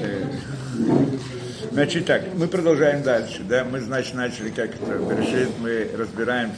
Э, 0.00 0.24
значит 1.72 2.06
так, 2.06 2.22
мы 2.34 2.48
продолжаем 2.48 3.02
дальше, 3.02 3.42
да, 3.42 3.64
мы, 3.64 3.80
значит, 3.80 4.14
начали 4.14 4.48
как 4.48 4.70
это, 4.74 4.98
Берешит, 4.98 5.50
мы 5.58 5.90
разбираем 5.96 6.52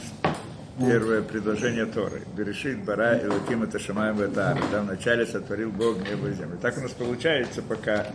первое 0.79 1.21
предложение 1.21 1.85
Торы. 1.85 2.21
Берешит, 2.37 2.83
Бара, 2.83 3.17
Илаким, 3.17 3.63
это 3.63 3.79
Шамаем, 3.79 4.19
это 4.21 4.57
Да, 4.71 4.81
вначале 4.81 5.25
сотворил 5.25 5.71
Бог 5.71 5.97
небо 5.97 6.29
и 6.29 6.33
землю. 6.33 6.57
Так 6.61 6.77
у 6.77 6.81
нас 6.81 6.91
получается 6.91 7.61
пока, 7.61 8.07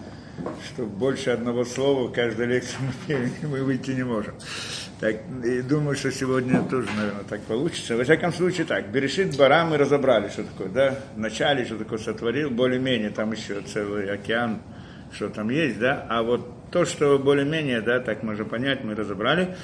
что 0.66 0.86
больше 0.86 1.30
одного 1.30 1.64
слова 1.64 2.08
в 2.08 2.12
каждой 2.12 2.46
лекции 2.46 2.78
мы, 3.08 3.30
мы 3.48 3.64
выйти 3.64 3.90
не 3.90 4.04
можем. 4.04 4.34
Так, 4.98 5.16
и 5.44 5.60
думаю, 5.60 5.94
что 5.94 6.10
сегодня 6.10 6.62
тоже, 6.62 6.88
наверное, 6.96 7.24
так 7.28 7.42
получится. 7.42 7.96
Во 7.96 8.02
всяком 8.02 8.32
случае, 8.32 8.66
так, 8.66 8.88
Берешит 8.88 9.36
Бара 9.36 9.64
мы 9.64 9.76
разобрали, 9.76 10.28
что 10.28 10.42
такое, 10.42 10.68
да, 10.68 10.98
вначале, 11.14 11.66
что 11.66 11.76
такое 11.76 11.98
сотворил, 11.98 12.50
более-менее, 12.50 13.10
там 13.10 13.30
еще 13.32 13.60
целый 13.60 14.10
океан, 14.10 14.60
что 15.12 15.28
там 15.28 15.50
есть, 15.50 15.78
да, 15.78 16.06
а 16.08 16.22
вот 16.22 16.46
то, 16.70 16.84
что 16.84 17.18
более-менее, 17.18 17.80
да, 17.80 18.00
так 18.00 18.22
можно 18.22 18.44
понять, 18.44 18.84
мы 18.84 18.94
разобрали. 18.94 19.56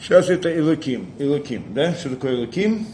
Сейчас 0.00 0.28
это 0.28 0.50
Илуким, 0.50 1.12
Илуким, 1.18 1.72
да, 1.74 1.94
что 1.94 2.10
такое 2.10 2.32
Илуким? 2.32 2.86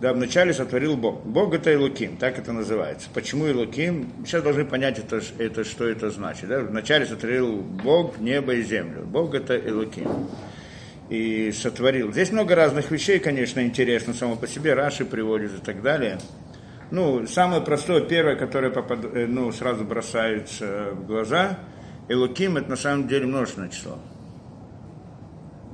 Да, 0.00 0.12
вначале 0.12 0.54
сотворил 0.54 0.96
Бог. 0.96 1.24
Бог 1.24 1.52
это 1.54 1.72
Илуким, 1.72 2.16
так 2.18 2.38
это 2.38 2.52
называется. 2.52 3.08
Почему 3.12 3.48
Илуким? 3.48 4.12
Сейчас 4.24 4.44
должны 4.44 4.64
понять, 4.64 5.00
это, 5.00 5.20
это, 5.38 5.64
что 5.64 5.88
это 5.88 6.10
значит. 6.10 6.48
Да? 6.48 6.60
Вначале 6.60 7.04
сотворил 7.04 7.56
Бог 7.56 8.18
небо 8.18 8.54
и 8.54 8.62
землю. 8.62 9.02
Бог 9.04 9.34
это 9.34 9.56
Илуким. 9.56 10.28
И 11.08 11.50
сотворил. 11.50 12.12
Здесь 12.12 12.30
много 12.30 12.54
разных 12.54 12.92
вещей, 12.92 13.18
конечно, 13.18 13.60
интересно 13.60 14.14
само 14.14 14.36
по 14.36 14.46
себе. 14.46 14.74
Раши 14.74 15.04
приводит 15.04 15.54
и 15.54 15.64
так 15.64 15.82
далее. 15.82 16.18
Ну, 16.90 17.26
самое 17.26 17.60
простое, 17.60 18.00
первое, 18.00 18.36
которое 18.36 18.70
попад... 18.70 19.00
Э, 19.04 19.26
ну, 19.26 19.52
сразу 19.52 19.84
бросается 19.84 20.90
в 20.92 21.06
глаза, 21.06 21.58
Элуким 22.08 22.56
это 22.56 22.70
на 22.70 22.76
самом 22.76 23.06
деле 23.08 23.26
множественное 23.26 23.68
число. 23.68 23.98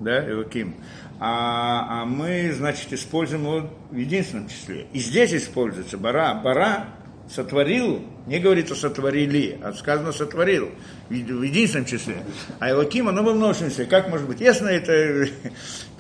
Да, 0.00 0.28
Элуким 0.28 0.74
а, 1.20 2.02
а 2.02 2.05
мы, 2.05 2.52
значит, 2.52 2.92
используем 2.92 3.42
его 3.42 3.70
в 3.91 3.97
единственном 3.97 4.48
числе. 4.48 4.86
И 4.92 4.98
здесь 4.98 5.33
используется 5.33 5.97
бара. 5.97 6.34
Бара 6.34 6.86
сотворил, 7.30 8.05
не 8.27 8.39
говорится 8.39 8.74
сотворили, 8.74 9.58
а 9.62 9.72
сказано 9.72 10.12
сотворил 10.12 10.70
в 11.08 11.12
единственном 11.14 11.86
числе. 11.86 12.17
А 12.58 12.70
Элоким, 12.70 13.08
оно 13.08 13.22
во 13.22 13.33
множественном 13.33 13.70
числе. 13.70 13.86
Как 13.86 14.08
может 14.08 14.27
быть? 14.27 14.41
Ясно, 14.41 14.69
это 14.69 15.28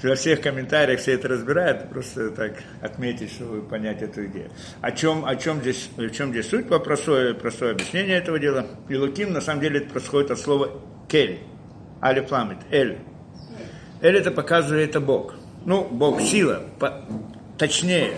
во 0.08 0.14
всех 0.14 0.40
комментариях 0.40 1.00
все 1.00 1.12
это 1.12 1.28
разбирают, 1.28 1.88
просто 1.90 2.30
так 2.30 2.62
отметить, 2.80 3.32
чтобы 3.32 3.62
понять 3.62 4.02
эту 4.02 4.26
идею. 4.26 4.50
О 4.80 4.92
чем, 4.92 5.24
о 5.24 5.36
чем, 5.36 5.60
здесь, 5.60 5.88
о 5.96 6.08
чем 6.08 6.30
здесь 6.30 6.48
суть? 6.48 6.68
Простое, 6.68 7.34
простое 7.34 7.72
объяснение 7.72 8.18
этого 8.18 8.38
дела. 8.38 8.66
Элоким, 8.88 9.32
на 9.32 9.40
самом 9.40 9.60
деле, 9.60 9.78
это 9.80 9.90
происходит 9.90 10.30
от 10.30 10.38
слова 10.38 10.70
кель, 11.08 11.40
алифламит, 12.02 12.58
эль. 12.70 12.98
Эль 14.00 14.16
это 14.16 14.30
показывает 14.30 14.90
это 14.90 15.00
Бог. 15.00 15.34
Ну, 15.64 15.84
Бог, 15.84 16.20
сила, 16.20 16.62
по, 16.78 17.04
точнее. 17.56 18.12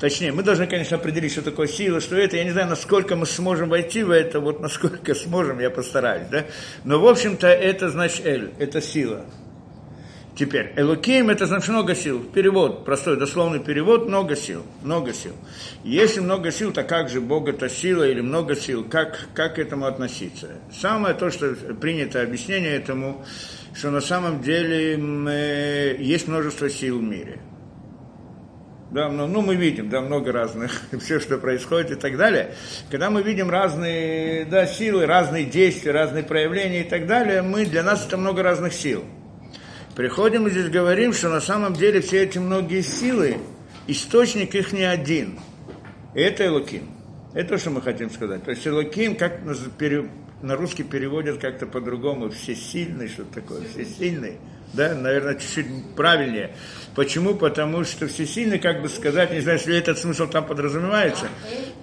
Точнее, 0.00 0.30
мы 0.30 0.44
должны, 0.44 0.66
конечно, 0.68 0.96
определить, 0.96 1.32
что 1.32 1.42
такое 1.42 1.66
сила, 1.66 2.00
что 2.00 2.16
это. 2.16 2.36
Я 2.36 2.44
не 2.44 2.52
знаю, 2.52 2.68
насколько 2.68 3.16
мы 3.16 3.26
сможем 3.26 3.68
войти 3.68 4.04
в 4.04 4.10
это, 4.10 4.38
вот 4.38 4.60
насколько 4.60 5.14
сможем, 5.14 5.58
я 5.58 5.70
постараюсь, 5.70 6.28
да. 6.30 6.46
Но, 6.84 7.00
в 7.00 7.06
общем-то, 7.06 7.48
это 7.48 7.90
значит 7.90 8.24
Эль, 8.24 8.52
это 8.58 8.80
сила. 8.80 9.26
Теперь, 10.38 10.72
Элоким 10.76 11.30
это 11.30 11.46
значит 11.46 11.68
много 11.70 11.96
сил. 11.96 12.22
Перевод, 12.22 12.84
простой, 12.84 13.18
дословный 13.18 13.58
перевод, 13.58 14.06
много 14.06 14.36
сил. 14.36 14.62
Много 14.84 15.12
сил. 15.12 15.32
Если 15.82 16.20
много 16.20 16.52
сил, 16.52 16.72
то 16.72 16.84
как 16.84 17.08
же 17.08 17.20
Бог 17.20 17.48
это 17.48 17.68
сила 17.68 18.08
или 18.08 18.20
много 18.20 18.54
сил? 18.54 18.84
Как, 18.88 19.18
как 19.34 19.56
к 19.56 19.58
этому 19.58 19.86
относиться? 19.86 20.50
Самое 20.72 21.16
то, 21.16 21.30
что 21.30 21.56
принято 21.80 22.22
объяснение 22.22 22.76
этому, 22.76 23.24
что 23.74 23.90
на 23.90 24.00
самом 24.00 24.40
деле 24.40 24.96
мы, 24.96 25.96
есть 25.98 26.28
множество 26.28 26.70
сил 26.70 27.00
в 27.00 27.02
мире. 27.02 27.40
Да, 28.92 29.08
ну, 29.08 29.26
ну, 29.26 29.42
мы 29.42 29.56
видим, 29.56 29.90
да, 29.90 30.00
много 30.00 30.30
разных, 30.30 30.70
все, 31.00 31.18
что 31.18 31.38
происходит 31.38 31.90
и 31.90 31.94
так 31.96 32.16
далее. 32.16 32.54
Когда 32.92 33.10
мы 33.10 33.22
видим 33.22 33.50
разные, 33.50 34.44
да, 34.44 34.66
силы, 34.66 35.04
разные 35.04 35.46
действия, 35.46 35.90
разные 35.90 36.22
проявления 36.22 36.82
и 36.82 36.88
так 36.88 37.08
далее, 37.08 37.42
мы, 37.42 37.66
для 37.66 37.82
нас 37.82 38.06
это 38.06 38.16
много 38.16 38.44
разных 38.44 38.72
сил. 38.72 39.04
Приходим 39.98 40.46
и 40.46 40.50
здесь 40.52 40.68
говорим, 40.68 41.12
что 41.12 41.28
на 41.28 41.40
самом 41.40 41.74
деле 41.74 42.00
все 42.00 42.22
эти 42.22 42.38
многие 42.38 42.82
силы, 42.82 43.38
источник 43.88 44.54
их 44.54 44.72
не 44.72 44.84
один. 44.84 45.40
И 46.14 46.20
это 46.20 46.46
Элоким. 46.46 46.88
Это 47.34 47.48
то, 47.48 47.58
что 47.58 47.70
мы 47.70 47.82
хотим 47.82 48.08
сказать. 48.08 48.44
То 48.44 48.52
есть 48.52 48.64
Элоким, 48.64 49.16
как 49.16 49.40
на 50.40 50.54
русский 50.54 50.84
переводят 50.84 51.38
как-то 51.38 51.66
по-другому, 51.66 52.30
все 52.30 52.54
сильные, 52.54 53.08
что 53.08 53.24
такое, 53.24 53.62
все 53.72 53.84
сильные, 53.84 54.38
да, 54.72 54.94
наверное, 54.94 55.34
чуть-чуть 55.34 55.66
правильнее. 55.96 56.54
Почему? 56.94 57.34
Потому 57.34 57.82
что 57.82 58.06
все 58.06 58.24
сильные, 58.24 58.60
как 58.60 58.82
бы 58.82 58.88
сказать, 58.88 59.32
не 59.32 59.40
знаю, 59.40 59.58
если 59.58 59.76
этот 59.76 59.98
смысл 59.98 60.28
там 60.28 60.46
подразумевается, 60.46 61.26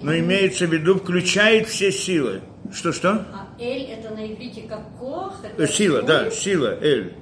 но 0.00 0.16
имеется 0.16 0.66
в 0.66 0.72
виду, 0.72 0.94
включает 0.94 1.68
все 1.68 1.92
силы. 1.92 2.40
Что-что? 2.72 3.10
А 3.10 3.48
Эль 3.60 3.90
это 3.90 4.08
на 4.14 4.26
иврите 4.26 4.62
как 4.62 4.80
кох? 4.98 5.34
Сила, 5.68 6.00
да, 6.00 6.30
сила, 6.30 6.78
Эль. 6.80 7.12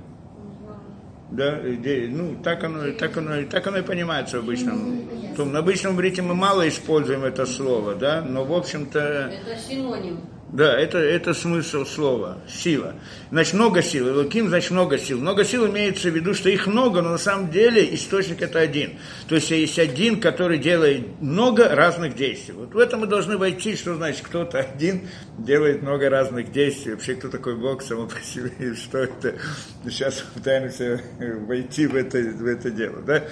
Да, 1.30 1.60
ну, 1.62 2.36
так 2.42 2.62
оно, 2.64 2.92
так 2.92 3.16
оно, 3.16 3.42
так 3.50 3.66
оно 3.66 3.78
и 3.78 3.82
понимается 3.82 4.40
в 4.40 4.44
обычном. 4.44 5.08
В 5.36 5.56
обычном 5.56 5.96
иврите 5.96 6.22
мы 6.22 6.34
мало 6.34 6.68
используем 6.68 7.24
это 7.24 7.46
слово, 7.46 7.94
да, 7.94 8.22
но 8.22 8.44
в 8.44 8.52
общем-то... 8.52 9.00
Это 9.00 9.58
синоним. 9.58 10.20
Да, 10.54 10.78
это, 10.78 10.98
это 10.98 11.34
смысл 11.34 11.84
слова, 11.84 12.38
сила. 12.48 12.94
Значит, 13.32 13.54
много 13.54 13.82
сил. 13.82 14.08
Элоким, 14.08 14.48
значит, 14.48 14.70
много 14.70 14.98
сил. 14.98 15.18
Много 15.18 15.44
сил 15.44 15.66
имеется 15.66 16.08
в 16.08 16.14
виду, 16.14 16.32
что 16.32 16.48
их 16.48 16.68
много, 16.68 17.02
но 17.02 17.10
на 17.10 17.18
самом 17.18 17.50
деле 17.50 17.92
источник 17.92 18.40
это 18.40 18.60
один. 18.60 18.92
То 19.26 19.34
есть 19.34 19.50
есть 19.50 19.80
один, 19.80 20.20
который 20.20 20.58
делает 20.58 21.20
много 21.20 21.74
разных 21.74 22.14
действий. 22.14 22.54
Вот 22.54 22.72
в 22.72 22.78
этом 22.78 23.00
мы 23.00 23.08
должны 23.08 23.36
войти, 23.36 23.74
что 23.74 23.96
значит 23.96 24.22
кто-то 24.22 24.60
один 24.60 25.08
делает 25.38 25.82
много 25.82 26.08
разных 26.08 26.52
действий. 26.52 26.92
Вообще, 26.92 27.16
кто 27.16 27.30
такой 27.30 27.56
Бог 27.56 27.82
само 27.82 28.06
по 28.06 28.20
себе, 28.20 28.76
что 28.76 28.98
это. 28.98 29.34
Сейчас 29.82 30.24
пытаемся 30.34 31.00
войти 31.48 31.88
в 31.88 31.96
это, 31.96 32.18
в 32.18 32.46
это 32.46 32.70
дело. 32.70 33.02
Да? 33.02 33.24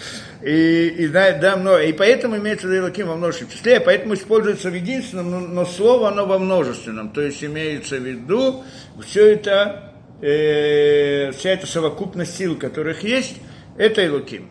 И, 0.43 0.89
и 0.89 1.07
да, 1.07 1.39
да, 1.39 1.57
много. 1.57 1.83
И 1.83 1.93
поэтому 1.93 2.37
имеется 2.39 2.67
в 2.67 2.71
виду 2.71 2.87
Элоким 2.87 3.07
во 3.07 3.15
множественном 3.15 3.53
числе, 3.53 3.79
поэтому 3.79 4.15
используется 4.15 4.71
в 4.71 4.75
единственном, 4.75 5.31
но, 5.31 5.39
но 5.39 5.65
слово 5.65 6.09
оно 6.09 6.27
во 6.27 6.41
множественном 6.41 7.12
то 7.13 7.21
есть 7.21 7.43
имеется 7.45 7.97
в 7.97 8.03
виду 8.07 8.65
все 9.01 9.33
это, 9.33 9.95
э, 10.21 11.33
вся 11.33 11.51
эта 11.51 11.67
совокупность 11.67 12.37
сил, 12.37 12.57
которых 12.57 13.05
есть, 13.05 13.37
это 13.77 14.03
Илуким. 14.03 14.49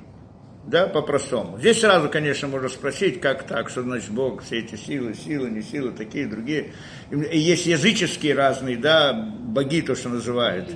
Да, 0.67 0.85
по-простому. 0.88 1.57
Здесь 1.57 1.81
сразу, 1.81 2.07
конечно, 2.07 2.47
можно 2.47 2.69
спросить, 2.69 3.19
как 3.19 3.44
так, 3.47 3.69
что 3.69 3.81
значит 3.81 4.11
Бог, 4.11 4.44
все 4.44 4.59
эти 4.59 4.75
силы, 4.75 5.16
силы, 5.16 5.49
не 5.49 5.63
силы, 5.63 5.91
такие, 5.91 6.27
другие. 6.27 6.73
И 7.09 7.39
есть 7.39 7.66
языческие 7.66 8.35
разные, 8.35 8.78
да, 8.78 9.11
боги, 9.11 9.81
то, 9.81 9.95
что 9.95 10.09
называют. 10.09 10.69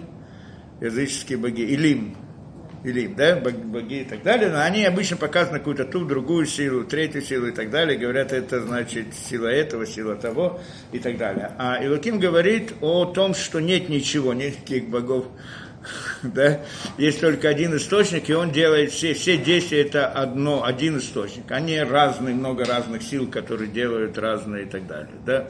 Языческие 0.82 1.38
боги. 1.38 1.62
Илим, 1.62 2.18
или 2.86 3.08
да, 3.08 3.36
боги 3.36 4.02
и 4.02 4.04
так 4.04 4.24
далее, 4.24 4.50
но 4.50 4.62
они 4.62 4.86
обычно 4.86 5.18
показывают 5.18 5.62
какую-то 5.62 5.86
ту, 5.86 6.06
другую 6.06 6.46
силу, 6.46 6.84
третью 6.84 7.22
силу 7.22 7.48
и 7.48 7.52
так 7.52 7.70
далее, 7.70 7.98
говорят, 7.98 8.32
это 8.32 8.62
значит 8.62 9.08
сила 9.14 9.48
этого, 9.48 9.86
сила 9.86 10.16
того 10.16 10.60
и 10.92 11.00
так 11.00 11.18
далее. 11.18 11.52
А 11.58 11.84
Илуким 11.84 12.20
говорит 12.20 12.74
о 12.82 13.06
том, 13.06 13.34
что 13.34 13.60
нет 13.60 13.90
ничего, 13.90 14.34
никаких 14.34 14.90
богов, 14.90 15.26
да, 16.24 16.62
есть 16.98 17.22
только 17.22 17.50
один 17.50 17.76
источник, 17.76 18.30
и 18.30 18.34
он 18.34 18.52
делает 18.52 18.92
все, 18.92 19.14
все 19.14 19.38
действия, 19.38 19.82
это 19.82 20.08
одно, 20.08 20.64
один 20.64 20.98
источник. 20.98 21.52
Они 21.52 21.80
разные, 21.80 22.36
много 22.36 22.66
разных 22.66 23.04
сил, 23.04 23.30
которые 23.30 23.70
делают 23.70 24.18
разные 24.18 24.64
и 24.64 24.68
так 24.68 24.88
далее, 24.88 25.16
да. 25.26 25.48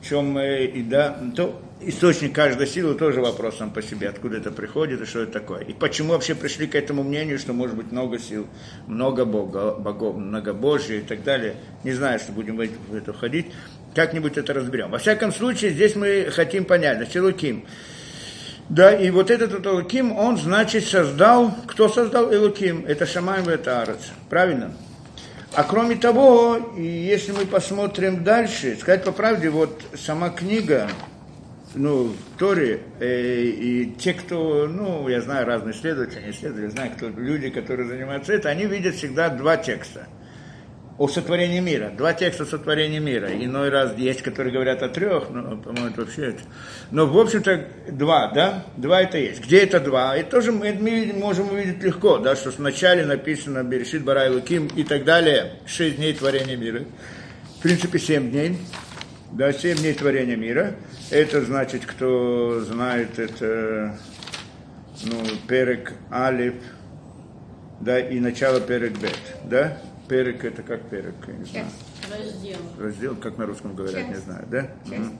В 0.00 0.08
чем 0.08 0.30
мы, 0.30 0.64
и 0.64 0.82
да, 0.82 1.18
то 1.36 1.60
источник 1.80 2.34
каждой 2.34 2.66
силы 2.66 2.94
тоже 2.94 3.20
вопрос 3.20 3.58
сам 3.58 3.70
по 3.70 3.82
себе, 3.82 4.08
откуда 4.08 4.36
это 4.36 4.50
приходит 4.50 5.00
и 5.00 5.04
что 5.04 5.20
это 5.20 5.32
такое. 5.32 5.62
И 5.62 5.72
почему 5.72 6.12
вообще 6.12 6.34
пришли 6.34 6.66
к 6.66 6.74
этому 6.74 7.02
мнению, 7.02 7.38
что 7.38 7.52
может 7.52 7.76
быть 7.76 7.92
много 7.92 8.18
сил, 8.18 8.46
много 8.86 9.24
Бога, 9.24 9.74
богов, 9.74 10.16
много 10.16 10.52
Божьих 10.54 11.04
и 11.04 11.06
так 11.06 11.22
далее. 11.22 11.56
Не 11.84 11.92
знаю, 11.92 12.18
что 12.18 12.32
будем 12.32 12.56
в 12.56 12.94
это 12.94 13.12
входить. 13.12 13.46
Как-нибудь 13.94 14.36
это 14.36 14.52
разберем. 14.52 14.90
Во 14.90 14.98
всяком 14.98 15.32
случае, 15.32 15.70
здесь 15.70 15.96
мы 15.96 16.28
хотим 16.30 16.64
понять, 16.64 16.98
значит, 16.98 17.22
Луким. 17.22 17.64
Да, 18.68 18.94
и 18.94 19.10
вот 19.10 19.30
этот 19.30 19.64
Элуким, 19.64 20.12
он, 20.12 20.36
значит, 20.36 20.84
создал, 20.84 21.54
кто 21.66 21.88
создал 21.88 22.32
Элуким? 22.32 22.84
Это 22.86 23.06
Шамаем 23.06 23.48
это 23.48 23.80
Арец. 23.80 24.10
Правильно? 24.28 24.74
А 25.54 25.64
кроме 25.64 25.96
того, 25.96 26.74
если 26.76 27.32
мы 27.32 27.46
посмотрим 27.46 28.22
дальше, 28.22 28.76
сказать 28.78 29.04
по 29.04 29.12
правде, 29.12 29.48
вот 29.48 29.80
сама 29.96 30.28
книга, 30.28 30.90
ну, 31.78 32.08
в 32.08 32.38
Торе, 32.38 32.80
э, 32.98 33.42
и 33.42 33.94
те, 33.98 34.12
кто, 34.12 34.66
ну, 34.66 35.08
я 35.08 35.20
знаю, 35.20 35.46
разные 35.46 35.74
исследователи, 35.74 36.30
исследователи, 36.30 36.70
знаю, 36.70 36.90
кто, 36.96 37.08
люди, 37.08 37.50
которые 37.50 37.88
занимаются 37.88 38.32
этим, 38.32 38.50
они 38.50 38.66
видят 38.66 38.96
всегда 38.96 39.28
два 39.28 39.56
текста. 39.56 40.08
о 40.98 41.06
сотворении 41.06 41.60
мира. 41.60 41.92
Два 41.96 42.12
текста 42.12 42.44
сотворения 42.44 42.98
мира. 42.98 43.28
Иной 43.32 43.68
раз 43.68 43.96
есть, 43.96 44.22
которые 44.22 44.52
говорят 44.52 44.82
о 44.82 44.88
трех, 44.88 45.30
но, 45.30 45.56
по-моему, 45.56 45.86
это 45.90 46.00
вообще 46.00 46.30
это. 46.30 46.40
Но, 46.90 47.06
в 47.06 47.16
общем-то, 47.16 47.68
два, 47.92 48.32
да? 48.32 48.64
Два 48.76 49.02
это 49.02 49.16
есть. 49.16 49.44
Где 49.44 49.60
это 49.60 49.78
два? 49.78 50.16
И 50.16 50.24
тоже 50.24 50.50
мы, 50.50 50.72
мы 50.72 51.12
можем 51.14 51.52
увидеть 51.52 51.80
легко, 51.84 52.18
да, 52.18 52.34
что 52.34 52.50
вначале 52.50 53.06
написано 53.06 53.62
Берешит, 53.62 54.02
Барай, 54.02 54.28
Луким 54.30 54.66
и 54.66 54.82
так 54.82 55.04
далее. 55.04 55.60
Шесть 55.66 55.96
дней 55.98 56.12
творения 56.14 56.56
мира. 56.56 56.82
В 57.58 57.62
принципе, 57.62 58.00
семь 58.00 58.32
дней. 58.32 58.58
Да, 59.32 59.52
семь 59.52 59.76
дней 59.76 59.94
творения 59.94 60.36
мира. 60.36 60.74
Это 61.10 61.44
значит, 61.44 61.84
кто 61.84 62.60
знает, 62.62 63.18
это, 63.18 63.94
ну, 65.04 65.22
Перек 65.46 65.92
Алиф, 66.10 66.54
да, 67.80 68.00
и 68.00 68.18
начало 68.20 68.60
Перек 68.60 68.98
Бет, 68.98 69.18
да? 69.44 69.78
Перек 70.08 70.44
это 70.44 70.62
как 70.62 70.80
перек, 70.88 71.14
я 71.26 71.34
не 71.34 71.44
знаю. 71.44 71.66
Раздел. 72.10 72.56
Раздел, 72.78 73.16
как 73.16 73.36
на 73.36 73.44
русском 73.44 73.74
говорят, 73.74 74.08
не 74.08 74.14
Часть. 74.14 74.24
знаю, 74.24 74.44
да? 74.50 74.66
Часть. 74.88 75.10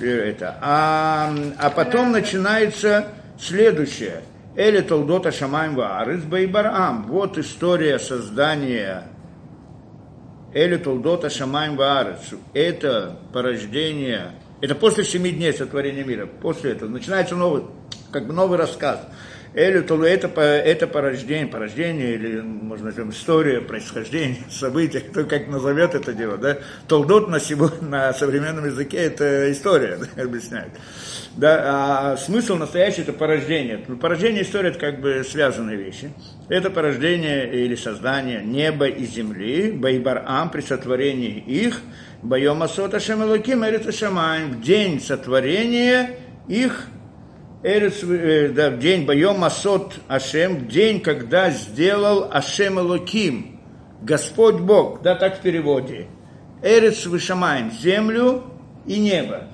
Это. 0.00 0.58
А, 0.60 1.34
а 1.58 1.70
потом 1.70 2.12
начинается 2.12 3.08
следующее. 3.40 4.22
Эли 4.54 4.80
Толдота 4.80 5.32
Шамаем 5.32 5.74
Ваарис 5.74 6.22
Байбарам. 6.22 7.04
Вот 7.08 7.36
история 7.38 7.98
создания 7.98 9.04
Эли 10.54 10.76
Толдота 10.76 11.30
Шамаем 11.30 11.76
Ваарис. 11.76 12.34
Это 12.52 13.16
порождение, 13.32 14.32
это 14.60 14.74
после 14.74 15.02
семи 15.02 15.30
дней 15.30 15.54
сотворения 15.54 16.04
мира. 16.04 16.26
После 16.26 16.72
этого 16.72 16.90
начинается 16.90 17.36
новый, 17.36 17.64
как 18.10 18.26
бы 18.26 18.34
новый 18.34 18.58
рассказ. 18.58 19.00
Элю 19.54 19.84
Толу 19.84 20.04
это, 20.04 20.28
по- 20.28 20.40
это 20.40 20.86
порождение, 20.86 21.46
порождение 21.46 22.14
или, 22.14 22.40
можно 22.40 22.90
сказать, 22.90 23.14
история, 23.14 23.60
происхождение, 23.60 24.38
события, 24.50 25.00
кто 25.00 25.24
как 25.24 25.48
назовет 25.48 25.94
это 25.94 26.14
дело, 26.14 26.38
да. 26.38 26.58
Толдот 26.88 27.28
на, 27.28 27.38
сегодня, 27.38 27.82
на 27.88 28.12
современном 28.14 28.64
языке 28.64 28.96
это 28.96 29.52
история, 29.52 29.98
да, 30.16 30.22
объясняют. 30.22 30.72
Да, 31.36 31.60
а 31.64 32.16
смысл 32.16 32.56
настоящий 32.56 33.02
это 33.02 33.12
порождение. 33.12 33.84
Ну, 33.88 33.96
порождение 33.96 34.42
и 34.42 34.44
история 34.44 34.70
это 34.70 34.78
как 34.78 35.00
бы 35.00 35.22
связанные 35.28 35.76
вещи. 35.76 36.12
Это 36.48 36.70
порождение 36.70 37.52
или 37.52 37.74
создание 37.74 38.42
неба 38.42 38.86
и 38.86 39.04
земли, 39.04 39.70
Байбарам 39.72 40.50
при 40.50 40.62
сотворении 40.62 41.38
их, 41.38 41.80
Байома 42.22 42.68
Сота 42.68 43.00
Шамалуким 43.00 43.64
Эрица 43.64 43.92
Шамаем, 43.92 44.52
в 44.52 44.62
день 44.62 45.00
сотворения 45.00 46.16
их 46.48 46.86
да, 47.62 48.70
в 48.70 48.78
день 48.78 49.06
Байом 49.06 49.38
Масот 49.38 49.94
Ашем, 50.08 50.66
день, 50.66 51.00
когда 51.00 51.50
сделал 51.50 52.28
Ашем 52.32 52.80
Элоким, 52.80 53.60
Господь 54.02 54.56
Бог, 54.56 55.02
да, 55.02 55.14
так 55.14 55.38
в 55.38 55.42
переводе. 55.42 56.08
Эрец 56.60 57.06
Вышамаем, 57.06 57.70
землю 57.70 58.44
и 58.86 58.98
небо. 58.98 59.44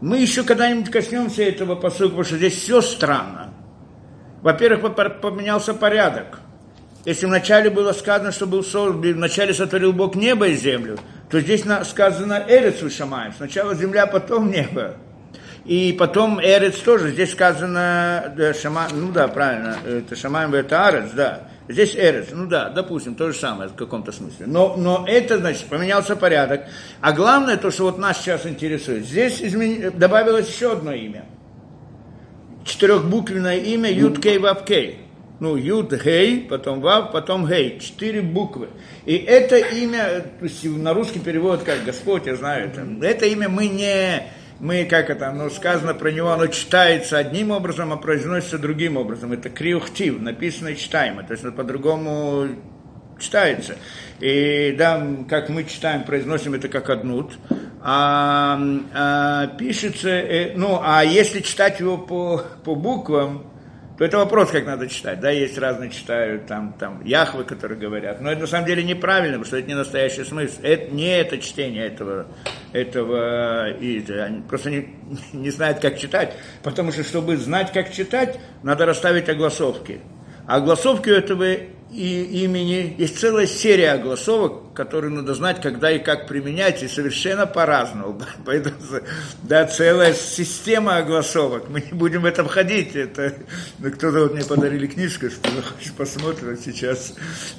Мы 0.00 0.18
еще 0.18 0.44
когда-нибудь 0.44 0.90
коснемся 0.90 1.42
этого 1.42 1.74
посылка, 1.74 2.10
потому 2.10 2.24
что 2.24 2.36
здесь 2.36 2.54
все 2.54 2.80
странно. 2.80 3.52
Во-первых, 4.42 4.94
поменялся 4.94 5.74
порядок. 5.74 6.40
Если 7.04 7.26
вначале 7.26 7.70
было 7.70 7.92
сказано, 7.92 8.30
что 8.30 8.46
был 8.46 8.62
создан, 8.62 9.00
вначале 9.14 9.54
сотворил 9.54 9.92
Бог 9.92 10.14
небо 10.14 10.48
и 10.48 10.54
землю, 10.54 10.98
то 11.30 11.40
здесь 11.40 11.64
сказано 11.84 12.44
Эрец 12.48 12.82
Вышамаем. 12.82 13.32
Сначала 13.32 13.74
земля, 13.74 14.06
потом 14.06 14.50
небо. 14.50 14.96
И 15.66 15.92
потом 15.98 16.40
Эрец 16.40 16.78
тоже, 16.78 17.10
здесь 17.10 17.32
сказано, 17.32 18.32
да, 18.36 18.54
шама, 18.54 18.86
ну 18.94 19.10
да, 19.10 19.26
правильно, 19.26 19.76
это 19.84 20.14
Шамаем 20.14 20.54
это 20.54 20.86
Арец, 20.86 21.10
да. 21.10 21.48
Здесь 21.68 21.96
Эрец, 21.96 22.28
ну 22.30 22.46
да, 22.46 22.70
допустим, 22.70 23.16
то 23.16 23.32
же 23.32 23.36
самое 23.36 23.68
в 23.68 23.74
каком-то 23.74 24.12
смысле. 24.12 24.46
Но, 24.46 24.76
но 24.76 25.04
это, 25.08 25.38
значит, 25.38 25.64
поменялся 25.64 26.14
порядок. 26.14 26.66
А 27.00 27.12
главное, 27.12 27.56
то, 27.56 27.72
что 27.72 27.84
вот 27.84 27.98
нас 27.98 28.18
сейчас 28.18 28.46
интересует, 28.46 29.04
здесь 29.04 29.42
измен... 29.42 29.92
добавилось 29.98 30.48
еще 30.48 30.70
одно 30.70 30.92
имя. 30.92 31.24
Четырехбуквенное 32.64 33.56
имя 33.56 33.90
Юд 33.90 34.22
Кей 34.22 34.38
Вав 34.38 34.64
Кей. 34.64 35.00
Ну, 35.40 35.56
Юд 35.56 35.92
Гей, 35.92 36.46
потом 36.48 36.80
Вав, 36.80 37.10
потом 37.10 37.44
Гей. 37.44 37.80
Четыре 37.80 38.22
буквы. 38.22 38.68
И 39.04 39.16
это 39.16 39.56
имя, 39.56 40.24
то 40.38 40.44
есть 40.44 40.64
на 40.64 40.94
русский 40.94 41.18
перевод 41.18 41.64
как 41.64 41.84
Господь, 41.84 42.26
я 42.26 42.36
знаю, 42.36 42.68
это, 42.68 42.86
это 43.04 43.26
имя 43.26 43.48
мы 43.48 43.66
не, 43.66 44.22
мы, 44.58 44.84
как 44.84 45.10
это, 45.10 45.30
ну, 45.32 45.50
сказано 45.50 45.94
про 45.94 46.10
него, 46.10 46.30
оно 46.30 46.46
читается 46.46 47.18
одним 47.18 47.50
образом, 47.50 47.92
а 47.92 47.96
произносится 47.96 48.58
другим 48.58 48.96
образом. 48.96 49.32
Это 49.32 49.50
криухтив, 49.50 50.20
написано 50.20 50.68
и 50.68 50.76
читаемо, 50.76 51.22
то 51.22 51.32
есть 51.32 51.44
по-другому 51.54 52.48
читается. 53.18 53.76
И 54.20 54.74
да, 54.78 55.06
как 55.28 55.48
мы 55.48 55.64
читаем, 55.64 56.04
произносим 56.04 56.54
это 56.54 56.68
как 56.68 56.90
однут. 56.90 57.38
А, 57.82 58.58
а 58.94 59.46
пишется, 59.58 60.08
э, 60.08 60.52
ну, 60.56 60.80
а 60.82 61.04
если 61.04 61.40
читать 61.40 61.80
его 61.80 61.98
по, 61.98 62.42
по 62.64 62.74
буквам, 62.74 63.44
то 63.96 64.04
это 64.04 64.18
вопрос, 64.18 64.50
как 64.50 64.66
надо 64.66 64.88
читать. 64.88 65.20
Да, 65.20 65.30
есть 65.30 65.56
разные 65.56 65.90
читают, 65.90 66.46
там, 66.46 66.74
там, 66.78 67.02
Яхвы, 67.04 67.44
которые 67.44 67.78
говорят. 67.78 68.20
Но 68.20 68.30
это 68.30 68.42
на 68.42 68.46
самом 68.46 68.66
деле 68.66 68.82
неправильно, 68.82 69.38
потому 69.38 69.46
что 69.46 69.58
это 69.58 69.68
не 69.68 69.74
настоящий 69.74 70.24
смысл. 70.24 70.60
Это 70.62 70.94
не 70.94 71.16
это 71.16 71.38
чтение 71.38 71.86
этого, 71.86 72.26
этого 72.72 73.70
и 73.70 74.04
они 74.12 74.42
просто 74.42 74.70
не, 74.70 74.94
не 75.32 75.50
знают, 75.50 75.78
как 75.78 75.98
читать. 75.98 76.34
Потому 76.62 76.92
что, 76.92 77.04
чтобы 77.04 77.38
знать, 77.38 77.72
как 77.72 77.90
читать, 77.90 78.38
надо 78.62 78.84
расставить 78.84 79.30
огласовки. 79.30 80.00
А 80.46 80.56
огласовки 80.56 81.08
у 81.08 81.14
этого 81.14 81.54
и 81.90 82.42
имени 82.44 82.94
есть 82.98 83.18
целая 83.18 83.46
серия 83.46 83.92
огласовок, 83.92 84.65
которые 84.76 85.10
надо 85.10 85.34
знать, 85.34 85.60
когда 85.60 85.90
и 85.90 85.98
как 85.98 86.28
применять, 86.28 86.82
и 86.82 86.88
совершенно 86.88 87.46
по-разному. 87.46 88.20
Поэтому, 88.44 88.76
да, 89.42 89.64
целая 89.64 90.14
система 90.14 90.98
огласовок. 90.98 91.68
Мы 91.68 91.80
не 91.80 91.92
будем 91.92 92.22
в 92.22 92.26
этом 92.26 92.46
ходить. 92.46 92.94
Это, 92.94 93.32
ну, 93.78 93.90
кто-то 93.90 94.20
вот 94.20 94.34
мне 94.34 94.44
подарили 94.44 94.86
книжку, 94.86 95.30
что 95.30 95.50
захочешь 95.50 95.92
посмотреть 95.92 96.60
сейчас. 96.64 97.14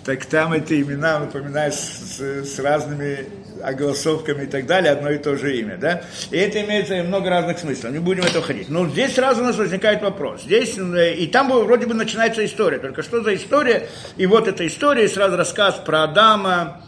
Так 0.06 0.26
там 0.26 0.54
эти 0.54 0.82
имена 0.82 1.20
напоминают 1.20 1.74
с, 1.74 2.18
с, 2.18 2.56
с 2.56 2.60
разными 2.60 3.28
огласовками 3.64 4.44
и 4.44 4.48
так 4.48 4.66
далее, 4.68 4.92
одно 4.92 5.10
и 5.10 5.18
то 5.18 5.36
же 5.36 5.58
имя, 5.58 5.78
да? 5.78 6.04
И 6.30 6.38
это 6.38 6.62
имеет 6.62 6.90
много 7.08 7.30
разных 7.30 7.58
смыслов, 7.58 7.92
не 7.92 8.00
будем 8.00 8.24
в 8.24 8.28
это 8.28 8.42
входить. 8.42 8.70
Но 8.70 8.88
здесь 8.88 9.16
сразу 9.16 9.42
у 9.42 9.46
нас 9.46 9.58
возникает 9.58 10.02
вопрос. 10.02 10.44
Здесь, 10.44 10.78
э, 10.78 11.16
и 11.16 11.28
там 11.28 11.52
вроде 11.52 11.88
бы 11.88 11.96
начинается 11.96 12.46
история, 12.46 12.78
только 12.78 13.02
что 13.02 13.24
за 13.24 13.36
история? 13.36 13.90
И 14.18 14.28
вот 14.28 14.48
эта 14.48 14.68
история, 14.68 15.06
и 15.06 15.08
сразу 15.08 15.36
рассказ 15.36 15.82
про 15.84 16.04
Адама, 16.04 16.82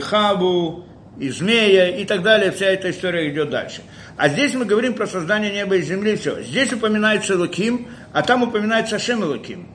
Хаву, 0.00 0.84
и 1.18 1.28
змея, 1.28 1.88
и 1.88 2.04
так 2.04 2.22
далее, 2.22 2.50
вся 2.50 2.66
эта 2.66 2.90
история 2.90 3.30
идет 3.30 3.50
дальше. 3.50 3.82
А 4.16 4.28
здесь 4.28 4.54
мы 4.54 4.64
говорим 4.64 4.94
про 4.94 5.06
создание 5.06 5.52
неба 5.52 5.76
и 5.76 5.82
земли, 5.82 6.16
все. 6.16 6.42
Здесь 6.42 6.72
упоминается 6.72 7.36
Луким, 7.36 7.88
а 8.12 8.22
там 8.22 8.42
упоминается 8.42 8.96
Ашем 8.96 9.22
Луким. 9.22 9.66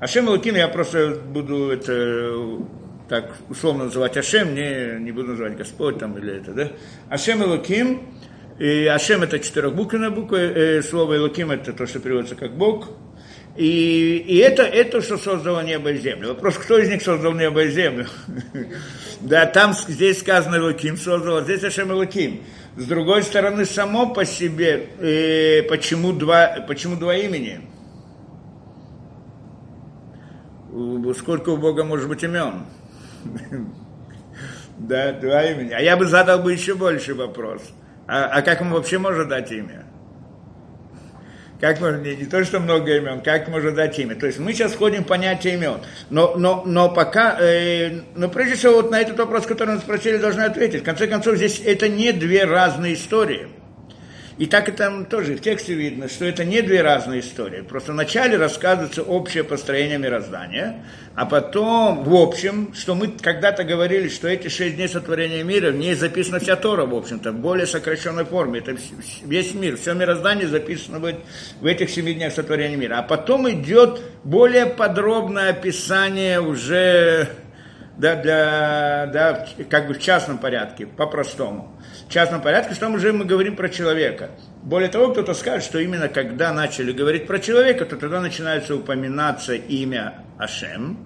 Ашем 0.00 0.28
Луким 0.28 0.54
я 0.54 0.68
просто 0.68 1.18
буду 1.32 1.70
это 1.70 2.62
так 3.08 3.30
условно 3.50 3.84
называть 3.84 4.16
Ашем, 4.16 4.54
не, 4.54 4.98
не 5.00 5.12
буду 5.12 5.28
называть 5.28 5.56
Господь 5.56 5.98
там 5.98 6.16
или 6.18 6.38
это, 6.38 6.52
да? 6.52 6.68
Ашем 7.10 7.42
Элоким, 7.42 8.08
и 8.58 8.86
Ашем 8.86 9.22
это 9.22 9.38
четырехбуквенная 9.38 10.10
буква, 10.10 10.36
э, 10.36 10.82
слово 10.82 11.16
Элоким 11.16 11.50
это 11.50 11.74
то, 11.74 11.86
что 11.86 12.00
переводится 12.00 12.36
как 12.36 12.52
Бог, 12.52 12.88
и, 13.56 14.16
и 14.26 14.36
это, 14.38 14.62
это, 14.62 15.02
что 15.02 15.18
создало 15.18 15.60
небо 15.60 15.90
и 15.90 15.98
землю. 15.98 16.28
Вопрос, 16.28 16.56
кто 16.56 16.78
из 16.78 16.88
них 16.88 17.02
создал 17.02 17.32
небо 17.32 17.62
и 17.64 17.70
землю? 17.70 18.06
Да, 19.20 19.46
там 19.46 19.72
здесь 19.72 20.18
сказано 20.18 20.56
Элоким 20.56 20.96
создал, 20.96 21.36
а 21.36 21.42
здесь 21.42 21.62
Ашем 21.62 21.92
Элоким. 21.92 22.42
С 22.76 22.86
другой 22.86 23.22
стороны, 23.22 23.64
само 23.64 24.12
по 24.12 24.24
себе, 24.24 24.88
э, 24.98 25.62
почему, 25.62 26.12
два, 26.12 26.64
почему 26.66 26.96
два 26.96 27.14
имени? 27.14 27.60
Сколько 31.16 31.50
у 31.50 31.56
Бога 31.56 31.84
может 31.84 32.08
быть 32.08 32.22
имен? 32.24 32.64
Да, 34.78 35.12
два 35.12 35.44
имени. 35.44 35.72
А 35.72 35.80
я 35.80 35.96
бы 35.96 36.06
задал 36.06 36.40
бы 36.40 36.52
еще 36.52 36.74
больше 36.74 37.14
вопрос. 37.14 37.62
А, 38.08 38.24
а 38.24 38.42
как 38.42 38.60
ему 38.60 38.74
вообще 38.74 38.98
можно 38.98 39.24
дать 39.24 39.52
имя? 39.52 39.84
Как 41.62 41.80
можно, 41.80 41.98
не, 41.98 42.24
то, 42.24 42.44
что 42.44 42.58
много 42.58 42.96
имен, 42.96 43.20
как 43.20 43.46
можно 43.46 43.70
дать 43.70 43.96
имя. 43.96 44.16
То 44.16 44.26
есть 44.26 44.40
мы 44.40 44.52
сейчас 44.52 44.72
входим 44.72 45.04
в 45.04 45.06
понятие 45.06 45.54
имен. 45.54 45.76
Но, 46.10 46.34
но, 46.36 46.64
но 46.66 46.92
пока, 46.92 47.38
э, 47.40 48.00
но 48.16 48.28
прежде 48.28 48.56
всего 48.56 48.74
вот 48.74 48.90
на 48.90 49.00
этот 49.00 49.16
вопрос, 49.20 49.46
который 49.46 49.74
нас 49.74 49.82
спросили, 49.82 50.16
должны 50.16 50.40
ответить. 50.40 50.80
В 50.80 50.84
конце 50.84 51.06
концов, 51.06 51.36
здесь 51.36 51.62
это 51.64 51.88
не 51.88 52.10
две 52.10 52.42
разные 52.46 52.94
истории. 52.94 53.46
И 54.42 54.46
так 54.46 54.68
и 54.68 54.72
там 54.72 55.04
тоже 55.04 55.36
в 55.36 55.40
тексте 55.40 55.72
видно, 55.74 56.08
что 56.08 56.24
это 56.24 56.44
не 56.44 56.62
две 56.62 56.82
разные 56.82 57.20
истории. 57.20 57.60
Просто 57.60 57.92
вначале 57.92 58.36
рассказывается 58.36 59.04
общее 59.04 59.44
построение 59.44 59.98
мироздания, 59.98 60.84
а 61.14 61.26
потом, 61.26 62.02
в 62.02 62.12
общем, 62.12 62.74
что 62.74 62.96
мы 62.96 63.06
когда-то 63.06 63.62
говорили, 63.62 64.08
что 64.08 64.26
эти 64.26 64.48
шесть 64.48 64.74
дней 64.74 64.88
сотворения 64.88 65.44
мира, 65.44 65.70
в 65.70 65.76
ней 65.76 65.94
записана 65.94 66.40
вся 66.40 66.56
Тора, 66.56 66.86
в 66.86 66.92
общем-то, 66.92 67.30
в 67.30 67.36
более 67.36 67.68
сокращенной 67.68 68.24
форме. 68.24 68.58
Это 68.58 68.76
весь 69.24 69.54
мир, 69.54 69.76
все 69.76 69.94
мироздание 69.94 70.48
записано 70.48 70.98
в, 70.98 71.14
в 71.60 71.64
этих 71.64 71.88
семи 71.88 72.12
днях 72.12 72.32
сотворения 72.32 72.74
мира. 72.74 72.98
А 72.98 73.02
потом 73.04 73.48
идет 73.48 74.00
более 74.24 74.66
подробное 74.66 75.50
описание 75.50 76.40
уже 76.40 77.28
да, 77.96 78.16
для, 78.16 79.08
да, 79.12 79.46
как 79.70 79.86
бы 79.86 79.94
в 79.94 80.00
частном 80.00 80.38
порядке, 80.38 80.84
по-простому. 80.86 81.71
Частном 82.12 82.42
порядке, 82.42 82.74
что 82.74 82.90
мы 82.90 82.96
уже 82.96 83.10
мы 83.14 83.24
говорим 83.24 83.56
про 83.56 83.70
человека. 83.70 84.32
Более 84.62 84.90
того, 84.90 85.12
кто-то 85.12 85.32
скажет, 85.32 85.64
что 85.64 85.78
именно 85.78 86.08
когда 86.10 86.52
начали 86.52 86.92
говорить 86.92 87.26
про 87.26 87.38
человека, 87.38 87.86
то 87.86 87.96
тогда 87.96 88.20
начинается 88.20 88.76
упоминаться 88.76 89.54
имя 89.54 90.18
Ашем, 90.38 90.98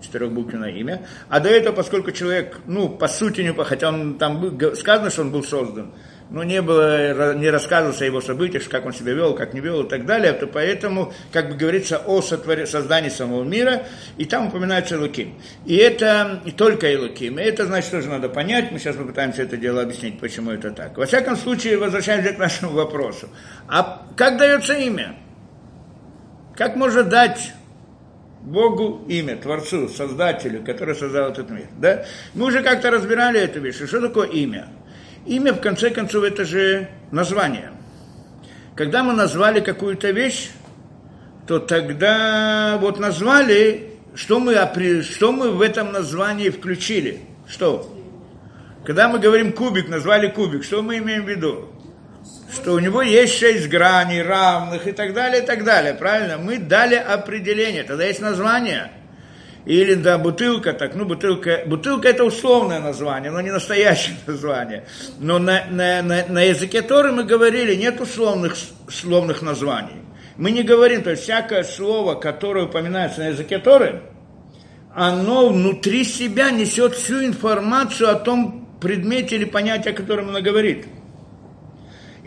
четырехбуквенное 0.00 0.70
имя. 0.70 1.02
А 1.28 1.40
до 1.40 1.48
этого, 1.48 1.74
поскольку 1.74 2.12
человек, 2.12 2.60
ну, 2.66 2.88
по 2.88 3.08
сути, 3.08 3.40
не, 3.40 3.52
хотя 3.52 3.88
он 3.88 4.16
там 4.16 4.56
сказано, 4.76 5.10
что 5.10 5.22
он 5.22 5.32
был 5.32 5.42
создан, 5.42 5.92
но 6.30 6.44
не 6.44 6.60
было, 6.60 7.34
не 7.34 7.48
рассказывалось 7.48 8.00
о 8.02 8.04
его 8.04 8.20
событиях, 8.20 8.68
как 8.68 8.84
он 8.84 8.92
себя 8.92 9.12
вел, 9.12 9.34
как 9.34 9.54
не 9.54 9.60
вел 9.60 9.84
и 9.84 9.88
так 9.88 10.04
далее, 10.04 10.32
то 10.32 10.46
поэтому, 10.46 11.12
как 11.32 11.48
бы 11.50 11.56
говорится, 11.56 11.98
о 11.98 12.20
сотворе, 12.20 12.66
создании 12.66 13.08
самого 13.08 13.44
мира, 13.44 13.84
и 14.18 14.24
там 14.24 14.48
упоминается 14.48 14.96
Элуким. 14.96 15.34
И 15.64 15.76
это 15.76 16.42
не 16.44 16.52
только 16.52 16.92
Элуким, 16.94 17.38
и 17.38 17.42
это 17.42 17.66
значит, 17.66 17.90
тоже 17.90 18.08
надо 18.08 18.28
понять, 18.28 18.70
мы 18.70 18.78
сейчас 18.78 18.96
попытаемся 18.96 19.42
это 19.42 19.56
дело 19.56 19.82
объяснить, 19.82 20.20
почему 20.20 20.50
это 20.50 20.70
так. 20.70 20.98
Во 20.98 21.06
всяком 21.06 21.36
случае, 21.36 21.78
возвращаемся 21.78 22.32
к 22.34 22.38
нашему 22.38 22.72
вопросу. 22.72 23.28
А 23.66 24.06
как 24.16 24.36
дается 24.36 24.74
имя? 24.74 25.16
Как 26.54 26.76
можно 26.76 27.04
дать 27.04 27.52
Богу 28.42 29.04
имя, 29.08 29.36
Творцу, 29.36 29.88
Создателю, 29.88 30.64
который 30.64 30.94
создал 30.94 31.30
этот 31.30 31.50
мир. 31.50 31.68
Да? 31.78 32.04
Мы 32.34 32.46
уже 32.46 32.62
как-то 32.62 32.90
разбирали 32.90 33.40
эту 33.40 33.60
вещь. 33.60 33.76
Что 33.76 34.00
такое 34.00 34.28
имя? 34.28 34.68
Имя, 35.28 35.52
в 35.52 35.60
конце 35.60 35.90
концов, 35.90 36.24
это 36.24 36.44
же 36.44 36.88
название. 37.10 37.70
Когда 38.74 39.04
мы 39.04 39.12
назвали 39.12 39.60
какую-то 39.60 40.10
вещь, 40.10 40.50
то 41.46 41.58
тогда 41.58 42.78
вот 42.80 42.98
назвали, 42.98 43.92
что 44.14 44.40
мы, 44.40 44.54
что 45.02 45.32
мы 45.32 45.50
в 45.50 45.60
этом 45.60 45.92
названии 45.92 46.48
включили. 46.48 47.20
Что? 47.46 47.94
Когда 48.84 49.08
мы 49.08 49.18
говорим 49.18 49.52
кубик, 49.52 49.88
назвали 49.88 50.28
кубик, 50.28 50.64
что 50.64 50.82
мы 50.82 50.96
имеем 50.98 51.24
в 51.24 51.28
виду? 51.28 51.68
что 52.50 52.72
у 52.72 52.78
него 52.78 53.02
есть 53.02 53.38
шесть 53.38 53.68
граней 53.68 54.22
равных 54.22 54.86
и 54.86 54.92
так 54.92 55.12
далее, 55.12 55.42
и 55.42 55.46
так 55.46 55.64
далее, 55.64 55.94
правильно? 55.94 56.38
Мы 56.38 56.58
дали 56.58 56.94
определение, 56.94 57.84
тогда 57.84 58.04
есть 58.04 58.20
название. 58.20 58.90
Или, 59.68 59.96
да, 59.96 60.16
бутылка, 60.16 60.72
так, 60.72 60.94
ну, 60.94 61.04
бутылка, 61.04 61.62
бутылка 61.66 62.08
это 62.08 62.24
условное 62.24 62.80
название, 62.80 63.30
но 63.30 63.42
не 63.42 63.50
настоящее 63.50 64.16
название. 64.26 64.86
Но 65.18 65.38
на, 65.38 65.66
на, 65.66 66.00
на, 66.00 66.24
на 66.26 66.42
языке 66.42 66.80
Торы 66.80 67.12
мы 67.12 67.24
говорили, 67.24 67.74
нет 67.74 68.00
условных, 68.00 68.56
условных 68.86 69.42
названий. 69.42 70.00
Мы 70.38 70.52
не 70.52 70.62
говорим, 70.62 71.02
то 71.02 71.10
есть 71.10 71.24
всякое 71.24 71.64
слово, 71.64 72.14
которое 72.14 72.64
упоминается 72.64 73.20
на 73.20 73.28
языке 73.28 73.58
Торы, 73.58 74.00
оно 74.94 75.50
внутри 75.50 76.02
себя 76.04 76.50
несет 76.50 76.94
всю 76.94 77.26
информацию 77.26 78.10
о 78.10 78.14
том 78.14 78.66
предмете 78.80 79.36
или 79.36 79.44
понятии, 79.44 79.90
о 79.90 79.92
котором 79.92 80.30
оно 80.30 80.40
говорит. 80.40 80.86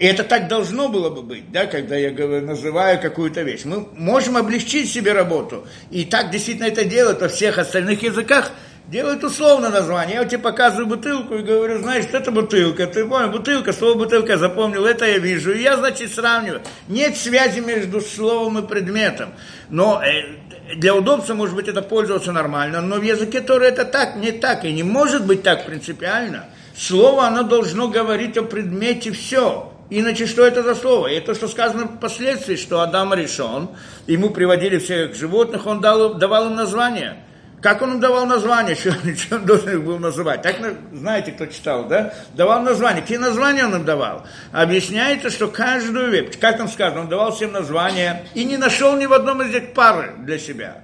И 0.02 0.06
это 0.08 0.24
так 0.24 0.48
должно 0.48 0.90
было 0.90 1.12
бы 1.12 1.22
быть, 1.22 1.52
да, 1.52 1.68
когда 1.68 1.96
я 1.96 2.10
говорю, 2.10 2.44
называю 2.44 3.00
какую-то 3.00 3.44
вещь. 3.44 3.66
Мы 3.66 3.86
можем 3.96 4.36
облегчить 4.36 4.92
себе 4.92 5.14
работу. 5.14 5.68
И 5.92 6.06
так 6.06 6.32
действительно 6.32 6.66
это 6.66 6.84
делают 6.86 7.22
во 7.22 7.28
всех 7.28 7.60
остальных 7.60 8.02
языках. 8.02 8.52
Делают 8.88 9.24
условно 9.24 9.70
название. 9.70 10.16
Я 10.16 10.26
тебе 10.26 10.40
показываю 10.40 10.88
бутылку 10.88 11.36
и 11.36 11.44
говорю, 11.44 11.84
знаешь, 11.84 12.06
это 12.12 12.32
бутылка. 12.32 12.88
Ты 12.88 13.06
понял, 13.06 13.30
бутылка, 13.30 13.74
слово 13.74 13.94
бутылка, 14.00 14.40
запомнил, 14.40 14.88
это 14.88 15.06
я 15.06 15.20
вижу. 15.20 15.52
И 15.52 15.62
я, 15.62 15.78
значит, 15.78 16.12
сравниваю. 16.12 16.64
Нет 16.88 17.16
связи 17.16 17.60
между 17.60 18.02
словом 18.02 18.58
и 18.58 18.68
предметом. 18.68 19.30
Но 19.70 20.02
э, 20.04 20.74
для 20.78 20.96
удобства, 20.96 21.36
может 21.36 21.56
быть, 21.56 21.68
это 21.68 21.84
пользоваться 21.84 22.32
нормально. 22.32 22.82
Но 22.82 22.96
в 22.96 23.04
языке 23.04 23.40
тоже 23.40 23.66
это 23.66 23.86
так, 23.86 24.16
не 24.16 24.32
так. 24.32 24.66
И 24.66 24.74
не 24.74 24.82
может 24.82 25.28
быть 25.28 25.44
так 25.44 25.68
принципиально. 25.68 26.48
Слово, 26.76 27.28
оно 27.28 27.44
должно 27.44 27.88
говорить 27.88 28.36
о 28.36 28.42
предмете 28.42 29.12
все. 29.12 29.71
Иначе 29.94 30.26
что 30.26 30.48
это 30.48 30.64
за 30.64 30.74
слово? 30.74 31.12
Это, 31.12 31.36
что 31.36 31.50
сказано 31.50 31.86
впоследствии, 31.86 32.56
что 32.56 32.80
Адам 32.80 33.14
решен, 33.14 33.68
ему 34.08 34.30
приводили 34.30 34.80
всех 34.80 35.14
животных, 35.14 35.68
он 35.68 35.82
дал, 35.82 36.14
давал 36.14 36.48
им 36.48 36.56
название. 36.56 37.18
Как 37.62 37.82
он 37.82 37.96
им 37.96 38.00
давал 38.00 38.26
название, 38.26 38.76
что 38.76 39.36
он 39.36 39.46
должен 39.46 39.70
их 39.70 39.84
был 39.84 40.00
называть? 40.00 40.44
Так, 40.44 40.56
знаете, 40.94 41.34
кто 41.34 41.46
читал, 41.46 41.90
да? 41.90 42.14
Давал 42.36 42.62
название. 42.62 43.02
Какие 43.02 43.18
названия 43.18 43.66
он 43.66 43.76
им 43.76 43.86
давал? 43.86 44.26
Объясняется, 44.54 45.30
что 45.30 45.50
каждую 45.50 46.10
вещь, 46.10 46.40
как 46.40 46.58
там 46.58 46.70
сказано, 46.70 47.02
он 47.02 47.10
давал 47.10 47.36
всем 47.36 47.52
названия 47.52 48.24
и 48.34 48.46
не 48.46 48.56
нашел 48.56 48.96
ни 48.96 49.06
в 49.06 49.12
одном 49.12 49.42
из 49.42 49.54
этих 49.54 49.74
пары 49.74 50.14
для 50.20 50.40
себя. 50.40 50.84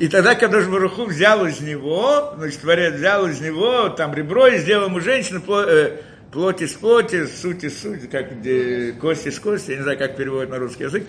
И 0.00 0.08
тогда, 0.08 0.34
когда 0.34 0.60
Жбаруху 0.60 1.04
взял 1.04 1.46
из 1.46 1.60
него, 1.60 2.34
значит, 2.36 2.60
Творец 2.60 2.94
взял 2.94 3.24
из 3.28 3.40
него, 3.40 3.88
там 3.90 4.12
ребро 4.14 4.48
и 4.48 4.58
сделал 4.58 4.86
ему 4.86 4.98
женщину, 4.98 5.40
э, 5.48 5.98
плоть 6.30 6.60
из 6.60 6.72
плоти, 6.74 7.26
суть 7.26 7.64
из 7.64 7.80
сути, 7.80 8.06
как 8.06 8.40
где, 8.40 8.92
кость 8.92 9.26
из 9.26 9.38
кости, 9.40 9.70
я 9.70 9.76
не 9.78 9.82
знаю, 9.82 9.98
как 9.98 10.16
переводят 10.16 10.50
на 10.50 10.58
русский 10.58 10.84
язык. 10.84 11.04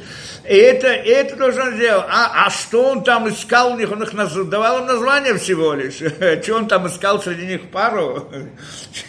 И 0.47 0.55
это, 0.55 0.87
это 0.87 1.35
тоже 1.35 1.61
он 1.61 1.75
сделал. 1.75 2.03
А, 2.07 2.45
а 2.45 2.49
что 2.49 2.91
он 2.91 3.03
там 3.03 3.27
искал 3.27 3.73
у 3.73 3.77
них? 3.77 3.91
Он 3.91 4.01
их 4.01 4.13
наз... 4.13 4.33
давал 4.33 4.79
им 4.79 4.85
название 4.85 5.37
всего 5.37 5.73
лишь. 5.73 5.95
Что 6.43 6.55
он 6.55 6.67
там 6.67 6.87
искал 6.87 7.21
среди 7.21 7.45
них 7.45 7.69
пару? 7.69 8.29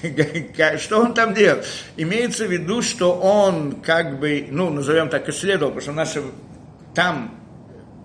Что 0.79 0.99
он 0.99 1.15
там 1.15 1.35
делал? 1.35 1.61
Имеется 1.97 2.47
в 2.47 2.51
виду, 2.51 2.83
что 2.83 3.15
он 3.15 3.81
как 3.81 4.19
бы, 4.19 4.47
ну, 4.51 4.71
назовем 4.71 5.09
так, 5.09 5.29
исследовал, 5.29 5.73
потому 5.73 5.83
что 5.83 5.93
наше 5.93 6.23
там 6.95 7.41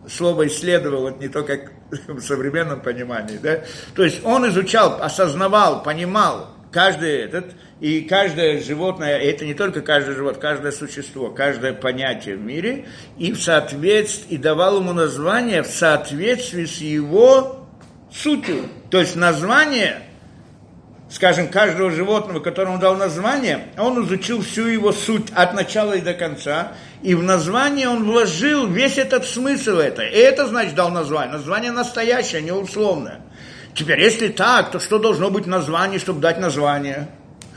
слово 0.07 0.47
исследовал, 0.47 1.07
это 1.07 1.19
не 1.19 1.29
то, 1.29 1.43
как 1.43 1.71
в 2.07 2.21
современном 2.21 2.81
понимании, 2.81 3.37
да? 3.37 3.61
То 3.95 4.03
есть 4.03 4.23
он 4.23 4.47
изучал, 4.49 5.01
осознавал, 5.01 5.81
понимал 5.83 6.55
каждый 6.71 7.21
этот, 7.21 7.55
и 7.81 8.01
каждое 8.01 8.61
животное, 8.61 9.17
это 9.17 9.45
не 9.45 9.53
только 9.53 9.81
каждое 9.81 10.15
животное, 10.15 10.41
каждое 10.41 10.71
существо, 10.71 11.29
каждое 11.29 11.73
понятие 11.73 12.37
в 12.37 12.41
мире, 12.41 12.85
и 13.17 13.33
в 13.33 13.41
соответствии, 13.41 14.35
и 14.35 14.37
давал 14.37 14.79
ему 14.79 14.93
название 14.93 15.61
в 15.61 15.67
соответствии 15.67 16.65
с 16.65 16.77
его 16.77 17.67
сутью. 18.09 18.69
То 18.89 19.01
есть 19.01 19.17
название, 19.17 20.03
скажем, 21.09 21.49
каждого 21.49 21.91
животного, 21.91 22.39
которому 22.39 22.79
дал 22.79 22.95
название, 22.95 23.65
он 23.77 24.05
изучил 24.05 24.41
всю 24.41 24.67
его 24.67 24.93
суть 24.93 25.29
от 25.33 25.53
начала 25.53 25.93
и 25.93 26.01
до 26.01 26.13
конца, 26.13 26.71
и 27.03 27.13
в 27.13 27.23
название 27.23 27.89
он 27.89 28.05
вложил 28.05 28.67
весь 28.67 28.97
этот 28.97 29.25
смысл 29.25 29.79
это. 29.79 30.03
И 30.03 30.15
это 30.15 30.47
значит 30.47 30.75
дал 30.75 30.91
название. 30.91 31.33
Название 31.33 31.71
настоящее, 31.71 32.41
не 32.41 32.53
условное. 32.53 33.19
Теперь, 33.73 33.99
если 33.99 34.29
так, 34.29 34.71
то 34.71 34.79
что 34.79 34.97
должно 34.97 35.29
быть 35.29 35.45
название, 35.45 35.99
чтобы 35.99 36.21
дать 36.21 36.39
название? 36.39 37.09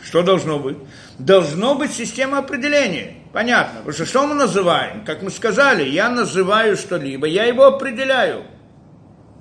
Что 0.04 0.22
должно 0.22 0.58
быть? 0.58 0.76
Должно 1.18 1.74
быть 1.74 1.92
система 1.92 2.38
определения. 2.38 3.14
Понятно. 3.32 3.80
Потому 3.80 3.92
что 3.92 4.06
что 4.06 4.26
мы 4.26 4.34
называем? 4.34 5.04
Как 5.04 5.22
мы 5.22 5.30
сказали, 5.30 5.88
я 5.88 6.08
называю 6.08 6.76
что-либо, 6.76 7.26
я 7.26 7.44
его 7.44 7.64
определяю. 7.64 8.44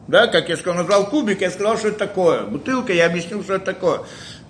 Да, 0.07 0.27
как 0.27 0.49
я 0.49 0.55
сказал, 0.55 0.79
назвал 0.79 1.09
кубик, 1.09 1.41
я 1.41 1.51
сказал, 1.51 1.77
что 1.77 1.89
это 1.89 1.99
такое. 1.99 2.43
Бутылка, 2.43 2.93
я 2.93 3.07
объяснил, 3.07 3.43
что 3.43 3.55
это 3.55 3.65
такое. 3.65 4.01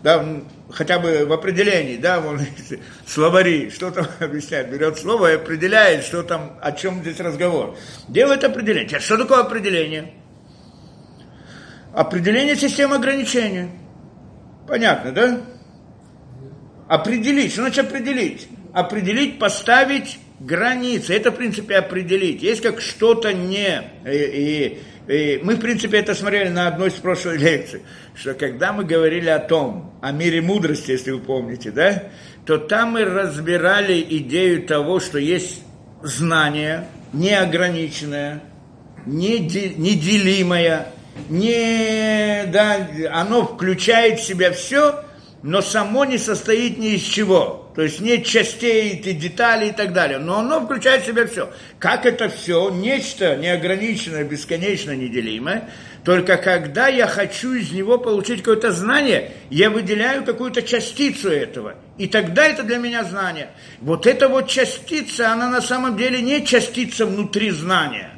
Да, 0.04 0.24
хотя 0.72 1.00
бы 1.00 1.26
в 1.26 1.34
определении, 1.34 1.98
да, 1.98 2.20
вон, 2.20 2.40
словари, 3.08 3.72
что 3.72 3.90
там 3.90 4.06
объясняет, 4.20 4.70
берет 4.70 4.98
слово 5.00 5.32
и 5.32 5.36
определяет, 5.36 6.04
что 6.04 6.22
там, 6.22 6.58
о 6.62 6.72
чем 6.72 7.02
здесь 7.02 7.20
разговор. 7.20 7.76
Делает 8.08 8.44
определение. 8.44 8.88
Теперь, 8.88 9.02
что 9.02 9.18
такое 9.18 9.40
определение? 9.40 10.14
Определение 11.94 12.56
системы 12.56 12.98
ограничения. 12.98 13.72
Понятно, 14.68 15.12
да? 15.12 15.42
Определить. 16.88 17.52
Что 17.52 17.62
значит 17.62 17.88
определить? 17.88 18.48
Определить, 18.74 19.40
поставить 19.40 20.20
границы. 20.40 21.14
Это, 21.14 21.32
в 21.32 21.36
принципе, 21.36 21.76
определить. 21.76 22.42
Есть 22.42 22.62
как 22.62 22.80
что-то 22.82 23.34
не... 23.34 23.82
И, 24.06 24.80
и, 25.08 25.14
и 25.14 25.40
мы, 25.44 25.56
в 25.56 25.60
принципе, 25.60 25.98
это 26.00 26.14
смотрели 26.16 26.50
на 26.50 26.68
одной 26.68 26.90
из 26.90 26.94
прошлых 26.94 27.40
лекций, 27.42 27.82
что 28.16 28.34
когда 28.34 28.74
мы 28.74 28.84
говорили 28.84 29.30
о 29.30 29.40
том, 29.40 29.94
о 30.02 30.12
мире 30.12 30.42
мудрости, 30.42 30.92
если 30.92 31.12
вы 31.12 31.20
помните, 31.20 31.72
да, 31.72 32.04
то 32.46 32.58
там 32.58 32.92
мы 32.92 33.04
разбирали 33.04 34.06
идею 34.10 34.66
того, 34.66 35.00
что 35.00 35.18
есть 35.18 35.64
знание 36.02 36.88
неограниченное, 37.14 38.44
неделимое, 39.06 40.88
не, 41.30 42.46
да, 42.48 42.88
оно 43.12 43.46
включает 43.46 44.20
в 44.20 44.24
себя 44.24 44.52
все, 44.52 45.04
но 45.48 45.62
само 45.62 46.04
не 46.04 46.18
состоит 46.18 46.78
ни 46.78 46.96
из 46.96 47.04
чего. 47.04 47.72
То 47.74 47.82
есть 47.82 48.02
нет 48.02 48.26
частей, 48.26 48.90
и 48.90 49.14
деталей 49.14 49.70
и 49.70 49.72
так 49.72 49.94
далее. 49.94 50.20
Но 50.20 50.40
оно 50.40 50.60
включает 50.60 51.04
в 51.04 51.06
себя 51.06 51.26
все. 51.26 51.50
Как 51.80 52.06
это 52.06 52.28
все? 52.28 52.70
Нечто 52.70 53.38
неограниченное, 53.38 54.26
бесконечно 54.26 54.92
неделимое. 54.92 55.70
Только 56.04 56.36
когда 56.36 56.90
я 56.90 57.08
хочу 57.08 57.54
из 57.54 57.72
него 57.72 57.98
получить 57.98 58.40
какое-то 58.40 58.74
знание, 58.74 59.32
я 59.50 59.70
выделяю 59.70 60.26
какую-то 60.26 60.64
частицу 60.64 61.30
этого. 61.30 61.76
И 61.98 62.08
тогда 62.08 62.46
это 62.46 62.64
для 62.64 62.78
меня 62.78 63.06
знание. 63.06 63.52
Вот 63.80 64.06
эта 64.06 64.28
вот 64.28 64.50
частица, 64.50 65.32
она 65.32 65.50
на 65.50 65.62
самом 65.62 65.96
деле 65.96 66.22
не 66.22 66.46
частица 66.46 67.06
внутри 67.06 67.52
знания 67.52 68.17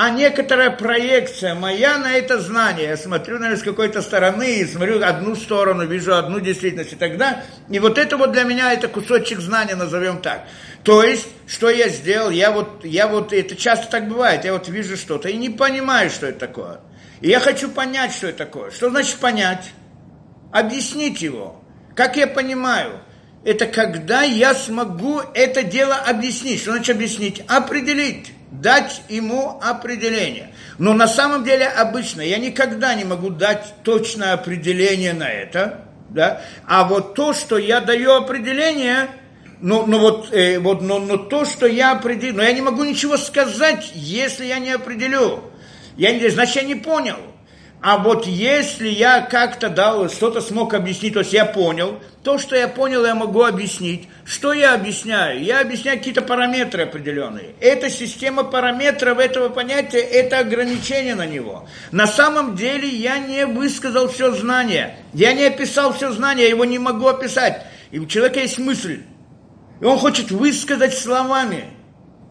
а 0.00 0.10
некоторая 0.10 0.70
проекция 0.70 1.56
моя 1.56 1.98
на 1.98 2.12
это 2.14 2.40
знание. 2.40 2.90
Я 2.90 2.96
смотрю, 2.96 3.40
наверное, 3.40 3.56
с 3.58 3.64
какой-то 3.64 4.00
стороны, 4.00 4.60
и 4.60 4.64
смотрю 4.64 5.04
одну 5.04 5.34
сторону, 5.34 5.84
вижу 5.88 6.14
одну 6.14 6.38
действительность 6.38 6.92
и 6.92 6.96
тогда. 6.96 7.42
И 7.68 7.80
вот 7.80 7.98
это 7.98 8.16
вот 8.16 8.30
для 8.30 8.44
меня, 8.44 8.72
это 8.72 8.86
кусочек 8.86 9.40
знания, 9.40 9.74
назовем 9.74 10.20
так. 10.20 10.46
То 10.84 11.02
есть, 11.02 11.26
что 11.48 11.68
я 11.68 11.88
сделал, 11.88 12.30
я 12.30 12.52
вот, 12.52 12.84
я 12.84 13.08
вот, 13.08 13.32
это 13.32 13.56
часто 13.56 13.90
так 13.90 14.08
бывает, 14.08 14.44
я 14.44 14.52
вот 14.52 14.68
вижу 14.68 14.96
что-то 14.96 15.30
и 15.30 15.36
не 15.36 15.50
понимаю, 15.50 16.10
что 16.10 16.28
это 16.28 16.38
такое. 16.38 16.80
И 17.20 17.28
я 17.28 17.40
хочу 17.40 17.68
понять, 17.68 18.12
что 18.12 18.28
это 18.28 18.38
такое. 18.38 18.70
Что 18.70 18.90
значит 18.90 19.16
понять? 19.16 19.72
Объяснить 20.52 21.20
его. 21.22 21.60
Как 21.96 22.16
я 22.16 22.28
понимаю? 22.28 23.00
Это 23.44 23.66
когда 23.66 24.22
я 24.22 24.54
смогу 24.54 25.20
это 25.34 25.64
дело 25.64 25.96
объяснить. 25.96 26.60
Что 26.60 26.70
значит 26.70 26.94
объяснить? 26.94 27.42
Определить 27.48 28.32
дать 28.50 29.02
ему 29.08 29.60
определение. 29.62 30.52
Но 30.78 30.94
на 30.94 31.06
самом 31.06 31.44
деле 31.44 31.66
обычно 31.66 32.20
я 32.20 32.38
никогда 32.38 32.94
не 32.94 33.04
могу 33.04 33.30
дать 33.30 33.74
точное 33.82 34.32
определение 34.32 35.12
на 35.12 35.28
это, 35.28 35.84
да? 36.08 36.42
а 36.66 36.84
вот 36.84 37.14
то, 37.14 37.32
что 37.32 37.58
я 37.58 37.80
даю 37.80 38.12
определение, 38.14 39.08
ну, 39.60 39.86
ну 39.86 39.98
вот, 39.98 40.32
э, 40.32 40.58
вот 40.58 40.82
но, 40.82 40.98
но 40.98 41.16
то, 41.16 41.44
что 41.44 41.66
я 41.66 41.92
определю, 41.92 42.36
но 42.36 42.42
я 42.42 42.52
не 42.52 42.62
могу 42.62 42.84
ничего 42.84 43.16
сказать, 43.16 43.90
если 43.94 44.46
я 44.46 44.58
не 44.58 44.70
определю. 44.70 45.44
Я 45.96 46.12
не, 46.12 46.28
значит, 46.28 46.56
я 46.56 46.62
не 46.62 46.76
понял. 46.76 47.16
А 47.80 47.98
вот 47.98 48.26
если 48.26 48.88
я 48.88 49.20
как-то 49.20 49.68
дал, 49.68 50.08
что-то 50.10 50.40
смог 50.40 50.74
объяснить, 50.74 51.14
то 51.14 51.20
есть 51.20 51.32
я 51.32 51.44
понял, 51.44 52.00
то, 52.24 52.36
что 52.38 52.56
я 52.56 52.66
понял, 52.66 53.04
я 53.06 53.14
могу 53.14 53.44
объяснить. 53.44 54.08
Что 54.24 54.52
я 54.52 54.74
объясняю? 54.74 55.42
Я 55.42 55.60
объясняю 55.60 55.98
какие-то 55.98 56.22
параметры 56.22 56.82
определенные. 56.82 57.54
Эта 57.60 57.88
система 57.88 58.42
параметров 58.42 59.20
этого 59.20 59.48
понятия, 59.48 60.00
это 60.00 60.40
ограничение 60.40 61.14
на 61.14 61.24
него. 61.24 61.68
На 61.92 62.08
самом 62.08 62.56
деле 62.56 62.88
я 62.88 63.18
не 63.18 63.46
высказал 63.46 64.08
все 64.08 64.32
знание. 64.32 64.96
Я 65.14 65.32
не 65.32 65.44
описал 65.44 65.92
все 65.92 66.10
знание, 66.10 66.46
я 66.46 66.50
его 66.50 66.64
не 66.64 66.80
могу 66.80 67.06
описать. 67.06 67.64
И 67.92 68.00
у 68.00 68.06
человека 68.06 68.40
есть 68.40 68.58
мысль. 68.58 69.02
И 69.80 69.84
он 69.84 69.98
хочет 69.98 70.32
высказать 70.32 70.98
словами. 70.98 71.77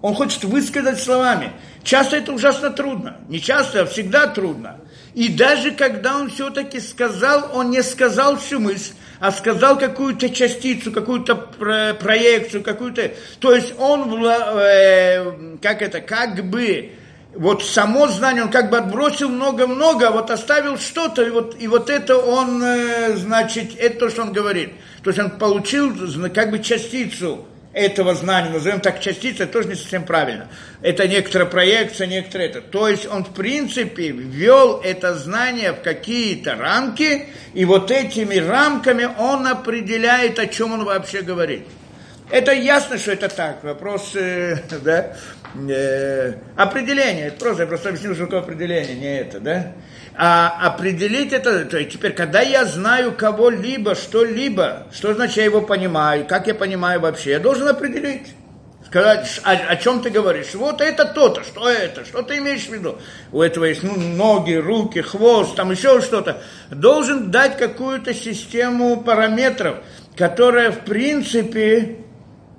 Он 0.01 0.13
хочет 0.13 0.43
высказать 0.43 1.01
словами. 1.01 1.51
Часто 1.83 2.17
это 2.17 2.33
ужасно 2.33 2.69
трудно. 2.69 3.17
Не 3.29 3.41
часто, 3.41 3.81
а 3.81 3.85
всегда 3.85 4.27
трудно. 4.27 4.77
И 5.13 5.29
даже 5.29 5.71
когда 5.71 6.17
он 6.17 6.29
все-таки 6.29 6.79
сказал, 6.79 7.49
он 7.53 7.71
не 7.71 7.81
сказал 7.81 8.37
всю 8.37 8.59
мысль, 8.59 8.93
а 9.19 9.31
сказал 9.31 9.79
какую-то 9.79 10.29
частицу, 10.29 10.91
какую-то 10.91 11.35
проекцию, 11.35 12.63
какую-то... 12.63 13.11
То 13.39 13.55
есть 13.55 13.73
он, 13.79 14.23
э, 14.23 15.57
как 15.61 15.81
это, 15.81 16.01
как 16.01 16.47
бы, 16.47 16.91
вот 17.33 17.63
само 17.63 18.07
знание, 18.07 18.43
он 18.43 18.51
как 18.51 18.69
бы 18.69 18.77
отбросил 18.77 19.29
много-много, 19.29 20.09
а 20.09 20.11
вот 20.11 20.29
оставил 20.29 20.77
что-то, 20.77 21.23
и 21.23 21.31
вот, 21.31 21.55
и 21.59 21.67
вот 21.67 21.89
это 21.89 22.17
он, 22.17 22.61
э, 22.63 23.15
значит, 23.15 23.71
это 23.79 23.99
то, 23.99 24.09
что 24.09 24.21
он 24.21 24.33
говорит. 24.33 24.71
То 25.03 25.09
есть 25.09 25.19
он 25.19 25.31
получил 25.31 25.95
как 26.33 26.51
бы 26.51 26.59
частицу 26.59 27.47
этого 27.74 28.15
знания, 28.15 28.50
назовем 28.50 28.79
так 28.79 29.00
частица, 29.00 29.45
тоже 29.45 29.69
не 29.69 29.75
совсем 29.75 30.03
правильно. 30.03 30.47
Это 30.81 31.07
некоторая 31.07 31.47
проекция, 31.47 32.07
некоторая 32.07 32.50
это. 32.50 32.62
То 32.62 32.88
есть 32.88 33.05
он, 33.05 33.24
в 33.24 33.33
принципе, 33.33 34.09
ввел 34.09 34.81
это 34.81 35.13
знание 35.15 35.74
в 35.74 35.81
какие-то 35.81 36.55
рамки, 36.55 37.27
и 37.53 37.65
вот 37.65 37.91
этими 37.91 38.36
рамками 38.36 39.07
он 39.17 39.47
определяет, 39.47 40.39
о 40.39 40.47
чем 40.47 40.74
он 40.74 40.86
вообще 40.86 41.21
говорит. 41.21 41.65
Это 42.29 42.51
ясно, 42.51 42.97
что 42.97 43.13
это 43.13 43.29
так. 43.29 43.63
Вопрос, 43.63 44.12
э, 44.15 44.57
да, 44.83 45.15
э, 45.69 46.33
определение. 46.55 47.31
Просто, 47.31 47.63
я 47.63 47.67
просто 47.67 47.89
объяснил, 47.89 48.15
что 48.15 48.25
такое 48.25 48.39
определение, 48.39 48.95
не 48.95 49.19
это, 49.19 49.39
да. 49.39 49.74
А 50.19 50.65
определить 50.65 51.31
это, 51.31 51.63
то 51.65 51.77
есть 51.77 51.91
теперь, 51.91 52.12
когда 52.13 52.41
я 52.41 52.65
знаю 52.65 53.12
кого-либо, 53.12 53.93
что-либо, 53.93 54.88
что 54.91 55.13
значит 55.13 55.38
я 55.38 55.43
его 55.43 55.62
понимаю, 55.62 56.25
как 56.25 56.47
я 56.47 56.55
понимаю 56.55 57.00
вообще, 57.01 57.31
я 57.31 57.39
должен 57.39 57.67
определить. 57.67 58.33
Сказать, 58.88 59.41
о, 59.43 59.51
о 59.51 59.75
чем 59.75 60.01
ты 60.01 60.09
говоришь? 60.09 60.55
Вот 60.55 60.81
это 60.81 61.05
то-то, 61.05 61.43
что 61.43 61.69
это, 61.69 62.03
что 62.03 62.23
ты 62.23 62.38
имеешь 62.38 62.65
в 62.65 62.73
виду? 62.73 62.97
У 63.32 63.43
этого 63.43 63.65
есть 63.65 63.84
ну, 63.84 63.95
ноги, 63.95 64.53
руки, 64.53 65.01
хвост, 65.01 65.56
там 65.56 65.69
еще 65.71 66.01
что-то. 66.01 66.41
Должен 66.71 67.30
дать 67.30 67.58
какую-то 67.58 68.15
систему 68.15 69.01
параметров, 69.01 69.77
которая 70.15 70.71
в 70.71 70.80
принципе, 70.80 71.97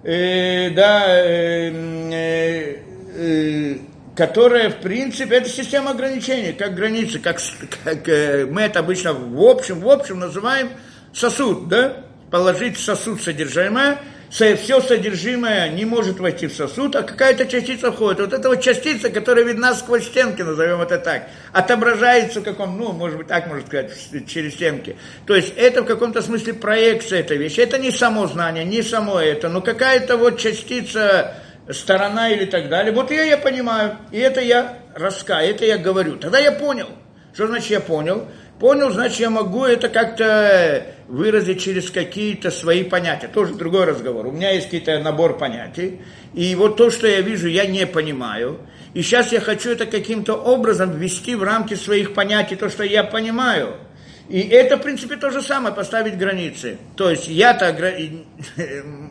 э, 0.05 0.71
да, 0.71 1.05
э, 1.09 1.73
э, 2.13 2.77
э 3.17 3.79
которая, 4.19 4.69
в 4.71 4.81
принципе, 4.81 5.37
это 5.37 5.49
система 5.49 5.93
ограничений, 5.93 6.53
как 6.53 6.75
границы, 6.75 7.21
как, 7.21 7.39
как 7.85 8.09
э, 8.09 8.47
мы 8.47 8.63
это 8.63 8.81
обычно 8.81 9.13
в 9.13 9.41
общем, 9.41 9.79
в 9.79 9.89
общем 9.89 10.19
называем 10.19 10.71
сосуд, 11.13 11.69
да? 11.69 11.99
Положить 12.29 12.77
сосуд 12.81 13.23
содержимое, 13.23 13.99
все 14.29 14.81
содержимое 14.81 15.69
не 15.69 15.85
может 15.85 16.19
войти 16.19 16.49
в 16.49 16.53
сосуд, 16.53 16.97
а 16.97 17.05
какая-то 17.05 17.47
частица 17.47 17.93
входит. 17.93 18.19
Вот 18.19 18.33
эта 18.33 18.49
вот 18.49 18.61
частица, 18.61 19.09
которая 19.09 19.45
видна 19.45 19.73
сквозь 19.75 20.07
стенки, 20.07 20.43
назовем 20.43 20.81
это 20.81 20.99
так, 20.99 21.29
отображается 21.53 22.41
в 22.41 22.43
каком, 22.43 22.77
ну, 22.77 22.91
может 22.91 23.19
быть, 23.19 23.29
так 23.29 23.47
можно 23.47 23.65
сказать, 23.65 23.93
через 24.27 24.55
стенки. 24.55 24.97
То 25.29 25.37
есть 25.37 25.53
это 25.57 25.83
в 25.83 25.87
каком-то 25.87 26.23
смысле 26.23 26.55
проекция 26.55 27.21
этой 27.21 27.37
вещи. 27.37 27.61
Это 27.61 27.79
не 27.79 27.93
само 27.93 28.27
знание, 28.27 28.65
не 28.65 28.83
само 28.83 29.21
это, 29.21 29.49
но 29.49 29.61
какая-то 29.61 30.17
вот 30.17 30.41
частица 30.41 31.37
сторона 31.71 32.31
или 32.31 32.45
так 32.45 32.69
далее. 32.69 32.93
Вот 32.93 33.11
я, 33.11 33.25
я 33.25 33.39
понимаю, 33.39 33.97
и 34.11 34.19
это 34.19 34.41
я 34.41 34.79
раскаю, 34.95 35.51
это 35.51 35.65
я 35.65 35.79
говорю. 35.79 36.17
Тогда 36.17 36.39
я 36.39 36.53
понял. 36.53 36.89
Что 37.35 37.47
значит 37.47 37.71
я 37.71 37.81
понял? 37.81 38.27
Понял, 38.59 38.91
значит, 38.91 39.21
я 39.21 39.31
могу 39.31 39.65
это 39.65 39.89
как-то 39.89 40.85
выразить 41.07 41.63
через 41.63 41.91
какие-то 41.91 42.51
свои 42.51 42.83
понятия. 42.83 43.29
Тоже 43.29 43.55
другой 43.55 43.85
разговор. 43.85 44.27
У 44.27 44.33
меня 44.33 44.51
есть 44.51 44.67
какие-то 44.67 44.99
набор 44.99 45.39
понятий. 45.39 46.01
И 46.35 46.55
вот 46.57 46.77
то, 46.77 46.91
что 46.91 47.07
я 47.07 47.21
вижу, 47.21 47.47
я 47.47 47.67
не 47.67 47.87
понимаю. 47.87 48.59
И 48.95 49.03
сейчас 49.03 49.31
я 49.33 49.41
хочу 49.41 49.71
это 49.71 49.87
каким-то 49.87 50.35
образом 50.35 50.91
ввести 50.91 51.37
в 51.37 51.43
рамки 51.45 51.75
своих 51.75 52.15
понятий, 52.15 52.57
то, 52.57 52.69
что 52.69 52.83
я 52.83 53.05
понимаю– 53.05 53.77
и 54.29 54.41
это, 54.41 54.77
в 54.77 54.83
принципе, 54.83 55.17
то 55.17 55.31
же 55.31 55.41
самое, 55.41 55.75
поставить 55.75 56.19
границы. 56.19 56.77
То 56.97 57.11
есть 57.11 57.29
я-то, 57.29 57.75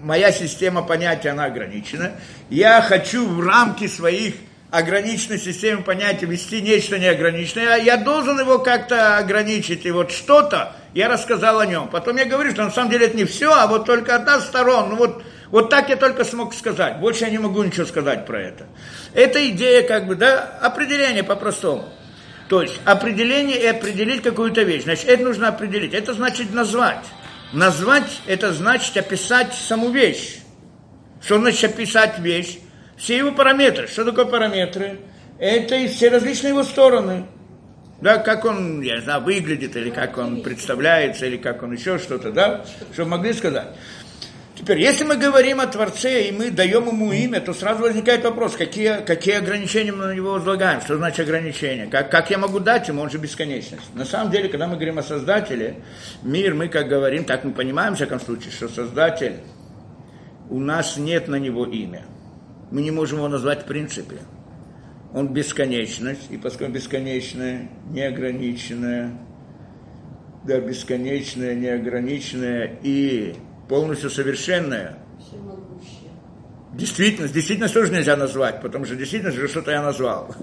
моя 0.04 0.32
система 0.32 0.84
понятия, 0.84 1.30
она 1.30 1.46
ограничена. 1.46 2.12
Я 2.50 2.82
хочу 2.82 3.28
в 3.28 3.46
рамки 3.46 3.88
своих 3.88 4.36
ограниченной 4.70 5.40
системы 5.40 5.82
понятия 5.82 6.28
вести 6.28 6.62
нечто 6.62 7.00
неограниченное. 7.00 7.78
Я 7.78 7.98
должен 7.98 8.40
его 8.40 8.60
как-то 8.60 9.18
ограничить. 9.18 9.86
И 9.86 9.92
вот 9.92 10.12
что-то 10.12 10.74
я 10.94 11.10
рассказал 11.10 11.60
о 11.60 11.66
нем. 11.66 11.88
Потом 11.88 12.18
я 12.18 12.26
говорю, 12.26 12.52
что 12.52 12.64
на 12.64 12.72
самом 12.72 12.92
деле 12.92 13.08
это 13.08 13.18
не 13.18 13.26
все, 13.26 13.52
а 13.52 13.66
вот 13.66 13.86
только 13.86 14.16
одна 14.16 14.40
сторона. 14.40 14.88
Ну 14.88 14.98
вот, 14.98 15.24
вот 15.50 15.72
так 15.72 15.90
я 15.90 15.96
только 15.96 16.26
смог 16.26 16.54
сказать. 16.54 17.00
Больше 17.00 17.24
я 17.24 17.32
не 17.32 17.40
могу 17.40 17.64
ничего 17.64 17.88
сказать 17.88 18.28
про 18.28 18.40
это. 18.40 18.68
Это 19.16 19.50
идея, 19.50 19.82
как 19.82 20.06
бы, 20.06 20.16
да, 20.16 20.60
определение 20.62 21.24
по-простому. 21.24 21.90
То 22.50 22.62
есть 22.62 22.80
определение 22.86 23.62
и 23.62 23.66
определить 23.66 24.22
какую-то 24.22 24.64
вещь. 24.64 24.84
Значит, 24.84 25.10
это 25.10 25.24
нужно 25.24 25.50
определить. 25.50 25.94
Это 25.94 26.14
значит 26.14 26.54
назвать. 26.54 27.04
Назвать– 27.54 28.22
это 28.28 28.54
значит 28.54 28.96
описать 28.98 29.54
саму 29.54 29.90
вещь. 29.90 30.40
Что 31.22 31.40
значит 31.40 31.72
описать 31.72 32.20
вещь? 32.20 32.60
Все 32.98 33.18
его 33.18 33.32
параметры. 33.32 33.88
Что 33.88 34.06
такое 34.06 34.26
параметры? 34.26 35.00
Это 35.40 35.76
и 35.76 35.88
все 35.88 36.10
различные 36.10 36.50
его 36.50 36.64
стороны. 36.64 37.26
Да, 38.02 38.18
как 38.18 38.46
он, 38.46 38.82
я 38.82 38.98
не 38.98 39.02
знаю, 39.02 39.24
выглядит, 39.24 39.76
или 39.76 39.90
как 39.90 40.18
он 40.18 40.42
представляется, 40.42 41.26
или 41.26 41.38
как 41.38 41.64
он 41.64 41.74
еще 41.74 41.98
что-то, 41.98 42.32
да, 42.32 42.64
чтобы 42.94 43.12
могли 43.12 43.34
сказать. 43.34 43.70
Теперь, 44.68 44.82
если 44.82 45.06
мы 45.06 45.16
говорим 45.16 45.62
о 45.62 45.68
Творце, 45.68 46.28
и 46.28 46.32
мы 46.34 46.52
даем 46.52 46.88
ему 46.88 47.14
имя, 47.14 47.40
то 47.40 47.54
сразу 47.54 47.84
возникает 47.84 48.26
вопрос, 48.26 48.58
какие, 48.58 49.02
какие 49.06 49.36
ограничения 49.36 49.94
мы 49.94 50.08
на 50.08 50.14
него 50.14 50.34
возлагаем, 50.34 50.82
что 50.82 50.98
значит 50.98 51.22
ограничения, 51.22 51.88
как, 51.88 52.12
как 52.12 52.30
я 52.30 52.38
могу 52.38 52.60
дать 52.60 52.86
ему, 52.90 53.02
он 53.02 53.10
же 53.10 53.18
бесконечность. 53.18 53.96
На 53.96 54.04
самом 54.04 54.30
деле, 54.30 54.50
когда 54.50 54.68
мы 54.68 54.74
говорим 54.74 55.00
о 55.00 55.04
Создателе, 55.04 55.76
мир, 56.22 56.54
мы 56.54 56.68
как 56.68 56.90
говорим, 56.90 57.24
так 57.24 57.46
мы 57.46 57.54
понимаем, 57.54 57.94
в 57.94 57.96
всяком 57.96 58.20
случае, 58.20 58.52
что 58.52 58.68
Создатель, 58.68 59.38
у 60.50 60.60
нас 60.60 60.98
нет 60.98 61.30
на 61.30 61.38
него 61.38 61.66
имя. 61.66 62.04
Мы 62.70 62.82
не 62.82 62.92
можем 62.92 63.20
его 63.20 63.30
назвать 63.30 63.62
в 63.62 63.68
принципе. 63.68 64.18
Он 65.14 65.30
бесконечность, 65.30 66.30
и 66.30 66.36
поскольку 66.36 66.74
бесконечное, 66.74 67.70
неограниченное, 67.90 69.18
да, 70.44 70.60
бесконечное, 70.60 71.56
неограниченное 71.56 72.78
и 72.84 73.38
полностью 73.68 74.10
совершенная. 74.10 74.98
Действительность, 76.74 77.34
действительность 77.34 77.74
тоже 77.74 77.92
нельзя 77.92 78.16
назвать, 78.16 78.62
потому 78.62 78.86
что 78.86 78.96
действительность 78.96 79.38
же 79.38 79.48
что-то 79.48 79.72
я 79.72 79.82
назвал. 79.82 80.36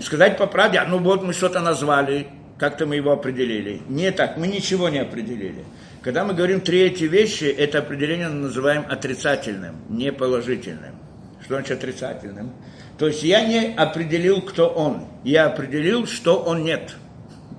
Сказать 0.00 0.36
по 0.36 0.46
правде, 0.46 0.78
а 0.78 0.84
ну 0.84 0.98
вот 0.98 1.22
мы 1.22 1.32
что-то 1.32 1.60
назвали, 1.60 2.26
как-то 2.58 2.86
мы 2.86 2.96
его 2.96 3.12
определили. 3.12 3.80
Не 3.88 4.10
так, 4.10 4.36
мы 4.36 4.46
ничего 4.46 4.90
не 4.90 4.98
определили. 4.98 5.64
Когда 6.02 6.24
мы 6.24 6.34
говорим 6.34 6.60
три 6.60 6.80
эти 6.80 7.04
вещи, 7.04 7.44
это 7.44 7.78
определение 7.78 8.28
называем 8.28 8.84
отрицательным, 8.88 9.76
не 9.88 10.12
положительным. 10.12 10.96
Что 11.42 11.54
значит 11.54 11.78
отрицательным? 11.78 12.52
То 12.98 13.06
есть 13.06 13.22
я 13.22 13.46
не 13.46 13.74
определил, 13.74 14.42
кто 14.42 14.68
он. 14.68 15.06
Я 15.24 15.46
определил, 15.46 16.06
что 16.06 16.42
он 16.42 16.64
нет. 16.64 16.94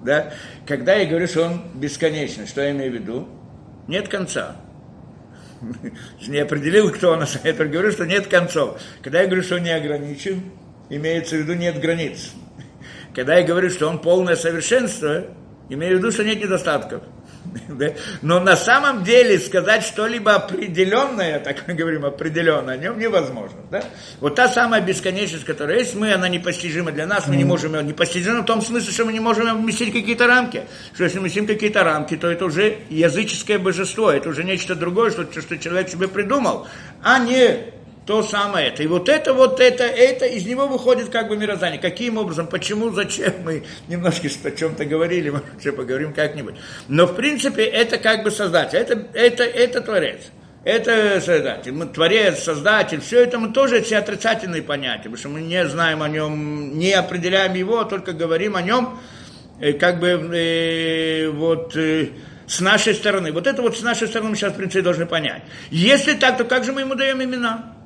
Да? 0.03 0.31
Когда 0.67 0.95
я 0.95 1.07
говорю, 1.07 1.27
что 1.27 1.45
он 1.45 1.61
бесконечный, 1.73 2.45
что 2.45 2.61
я 2.61 2.71
имею 2.71 2.91
в 2.91 2.95
виду? 2.95 3.27
Нет 3.87 4.07
конца. 4.07 4.55
Не 6.27 6.39
определил, 6.39 6.91
кто 6.91 7.11
он, 7.11 7.25
я 7.43 7.53
только 7.53 7.71
говорю, 7.71 7.91
что 7.91 8.05
нет 8.05 8.27
концов. 8.27 8.81
Когда 9.01 9.21
я 9.21 9.27
говорю, 9.27 9.43
что 9.43 9.55
он 9.55 9.63
не 9.63 9.71
ограничен, 9.71 10.43
имеется 10.89 11.35
в 11.35 11.39
виду 11.39 11.53
нет 11.53 11.79
границ. 11.79 12.31
Когда 13.13 13.35
я 13.37 13.45
говорю, 13.45 13.69
что 13.69 13.87
он 13.87 13.99
полное 13.99 14.35
совершенство, 14.35 15.25
имею 15.69 15.95
в 15.95 15.99
виду, 15.99 16.11
что 16.11 16.23
нет 16.23 16.41
недостатков. 16.41 17.03
Но 18.21 18.39
на 18.39 18.55
самом 18.55 19.03
деле 19.03 19.39
сказать 19.39 19.83
что-либо 19.83 20.35
определенное, 20.35 21.39
так 21.39 21.67
мы 21.67 21.73
говорим, 21.73 22.05
определенное, 22.05 22.75
о 22.75 22.77
нем 22.77 22.99
невозможно. 22.99 23.57
Да? 23.69 23.83
Вот 24.19 24.35
та 24.35 24.47
самая 24.47 24.81
бесконечность, 24.81 25.45
которая 25.45 25.79
есть, 25.79 25.95
мы, 25.95 26.13
она 26.13 26.27
непостижима 26.29 26.91
для 26.91 27.05
нас, 27.05 27.27
мы 27.27 27.35
не 27.35 27.45
можем 27.45 27.75
ее, 27.75 27.83
непостижима 27.83 28.41
в 28.41 28.45
том 28.45 28.61
смысле, 28.61 28.91
что 28.91 29.05
мы 29.05 29.13
не 29.13 29.19
можем 29.19 29.61
вместить 29.61 29.91
какие-то 29.93 30.27
рамки. 30.27 30.63
Что 30.93 31.03
если 31.03 31.17
мы 31.17 31.23
вместим 31.23 31.47
какие-то 31.47 31.83
рамки, 31.83 32.15
то 32.15 32.29
это 32.29 32.45
уже 32.45 32.77
языческое 32.89 33.59
божество, 33.59 34.11
это 34.11 34.29
уже 34.29 34.43
нечто 34.43 34.75
другое, 34.75 35.11
что, 35.11 35.25
что 35.41 35.57
человек 35.57 35.89
себе 35.89 36.07
придумал, 36.07 36.67
а 37.03 37.19
не 37.19 37.80
то 38.11 38.21
самое 38.23 38.67
это. 38.67 38.83
И 38.83 38.87
вот 38.87 39.07
это, 39.07 39.33
вот 39.33 39.61
это, 39.61 39.85
это, 39.85 40.25
из 40.25 40.45
него 40.45 40.67
выходит 40.67 41.07
как 41.07 41.29
бы 41.29 41.37
мироздание. 41.37 41.79
Каким 41.79 42.17
образом, 42.17 42.45
почему, 42.47 42.89
зачем, 42.89 43.31
мы 43.45 43.63
немножко 43.87 44.27
о 44.43 44.51
чем-то 44.51 44.83
говорили, 44.83 45.29
мы 45.29 45.41
еще 45.57 45.71
поговорим 45.71 46.13
как-нибудь. 46.13 46.55
Но, 46.89 47.05
в 47.05 47.15
принципе, 47.15 47.63
это 47.63 47.97
как 47.99 48.25
бы 48.25 48.29
создатель, 48.29 48.79
это, 48.79 49.07
это, 49.13 49.43
это 49.45 49.79
Творец. 49.79 50.23
Это 50.65 51.21
создатель, 51.21 51.71
мы, 51.71 51.85
творец, 51.85 52.43
создатель, 52.43 52.99
все 52.99 53.23
это 53.23 53.39
мы 53.39 53.53
тоже 53.53 53.81
все 53.81 53.97
отрицательные 53.97 54.61
понятия, 54.61 55.03
потому 55.03 55.17
что 55.17 55.29
мы 55.29 55.41
не 55.41 55.65
знаем 55.67 56.03
о 56.03 56.09
нем, 56.09 56.77
не 56.77 56.91
определяем 56.91 57.53
его, 57.53 57.79
а 57.79 57.85
только 57.85 58.11
говорим 58.11 58.57
о 58.57 58.61
нем, 58.61 58.99
э, 59.61 59.71
как 59.71 59.99
бы 60.01 60.07
э, 60.09 61.29
вот 61.29 61.77
э, 61.77 62.09
с 62.45 62.59
нашей 62.59 62.93
стороны. 62.93 63.31
Вот 63.31 63.47
это 63.47 63.61
вот 63.61 63.77
с 63.77 63.81
нашей 63.81 64.09
стороны 64.09 64.31
мы 64.31 64.35
сейчас, 64.35 64.51
в 64.51 64.57
принципе, 64.57 64.81
должны 64.81 65.05
понять. 65.05 65.43
Если 65.71 66.13
так, 66.13 66.37
то 66.37 66.43
как 66.43 66.65
же 66.65 66.73
мы 66.73 66.81
ему 66.81 66.93
даем 66.93 67.23
имена? 67.23 67.80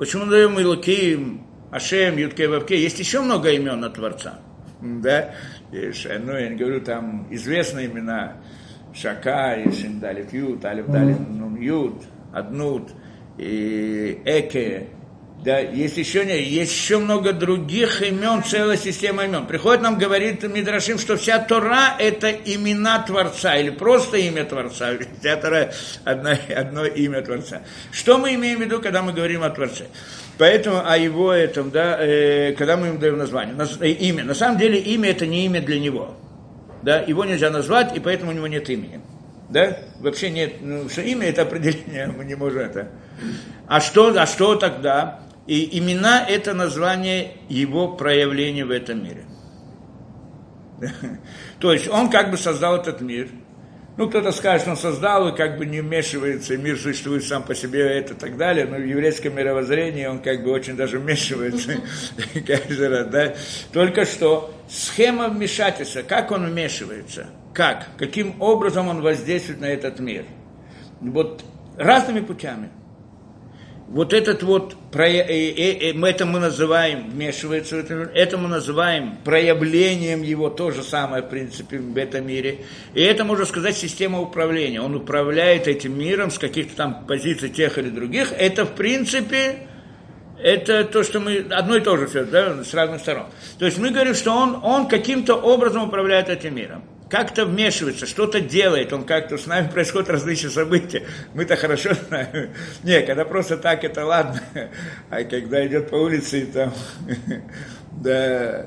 Почему 0.00 0.24
даем 0.24 0.58
Илуким, 0.58 1.42
Ашем, 1.70 2.16
Ютке, 2.16 2.48
Вавке? 2.48 2.80
Есть 2.80 2.98
еще 2.98 3.20
много 3.20 3.50
имен 3.50 3.84
от 3.84 3.92
Творца. 3.92 4.38
Да? 4.80 5.34
Есть, 5.72 6.06
ну, 6.24 6.32
я 6.38 6.48
не 6.48 6.56
говорю, 6.56 6.80
там 6.80 7.26
известные 7.30 7.84
имена. 7.84 8.38
Шака, 8.94 9.58
Шиндалит 9.70 10.32
Ют, 10.32 10.64
Алиф 10.64 10.86
Далит 10.86 11.20
Нун 11.28 11.54
Ют, 11.56 12.02
Аднут, 12.32 12.88
и 13.36 14.22
Эке, 14.24 14.86
да, 15.42 15.58
есть 15.58 15.96
еще, 15.96 16.22
есть 16.22 16.72
еще 16.72 16.98
много 16.98 17.32
других 17.32 18.02
имен, 18.02 18.44
целая 18.44 18.76
система 18.76 19.24
имен. 19.24 19.46
Приходит 19.46 19.80
нам, 19.80 19.96
говорит 19.96 20.42
Мидрашим, 20.42 20.98
что 20.98 21.16
вся 21.16 21.38
Тора– 21.38 21.94
это 21.98 22.30
имена 22.30 22.98
Творца, 22.98 23.56
или 23.56 23.70
просто 23.70 24.18
имя 24.18 24.44
Творца. 24.44 24.90
Вся 25.20 25.36
Тора– 25.36 25.72
одно, 26.04 26.32
одно 26.54 26.84
имя 26.84 27.22
Творца. 27.22 27.62
Что 27.90 28.18
мы 28.18 28.34
имеем 28.34 28.58
в 28.58 28.62
виду, 28.62 28.82
когда 28.82 29.00
мы 29.00 29.14
говорим 29.14 29.42
о 29.42 29.48
Творце? 29.48 29.86
Поэтому 30.36 30.82
о 30.86 30.98
его 30.98 31.32
этом, 31.32 31.70
да, 31.70 31.96
э, 31.98 32.52
когда 32.52 32.76
мы 32.76 32.88
ему 32.88 32.98
даем 32.98 33.16
название, 33.16 33.54
наз, 33.54 33.78
э, 33.80 33.88
имя. 33.88 34.24
На 34.24 34.34
самом 34.34 34.58
деле 34.58 34.78
имя– 34.78 35.08
это 35.10 35.26
не 35.26 35.46
имя 35.46 35.62
для 35.62 35.80
него. 35.80 36.16
Да, 36.82 37.00
его 37.00 37.24
нельзя 37.24 37.48
назвать, 37.48 37.96
и 37.96 38.00
поэтому 38.00 38.32
у 38.32 38.34
него 38.34 38.46
нет 38.46 38.68
имени. 38.68 39.00
Да? 39.48 39.78
Вообще 40.00 40.28
нет, 40.28 40.56
ну, 40.60 40.86
что 40.90 41.00
имя 41.00 41.28
это 41.28 41.42
определение, 41.42 42.08
мы 42.08 42.26
не 42.26 42.34
можем 42.34 42.60
это. 42.60 42.88
А 43.66 43.80
что, 43.80 44.14
а 44.20 44.26
что 44.26 44.54
тогда? 44.56 45.20
И 45.50 45.76
имена– 45.80 46.24
это 46.28 46.54
название 46.54 47.32
его 47.48 47.88
проявления 47.96 48.64
в 48.64 48.70
этом 48.70 49.02
мире. 49.02 49.24
То 51.58 51.72
есть 51.72 51.88
он 51.88 52.08
как 52.08 52.30
бы 52.30 52.36
создал 52.36 52.76
этот 52.76 53.00
мир. 53.00 53.26
Ну, 53.96 54.08
кто-то 54.08 54.30
скажет, 54.30 54.68
он 54.68 54.76
создал 54.76 55.26
и 55.26 55.36
как 55.36 55.58
бы 55.58 55.66
не 55.66 55.80
вмешивается, 55.80 56.54
и 56.54 56.56
мир 56.56 56.78
существует 56.78 57.24
сам 57.24 57.42
по 57.42 57.56
себе, 57.56 57.80
это 57.80 58.14
так 58.14 58.36
далее. 58.36 58.64
Но 58.64 58.76
в 58.76 58.86
еврейском 58.86 59.34
мировоззрении 59.34 60.06
он 60.06 60.22
как 60.22 60.44
бы 60.44 60.52
очень 60.52 60.76
даже 60.76 61.00
вмешивается 61.00 61.78
каждый 62.46 62.88
раз, 62.88 63.06
да. 63.08 63.34
Только 63.72 64.04
что 64.04 64.54
схема 64.68 65.30
вмешательства, 65.30 66.02
как 66.02 66.30
он 66.30 66.46
вмешивается, 66.46 67.26
как, 67.52 67.88
каким 67.98 68.40
образом 68.40 68.86
он 68.86 69.02
воздействует 69.02 69.60
на 69.60 69.66
этот 69.66 69.98
мир. 69.98 70.26
Вот 71.00 71.44
разными 71.76 72.20
путями– 72.20 72.70
вот 73.90 74.12
этот 74.12 74.44
вот, 74.44 74.76
мы 74.94 76.08
это 76.08 76.24
мы 76.24 76.38
называем, 76.38 77.10
вмешивается 77.10 77.76
это 77.76 78.38
мы 78.38 78.48
называем 78.48 79.16
проявлением 79.24 80.22
его, 80.22 80.48
то 80.48 80.70
же 80.70 80.84
самое, 80.84 81.24
в 81.24 81.28
принципе, 81.28 81.78
в 81.78 81.96
этом 81.96 82.24
мире. 82.24 82.60
И 82.94 83.00
это, 83.02 83.24
можно 83.24 83.44
сказать, 83.44 83.76
система 83.76 84.20
управления. 84.20 84.80
Он 84.80 84.94
управляет 84.94 85.66
этим 85.66 85.98
миром 85.98 86.30
с 86.30 86.38
каких-то 86.38 86.76
там 86.76 87.04
позиций 87.04 87.48
тех 87.48 87.78
или 87.78 87.90
других. 87.90 88.32
Это, 88.38 88.64
в 88.64 88.76
принципе, 88.76 89.66
это 90.40 90.84
то, 90.84 91.02
что 91.02 91.18
мы, 91.18 91.44
одно 91.50 91.76
и 91.76 91.80
то 91.80 91.96
же 91.96 92.06
все, 92.06 92.24
да, 92.24 92.62
с 92.62 92.72
разных 92.72 93.00
сторон. 93.00 93.26
То 93.58 93.66
есть 93.66 93.78
мы 93.78 93.90
говорим, 93.90 94.14
что 94.14 94.30
он, 94.30 94.60
он 94.62 94.86
каким-то 94.86 95.34
образом 95.34 95.88
управляет 95.88 96.28
этим 96.28 96.54
миром 96.54 96.84
как-то 97.10 97.44
вмешивается, 97.44 98.06
что-то 98.06 98.40
делает, 98.40 98.92
он 98.92 99.04
как-то 99.04 99.36
с 99.36 99.46
нами 99.46 99.68
происходят 99.72 100.08
различные 100.08 100.50
события. 100.50 101.02
Мы-то 101.34 101.56
хорошо 101.56 101.90
знаем. 102.08 102.50
Не, 102.84 103.02
когда 103.02 103.24
просто 103.24 103.56
так, 103.58 103.84
это 103.84 104.06
ладно. 104.06 104.40
А 105.10 105.24
когда 105.24 105.66
идет 105.66 105.90
по 105.90 105.96
улице 105.96 106.42
и 106.42 106.44
там, 106.46 106.72
да, 107.90 108.66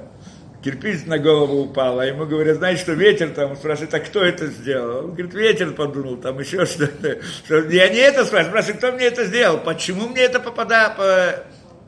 кирпич 0.62 1.06
на 1.06 1.18
голову 1.18 1.62
упал, 1.62 2.00
а 2.00 2.06
ему 2.06 2.26
говорят, 2.26 2.58
знаете, 2.58 2.82
что 2.82 2.94
ветер 2.94 3.30
там, 3.30 3.52
он 3.52 3.58
спрашивает, 3.58 3.94
а 3.94 4.00
кто 4.02 4.24
это 4.24 4.48
сделал? 4.48 5.06
Он 5.06 5.12
говорит, 5.12 5.34
ветер 5.34 5.72
подумал, 5.72 6.18
там 6.18 6.40
еще 6.40 6.66
что-то. 6.66 7.20
Я 7.70 7.90
не 7.90 8.00
это 8.00 8.26
спрашиваю, 8.26 8.52
спрашиваю, 8.52 8.78
кто 8.78 8.92
мне 8.92 9.06
это 9.06 9.26
сделал, 9.26 9.58
почему 9.60 10.10
мне 10.10 10.22
это 10.22 10.40
попадает, 10.40 10.94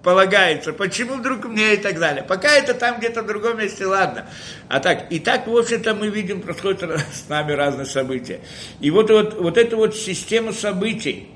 полагается, 0.06 0.72
почему 0.72 1.16
вдруг 1.16 1.46
мне 1.46 1.74
и 1.74 1.78
так 1.78 1.98
далее. 1.98 2.24
Пока 2.24 2.56
это 2.56 2.76
там 2.76 3.00
где-то 3.00 3.24
в 3.24 3.26
другом 3.26 3.58
месте, 3.58 3.88
ладно. 3.88 4.28
А 4.70 4.80
так, 4.80 5.12
и 5.12 5.20
так, 5.20 5.48
в 5.48 5.58
общем-то, 5.58 5.96
мы 5.96 6.10
видим, 6.10 6.42
происходят 6.42 6.84
с 7.12 7.28
нами 7.28 7.54
разные 7.54 7.88
события. 7.88 8.40
И 8.80 8.92
вот, 8.92 9.10
вот, 9.10 9.34
вот 9.34 9.58
эта 9.58 9.76
вот 9.76 9.96
система 9.96 10.54
событий, 10.54 11.30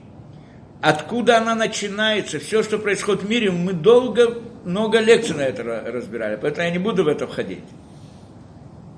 откуда 0.83 1.37
она 1.37 1.55
начинается, 1.55 2.37
все, 2.37 2.61
что 2.61 2.77
происходит 2.77 3.23
в 3.23 3.29
мире, 3.29 3.49
мы 3.49 3.73
долго, 3.73 4.37
много 4.63 4.99
лекций 4.99 5.35
на 5.35 5.41
это 5.41 5.63
разбирали, 5.63 6.37
поэтому 6.39 6.67
я 6.67 6.71
не 6.71 6.77
буду 6.77 7.03
в 7.03 7.07
это 7.07 7.25
входить. 7.25 7.63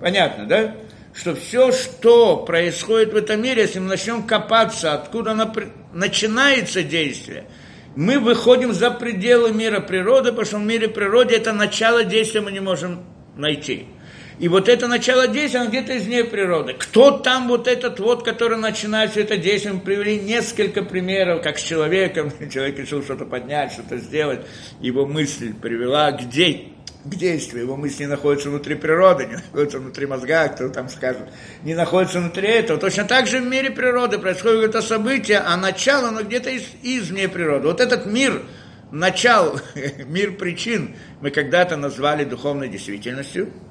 Понятно, 0.01 0.47
да? 0.47 0.75
Что 1.13 1.34
все, 1.34 1.71
что 1.71 2.43
происходит 2.43 3.13
в 3.13 3.15
этом 3.15 3.41
мире, 3.41 3.62
если 3.62 3.79
мы 3.79 3.88
начнем 3.88 4.23
копаться, 4.23 4.93
откуда 4.93 5.31
оно 5.31 5.49
начинается 5.93 6.84
действие– 6.84 7.45
мы 7.95 8.19
выходим 8.19 8.73
за 8.73 8.91
пределы 8.91 9.51
мира 9.51 9.80
природы, 9.80 10.30
потому 10.30 10.45
что 10.45 10.58
в 10.58 10.65
мире 10.65 10.88
природы 10.88 11.36
это 11.36 11.54
начало 11.54 12.04
действия 12.04 12.41
мы 12.41 12.51
не 12.51 12.60
можем 12.60 13.04
найти. 13.36 13.88
И 14.39 14.47
вот 14.47 14.69
это 14.69 14.88
начало 14.88 15.27
действия, 15.27 15.60
оно 15.60 15.69
где-то 15.69 15.93
из 15.93 16.06
вне 16.06 16.23
природы. 16.23 16.73
Кто 16.73 17.12
там 17.12 17.47
вот 17.47 17.67
этот 17.67 17.99
вот, 17.99 18.23
который 18.23 18.58
начинает 18.58 19.12
все 19.12 19.21
это 19.21 19.38
действие, 19.38 19.73
мы 19.73 19.82
привели 19.82 20.19
несколько 20.19 20.82
примеров, 20.82 21.43
как 21.43 21.60
с 21.60 21.62
человеком, 21.62 22.32
человек 22.51 22.80
решил 22.80 23.04
что-то 23.04 23.25
поднять, 23.25 23.73
что-то 23.73 23.97
сделать, 23.97 24.39
его 24.80 25.06
мысль 25.06 25.54
привела 25.54 26.12
к, 26.12 26.27
де- 26.27 26.69
к 27.04 27.16
действию, 27.16 27.64
его 27.64 27.76
мысли 27.76 28.06
находятся 28.06 28.50
внутри 28.50 28.76
природы, 28.76 29.26
не 29.26 29.36
находятся 29.36 29.80
внутри 29.80 30.06
мозга, 30.06 30.48
кто 30.50 30.70
там 30.70 30.90
скажет, 30.90 31.30
не 31.64 31.74
находятся 31.74 32.20
внутри 32.20 32.48
этого. 32.48 32.80
Точно 32.80 33.06
так 33.06 33.28
же 33.28 33.40
в 33.40 33.46
мире 33.46 33.72
природы 33.72 34.20
происходит 34.20 34.70
это 34.70 34.82
событие, 34.82 35.40
а 35.40 35.58
начало, 35.58 36.10
оно 36.10 36.24
где-то 36.24 36.50
из, 36.50 36.64
извне 36.84 37.28
природы. 37.28 37.68
Вот 37.68 37.82
этот 37.82 38.06
мир, 38.06 38.44
начал, 38.92 39.60
мир 40.06 40.34
причин, 40.34 40.96
мы 41.22 41.32
когда-то 41.32 41.78
назвали 41.78 42.24
духовной 42.24 42.70
действительностью– 42.70 43.52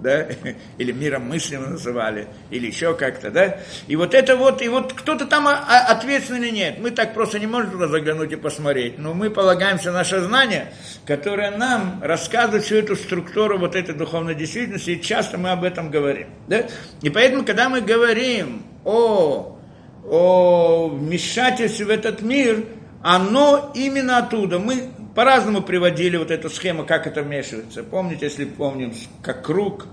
да, 0.00 0.26
или 0.78 0.92
миром 0.92 1.28
мысли 1.28 1.56
мы 1.56 1.68
называли, 1.68 2.28
или 2.50 2.66
еще 2.66 2.94
как-то, 2.94 3.30
да, 3.30 3.58
и 3.86 3.96
вот 3.96 4.14
это 4.14 4.36
вот, 4.36 4.62
и 4.62 4.68
вот 4.68 4.92
кто-то 4.92 5.26
там 5.26 5.46
а, 5.48 5.64
а, 5.68 5.92
ответственный 5.92 6.50
нет, 6.50 6.78
мы 6.78 6.90
так 6.90 7.14
просто 7.14 7.38
не 7.38 7.46
можем 7.46 7.72
туда 7.72 7.88
заглянуть 7.88 8.32
и 8.32 8.36
посмотреть, 8.36 8.98
но 8.98 9.14
мы 9.14 9.30
полагаемся 9.30 9.90
на 9.90 9.98
наше 9.98 10.20
знание, 10.20 10.72
которое 11.06 11.50
нам 11.50 12.00
рассказывает 12.02 12.64
всю 12.64 12.76
эту 12.76 12.96
структуру 12.96 13.58
вот 13.58 13.74
этой 13.74 13.94
духовной 13.94 14.34
действительности, 14.34 14.90
и 14.90 15.02
часто 15.02 15.38
мы 15.38 15.50
об 15.50 15.64
этом 15.64 15.90
говорим, 15.90 16.28
да, 16.46 16.66
и 17.02 17.10
поэтому, 17.10 17.44
когда 17.44 17.68
мы 17.68 17.80
говорим 17.80 18.62
о, 18.84 19.58
о 20.04 20.88
вмешательстве 20.88 21.86
в 21.86 21.90
этот 21.90 22.22
мир, 22.22 22.64
оно 23.02 23.72
именно 23.74 24.18
оттуда, 24.18 24.58
мы 24.58 24.90
по-разному 25.18 25.62
приводили 25.62 26.16
вот 26.16 26.30
эту 26.30 26.48
схему, 26.48 26.86
как 26.86 27.08
это 27.08 27.24
вмешивается. 27.24 27.82
Помните, 27.82 28.26
если 28.26 28.44
помним, 28.44 28.92
как 29.20 29.44
круг, 29.44 29.88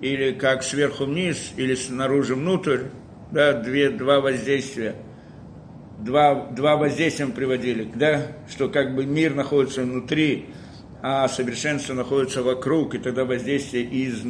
или 0.00 0.30
как 0.30 0.62
сверху 0.62 1.06
вниз, 1.06 1.50
или 1.56 1.74
снаружи 1.74 2.36
внутрь, 2.36 2.82
да, 3.32 3.52
две, 3.52 3.90
два 3.90 4.20
воздействия. 4.20 4.94
Два, 5.98 6.46
два 6.52 6.76
воздействия 6.76 7.26
мы 7.26 7.32
приводили, 7.32 7.90
да, 7.96 8.28
что 8.48 8.68
как 8.68 8.94
бы 8.94 9.06
мир 9.06 9.34
находится 9.34 9.82
внутри, 9.82 10.46
а 11.02 11.26
совершенство 11.26 11.94
находится 11.94 12.44
вокруг, 12.44 12.94
и 12.94 12.98
тогда 12.98 13.24
воздействие 13.24 13.82
из 13.82 14.22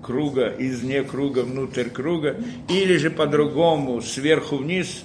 круга, 0.00 0.46
из 0.46 0.80
не 0.84 1.02
круга 1.02 1.40
внутрь 1.40 1.90
круга, 1.90 2.36
или 2.68 2.98
же 2.98 3.10
по-другому, 3.10 4.00
сверху 4.00 4.58
вниз, 4.58 5.02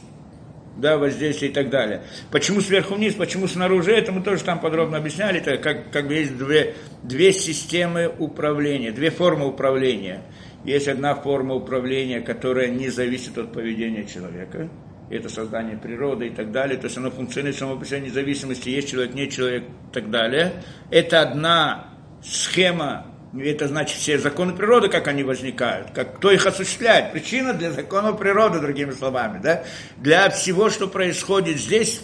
да, 0.78 0.98
воздействие 0.98 1.52
и 1.52 1.54
так 1.54 1.70
далее. 1.70 2.04
Почему 2.32 2.62
сверху 2.62 2.96
вниз, 2.96 3.14
почему 3.16 3.48
снаружи, 3.48 3.92
это 3.92 4.12
мы 4.12 4.22
тоже 4.22 4.44
там 4.44 4.60
подробно 4.60 4.98
объясняли, 4.98 5.40
это 5.40 5.58
как, 5.58 5.92
как 5.92 6.08
бы 6.08 6.16
есть 6.16 6.38
две, 6.38 6.76
две 7.04 7.32
системы 7.32 8.14
управления, 8.20 8.92
две 8.92 9.10
формы 9.10 9.48
управления. 9.48 10.22
Есть 10.66 10.88
одна 10.88 11.16
форма 11.16 11.56
управления, 11.56 12.22
которая 12.22 12.70
не 12.70 12.90
зависит 12.90 13.38
от 13.38 13.52
поведения 13.52 14.06
человека, 14.06 14.70
это 15.10 15.30
создание 15.30 15.78
природы 15.78 16.28
и 16.28 16.30
так 16.30 16.52
далее, 16.52 16.78
то 16.78 16.86
есть 16.86 16.98
оно 16.98 17.12
функционирует 17.12 17.58
само 17.58 17.78
по 17.78 17.86
себе 17.86 18.02
независимости, 18.02 18.70
есть 18.70 18.90
человек, 18.90 19.14
нет 19.14 19.32
человек 19.32 19.64
и 19.64 19.94
так 19.94 20.10
далее. 20.10 20.64
Это 20.90 21.22
одна 21.22 21.94
схема 22.24 23.13
это 23.42 23.68
значит 23.68 23.98
все 23.98 24.20
законы 24.20 24.54
природы, 24.54 24.90
как 24.90 25.08
они 25.08 25.24
возникают, 25.24 25.92
как, 25.92 26.18
кто 26.18 26.32
их 26.32 26.46
осуществляет. 26.46 27.12
Причина 27.12 27.54
для 27.54 27.72
законов 27.72 28.20
природы, 28.20 28.60
другими 28.60 28.92
словами, 28.92 29.40
да? 29.42 29.64
для 29.98 30.30
всего, 30.30 30.70
что 30.70 30.88
происходит 30.88 31.58
здесь, 31.58 32.02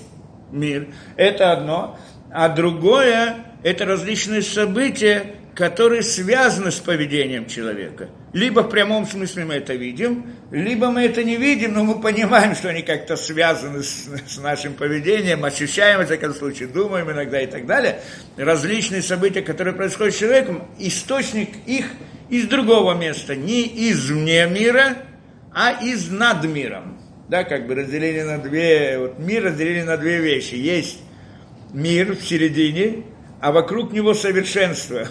мир, 0.52 0.88
это 1.18 1.52
одно, 1.52 2.00
а 2.32 2.50
другое, 2.50 3.36
это 3.64 3.86
различные 3.86 4.42
события, 4.42 5.36
которые 5.60 6.04
связаны 6.04 6.72
с 6.72 6.80
поведением 6.80 7.46
человека. 7.46 8.08
Либо 8.32 8.62
в 8.62 8.70
прямом 8.70 9.06
смысле 9.06 9.44
мы 9.44 9.56
это 9.56 9.74
видим, 9.74 10.28
либо 10.52 10.90
мы 10.90 11.02
это 11.02 11.22
не 11.22 11.36
видим, 11.36 11.74
но 11.74 11.84
мы 11.84 12.00
понимаем, 12.00 12.56
что 12.56 12.70
они 12.70 12.82
как-то 12.82 13.18
связаны 13.18 13.84
с, 13.84 14.08
с 14.26 14.38
нашим 14.38 14.74
поведением, 14.74 15.44
ощущаем, 15.44 16.00
в 16.00 16.06
всяком 16.06 16.34
случае, 16.34 16.70
думаем 16.70 17.12
иногда 17.12 17.42
и 17.42 17.46
так 17.46 17.66
далее. 17.66 18.00
Различные 18.38 19.02
события, 19.02 19.42
которые 19.42 19.76
происходят 19.76 20.16
с 20.16 20.20
человеком, 20.20 20.64
источник 20.80 21.50
их 21.66 21.88
из 22.30 22.48
другого 22.48 22.94
места, 22.94 23.36
не 23.36 23.92
извне 23.92 24.48
мира, 24.48 24.96
а 25.54 25.84
из 25.84 26.10
над 26.10 26.46
миром. 26.46 27.02
Да, 27.28 27.44
как 27.44 27.68
бы 27.68 27.76
разделение 27.76 28.24
на 28.24 28.38
две, 28.38 28.98
вот 28.98 29.20
мир 29.20 29.44
разделили 29.44 29.82
на 29.82 29.98
две 29.98 30.22
вещи. 30.22 30.56
Есть 30.56 31.00
мир 31.74 32.16
в 32.16 32.22
середине, 32.22 33.04
а 33.42 33.52
вокруг 33.52 33.94
него 33.94 34.14
совершенство. 34.14 35.08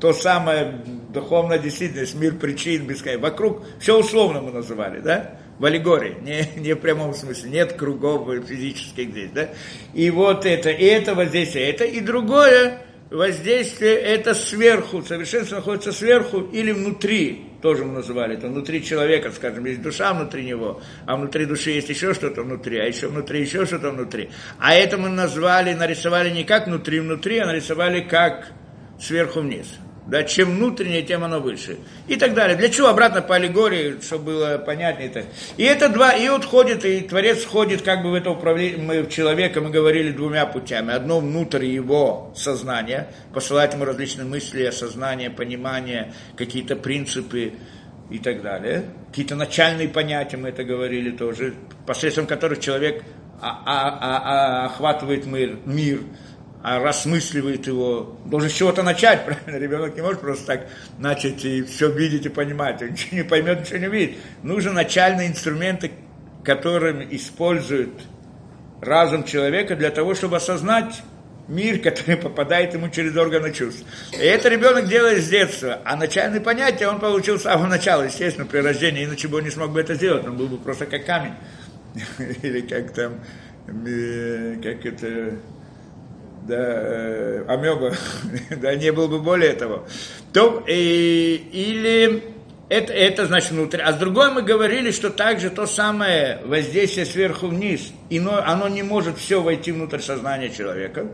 То 0.00 0.12
самое 0.12 0.82
духовная 1.10 1.58
действительность, 1.58 2.16
мир 2.16 2.34
причин, 2.34 2.86
бесконечный. 2.86 3.22
Вокруг 3.22 3.62
все 3.78 3.98
условно 3.98 4.40
мы 4.40 4.50
называли, 4.50 5.00
да? 5.00 5.38
В 5.60 5.64
аллегории, 5.64 6.16
не, 6.22 6.60
не 6.60 6.72
в 6.72 6.80
прямом 6.80 7.14
смысле, 7.14 7.50
нет 7.50 7.74
кругов 7.74 8.28
физических 8.44 9.10
здесь, 9.10 9.30
да? 9.32 9.50
И 9.94 10.10
вот 10.10 10.44
это, 10.44 10.70
и 10.70 10.84
это 10.84 11.14
воздействие, 11.14 11.70
это 11.70 11.84
и 11.84 12.00
другое 12.00 12.82
воздействие, 13.10 13.94
это 13.94 14.34
сверху, 14.34 15.02
совершенство 15.02 15.56
находится 15.56 15.92
сверху 15.92 16.40
или 16.40 16.72
внутри, 16.72 17.51
тоже 17.62 17.84
мы 17.84 17.92
называли 17.92 18.34
это, 18.36 18.48
внутри 18.48 18.84
человека, 18.84 19.30
скажем, 19.30 19.64
есть 19.64 19.80
душа 19.80 20.12
внутри 20.12 20.44
него, 20.44 20.82
а 21.06 21.16
внутри 21.16 21.46
души 21.46 21.70
есть 21.70 21.88
еще 21.88 22.12
что-то 22.12 22.42
внутри, 22.42 22.78
а 22.78 22.84
еще 22.84 23.06
внутри 23.06 23.40
еще 23.40 23.64
что-то 23.64 23.90
внутри. 23.92 24.30
А 24.58 24.74
это 24.74 24.98
мы 24.98 25.08
назвали, 25.08 25.72
нарисовали 25.72 26.30
не 26.30 26.44
как 26.44 26.66
внутри-внутри, 26.66 27.38
а 27.38 27.46
нарисовали 27.46 28.00
как 28.00 28.52
сверху 29.00 29.40
вниз. 29.40 29.78
Да, 30.06 30.24
чем 30.24 30.56
внутреннее, 30.56 31.02
тем 31.02 31.22
оно 31.22 31.38
выше. 31.38 31.78
И 32.08 32.16
так 32.16 32.34
далее. 32.34 32.56
Для 32.56 32.68
чего? 32.68 32.88
Обратно 32.88 33.22
по 33.22 33.36
аллегории, 33.36 34.00
чтобы 34.00 34.24
было 34.24 34.58
понятнее. 34.58 35.08
Это. 35.08 35.24
И 35.56 35.62
это 35.62 35.88
два, 35.88 36.12
и 36.12 36.28
вот 36.28 36.44
ходит, 36.44 36.84
и 36.84 37.02
Творец 37.02 37.42
входит 37.42 37.82
как 37.82 38.02
бы 38.02 38.10
в 38.10 38.14
это 38.14 38.30
управление, 38.30 38.82
мы 38.82 39.02
в 39.02 39.08
человека, 39.10 39.60
мы 39.60 39.70
говорили 39.70 40.10
двумя 40.10 40.44
путями. 40.46 40.92
Одно 40.92 41.20
внутрь 41.20 41.66
его 41.66 42.32
сознания, 42.36 43.12
посылать 43.32 43.74
ему 43.74 43.84
различные 43.84 44.26
мысли, 44.26 44.64
осознание, 44.64 45.30
понимание, 45.30 46.12
какие-то 46.36 46.74
принципы 46.74 47.52
и 48.10 48.18
так 48.18 48.42
далее. 48.42 48.86
Какие-то 49.10 49.36
начальные 49.36 49.88
понятия, 49.88 50.36
мы 50.36 50.48
это 50.48 50.64
говорили 50.64 51.10
тоже, 51.10 51.54
посредством 51.86 52.26
которых 52.26 52.58
человек 52.58 53.04
а, 53.40 53.62
а, 53.66 53.98
а, 54.00 54.66
охватывает 54.66 55.26
мир, 55.26 55.58
мир 55.64 56.00
а 56.62 56.78
рассмысливает 56.78 57.66
его, 57.66 58.16
должен 58.24 58.48
с 58.48 58.52
чего-то 58.52 58.82
начать, 58.82 59.24
правильно? 59.44 59.62
Ребенок 59.62 59.96
не 59.96 60.02
может 60.02 60.20
просто 60.20 60.46
так 60.46 60.68
начать 60.98 61.44
и 61.44 61.62
все 61.62 61.90
видеть 61.90 62.26
и 62.26 62.28
понимать, 62.28 62.80
он 62.82 62.90
ничего 62.90 63.16
не 63.16 63.24
поймет, 63.24 63.60
ничего 63.60 63.78
не 63.78 63.88
видит. 63.88 64.18
Нужны 64.42 64.72
начальные 64.72 65.28
инструменты, 65.28 65.90
которым 66.44 67.02
использует 67.14 67.90
разум 68.80 69.24
человека 69.24 69.76
для 69.76 69.90
того, 69.90 70.14
чтобы 70.14 70.36
осознать 70.36 71.02
мир, 71.48 71.78
который 71.82 72.16
попадает 72.16 72.74
ему 72.74 72.88
через 72.90 73.16
органы 73.16 73.52
чувств. 73.52 73.84
И 74.12 74.24
это 74.24 74.48
ребенок 74.48 74.88
делает 74.88 75.24
с 75.24 75.28
детства. 75.28 75.80
А 75.84 75.96
начальные 75.96 76.40
понятия 76.40 76.88
он 76.88 76.98
получил 77.00 77.38
с 77.38 77.42
самого 77.42 77.66
начала, 77.66 78.02
естественно, 78.02 78.46
при 78.46 78.58
рождении, 78.58 79.04
иначе 79.04 79.28
бы 79.28 79.38
он 79.38 79.44
не 79.44 79.50
смог 79.50 79.70
бы 79.70 79.80
это 79.80 79.94
сделать, 79.94 80.26
он 80.26 80.36
был 80.36 80.46
бы 80.46 80.58
просто 80.58 80.86
как 80.86 81.04
камень. 81.04 81.34
Или 82.42 82.60
как 82.62 82.92
там, 82.92 83.20
э, 83.66 84.56
как 84.62 84.86
это, 84.86 85.38
да, 86.46 86.56
э, 86.58 87.44
амеба, 87.48 87.92
да, 88.56 88.74
не 88.74 88.92
было 88.92 89.08
бы 89.08 89.20
более 89.20 89.52
того. 89.52 89.86
То, 90.32 90.64
и, 90.66 91.36
или 91.52 92.22
это, 92.68 92.92
это 92.92 93.26
значит 93.26 93.50
внутрь. 93.50 93.80
А 93.80 93.92
с 93.92 93.96
другой 93.96 94.30
мы 94.30 94.42
говорили, 94.42 94.90
что 94.92 95.10
также 95.10 95.50
то 95.50 95.66
самое 95.66 96.40
воздействие 96.44 97.04
сверху 97.04 97.48
вниз, 97.48 97.92
ино, 98.08 98.42
оно 98.44 98.68
не 98.68 98.82
может 98.82 99.18
все 99.18 99.42
войти 99.42 99.72
внутрь 99.72 100.00
сознания 100.00 100.48
человека. 100.48 101.06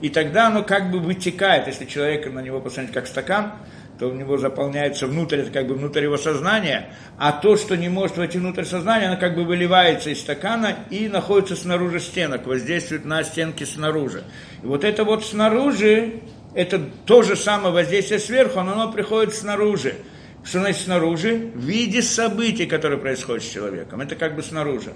И 0.00 0.08
тогда 0.08 0.46
оно 0.46 0.62
как 0.62 0.90
бы 0.90 0.98
вытекает, 0.98 1.66
если 1.66 1.84
человек 1.84 2.32
на 2.32 2.40
него 2.40 2.60
посмотреть 2.60 2.94
как 2.94 3.06
стакан, 3.06 3.52
то 4.00 4.08
у 4.08 4.14
него 4.14 4.38
заполняется 4.38 5.06
внутрь, 5.06 5.40
это 5.40 5.50
как 5.50 5.66
бы 5.66 5.74
внутрь 5.74 6.04
его 6.04 6.16
сознания, 6.16 6.94
а 7.18 7.32
то, 7.32 7.58
что 7.58 7.76
не 7.76 7.90
может 7.90 8.16
войти 8.16 8.38
внутрь 8.38 8.64
сознания, 8.64 9.08
оно 9.08 9.20
как 9.20 9.34
бы 9.36 9.44
выливается 9.44 10.08
из 10.08 10.20
стакана 10.20 10.74
и 10.88 11.06
находится 11.06 11.54
снаружи 11.54 12.00
стенок, 12.00 12.46
воздействует 12.46 13.04
на 13.04 13.22
стенки 13.22 13.64
снаружи. 13.64 14.24
И 14.62 14.66
вот 14.66 14.84
это 14.84 15.04
вот 15.04 15.26
снаружи, 15.26 16.22
это 16.54 16.80
то 17.04 17.20
же 17.20 17.36
самое 17.36 17.74
воздействие 17.74 18.20
сверху, 18.20 18.62
но 18.62 18.72
оно 18.72 18.90
приходит 18.90 19.34
снаружи. 19.34 19.96
Что 20.42 20.60
значит 20.60 20.80
снаружи? 20.80 21.50
В 21.54 21.62
виде 21.62 22.00
событий, 22.00 22.64
которые 22.64 22.98
происходят 22.98 23.44
с 23.44 23.50
человеком. 23.50 24.00
Это 24.00 24.16
как 24.16 24.34
бы 24.34 24.42
снаружи. 24.42 24.94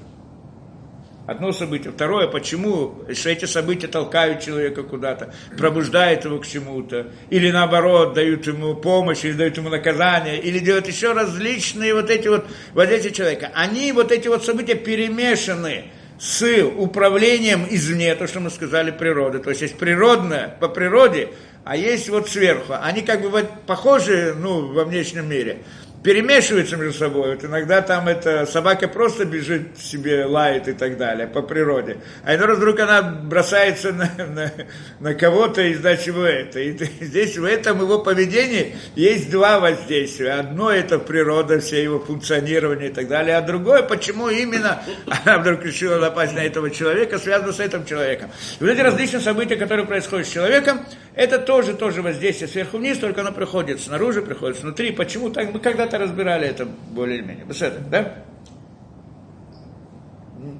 Одно 1.26 1.52
событие. 1.52 1.90
Второе, 1.90 2.26
почему 2.26 3.02
эти 3.08 3.46
события 3.46 3.86
толкают 3.86 4.42
человека 4.42 4.82
куда-то, 4.82 5.32
пробуждают 5.56 6.26
его 6.26 6.38
к 6.38 6.46
чему-то, 6.46 7.06
или 7.30 7.50
наоборот, 7.50 8.12
дают 8.12 8.46
ему 8.46 8.74
помощь, 8.74 9.24
или 9.24 9.32
дают 9.32 9.56
ему 9.56 9.70
наказание, 9.70 10.38
или 10.38 10.58
делают 10.58 10.86
еще 10.86 11.12
различные 11.12 11.94
вот 11.94 12.10
эти 12.10 12.28
вот 12.28 12.44
воздействия 12.74 13.12
человека. 13.12 13.50
Они, 13.54 13.90
вот 13.92 14.12
эти 14.12 14.28
вот 14.28 14.44
события 14.44 14.74
перемешаны 14.74 15.84
с 16.18 16.62
управлением 16.76 17.66
извне, 17.70 18.14
то, 18.16 18.26
что 18.26 18.40
мы 18.40 18.50
сказали, 18.50 18.90
природы. 18.90 19.38
То 19.38 19.48
есть 19.48 19.62
есть 19.62 19.78
природное 19.78 20.56
по 20.60 20.68
природе, 20.68 21.30
а 21.64 21.74
есть 21.74 22.10
вот 22.10 22.28
сверху. 22.28 22.74
Они 22.78 23.00
как 23.00 23.22
бы 23.22 23.48
похожи 23.66 24.34
ну, 24.38 24.74
во 24.74 24.84
внешнем 24.84 25.26
мире 25.28 25.62
перемешиваются 26.04 26.76
между 26.76 26.98
собой. 26.98 27.30
Вот 27.30 27.44
иногда 27.44 27.80
там 27.80 28.06
эта 28.08 28.44
собака 28.44 28.86
просто 28.88 29.24
бежит 29.24 29.78
себе, 29.78 30.26
лает 30.26 30.68
и 30.68 30.74
так 30.74 30.98
далее 30.98 31.26
по 31.26 31.40
природе. 31.40 31.96
А 32.22 32.34
иной 32.34 32.48
раз 32.48 32.58
вдруг 32.58 32.78
она 32.78 33.00
бросается 33.02 33.90
на, 33.92 34.10
на, 34.18 34.52
на 35.00 35.14
кого-то 35.14 35.62
из-за 35.62 35.96
чего 35.96 36.24
это. 36.24 36.60
И 36.60 36.76
здесь 37.00 37.38
в 37.38 37.44
этом 37.44 37.80
его 37.80 38.00
поведении 38.00 38.76
есть 38.94 39.30
два 39.30 39.58
воздействия. 39.58 40.32
Одно 40.32 40.70
это 40.70 40.98
природа, 40.98 41.58
все 41.60 41.82
его 41.82 41.98
функционирование 41.98 42.90
и 42.90 42.92
так 42.92 43.08
далее, 43.08 43.38
а 43.38 43.40
другое, 43.40 43.82
почему 43.82 44.28
именно 44.28 44.82
она 45.06 45.38
вдруг 45.38 45.64
решила 45.64 45.98
напасть 45.98 46.34
на 46.34 46.40
этого 46.40 46.70
человека, 46.70 47.18
связано 47.18 47.54
с 47.54 47.60
этим 47.60 47.86
человеком. 47.86 48.30
И 48.60 48.62
вот 48.62 48.70
эти 48.70 48.80
различные 48.80 49.20
события, 49.20 49.56
которые 49.56 49.86
происходят 49.86 50.26
с 50.26 50.30
человеком, 50.30 50.84
это 51.14 51.38
тоже, 51.38 51.74
тоже 51.74 52.02
воздействие 52.02 52.48
сверху 52.48 52.76
вниз, 52.76 52.98
только 52.98 53.20
оно 53.20 53.32
приходит 53.32 53.80
снаружи, 53.80 54.20
приходит 54.20 54.58
снутри. 54.58 54.90
Почему 54.90 55.30
так? 55.30 55.52
Мы 55.52 55.60
когда-то 55.60 55.93
когда 55.94 55.98
разбирали 56.06 56.48
это 56.48 56.66
более-менее. 56.66 57.44
Беседа, 57.44 57.78
да? 57.90 58.14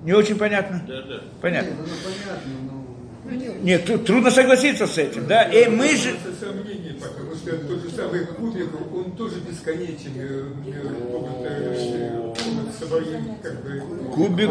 Не 0.04 0.12
очень 0.12 0.38
понятно? 0.38 0.82
Да, 0.86 1.02
да. 1.02 1.20
Понятно. 1.40 1.70
Нет, 1.70 1.78
ну, 1.80 1.86
понятно 2.04 2.52
но... 2.70 2.84
Нет, 3.62 3.84
тут 3.86 4.06
трудно 4.06 4.30
согласиться 4.30 4.86
с 4.86 4.96
этим, 4.96 5.26
да? 5.26 5.42
И 5.44 5.68
мы 5.68 5.88
же... 5.96 6.14
Сомнение, 6.38 6.94
потому 6.94 7.34
что 7.34 7.56
тот 7.56 7.82
же 7.82 7.90
самый 7.90 8.26
кубик, 8.26 8.68
он 8.94 9.16
тоже 9.16 9.40
бесконечен. 9.40 10.12
Э, 10.16 10.52
э, 10.66 12.32
э, 13.42 14.12
кубик, 14.12 14.50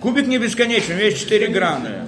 кубик 0.00 0.26
не 0.26 0.38
бесконечен, 0.38 0.92
у 0.92 0.96
него 0.96 1.06
есть 1.06 1.18
четыре 1.18 1.48
грана. 1.48 2.06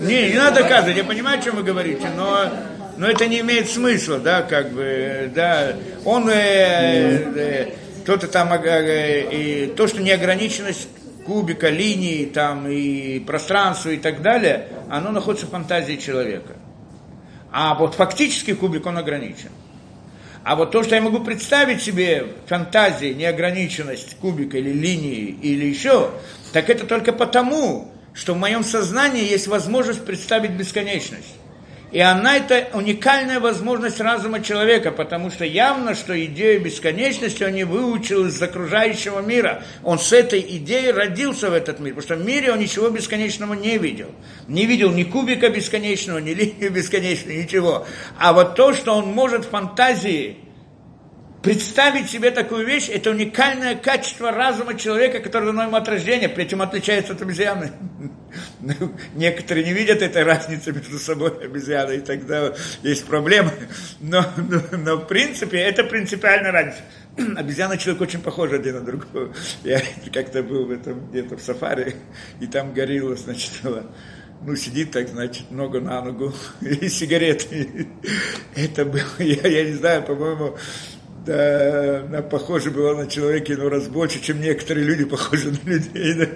Не, 0.00 0.30
не 0.30 0.36
надо 0.36 0.62
доказывать, 0.62 0.96
я 0.96 1.04
понимаю, 1.04 1.38
о 1.38 1.42
чем 1.42 1.56
вы 1.56 1.62
говорите, 1.62 2.08
но 2.16 2.50
но 2.96 3.08
это 3.08 3.26
не 3.26 3.40
имеет 3.40 3.70
смысла, 3.70 4.18
да, 4.18 4.42
как 4.42 4.70
бы, 4.72 5.30
да, 5.34 5.74
он, 6.04 6.28
э, 6.28 6.34
э, 6.34 7.72
кто-то 8.02 8.28
там, 8.28 8.52
э, 8.52 9.28
и 9.30 9.66
то, 9.76 9.86
что 9.86 10.02
неограниченность 10.02 10.88
кубика, 11.24 11.68
линии, 11.68 12.26
там, 12.26 12.68
и 12.68 13.20
пространства 13.20 13.90
и 13.90 13.96
так 13.96 14.22
далее, 14.22 14.68
оно 14.90 15.10
находится 15.10 15.46
в 15.46 15.50
фантазии 15.50 15.96
человека. 15.96 16.54
А 17.52 17.74
вот 17.74 17.94
фактически 17.94 18.54
кубик, 18.54 18.86
он 18.86 18.98
ограничен. 18.98 19.50
А 20.44 20.56
вот 20.56 20.72
то, 20.72 20.82
что 20.82 20.96
я 20.96 21.00
могу 21.00 21.20
представить 21.20 21.82
себе 21.82 22.26
фантазии, 22.46 23.12
неограниченность 23.12 24.16
кубика 24.16 24.58
или 24.58 24.72
линии 24.72 25.36
или 25.40 25.66
еще, 25.66 26.10
так 26.52 26.68
это 26.68 26.86
только 26.86 27.12
потому, 27.12 27.92
что 28.12 28.34
в 28.34 28.38
моем 28.38 28.64
сознании 28.64 29.24
есть 29.24 29.46
возможность 29.46 30.04
представить 30.04 30.50
бесконечность. 30.52 31.36
И 31.92 32.00
она 32.00 32.38
это 32.38 32.70
уникальная 32.72 33.38
возможность 33.38 34.00
разума 34.00 34.42
человека, 34.42 34.90
потому 34.90 35.30
что 35.30 35.44
явно, 35.44 35.94
что 35.94 36.18
идею 36.24 36.62
бесконечности 36.62 37.44
он 37.44 37.52
не 37.52 37.64
выучил 37.64 38.26
из 38.26 38.40
окружающего 38.40 39.20
мира. 39.20 39.62
Он 39.84 39.98
с 39.98 40.10
этой 40.10 40.40
идеей 40.40 40.90
родился 40.90 41.50
в 41.50 41.52
этот 41.52 41.80
мир, 41.80 41.94
потому 41.94 42.16
что 42.16 42.24
в 42.24 42.26
мире 42.26 42.50
он 42.50 42.60
ничего 42.60 42.88
бесконечного 42.88 43.52
не 43.52 43.76
видел. 43.76 44.08
Не 44.48 44.64
видел 44.64 44.90
ни 44.90 45.02
кубика 45.02 45.50
бесконечного, 45.50 46.18
ни 46.18 46.30
линию 46.30 46.72
бесконечную, 46.72 47.42
ничего. 47.42 47.86
А 48.18 48.32
вот 48.32 48.54
то, 48.54 48.72
что 48.72 48.94
он 48.94 49.08
может 49.08 49.44
в 49.44 49.50
фантазии 49.50 50.38
представить 51.42 52.08
себе 52.08 52.30
такую 52.30 52.64
вещь, 52.64 52.88
это 52.88 53.10
уникальное 53.10 53.74
качество 53.74 54.30
разума 54.30 54.74
человека, 54.74 55.20
которое 55.20 55.46
дано 55.46 55.64
ему 55.64 55.76
от 55.76 55.88
рождения, 55.88 56.28
при 56.28 56.44
этом 56.44 56.62
отличается 56.62 57.12
от 57.12 57.22
обезьяны. 57.22 57.72
Некоторые 59.14 59.66
не 59.66 59.72
видят 59.72 60.02
этой 60.02 60.22
разницы 60.22 60.72
между 60.72 60.98
собой 60.98 61.44
обезьяны, 61.44 61.96
и 61.96 62.00
тогда 62.00 62.54
есть 62.82 63.04
проблемы. 63.06 63.50
Но, 64.00 64.24
но, 64.36 64.62
но 64.78 64.96
в 64.96 65.06
принципе 65.06 65.58
это 65.58 65.84
принципиальная 65.84 66.52
разница. 66.52 66.80
Обезьяна 67.36 67.74
и 67.74 67.78
человек 67.78 68.02
очень 68.02 68.20
похожи 68.20 68.56
один 68.56 68.76
на 68.76 68.80
другого. 68.80 69.34
Я 69.64 69.82
как-то 70.12 70.42
был 70.42 70.66
в 70.66 70.70
этом 70.70 71.08
где-то 71.10 71.36
в 71.36 71.42
сафари, 71.42 71.96
и 72.40 72.46
там 72.46 72.72
горилла, 72.72 73.16
значит, 73.16 73.52
ну, 74.44 74.56
сидит 74.56 74.90
так, 74.90 75.08
значит, 75.08 75.50
ногу 75.50 75.80
на 75.80 76.02
ногу, 76.02 76.32
и 76.60 76.88
сигареты. 76.88 77.88
Это 78.56 78.84
было, 78.84 79.02
я, 79.18 79.48
я 79.48 79.64
не 79.64 79.74
знаю, 79.74 80.02
по-моему, 80.02 80.56
да, 81.24 82.00
она 82.00 82.22
похожа 82.22 82.70
была 82.70 82.94
на 82.94 83.06
человека, 83.06 83.52
но 83.56 83.68
раз 83.68 83.88
больше, 83.88 84.20
чем 84.20 84.40
некоторые 84.40 84.84
люди 84.84 85.04
похожи 85.04 85.50
на 85.50 85.68
людей. 85.68 86.14
Да. 86.14 86.26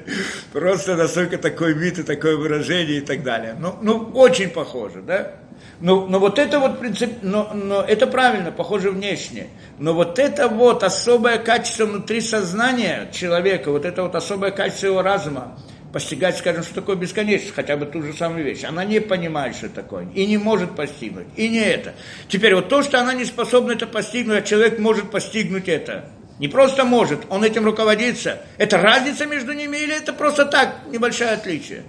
Просто 0.52 0.96
настолько 0.96 1.38
такой 1.38 1.72
вид 1.72 1.98
и 1.98 2.02
такое 2.02 2.36
выражение 2.36 2.98
и 2.98 3.00
так 3.00 3.22
далее. 3.22 3.56
Ну, 3.58 3.74
ну 3.82 4.10
очень 4.14 4.50
похоже, 4.50 5.02
да? 5.02 5.32
Но, 5.80 6.06
но 6.06 6.18
вот 6.18 6.38
это 6.38 6.58
вот 6.58 6.78
принцип, 6.78 7.10
но, 7.22 7.50
но 7.52 7.82
это 7.82 8.06
правильно, 8.06 8.50
похоже 8.50 8.90
внешне. 8.90 9.48
Но 9.78 9.92
вот 9.92 10.18
это 10.18 10.48
вот 10.48 10.82
особое 10.82 11.38
качество 11.38 11.84
внутри 11.84 12.20
сознания 12.20 13.10
человека, 13.12 13.70
вот 13.70 13.84
это 13.84 14.02
вот 14.02 14.14
особое 14.14 14.52
качество 14.52 14.86
его 14.86 15.02
разума, 15.02 15.58
постигать, 15.96 16.36
скажем, 16.36 16.62
что 16.62 16.74
такое 16.74 16.94
бесконечность, 16.94 17.54
хотя 17.54 17.74
бы 17.74 17.86
ту 17.86 18.02
же 18.02 18.12
самую 18.12 18.44
вещь. 18.44 18.64
Она 18.64 18.84
не 18.84 19.00
понимает, 19.00 19.56
что 19.56 19.70
такое, 19.70 20.06
и 20.14 20.26
не 20.26 20.36
может 20.36 20.76
постигнуть, 20.76 21.26
и 21.36 21.48
не 21.48 21.60
это. 21.60 21.94
Теперь 22.28 22.54
вот 22.54 22.68
то, 22.68 22.82
что 22.82 23.00
она 23.00 23.14
не 23.14 23.24
способна 23.24 23.72
это 23.72 23.86
постигнуть, 23.86 24.40
а 24.40 24.42
человек 24.42 24.78
может 24.78 25.10
постигнуть 25.10 25.70
это. 25.70 26.10
Не 26.38 26.48
просто 26.48 26.84
может, 26.84 27.20
он 27.30 27.44
этим 27.44 27.64
руководится. 27.64 28.42
Это 28.58 28.76
разница 28.76 29.24
между 29.24 29.54
ними 29.54 29.78
или 29.78 29.96
это 29.96 30.12
просто 30.12 30.44
так, 30.44 30.80
небольшое 30.92 31.30
отличие? 31.30 31.84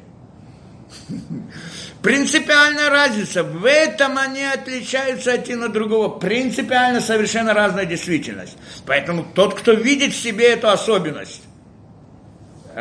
Принципиальная 2.02 2.90
разница. 2.90 3.44
В 3.44 3.66
этом 3.66 4.18
они 4.18 4.46
отличаются 4.46 5.34
один 5.34 5.64
от 5.64 5.74
другого. 5.74 6.18
Принципиально 6.18 7.02
совершенно 7.02 7.54
разная 7.54 7.84
действительность. 7.84 8.56
Поэтому 8.86 9.26
тот, 9.36 9.54
кто 9.54 9.74
видит 9.74 10.14
в 10.14 10.18
себе 10.18 10.54
эту 10.54 10.70
особенность, 10.70 11.42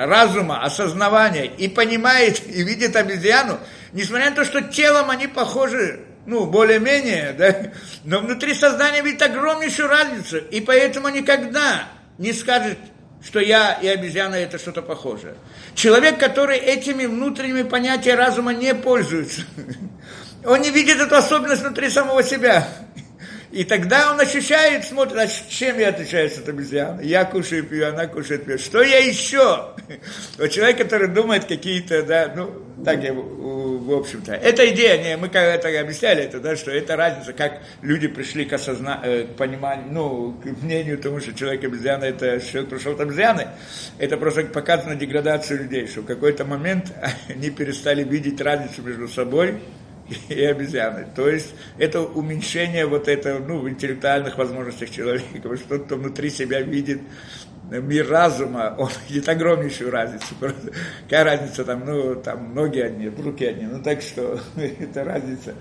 разума, 0.05 0.63
осознавания 0.63 1.45
и 1.45 1.69
понимает 1.69 2.47
и 2.47 2.63
видит 2.63 2.97
обезьяну, 2.97 3.59
несмотря 3.93 4.29
на 4.29 4.37
то, 4.37 4.45
что 4.45 4.61
телом 4.61 5.09
они 5.09 5.27
похожи, 5.27 6.01
ну, 6.27 6.45
более-менее, 6.45 7.33
да, 7.33 7.73
но 8.05 8.19
внутри 8.21 8.53
сознания 8.53 9.01
видит 9.01 9.23
огромнейшую 9.23 9.89
разницу, 9.89 10.37
и 10.37 10.61
поэтому 10.61 11.09
никогда 11.09 11.85
не 12.19 12.35
скажет, 12.35 12.77
что 13.25 13.41
я 13.41 13.73
и 13.73 13.89
обезьяна 13.89 14.35
это 14.35 14.59
что-то 14.59 14.83
похожее. 14.83 15.35
Человек, 15.75 16.19
который 16.19 16.59
этими 16.59 17.07
внутренними 17.07 17.63
понятиями 17.63 18.19
разума 18.19 18.53
не 18.53 18.75
пользуется, 18.75 19.43
он 20.45 20.61
не 20.61 20.71
видит 20.71 21.01
эту 21.01 21.17
особенность 21.17 21.63
внутри 21.63 21.89
самого 21.89 22.23
себя. 22.23 22.69
И 23.57 23.65
тогда 23.65 24.13
он 24.13 24.21
ощущает, 24.21 24.85
смотрит, 24.85 25.17
а 25.17 25.27
чем 25.27 25.79
я 25.79 25.89
отличаюсь 25.89 26.37
от 26.37 26.47
обезьяны? 26.47 27.01
Я 27.01 27.25
кушаю 27.25 27.65
пью, 27.65 27.89
она 27.89 28.07
кушает 28.07 28.45
пью. 28.45 28.59
Что 28.59 28.83
я 28.83 28.99
еще? 28.99 29.71
Вот 30.39 30.51
человек, 30.51 30.77
который 30.77 31.09
думает 31.09 31.47
какие-то, 31.47 32.03
да, 32.03 32.31
ну, 32.37 32.51
так 32.85 33.03
я, 33.03 33.15
в 33.15 33.91
общем-то. 33.91 34.35
Эта 34.35 34.69
идея, 34.75 35.03
не, 35.03 35.17
мы 35.17 35.29
когда-то 35.29 35.69
объясняли 35.81 36.25
это, 36.25 36.39
да, 36.39 36.55
что 36.55 36.71
это 36.71 36.97
разница, 36.97 37.33
как 37.33 37.63
люди 37.81 38.09
пришли 38.09 38.45
к, 38.45 38.53
осозна... 38.53 39.01
Э, 39.03 39.25
к 39.25 39.37
пониманию, 39.37 39.87
ну, 39.91 40.33
к 40.33 40.63
мнению 40.63 40.99
тому, 40.99 41.21
что 41.21 41.33
человек 41.33 41.65
обезьяна, 41.65 42.05
это 42.05 42.39
человек 42.41 42.69
пришел 42.69 42.93
от 42.93 43.01
обезьяны. 43.01 43.49
Это 43.97 44.19
просто 44.19 44.45
показано 44.45 44.97
деградацию 44.97 45.61
людей, 45.61 45.87
что 45.87 46.03
в 46.03 46.05
какой-то 46.05 46.45
момент 46.45 46.93
они 47.31 47.49
перестали 47.49 48.05
видеть 48.05 48.39
разницу 48.43 48.83
между 48.83 49.09
собой 49.09 49.63
и 50.29 50.45
обезьяны. 50.45 51.07
То 51.15 51.29
есть 51.29 51.55
это 51.79 52.03
уменьшение 52.03 52.87
вот 52.87 53.09
этого, 53.09 53.39
ну, 53.39 53.59
в 53.59 53.69
интеллектуальных 53.69 54.39
возможностях 54.39 54.91
человека, 54.91 55.57
что 55.57 55.79
кто 55.79 55.97
внутри 55.97 56.31
себя 56.31 56.61
видит 56.61 57.01
мир 57.71 58.09
разума, 58.09 58.75
он 58.79 58.91
видит 59.09 59.29
огромнейшую 59.29 59.91
разницу. 59.91 60.35
Какая 61.05 61.25
разница 61.25 61.65
там, 61.65 61.85
ну, 61.85 62.15
там 62.17 62.55
ноги 62.55 62.81
одни, 62.81 63.09
руки 63.09 63.45
одни, 63.45 63.67
ну 63.67 63.83
так 63.83 64.03
что 64.03 64.39
это 64.57 65.05
разница. 65.05 65.55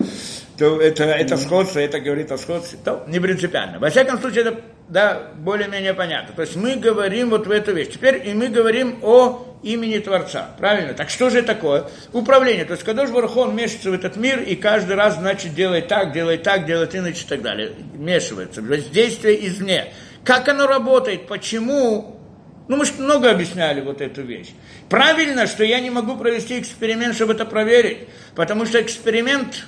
То 0.57 0.79
это, 0.79 1.05
это 1.05 1.37
сходство, 1.37 1.79
это 1.79 1.99
говорит 1.99 2.31
о 2.31 2.37
сходстве, 2.37 2.79
то 2.83 3.03
не 3.07 3.19
принципиально. 3.19 3.79
Во 3.79 3.89
всяком 3.89 4.19
случае, 4.19 4.41
это 4.41 4.61
да, 4.87 5.31
более-менее 5.37 5.93
понятно. 5.93 6.35
То 6.35 6.43
есть 6.43 6.55
мы 6.55 6.75
говорим 6.75 7.31
вот 7.31 7.47
в 7.47 7.51
эту 7.51 7.73
вещь. 7.73 7.89
Теперь 7.93 8.27
и 8.27 8.33
мы 8.33 8.49
говорим 8.49 8.99
о 9.01 9.57
имени 9.63 9.97
Творца. 9.97 10.51
Правильно? 10.59 10.93
Так 10.93 11.09
что 11.09 11.31
же 11.31 11.41
такое? 11.41 11.85
Управление. 12.13 12.65
То 12.65 12.73
есть 12.73 12.83
Кадош 12.83 13.09
Барахон 13.09 13.55
мешается 13.55 13.89
в 13.89 13.93
этот 13.93 14.15
мир 14.15 14.41
и 14.41 14.55
каждый 14.55 14.95
раз, 14.95 15.15
значит, 15.15 15.55
делает 15.55 15.87
так, 15.87 16.13
делает 16.13 16.43
так, 16.43 16.65
делает 16.67 16.95
иначе 16.95 17.23
и 17.23 17.27
так 17.27 17.41
далее. 17.41 17.71
Мешивается. 17.95 18.61
Воздействие 18.61 19.47
извне. 19.47 19.91
Как 20.23 20.47
оно 20.47 20.67
работает? 20.67 21.27
Почему? 21.27 22.19
Ну, 22.67 22.77
мы 22.77 22.85
же 22.85 22.93
много 22.99 23.31
объясняли 23.31 23.81
вот 23.81 24.01
эту 24.01 24.21
вещь. 24.21 24.49
Правильно, 24.89 25.47
что 25.47 25.63
я 25.63 25.79
не 25.79 25.89
могу 25.89 26.15
провести 26.15 26.59
эксперимент, 26.59 27.15
чтобы 27.15 27.33
это 27.33 27.45
проверить. 27.45 28.07
Потому 28.35 28.67
что 28.67 28.79
эксперимент 28.79 29.65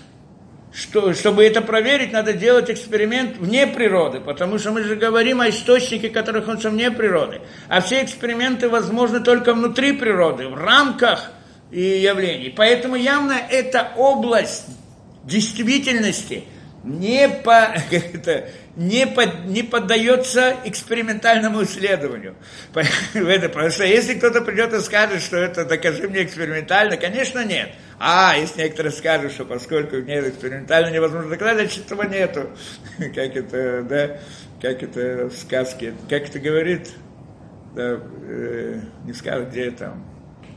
что, 0.77 1.13
чтобы 1.13 1.43
это 1.43 1.61
проверить, 1.61 2.11
надо 2.11 2.33
делать 2.33 2.69
эксперимент 2.69 3.37
вне 3.37 3.65
природы, 3.65 4.19
потому 4.19 4.59
что 4.59 4.71
мы 4.71 4.83
же 4.83 4.95
говорим 4.95 5.41
о 5.41 5.49
источнике, 5.49 6.09
который 6.09 6.41
находится 6.41 6.69
вне 6.69 6.91
природы. 6.91 7.41
А 7.67 7.81
все 7.81 8.03
эксперименты 8.03 8.69
возможны 8.69 9.21
только 9.21 9.55
внутри 9.55 9.93
природы, 9.93 10.47
в 10.47 10.53
рамках 10.53 11.31
и 11.71 11.81
явлений. 11.81 12.53
Поэтому 12.55 12.95
явно 12.95 13.33
эта 13.49 13.91
область 13.97 14.67
действительности 15.23 16.43
не, 16.83 17.27
по, 17.27 17.73
это, 17.91 18.49
не, 18.77 19.07
под, 19.07 19.45
не 19.45 19.63
поддается 19.63 20.55
экспериментальному 20.63 21.63
исследованию. 21.63 22.35
Потому 22.73 23.69
что 23.71 23.83
если 23.83 24.13
кто-то 24.13 24.41
придет 24.41 24.71
и 24.73 24.79
скажет, 24.79 25.21
что 25.21 25.37
это 25.37 25.65
докажи 25.65 26.07
мне 26.07 26.23
экспериментально, 26.23 26.95
конечно 26.95 27.43
нет. 27.43 27.71
А, 27.99 28.35
если 28.37 28.61
некоторые 28.61 28.93
скажут, 28.93 29.31
что 29.31 29.45
поскольку 29.45 29.97
нет 29.97 30.27
экспериментально 30.27 30.93
невозможно 30.93 31.31
доказать, 31.31 31.55
значит 31.55 31.85
этого 31.87 32.03
нету. 32.03 32.49
Как 32.97 33.35
это, 33.35 33.81
да, 33.81 34.19
как 34.61 34.81
это 34.81 35.29
в 35.29 35.37
сказке, 35.37 35.93
как 36.09 36.29
это 36.29 36.39
говорит, 36.39 36.89
да, 37.75 37.99
э, 38.27 38.79
не 39.05 39.13
скажут, 39.13 39.49
где 39.49 39.69
там 39.69 40.03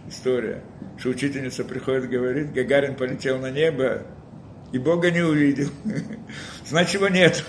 история, 0.08 0.62
что 0.98 1.10
учительница 1.10 1.64
приходит 1.64 2.04
и 2.04 2.16
говорит, 2.16 2.52
Гагарин 2.52 2.94
полетел 2.94 3.38
на 3.38 3.50
небо, 3.50 4.02
и 4.72 4.78
Бога 4.78 5.10
не 5.10 5.20
увидел. 5.20 5.68
Значит, 6.66 6.94
его 6.94 7.08
нет. 7.08 7.44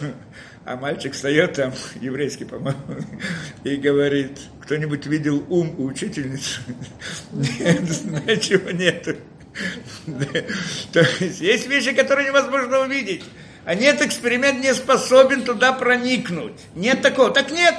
А 0.63 0.75
мальчик 0.75 1.13
встает 1.13 1.53
там, 1.53 1.73
еврейский, 1.99 2.45
по-моему, 2.45 2.77
и 3.63 3.75
говорит, 3.77 4.39
кто-нибудь 4.61 5.05
видел 5.07 5.43
ум 5.49 5.73
у 5.77 5.85
учительницы? 5.85 6.61
Нет, 7.31 7.81
значит, 7.89 8.61
его 8.61 8.71
нету. 8.71 9.15
То 10.93 10.99
есть 11.19 11.41
есть 11.41 11.67
вещи, 11.67 11.93
которые 11.93 12.27
невозможно 12.27 12.81
увидеть. 12.81 13.23
А 13.63 13.75
нет, 13.75 14.01
эксперимент 14.01 14.59
не 14.63 14.73
способен 14.73 15.43
туда 15.43 15.71
проникнуть. 15.73 16.59
Нет 16.73 17.01
такого. 17.01 17.29
Так 17.31 17.51
нет. 17.51 17.75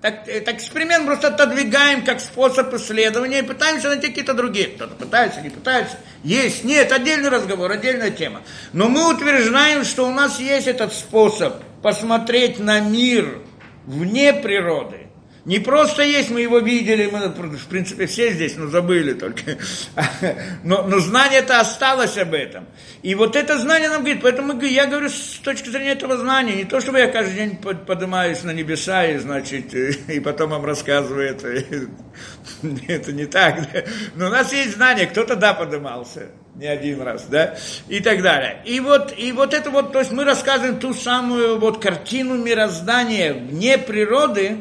Так, 0.00 0.28
э, 0.28 0.40
так 0.40 0.56
эксперимент 0.56 1.04
просто 1.04 1.28
отодвигаем 1.28 2.04
как 2.04 2.20
способ 2.20 2.72
исследования 2.74 3.40
и 3.40 3.42
пытаемся 3.42 3.88
найти 3.88 4.08
какие-то 4.08 4.34
другие. 4.34 4.68
Кто-то 4.68 4.94
пытается, 4.94 5.40
не 5.40 5.50
пытается. 5.50 5.96
Есть, 6.22 6.62
нет, 6.62 6.92
отдельный 6.92 7.28
разговор, 7.28 7.72
отдельная 7.72 8.10
тема. 8.10 8.42
Но 8.72 8.88
мы 8.88 9.12
утверждаем, 9.12 9.84
что 9.84 10.06
у 10.06 10.12
нас 10.12 10.38
есть 10.38 10.68
этот 10.68 10.92
способ 10.92 11.54
посмотреть 11.86 12.58
на 12.58 12.80
мир 12.80 13.42
вне 13.84 14.32
природы 14.32 15.06
Не 15.44 15.60
просто 15.60 16.02
есть, 16.02 16.30
мы 16.30 16.40
его 16.40 16.58
видели, 16.58 17.08
мы, 17.08 17.28
в 17.28 17.66
принципе, 17.68 18.06
все 18.06 18.32
здесь, 18.32 18.56
но 18.56 18.66
забыли 18.66 19.12
только. 19.12 19.56
Но, 20.64 20.82
но 20.82 20.98
знание-то 20.98 21.60
осталось 21.60 22.18
об 22.18 22.34
этом. 22.34 22.66
И 23.02 23.14
вот 23.14 23.36
это 23.36 23.56
знание 23.56 23.88
нам 23.88 24.00
говорит, 24.00 24.20
поэтому 24.20 24.60
я 24.62 24.86
говорю 24.86 25.08
с 25.08 25.38
точки 25.44 25.68
зрения 25.68 25.92
этого 25.92 26.16
знания, 26.16 26.56
не 26.56 26.64
то, 26.64 26.80
чтобы 26.80 26.98
я 26.98 27.06
каждый 27.06 27.36
день 27.36 27.56
поднимаюсь 27.58 28.42
на 28.42 28.50
небеса 28.50 29.06
и, 29.06 29.18
значит, 29.18 29.72
и 30.08 30.18
потом 30.18 30.50
вам 30.50 30.64
рассказываю 30.64 31.30
это. 31.30 31.46
Это 32.88 33.12
не 33.12 33.26
так. 33.26 33.60
Но 34.16 34.26
у 34.26 34.30
нас 34.30 34.52
есть 34.52 34.74
знание, 34.74 35.06
кто-то, 35.06 35.36
да, 35.36 35.54
поднимался 35.54 36.30
не 36.56 36.66
один 36.66 37.02
раз, 37.02 37.26
да, 37.28 37.56
и 37.88 38.00
так 38.00 38.22
далее. 38.22 38.62
И 38.64 38.80
вот, 38.80 39.12
и 39.16 39.30
вот 39.32 39.52
это 39.52 39.70
вот, 39.70 39.92
то 39.92 39.98
есть 39.98 40.10
мы 40.10 40.24
рассказываем 40.24 40.78
ту 40.78 40.94
самую 40.94 41.58
вот 41.58 41.82
картину 41.82 42.36
мироздания 42.36 43.34
вне 43.34 43.76
природы, 43.76 44.58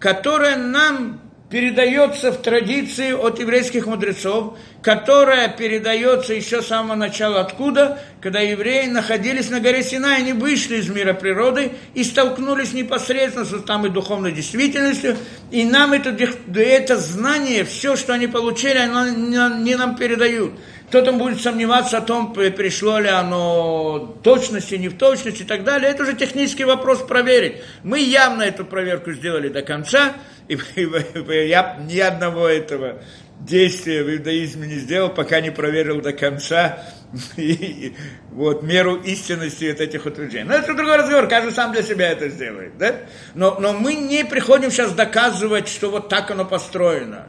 которая 0.00 0.56
нам 0.56 1.20
передается 1.50 2.32
в 2.32 2.42
традиции 2.42 3.12
от 3.12 3.38
еврейских 3.38 3.86
мудрецов, 3.86 4.58
которая 4.82 5.48
передается 5.48 6.34
еще 6.34 6.62
с 6.62 6.66
самого 6.66 6.96
начала 6.96 7.40
откуда, 7.40 8.00
когда 8.20 8.40
евреи 8.40 8.88
находились 8.88 9.50
на 9.50 9.60
горе 9.60 9.84
Синай, 9.84 10.16
они 10.16 10.32
вышли 10.32 10.78
из 10.78 10.88
мира 10.88 11.12
природы 11.12 11.72
и 11.94 12.02
столкнулись 12.02 12.72
непосредственно 12.72 13.44
с 13.44 13.62
там 13.62 13.86
и 13.86 13.88
духовной 13.88 14.32
действительностью, 14.32 15.16
и 15.52 15.64
нам 15.64 15.92
это, 15.92 16.10
это 16.58 16.96
знание, 16.96 17.62
все, 17.62 17.94
что 17.94 18.14
они 18.14 18.26
получили, 18.26 18.78
они 18.78 19.76
нам 19.76 19.94
передают. 19.94 20.54
Кто-то 20.94 21.10
будет 21.10 21.40
сомневаться 21.40 21.98
о 21.98 22.02
том, 22.02 22.32
пришло 22.32 23.00
ли 23.00 23.08
оно 23.08 24.16
точности, 24.22 24.76
не 24.76 24.88
в 24.88 24.96
точности 24.96 25.42
и 25.42 25.44
так 25.44 25.64
далее. 25.64 25.90
Это 25.90 26.04
уже 26.04 26.14
технический 26.14 26.62
вопрос 26.62 27.00
проверить. 27.00 27.56
Мы 27.82 27.98
явно 27.98 28.42
эту 28.42 28.64
проверку 28.64 29.10
сделали 29.10 29.48
до 29.48 29.62
конца, 29.62 30.12
и, 30.46 30.56
я 31.48 31.78
ни 31.80 31.98
одного 31.98 32.46
этого 32.46 33.02
действия 33.40 34.04
в 34.04 34.14
иудаизме 34.14 34.68
не 34.68 34.76
сделал, 34.76 35.08
пока 35.08 35.40
не 35.40 35.50
проверил 35.50 36.00
до 36.00 36.12
конца 36.12 36.78
и, 37.36 37.96
вот, 38.30 38.62
меру 38.62 38.94
истинности 38.94 39.72
вот 39.72 39.80
этих 39.80 40.06
утверждений. 40.06 40.44
Но 40.44 40.54
это 40.54 40.74
другой 40.74 40.98
разговор, 40.98 41.26
каждый 41.26 41.50
сам 41.50 41.72
для 41.72 41.82
себя 41.82 42.12
это 42.12 42.28
сделает. 42.28 42.78
Да? 42.78 42.94
Но, 43.34 43.58
но 43.58 43.72
мы 43.72 43.94
не 43.94 44.24
приходим 44.24 44.70
сейчас 44.70 44.92
доказывать, 44.92 45.66
что 45.66 45.90
вот 45.90 46.08
так 46.08 46.30
оно 46.30 46.44
построено. 46.44 47.26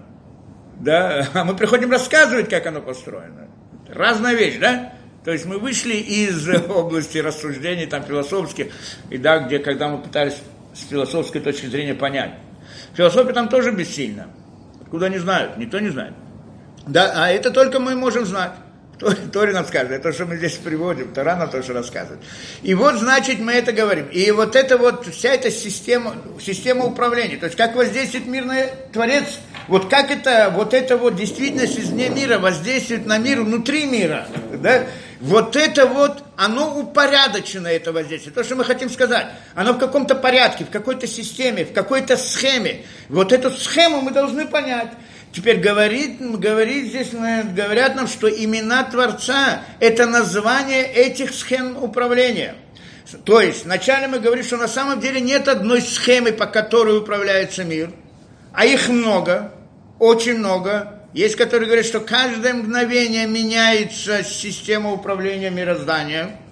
Да? 0.80 1.30
А 1.34 1.44
мы 1.44 1.56
приходим 1.56 1.90
рассказывать, 1.90 2.48
как 2.48 2.68
оно 2.68 2.80
построено. 2.80 3.45
Разная 3.88 4.34
вещь, 4.34 4.58
да? 4.60 4.94
То 5.24 5.32
есть 5.32 5.46
мы 5.46 5.58
вышли 5.58 5.96
из 5.96 6.48
области 6.70 7.18
рассуждений 7.18 7.86
там 7.88 8.04
философских, 8.04 8.68
и 9.10 9.18
да, 9.18 9.40
где, 9.40 9.60
когда 9.60 9.90
мы 9.90 10.02
пытались 10.02 10.36
с 10.74 10.88
философской 10.88 11.42
точки 11.42 11.66
зрения 11.66 11.96
понять. 11.96 12.32
Философия 12.94 13.34
там 13.34 13.50
тоже 13.50 13.72
бессильна. 13.72 14.28
Откуда 14.82 15.08
они 15.08 15.18
знают? 15.18 15.58
Никто 15.58 15.80
не 15.80 15.90
знает. 15.90 16.14
Да, 16.88 17.12
а 17.16 17.30
это 17.30 17.52
только 17.52 17.80
мы 17.80 17.96
можем 17.96 18.26
знать. 18.26 18.52
Торе 19.34 19.52
нам 19.52 19.66
скажет, 19.66 19.92
это 19.92 20.14
что 20.14 20.26
мы 20.26 20.38
здесь 20.38 20.54
приводим, 20.54 21.14
Тора 21.14 21.36
нам 21.36 21.50
тоже 21.50 21.74
рассказывает. 21.74 22.22
И 22.64 22.74
вот, 22.74 22.96
значит, 22.96 23.40
мы 23.40 23.52
это 23.54 23.74
говорим. 23.74 24.08
И 24.08 24.32
вот 24.32 24.56
это 24.56 24.78
вот, 24.78 25.06
вся 25.08 25.34
эта 25.34 25.52
система, 25.52 26.16
система 26.40 26.86
управления, 26.86 27.38
то 27.38 27.46
есть 27.46 27.58
как 27.58 27.76
воздействует 27.76 28.26
мирный 28.26 28.68
Творец, 28.94 29.40
вот 29.68 29.90
как 29.90 30.12
это, 30.12 30.52
вот 30.54 30.74
это 30.74 30.98
вот 30.98 31.16
действительность 31.16 31.80
извне 31.80 32.10
мира 32.10 32.40
воздействует 32.40 33.06
на 33.06 33.18
мир 33.18 33.42
внутри 33.42 33.86
мира, 33.86 34.28
да? 34.52 34.86
Вот 35.22 35.56
это 35.56 35.86
вот, 35.88 36.24
оно 36.36 36.78
упорядочено, 36.78 37.68
это 37.68 37.92
воздействие. 37.92 38.34
То, 38.34 38.44
что 38.44 38.56
мы 38.56 38.64
хотим 38.64 38.90
сказать, 38.90 39.28
оно 39.56 39.74
в 39.74 39.80
каком-то 39.80 40.14
порядке, 40.14 40.66
в 40.66 40.70
какой-то 40.70 41.08
системе, 41.08 41.66
в 41.66 41.74
какой-то 41.74 42.18
схеме. 42.18 42.86
Вот 43.10 43.32
эту 43.32 43.50
схему 43.52 44.02
мы 44.02 44.12
должны 44.12 44.46
понять. 44.46 44.90
Теперь 45.32 45.58
говорит, 45.58 46.22
говорит 46.22 46.88
здесь, 46.88 47.10
говорят 47.12 47.96
нам, 47.96 48.08
что 48.08 48.30
имена 48.30 48.84
Творца– 48.84 49.62
это 49.80 50.06
название 50.06 50.86
этих 50.86 51.34
схем 51.34 51.76
управления. 51.82 52.56
То 53.26 53.42
есть, 53.42 53.66
вначале 53.66 54.08
мы 54.08 54.20
говорим, 54.20 54.44
что 54.44 54.58
на 54.58 54.68
самом 54.68 55.00
деле 55.00 55.20
нет 55.20 55.48
одной 55.48 55.82
схемы, 55.82 56.32
по 56.32 56.46
которой 56.46 56.98
управляется 56.98 57.64
мир, 57.64 57.92
а 58.54 58.66
их 58.66 58.88
много, 58.88 59.52
очень 60.00 60.38
много. 60.38 61.02
Есть, 61.14 61.36
которые 61.36 61.68
говорят, 61.68 61.86
что 61.86 62.02
каждое 62.02 62.54
мгновение 62.54 63.26
меняется 63.28 64.24
система 64.24 64.92
управления 64.92 65.50
мирозданием– 65.50 66.32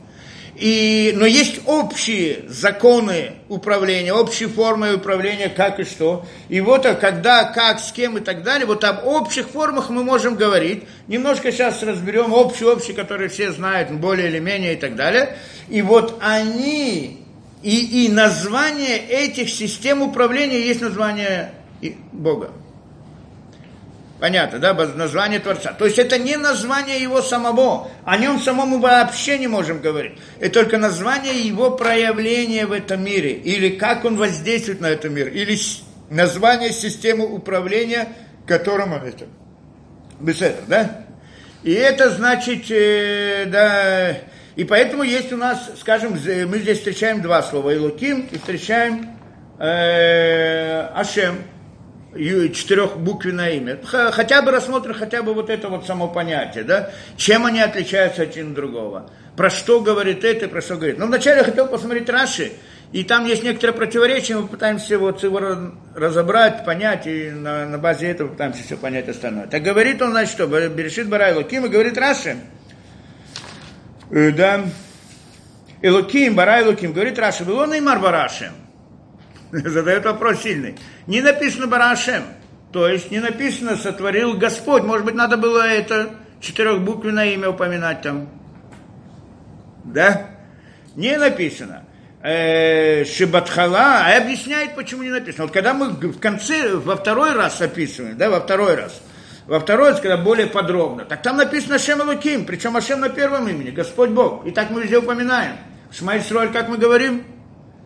и, 0.55 1.13
но 1.15 1.25
есть 1.25 1.61
общие 1.65 2.45
законы 2.47 3.31
управления, 3.49 4.13
общие 4.13 4.47
формы 4.47 4.93
управления, 4.93 5.49
как 5.49 5.79
и 5.79 5.83
что. 5.83 6.25
И 6.47 6.61
вот 6.61 6.85
а 6.85 6.93
когда, 6.93 7.45
как, 7.45 7.79
с 7.79 7.91
кем 7.91 8.17
и 8.17 8.21
так 8.21 8.43
далее, 8.43 8.67
вот 8.67 8.83
об 8.83 9.05
общих 9.07 9.49
формах 9.49 9.89
мы 9.89 10.03
можем 10.03 10.35
говорить. 10.35 10.83
Немножко 11.07 11.51
сейчас 11.51 11.81
разберем 11.81 12.33
общие-общие, 12.33 12.95
которые 12.95 13.29
все 13.29 13.51
знают, 13.51 13.91
более 13.91 14.27
или 14.27 14.39
менее 14.39 14.73
и 14.73 14.75
так 14.75 14.95
далее. 14.95 15.37
И 15.69 15.81
вот 15.81 16.19
они, 16.21 17.25
и, 17.63 18.05
и 18.05 18.09
название 18.09 18.99
этих 18.99 19.49
систем 19.49 20.03
управления 20.03 20.61
есть 20.67 20.81
название 20.81 21.51
Бога. 22.11 22.51
Понятно, 24.23 24.57
да, 24.57 24.73
название 24.73 25.41
Творца. 25.41 25.73
То 25.73 25.83
есть 25.83 25.99
это 25.99 26.17
не 26.17 26.37
название 26.37 26.97
его 26.97 27.21
самого, 27.21 27.89
о 28.05 28.15
нем 28.15 28.39
самому 28.39 28.79
вообще 28.79 29.37
не 29.37 29.47
можем 29.47 29.81
говорить. 29.81 30.13
Это 30.39 30.61
только 30.61 30.77
название 30.77 31.41
его 31.41 31.71
проявления 31.71 32.65
в 32.65 32.71
этом 32.71 33.03
мире, 33.03 33.33
или 33.33 33.71
как 33.71 34.05
он 34.05 34.15
воздействует 34.15 34.79
на 34.79 34.85
этот 34.85 35.11
мир, 35.11 35.27
или 35.27 35.59
название 36.09 36.71
системы 36.71 37.25
управления, 37.25 38.07
которым 38.47 38.93
он 38.93 39.03
это. 39.03 39.25
Бесетер, 40.21 40.63
да? 40.67 41.01
И 41.63 41.73
это 41.73 42.09
значит, 42.09 42.71
э, 42.71 43.43
да, 43.47 44.19
и 44.55 44.63
поэтому 44.63 45.03
есть 45.03 45.33
у 45.33 45.37
нас, 45.37 45.69
скажем, 45.81 46.11
мы 46.13 46.59
здесь 46.59 46.77
встречаем 46.77 47.21
два 47.21 47.43
слова, 47.43 47.71
Илуким, 47.71 48.29
и 48.31 48.37
встречаем 48.37 49.17
э, 49.59 50.79
Ашем, 50.95 51.43
четырехбуквенное 52.15 53.51
имя. 53.53 53.79
Хотя 53.83 54.41
бы 54.41 54.51
рассмотрим 54.51 54.93
хотя 54.93 55.23
бы 55.23 55.33
вот 55.33 55.49
это 55.49 55.69
вот 55.69 55.85
само 55.85 56.07
понятие, 56.07 56.63
да? 56.63 56.91
Чем 57.17 57.45
они 57.45 57.61
отличаются 57.61 58.23
один 58.23 58.49
от 58.49 58.53
другого? 58.53 59.09
Про 59.35 59.49
что 59.49 59.81
говорит 59.81 60.23
это, 60.23 60.47
про 60.47 60.61
что 60.61 60.75
говорит. 60.75 60.99
Но 60.99 61.07
вначале 61.07 61.39
я 61.39 61.43
хотел 61.43 61.67
посмотреть 61.67 62.07
Раши, 62.09 62.51
и 62.91 63.03
там 63.03 63.25
есть 63.25 63.43
некоторые 63.43 63.75
противоречия, 63.75 64.35
мы 64.35 64.47
пытаемся 64.47 64.99
вот 64.99 65.23
его 65.23 65.41
разобрать, 65.95 66.63
понять, 66.63 67.07
и 67.07 67.31
на, 67.31 67.65
на 67.65 67.79
базе 67.79 68.11
этого 68.11 68.27
пытаемся 68.27 68.61
все 68.63 68.77
понять 68.77 69.09
остальное. 69.09 69.47
Так 69.47 69.63
говорит 69.63 70.01
он, 70.01 70.11
значит, 70.11 70.33
что? 70.33 70.45
Берешит 70.47 71.09
Барай 71.09 71.33
Луким, 71.33 71.65
и 71.65 71.69
говорит 71.69 71.97
Раши, 71.97 72.37
э, 74.11 74.31
да, 74.31 74.65
Элуким, 75.81 76.35
Барай 76.35 76.63
Луким, 76.63 76.93
говорит 76.93 77.17
Раши, 77.17 77.43
был 77.43 77.57
он 77.57 77.73
и 77.73 77.81
Марбарашем 77.81 78.62
задает 79.65 80.03
вопрос 80.05 80.41
сильный. 80.41 80.75
Не 81.05 81.21
написано 81.21 81.67
Барашем, 81.67 82.23
то 82.71 82.87
есть 82.87 83.11
не 83.11 83.19
написано 83.19 83.77
сотворил 83.77 84.33
Господь. 84.33 84.83
Может 84.83 85.05
быть, 85.05 85.15
надо 85.15 85.37
было 85.37 85.61
это 85.67 86.15
четырехбуквенное 86.41 87.33
имя 87.33 87.49
упоминать 87.49 88.01
там. 88.01 88.29
Да? 89.83 90.31
Не 90.95 91.17
написано. 91.17 91.85
Э, 92.23 93.03
Шибатхала, 93.05 94.05
а 94.05 94.17
объясняет, 94.17 94.75
почему 94.75 95.03
не 95.03 95.09
написано. 95.09 95.43
Вот 95.43 95.53
когда 95.53 95.73
мы 95.73 95.89
в 95.89 96.19
конце, 96.19 96.75
во 96.75 96.95
второй 96.95 97.33
раз 97.33 97.61
описываем, 97.61 98.17
да, 98.17 98.29
во 98.29 98.39
второй 98.39 98.75
раз, 98.75 99.01
во 99.45 99.59
второй 99.59 99.89
раз, 99.89 99.99
когда 99.99 100.17
более 100.17 100.47
подробно, 100.47 101.03
так 101.03 101.21
там 101.21 101.35
написано 101.35 101.75
Ашем 101.75 102.01
Луким, 102.01 102.45
причем 102.45 102.77
Ашем 102.77 103.01
на 103.01 103.09
первом 103.09 103.49
имени, 103.49 103.71
Господь 103.71 104.11
Бог. 104.11 104.47
И 104.47 104.51
так 104.51 104.71
мы 104.71 104.83
везде 104.83 104.99
упоминаем. 104.99 105.57
Шма 105.91 106.17
Исраиль, 106.17 106.51
как 106.51 106.69
мы 106.69 106.77
говорим, 106.77 107.23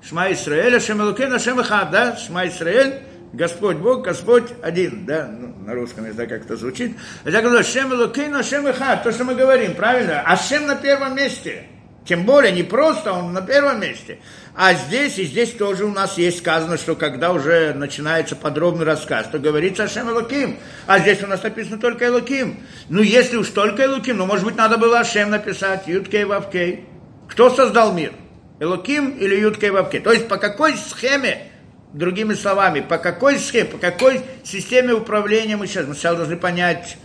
Шма 0.07 0.31
Исраэль, 0.31 0.77
Ашем 0.77 1.01
Элукен, 1.01 1.33
Ашем 1.33 1.59
Эхад, 1.59 1.91
да? 1.91 2.15
Шма 2.15 2.47
Исраэль, 2.47 3.01
Господь 3.33 3.75
Бог, 3.75 4.03
Господь 4.05 4.53
один, 4.63 5.05
да? 5.05 5.27
Ну, 5.27 5.53
на 5.65 5.73
русском, 5.73 6.05
я 6.05 6.13
знаю, 6.13 6.29
как 6.29 6.45
это 6.45 6.55
звучит. 6.55 6.95
Я 7.25 7.41
говорю, 7.41 7.59
Ашем 7.59 7.93
Элукен, 7.93 8.33
Ашем 8.33 8.65
Эхад, 8.67 9.03
то, 9.03 9.11
что 9.11 9.25
мы 9.25 9.35
говорим, 9.35 9.75
правильно? 9.75 10.21
Ашем 10.21 10.65
на 10.65 10.75
первом 10.75 11.13
месте. 11.17 11.63
Тем 12.05 12.23
более, 12.23 12.53
не 12.53 12.63
просто 12.63 13.11
он 13.11 13.33
на 13.33 13.41
первом 13.41 13.81
месте. 13.81 14.19
А 14.55 14.73
здесь, 14.75 15.19
и 15.19 15.25
здесь 15.25 15.51
тоже 15.51 15.83
у 15.83 15.91
нас 15.91 16.17
есть 16.17 16.37
сказано, 16.37 16.77
что 16.77 16.95
когда 16.95 17.33
уже 17.33 17.73
начинается 17.73 18.37
подробный 18.37 18.85
рассказ, 18.85 19.27
то 19.29 19.39
говорится 19.39 19.83
Ашем 19.83 20.09
Элуким. 20.09 20.57
А 20.85 20.99
здесь 20.99 21.21
у 21.21 21.27
нас 21.27 21.43
написано 21.43 21.79
только 21.79 22.07
Элуким. 22.07 22.61
Ну, 22.87 23.01
если 23.01 23.35
уж 23.35 23.49
только 23.49 23.83
Элуким, 23.83 24.15
ну, 24.15 24.25
может 24.25 24.45
быть, 24.45 24.55
надо 24.55 24.77
было 24.77 25.01
Ашем 25.01 25.31
написать, 25.31 25.85
Юткей 25.85 26.23
Вавкей. 26.23 26.85
Кто 27.27 27.49
создал 27.49 27.91
мир? 27.91 28.13
Элоким 28.59 29.11
или 29.11 29.35
Юткой 29.35 29.71
Вавке. 29.71 29.99
То 29.99 30.11
есть 30.11 30.27
по 30.27 30.37
какой 30.37 30.75
схеме, 30.77 31.51
другими 31.93 32.33
словами, 32.33 32.81
по 32.81 32.97
какой 32.97 33.39
схеме, 33.39 33.65
по 33.65 33.77
какой 33.77 34.21
системе 34.43 34.93
управления 34.93 35.57
мы 35.57 35.67
сейчас, 35.67 35.87
мы 35.87 35.95
сейчас 35.95 36.17
должны 36.17 36.37
понять 36.37 36.97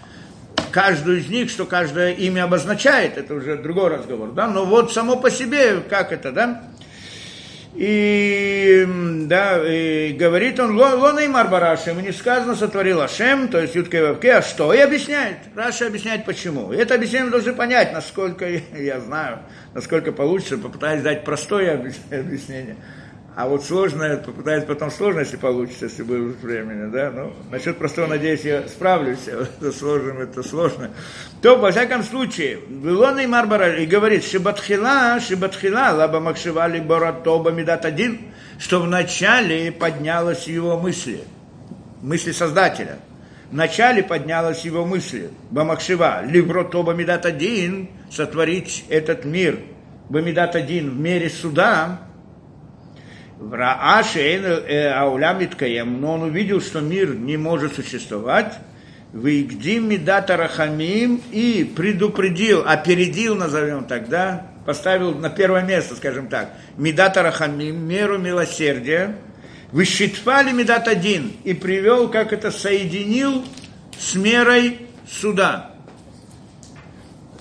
каждую 0.71 1.19
из 1.21 1.29
них, 1.29 1.51
что 1.51 1.67
каждое 1.67 2.13
имя 2.13 2.45
обозначает, 2.45 3.19
это 3.19 3.35
уже 3.35 3.57
другой 3.57 3.91
разговор, 3.91 4.33
да, 4.33 4.49
но 4.49 4.65
вот 4.65 4.93
само 4.93 5.17
по 5.17 5.31
себе, 5.31 5.81
как 5.89 6.13
это, 6.13 6.33
да, 6.33 6.65
И, 7.75 8.87
да, 9.29 9.59
и 9.67 10.13
говорит 10.13 10.61
он, 10.61 10.77
Лона 10.77 11.21
и 11.21 11.29
Марбараши, 11.29 11.91
ему 11.91 12.01
не 12.01 12.13
сказано, 12.13 12.55
сотворил 12.55 13.01
Ашем, 13.01 13.49
то 13.49 13.59
есть 13.59 13.75
Ютка 13.75 13.97
и 13.97 14.01
Вавке, 14.03 14.35
а 14.35 14.43
что? 14.43 14.75
И 14.75 14.79
объясняет. 14.79 15.39
Раша 15.57 15.87
объясняет, 15.87 16.27
почему. 16.27 16.73
И 16.73 16.77
это 16.77 16.95
объяснение 16.95 17.31
должны 17.31 17.55
понять, 17.55 17.93
насколько 17.95 18.47
я 18.77 19.01
знаю, 19.01 19.39
насколько 19.73 20.13
получится, 20.13 20.59
попытаюсь 20.59 21.03
дать 21.03 21.25
простое 21.25 21.75
объяснение. 22.11 22.77
А 23.35 23.49
вот 23.49 23.65
сложное, 23.65 24.19
попытаюсь 24.19 24.65
потом 24.65 24.91
сложно, 24.91 25.21
если 25.21 25.39
получится, 25.39 25.87
если 25.87 26.03
будет 26.03 26.37
времени, 26.43 26.91
да, 26.91 27.11
ну, 27.11 27.33
насчет 27.51 27.79
простого, 27.79 28.07
надеюсь, 28.07 28.43
я 28.43 28.69
справлюсь, 28.69 29.27
а 29.27 29.45
это 29.45 29.73
сложным, 29.73 30.19
это 30.19 30.43
сложно. 30.43 30.91
То, 31.41 31.57
во 31.57 31.71
всяком 31.71 32.03
случае, 32.03 32.59
Вилона 32.69 33.21
и 33.21 33.27
Марбара, 33.27 33.75
и 33.77 33.87
говорит, 33.87 34.25
Шибатхила, 34.25 35.19
Шибатхила, 35.19 35.93
Лаба 35.95 36.21
Макшивали 36.21 36.81
Боратоба 36.81 37.53
Медат 37.53 37.87
один, 37.87 38.21
что 38.59 38.83
вначале 38.83 39.73
поднялась 39.73 40.47
его 40.47 40.79
мысли, 40.79 41.23
мысли 42.03 42.33
Создателя. 42.33 42.99
Вначале 43.51 44.03
поднялась 44.03 44.65
его 44.65 44.85
мысль, 44.85 45.29
Бамакшива, 45.51 46.23
Либротоба 46.25 46.93
Медат 46.93 47.25
один, 47.25 47.89
сотворить 48.11 48.85
этот 48.91 49.25
мир, 49.25 49.59
Бамедат 50.11 50.55
один 50.55 50.91
в 50.91 50.99
мире 50.99 51.31
суда, 51.31 52.01
в 53.49 53.55
Рааше 53.55 54.21
э, 54.21 54.93
Аулям 54.93 55.45
Иткаем, 55.45 56.01
но 56.01 56.15
он 56.15 56.23
увидел, 56.23 56.61
что 56.61 56.81
мир 56.81 57.15
не 57.15 57.37
может 57.37 57.75
существовать, 57.75 58.55
в 59.13 59.27
Игдим 59.29 59.91
Медата 59.91 60.37
Рахамим 60.37 61.21
и 61.33 61.71
предупредил, 61.77 62.63
опередил, 62.67 63.35
назовем 63.35 63.85
тогда, 63.85 64.47
поставил 64.65 65.15
на 65.15 65.29
первое 65.29 65.63
место, 65.63 65.97
скажем 65.97 66.29
так, 66.29 66.51
Медата 66.77 67.23
Рахамим, 67.23 67.87
меру 67.87 68.19
милосердия, 68.19 69.17
Вышитфали 69.71 70.53
Медат 70.53 70.87
один 70.87 71.33
и 71.45 71.55
привел, 71.55 72.09
как 72.09 72.33
это 72.33 72.51
соединил 72.51 73.45
с 73.99 74.15
мерой 74.15 74.87
суда. 75.09 75.73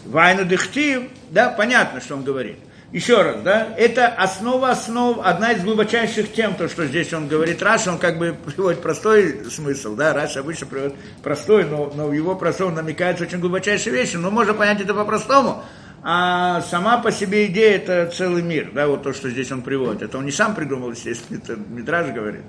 Вайну 0.05 0.45
Дыхтив, 0.45 1.03
да, 1.29 1.49
понятно, 1.49 2.01
что 2.01 2.15
он 2.15 2.23
говорит– 2.23 2.57
еще 2.91 3.21
раз, 3.21 3.41
да, 3.41 3.73
это 3.77 4.07
основа 4.07 4.71
основ, 4.71 5.19
одна 5.23 5.53
из 5.53 5.63
глубочайших 5.63 6.33
тем, 6.33 6.55
то, 6.55 6.67
что 6.67 6.85
здесь 6.85 7.13
он 7.13 7.29
говорит. 7.29 7.61
Раш, 7.61 7.87
он 7.87 7.97
как 7.97 8.17
бы 8.17 8.35
приводит 8.45 8.81
простой 8.81 9.45
смысл, 9.49 9.95
да, 9.95 10.13
Раш 10.13 10.35
обычно 10.35 10.67
приводит 10.67 10.95
простой, 11.23 11.63
но, 11.63 11.91
но 11.95 12.07
в 12.07 12.11
его 12.11 12.35
простом 12.35 12.75
намекается 12.75 13.23
очень 13.23 13.39
глубочайшие 13.39 13.93
вещи, 13.93 14.17
но 14.17 14.29
можно 14.29 14.53
понять 14.53 14.81
это 14.81 14.93
по-простому, 14.93 15.63
а 16.03 16.61
сама 16.63 16.97
по 16.97 17.13
себе 17.13 17.45
идея 17.45 17.77
это 17.77 18.11
целый 18.13 18.41
мир, 18.41 18.71
да, 18.73 18.87
вот 18.87 19.03
то, 19.03 19.13
что 19.13 19.29
здесь 19.29 19.51
он 19.53 19.61
приводит, 19.61 20.01
это 20.01 20.17
он 20.17 20.25
не 20.25 20.31
сам 20.31 20.53
придумал, 20.53 20.91
естественно, 20.91 21.37
это 21.37 21.55
Мидраж 21.55 22.11
говорит. 22.11 22.43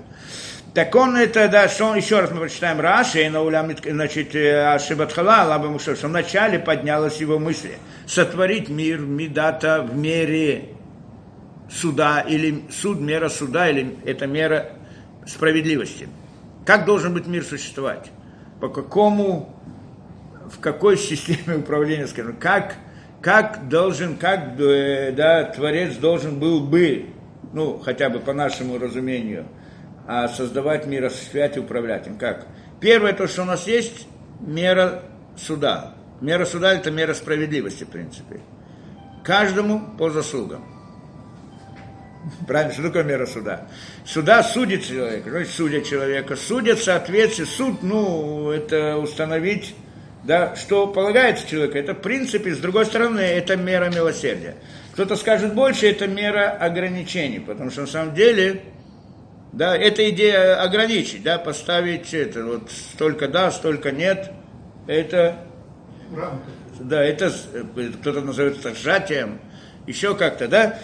Так 0.73 0.95
он 0.95 1.15
это, 1.15 1.47
да, 1.49 1.67
что 1.67 1.85
он, 1.85 1.97
еще 1.97 2.19
раз 2.19 2.31
мы 2.31 2.39
прочитаем 2.39 2.79
Раши, 2.79 3.29
на 3.29 3.43
улям, 3.43 3.71
значит, 3.85 4.35
Ашибатхала, 4.35 5.47
Лаба 5.47 5.67
Мушев, 5.69 5.99
что 5.99 6.07
вначале 6.07 6.57
поднялась 6.57 7.17
его 7.17 7.37
мысль 7.37 7.73
сотворить 8.07 8.69
мир, 8.69 8.99
Мидата, 8.99 9.87
в 9.87 9.95
мере 9.95 10.69
суда, 11.69 12.21
или 12.21 12.63
суд, 12.71 12.99
мера 12.99 13.29
суда, 13.29 13.69
или 13.69 13.97
это 14.03 14.25
мера 14.25 14.71
справедливости. 15.27 16.09
Как 16.65 16.85
должен 16.85 17.13
быть 17.13 17.27
мир 17.27 17.43
существовать? 17.43 18.11
По 18.59 18.67
какому, 18.67 19.55
в 20.49 20.59
какой 20.59 20.97
системе 20.97 21.57
управления, 21.57 22.07
скажем, 22.07 22.35
как, 22.37 22.77
как 23.21 23.69
должен, 23.69 24.17
как, 24.17 24.59
э, 24.59 25.11
да, 25.11 25.43
Творец 25.43 25.97
должен 25.97 26.39
был 26.39 26.61
бы, 26.61 27.09
ну, 27.53 27.77
хотя 27.77 28.09
бы 28.09 28.19
по 28.19 28.33
нашему 28.33 28.79
разумению– 28.79 29.45
а 30.07 30.27
создавать 30.27 30.85
мир, 30.85 31.05
осуществлять 31.05 31.57
и 31.57 31.59
управлять 31.59 32.07
им. 32.07 32.17
Как? 32.17 32.45
Первое, 32.79 33.13
то, 33.13 33.27
что 33.27 33.43
у 33.43 33.45
нас 33.45 33.67
есть, 33.67 34.07
мера 34.39 35.03
суда. 35.37 35.95
Мера 36.21 36.45
суда– 36.45 36.73
это 36.75 36.91
мера 36.91 37.13
справедливости, 37.13 37.83
в 37.83 37.89
принципе. 37.89 38.39
Каждому 39.23 39.95
по 39.97 40.09
заслугам. 40.09 40.65
Правильно, 42.47 42.73
что 42.73 42.83
такое 42.83 43.03
мера 43.03 43.25
суда? 43.25 43.67
Суда 44.05 44.43
судит 44.43 44.85
человека, 44.85 45.29
значит, 45.29 45.53
судят 45.53 45.85
человека. 45.85 46.35
Судят 46.35 46.79
в 46.79 46.83
соответствии, 46.83 47.43
суд, 47.43 47.83
ну, 47.83 48.51
это 48.51 48.97
установить, 48.97 49.75
да, 50.23 50.55
что 50.55 50.87
полагается 50.87 51.47
человеку. 51.47 51.77
Это 51.77 51.93
в 51.93 52.01
принципе, 52.01 52.53
с 52.53 52.59
другой 52.59 52.85
стороны, 52.85 53.19
это 53.19 53.57
мера 53.57 53.89
милосердия. 53.89 54.55
Кто-то 54.93 55.15
скажет 55.15 55.53
больше, 55.53 55.87
это 55.87 56.07
мера 56.07 56.51
ограничений, 56.51 57.39
потому 57.39 57.71
что 57.71 57.81
на 57.81 57.87
самом 57.87 58.13
деле 58.13 58.61
да, 59.53 59.77
эта 59.77 60.09
идея 60.09 60.61
ограничить, 60.61 61.23
да, 61.23 61.37
поставить 61.37 62.13
это, 62.13 62.43
вот 62.43 62.71
столько 62.71 63.27
да, 63.27 63.51
столько 63.51 63.91
нет, 63.91 64.31
это, 64.87 65.37
да, 66.79 67.03
это 67.03 67.31
кто-то 67.99 68.21
назовет 68.21 68.59
это 68.59 68.75
сжатием, 68.75 69.39
еще 69.85 70.15
как-то, 70.15 70.47
да. 70.47 70.79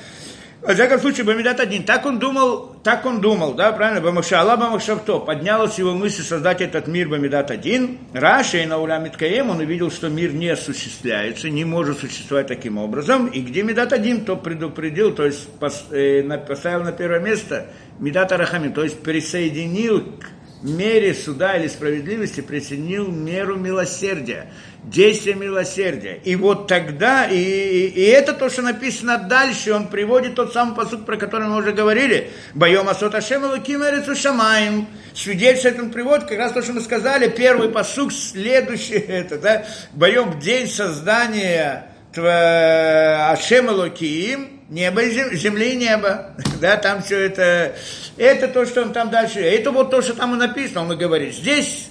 Во 0.62 0.74
всяком 0.74 1.00
случае, 1.00 1.26
Бамидат 1.26 1.62
один. 1.62 1.84
Так 1.84 2.06
он 2.06 2.20
думал, 2.20 2.76
так 2.84 3.06
он 3.06 3.22
думал, 3.22 3.54
да, 3.54 3.72
правильно? 3.72 4.02
Бамашала 4.02 4.58
Бамашавто. 4.58 5.20
Поднялась 5.20 5.80
его 5.80 5.94
мысль 5.94 6.22
создать 6.22 6.60
этот 6.60 6.88
мир 6.88 7.08
Бамидат 7.08 7.50
один. 7.50 8.00
Раша 8.14 8.58
и 8.58 8.66
на 8.66 8.78
Улямиткаем 8.78 9.50
он 9.50 9.60
увидел, 9.60 9.90
что 9.90 10.10
мир 10.10 10.34
не 10.34 10.50
осуществляется, 10.50 11.50
не 11.50 11.64
может 11.64 12.00
существовать 12.00 12.48
таким 12.48 12.78
образом. 12.78 13.28
И 13.28 13.40
где 13.40 13.64
Медат 13.64 13.94
один, 13.94 14.26
то 14.26 14.36
предупредил, 14.36 15.14
то 15.14 15.26
есть 15.26 15.48
э, 15.92 16.24
поставил 16.46 16.84
на 16.84 16.92
первое 16.92 17.22
место 17.22 17.68
Медата 18.00 18.36
Рахамим, 18.36 18.74
то 18.74 18.84
есть 18.84 19.02
присоединил 19.02 20.02
к 20.02 20.30
мере 20.62 21.14
суда 21.14 21.56
или 21.56 21.68
справедливости, 21.68 22.42
присоединил 22.42 23.08
меру 23.08 23.56
милосердия, 23.56 24.52
действие 24.84 25.36
милосердия. 25.36 26.20
И 26.24 26.36
вот 26.36 26.68
тогда, 26.68 27.26
и, 27.26 27.36
и, 27.36 28.02
это 28.06 28.34
то, 28.34 28.50
что 28.50 28.62
написано 28.62 29.18
дальше, 29.18 29.74
он 29.74 29.88
приводит 29.88 30.36
тот 30.36 30.54
самый 30.54 30.76
посуд, 30.76 31.06
про 31.06 31.18
который 31.18 31.48
мы 31.48 31.58
уже 31.58 31.74
говорили. 31.74 32.32
Боем 32.54 32.88
Асот 32.88 33.14
Ашем 33.16 33.44
Луким 33.44 33.82
Шамаем. 34.16 34.88
Свидетельство 35.14 35.82
он 35.82 35.92
приводит, 35.92 36.26
как 36.26 36.38
раз 36.38 36.54
то, 36.54 36.62
что 36.62 36.74
мы 36.74 36.82
сказали, 36.82 37.30
первый 37.30 37.70
посуд, 37.70 38.14
следующий, 38.14 38.94
это, 39.08 39.38
да, 39.38 39.66
боем 39.94 40.40
день 40.40 40.68
создания 40.68 41.88
Ашем 42.16 43.70
Луким, 43.70 44.62
небо 44.70 45.02
и 45.02 45.36
земли 45.36 45.76
небо. 45.76 46.36
Да, 46.60 46.76
там 46.76 47.02
все 47.02 47.18
это, 47.20 47.74
это 48.18 48.50
то, 48.50 48.66
что 48.66 48.82
он 48.82 48.92
там 48.92 49.10
дальше, 49.10 49.40
это 49.40 49.72
вот 49.72 49.92
то, 49.92 50.02
что 50.02 50.14
там 50.14 50.36
и 50.36 50.38
написано, 50.38 50.82
он 50.82 50.92
и 50.92 50.98
говорит. 50.98 51.34
Здесь, 51.34 51.88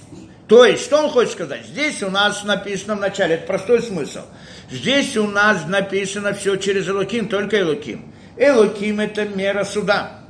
то 0.49 0.65
есть, 0.65 0.83
что 0.83 0.97
он 0.97 1.09
хочет 1.09 1.33
сказать? 1.33 1.65
Здесь 1.65 2.01
у 2.03 2.09
нас 2.09 2.43
написано 2.43 2.95
в 2.95 2.99
начале, 2.99 3.35
это 3.35 3.45
простой 3.45 3.81
смысл. 3.81 4.21
Здесь 4.69 5.15
у 5.15 5.27
нас 5.27 5.65
написано 5.67 6.33
все 6.33 6.55
через 6.55 6.89
Элоким, 6.89 7.29
только 7.29 7.61
Элоким. 7.61 8.11
Элоким– 8.35 8.99
это 9.01 9.25
мера 9.25 9.63
суда. 9.63 10.21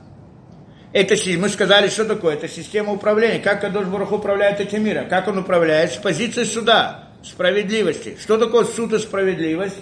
Это, 0.91 1.15
мы 1.37 1.49
сказали, 1.49 1.87
что 1.87 2.03
такое? 2.03 2.33
Это 2.33 2.47
система 2.47 2.91
управления. 2.91 3.39
Как 3.39 3.61
Кадош 3.61 3.85
Барух 3.85 4.11
управляет 4.11 4.59
этим 4.59 4.83
миром? 4.83 5.07
Как 5.07 5.27
он 5.27 5.37
управляет? 5.37 5.93
С 5.93 5.95
позиции 5.97 6.43
суда, 6.43 7.09
справедливости. 7.23 8.17
Что 8.19 8.37
такое 8.37 8.65
суд 8.65 8.93
и 8.93 8.99
справедливость? 8.99 9.77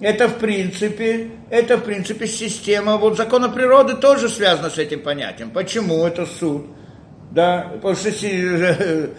это 0.00 0.28
в 0.28 0.38
принципе, 0.38 1.30
это 1.50 1.76
в 1.76 1.84
принципе 1.84 2.26
система, 2.26 2.96
вот 2.96 3.16
закона 3.16 3.48
природы 3.50 3.96
тоже 3.96 4.28
связана 4.28 4.70
с 4.70 4.78
этим 4.78 5.00
понятием. 5.00 5.50
Почему 5.50 6.06
это 6.06 6.26
суд? 6.26 6.66
Да, 7.30 7.70
потому 7.74 7.94
что 7.94 8.10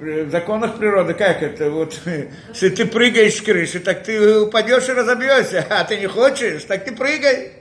в 0.00 0.30
законах 0.30 0.78
природы, 0.78 1.14
как 1.14 1.42
это, 1.42 1.70
вот, 1.70 1.98
если 2.48 2.70
ты 2.70 2.86
прыгаешь 2.86 3.36
с 3.36 3.40
крыши, 3.42 3.80
так 3.80 4.02
ты 4.02 4.40
упадешь 4.40 4.88
и 4.88 4.92
разобьешься, 4.92 5.66
а 5.70 5.84
ты 5.84 5.98
не 5.98 6.06
хочешь, 6.06 6.64
так 6.64 6.84
ты 6.84 6.92
прыгай. 6.92 7.52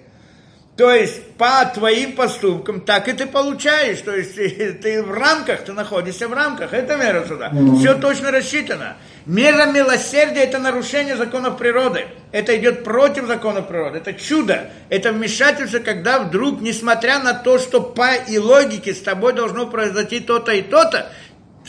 То 0.79 0.93
есть 0.93 1.33
по 1.33 1.69
твоим 1.75 2.13
поступкам 2.13 2.79
так 2.79 3.09
и 3.09 3.11
ты 3.11 3.25
получаешь. 3.25 3.99
То 3.99 4.15
есть 4.15 4.35
ты 4.81 5.03
в 5.03 5.11
рамках, 5.11 5.65
ты 5.65 5.73
находишься 5.73 6.29
в 6.29 6.33
рамках. 6.33 6.71
Это 6.71 6.95
мера 6.95 7.25
суда. 7.27 7.51
Все 7.77 7.95
точно 7.95 8.31
рассчитано. 8.31 8.95
Мера 9.25 9.65
милосердия– 9.65 10.39
это 10.45 10.57
нарушение 10.57 11.17
законов 11.17 11.57
природы. 11.57 12.05
Это 12.31 12.57
идет 12.57 12.85
против 12.85 13.25
законов 13.25 13.67
природы. 13.67 13.97
Это 13.97 14.13
чудо. 14.13 14.69
Это 14.87 15.11
вмешательство, 15.11 15.79
когда 15.79 16.19
вдруг, 16.19 16.61
несмотря 16.61 17.19
на 17.19 17.33
то, 17.33 17.59
что 17.59 17.81
по 17.81 18.15
и 18.15 18.37
логике 18.37 18.93
с 18.93 19.01
тобой 19.01 19.33
должно 19.33 19.67
произойти 19.67 20.21
то-то 20.21 20.53
и 20.53 20.61
то-то, 20.61 21.11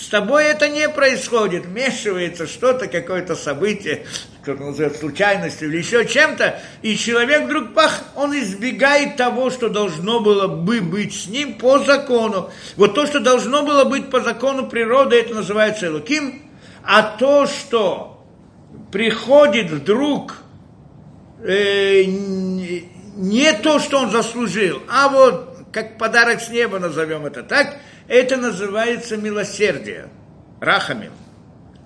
с 0.01 0.09
тобой 0.09 0.44
это 0.44 0.66
не 0.68 0.88
происходит, 0.88 1.66
вмешивается 1.66 2.46
что-то, 2.46 2.86
какое-то 2.86 3.34
событие, 3.36 4.07
кто-то 4.42 4.62
называет 4.62 4.96
случайностью 4.96 5.68
или 5.68 5.76
еще 5.76 6.07
чем-то, 6.07 6.59
и 6.80 6.96
человек 6.96 7.44
вдруг, 7.44 7.74
пах, 7.74 8.03
он 8.16 8.32
избегает 8.38 9.16
того, 9.16 9.51
что 9.51 9.68
должно 9.68 10.20
было 10.20 10.46
бы 10.46 10.80
быть 10.80 11.14
с 11.14 11.26
ним 11.26 11.59
по 11.59 11.80
закону. 11.80 12.51
Вот 12.76 12.94
то, 12.94 13.05
что 13.07 13.20
должно 13.20 13.62
было 13.62 13.84
быть 13.84 14.09
по 14.09 14.20
закону 14.20 14.68
природы, 14.68 15.16
это 15.16 15.34
называется 15.34 15.88
Элуким, 15.88 16.42
а 16.82 17.03
то, 17.03 17.46
что 17.46 18.24
приходит 18.90 19.70
вдруг 19.70 20.38
э, 21.44 22.05
не 22.05 23.53
то, 23.53 23.78
что 23.78 23.98
он 23.98 24.11
заслужил, 24.11 24.80
а 24.88 25.11
вот 25.11 25.59
как 25.72 25.98
подарок 25.98 26.40
с 26.40 26.48
неба, 26.48 26.78
назовем 26.78 27.26
это 27.26 27.42
так, 27.42 27.76
это 28.11 28.36
называется 28.36 29.16
милосердие. 29.16 30.08
Рахамим. 30.61 31.12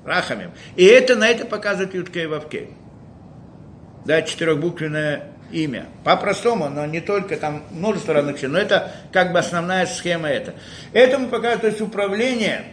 Рахамим. 0.05 0.53
И 0.75 0.85
это 0.85 1.17
на 1.17 1.29
это 1.29 1.45
показывает 1.45 1.95
Ютка 1.95 2.21
и 2.21 2.27
Вавкей. 2.27 2.71
Да, 4.07 4.23
четырехбуквенное 4.23 5.35
имя. 5.53 5.87
По-простому, 6.03 6.71
но 6.71 6.87
не 6.87 7.03
только, 7.03 7.37
там 7.37 7.63
множество 7.71 8.15
разных 8.15 8.43
но 8.43 8.59
это 8.59 8.91
как 9.13 9.33
бы 9.33 9.39
основная 9.39 9.85
схема 9.85 10.29
это. 10.29 10.55
Этому 10.95 11.29
показывает, 11.29 11.61
то 11.61 11.67
есть 11.67 11.83
управление 11.83 12.65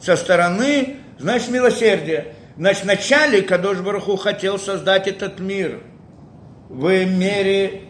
со 0.00 0.14
стороны, 0.14 0.98
значит, 1.18 1.50
милосердие. 1.50 2.34
Значит, 2.56 2.84
вначале 2.84 3.42
Кадош 3.42 3.78
Бараху 3.78 4.14
хотел 4.16 4.56
создать 4.56 5.08
этот 5.08 5.40
мир 5.40 5.80
в 6.68 6.88
мере 7.06 7.82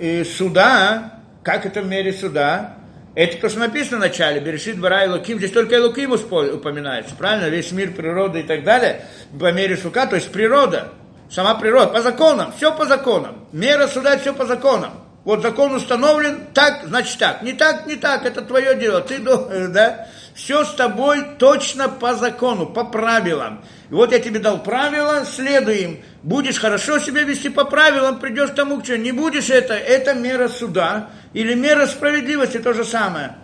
э, 0.00 0.24
суда. 0.24 1.20
Как 1.44 1.64
это 1.64 1.80
в 1.80 1.86
мере 1.86 2.12
суда? 2.12 2.77
Это 3.18 3.36
то, 3.38 3.48
что 3.48 3.58
написано 3.58 3.96
в 3.96 4.00
начале, 4.02 4.38
Берешит 4.38 4.78
Бара 4.78 5.04
и 5.04 5.08
Луким, 5.08 5.38
здесь 5.38 5.50
только 5.50 5.82
Луким 5.82 6.12
упоминается, 6.12 7.16
правильно? 7.16 7.48
Весь 7.48 7.72
мир, 7.72 7.90
природа 7.90 8.38
и 8.38 8.44
так 8.44 8.62
далее, 8.62 9.06
по 9.40 9.50
мере 9.50 9.76
сука, 9.76 10.06
то 10.06 10.14
есть 10.14 10.30
природа, 10.30 10.92
сама 11.28 11.56
природа, 11.56 11.88
по 11.88 12.00
законам, 12.00 12.52
все 12.56 12.72
по 12.72 12.86
законам. 12.86 13.44
Мера 13.50 13.88
суда, 13.88 14.16
все 14.18 14.32
по 14.32 14.46
законам. 14.46 14.92
Вот 15.24 15.42
закон 15.42 15.74
установлен, 15.74 16.42
так, 16.54 16.84
значит 16.84 17.18
так. 17.18 17.42
Не 17.42 17.54
так, 17.54 17.86
не 17.86 17.96
так, 17.96 18.24
это 18.24 18.40
твое 18.40 18.76
дело. 18.76 19.00
Ты, 19.00 19.18
да, 19.18 20.06
все 20.38 20.64
с 20.64 20.72
тобой 20.74 21.24
точно 21.36 21.88
по 21.88 22.14
закону, 22.14 22.66
по 22.66 22.84
правилам. 22.84 23.64
И 23.90 23.94
вот 23.94 24.12
я 24.12 24.20
тебе 24.20 24.38
дал 24.38 24.62
правила, 24.62 25.24
следуй 25.24 25.78
им. 25.78 26.00
Будешь 26.22 26.60
хорошо 26.60 27.00
себя 27.00 27.24
вести 27.24 27.48
по 27.48 27.64
правилам, 27.64 28.20
придешь 28.20 28.50
к 28.50 28.54
тому, 28.54 28.80
к 28.80 28.84
чему. 28.84 28.98
Не 28.98 29.10
будешь 29.10 29.50
это, 29.50 29.74
это 29.74 30.14
мера 30.14 30.46
суда 30.46 31.10
или 31.32 31.54
мера 31.54 31.86
справедливости, 31.86 32.58
то 32.58 32.72
же 32.72 32.84
самое. 32.84 33.34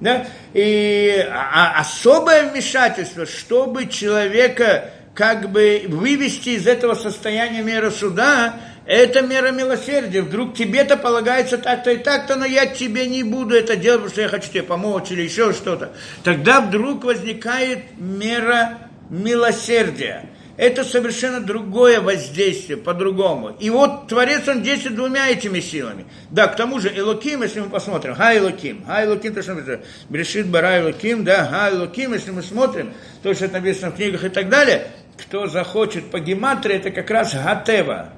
Да? 0.00 0.26
И 0.52 1.24
а, 1.30 1.74
а 1.76 1.80
особое 1.80 2.50
вмешательство, 2.50 3.24
чтобы 3.24 3.86
человека 3.86 4.90
как 5.14 5.48
бы 5.52 5.84
вывести 5.86 6.50
из 6.50 6.66
этого 6.66 6.94
состояния 6.94 7.62
меры 7.62 7.92
суда, 7.92 8.56
это 8.86 9.22
мера 9.22 9.50
милосердия. 9.50 10.22
Вдруг 10.22 10.54
тебе-то 10.54 10.96
полагается 10.96 11.58
так-то 11.58 11.92
и 11.92 11.98
так-то, 11.98 12.36
но 12.36 12.44
я 12.44 12.66
тебе 12.66 13.06
не 13.06 13.22
буду 13.22 13.54
это 13.54 13.76
делать, 13.76 14.00
потому 14.00 14.12
что 14.12 14.22
я 14.22 14.28
хочу 14.28 14.50
тебе 14.50 14.62
помочь 14.62 15.10
или 15.10 15.22
еще 15.22 15.52
что-то. 15.52 15.92
Тогда 16.24 16.60
вдруг 16.60 17.04
возникает 17.04 17.98
мера 17.98 18.78
милосердия. 19.08 20.28
Это 20.56 20.84
совершенно 20.84 21.40
другое 21.40 22.00
воздействие, 22.00 22.76
по-другому. 22.76 23.56
И 23.58 23.70
вот 23.70 24.08
Творец, 24.08 24.46
он 24.48 24.62
действует 24.62 24.96
двумя 24.96 25.28
этими 25.30 25.60
силами. 25.60 26.04
Да, 26.30 26.46
к 26.46 26.56
тому 26.56 26.78
же 26.78 26.92
Элоким, 26.94 27.42
если 27.42 27.60
мы 27.60 27.70
посмотрим, 27.70 28.14
Ха 28.14 28.36
Элоким, 28.36 28.84
Ха 28.84 29.02
Элоким, 29.02 29.34
то, 29.34 29.42
что 29.42 29.54
мы 29.54 29.80
Брешит 30.10 30.48
Бара 30.48 30.80
Элоким, 30.80 31.24
да, 31.24 31.46
Ха 31.46 31.70
Элоким, 31.70 32.12
если 32.12 32.32
мы 32.32 32.42
смотрим, 32.42 32.92
то, 33.22 33.32
что 33.32 33.48
написано 33.48 33.92
в 33.92 33.96
книгах 33.96 34.24
и 34.24 34.28
так 34.28 34.50
далее, 34.50 34.88
кто 35.16 35.46
захочет 35.46 36.10
по 36.10 36.20
гематрии, 36.20 36.76
это 36.76 36.90
как 36.90 37.10
раз 37.10 37.34
Гатева. 37.34 38.12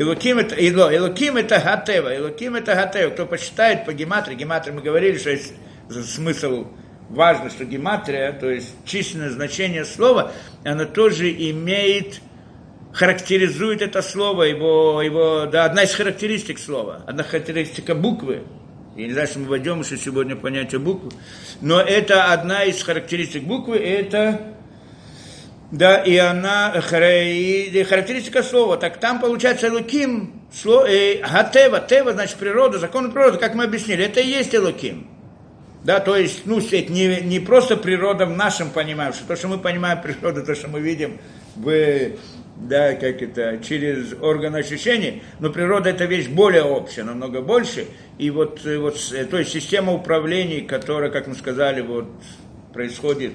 Илоким 0.00 0.38
это, 0.38 0.54
Ило, 0.54 0.96
Илоким 0.96 1.36
это 1.36 1.60
Гатева, 1.60 2.16
Илоким 2.16 2.54
это 2.54 2.74
Гатева. 2.74 3.10
Кто 3.10 3.26
почитает 3.26 3.84
по 3.84 3.92
гематрии, 3.92 4.34
гематрии 4.34 4.72
мы 4.72 4.80
говорили, 4.80 5.18
что 5.18 5.28
есть 5.28 5.52
смысл 5.90 6.68
важно, 7.10 7.50
что 7.50 7.66
гематрия, 7.66 8.32
то 8.32 8.48
есть 8.48 8.74
численное 8.86 9.28
значение 9.28 9.84
слова, 9.84 10.32
оно 10.64 10.86
тоже 10.86 11.30
имеет, 11.30 12.22
характеризует 12.94 13.82
это 13.82 14.00
слово, 14.00 14.44
его, 14.44 15.02
его, 15.02 15.44
да, 15.44 15.66
одна 15.66 15.82
из 15.82 15.92
характеристик 15.92 16.58
слова, 16.58 17.04
одна 17.06 17.22
характеристика 17.22 17.94
буквы, 17.94 18.44
я 18.96 19.06
не 19.06 19.12
знаю, 19.12 19.28
что 19.28 19.40
мы 19.40 19.48
войдем 19.48 19.80
еще 19.82 19.98
сегодня 19.98 20.34
понятие 20.34 20.78
буквы, 20.78 21.10
но 21.60 21.78
это 21.78 22.32
одна 22.32 22.64
из 22.64 22.82
характеристик 22.82 23.42
буквы, 23.42 23.76
это 23.76 24.54
да, 25.70 25.98
и 25.98 26.16
она, 26.16 26.72
характеристика 26.80 28.42
слова, 28.42 28.76
так 28.76 28.98
там 28.98 29.20
получается 29.20 29.70
Луким, 29.72 30.42
слово, 30.52 30.86
э, 30.90 31.22
Гатева, 31.22 31.80
Тева, 31.80 32.12
значит 32.12 32.36
природа, 32.36 32.78
закон 32.78 33.12
природы, 33.12 33.38
как 33.38 33.54
мы 33.54 33.64
объяснили, 33.64 34.04
это 34.04 34.20
и 34.20 34.28
есть 34.28 34.54
Элуким. 34.54 35.06
Да, 35.84 36.00
то 36.00 36.14
есть, 36.16 36.44
ну, 36.44 36.58
это 36.58 36.92
не, 36.92 37.20
не 37.22 37.40
просто 37.40 37.76
природа 37.76 38.26
в 38.26 38.36
нашем 38.36 38.70
понимании, 38.70 39.12
что 39.12 39.26
то, 39.26 39.36
что 39.36 39.48
мы 39.48 39.58
понимаем 39.58 40.02
природу, 40.02 40.44
то, 40.44 40.54
что 40.54 40.68
мы 40.68 40.80
видим 40.80 41.18
в, 41.56 42.10
да, 42.56 42.92
как 42.94 43.22
это, 43.22 43.58
через 43.66 44.12
орган 44.20 44.56
ощущений, 44.56 45.22
но 45.38 45.50
природа 45.50 45.88
это 45.88 46.04
вещь 46.04 46.28
более 46.28 46.64
общая, 46.64 47.04
намного 47.04 47.40
больше, 47.40 47.86
и 48.18 48.28
вот, 48.30 48.60
вот 48.64 48.96
то 49.30 49.38
есть 49.38 49.52
система 49.52 49.94
управлений, 49.94 50.60
которая, 50.62 51.10
как 51.10 51.28
мы 51.28 51.34
сказали, 51.34 51.80
вот 51.80 52.08
происходит, 52.74 53.32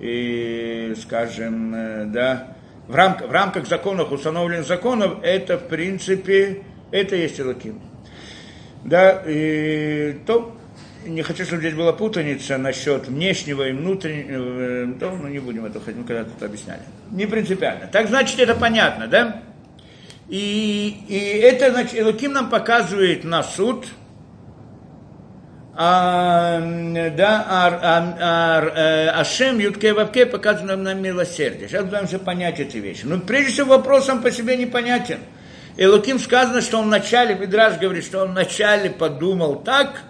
и, 0.00 0.94
скажем, 1.00 1.74
э, 1.74 2.04
да, 2.06 2.56
в, 2.86 2.94
рам, 2.94 3.16
в 3.16 3.30
рамках 3.30 3.66
законов, 3.66 4.12
установленных 4.12 4.66
законов, 4.66 5.18
это, 5.22 5.58
в 5.58 5.68
принципе, 5.68 6.62
это 6.90 7.16
есть 7.16 7.40
Элоким. 7.40 7.80
Да, 8.84 9.22
и 9.26 10.18
то, 10.26 10.56
не 11.04 11.22
хочу, 11.22 11.44
чтобы 11.44 11.60
здесь 11.60 11.74
была 11.74 11.92
путаница 11.92 12.58
насчет 12.58 13.08
внешнего 13.08 13.68
и 13.68 13.72
внутреннего, 13.72 14.98
то, 14.98 15.10
ну 15.10 15.28
не 15.28 15.38
будем 15.38 15.64
это, 15.64 15.80
хоть 15.80 15.96
мы 15.96 16.04
когда-то 16.04 16.30
это 16.36 16.46
объясняли. 16.46 16.82
Не 17.10 17.26
принципиально. 17.26 17.88
Так 17.90 18.08
значит, 18.08 18.38
это 18.38 18.54
понятно, 18.54 19.06
да? 19.06 19.42
И, 20.28 21.04
и 21.08 21.16
это, 21.16 21.72
значит, 21.72 21.98
Элоким 21.98 22.32
нам 22.32 22.50
показывает 22.50 23.24
на 23.24 23.42
суд, 23.42 23.86
а, 25.80 26.58
да, 27.16 27.46
а, 27.48 27.68
а, 27.80 29.12
а, 29.14 29.20
Ашем, 29.20 29.60
Ютке 29.60 29.92
Вавке 29.92 30.26
показывает 30.26 30.80
нам 30.80 31.00
милосердие. 31.00 31.68
Сейчас 31.68 31.86
все 32.08 32.18
понять 32.18 32.58
эти 32.58 32.78
вещи. 32.78 33.02
Но 33.04 33.20
прежде 33.20 33.52
всего 33.52 33.76
вопрос 33.76 34.06
сам 34.06 34.20
по 34.20 34.32
себе 34.32 34.56
непонятен. 34.56 35.20
Элоким 35.76 36.18
сказано, 36.18 36.62
что 36.62 36.78
он 36.78 36.86
вначале, 36.86 37.36
Видраж 37.36 37.78
говорит, 37.78 38.04
что 38.04 38.24
он 38.24 38.32
вначале 38.32 38.90
подумал 38.90 39.54
так, 39.54 40.02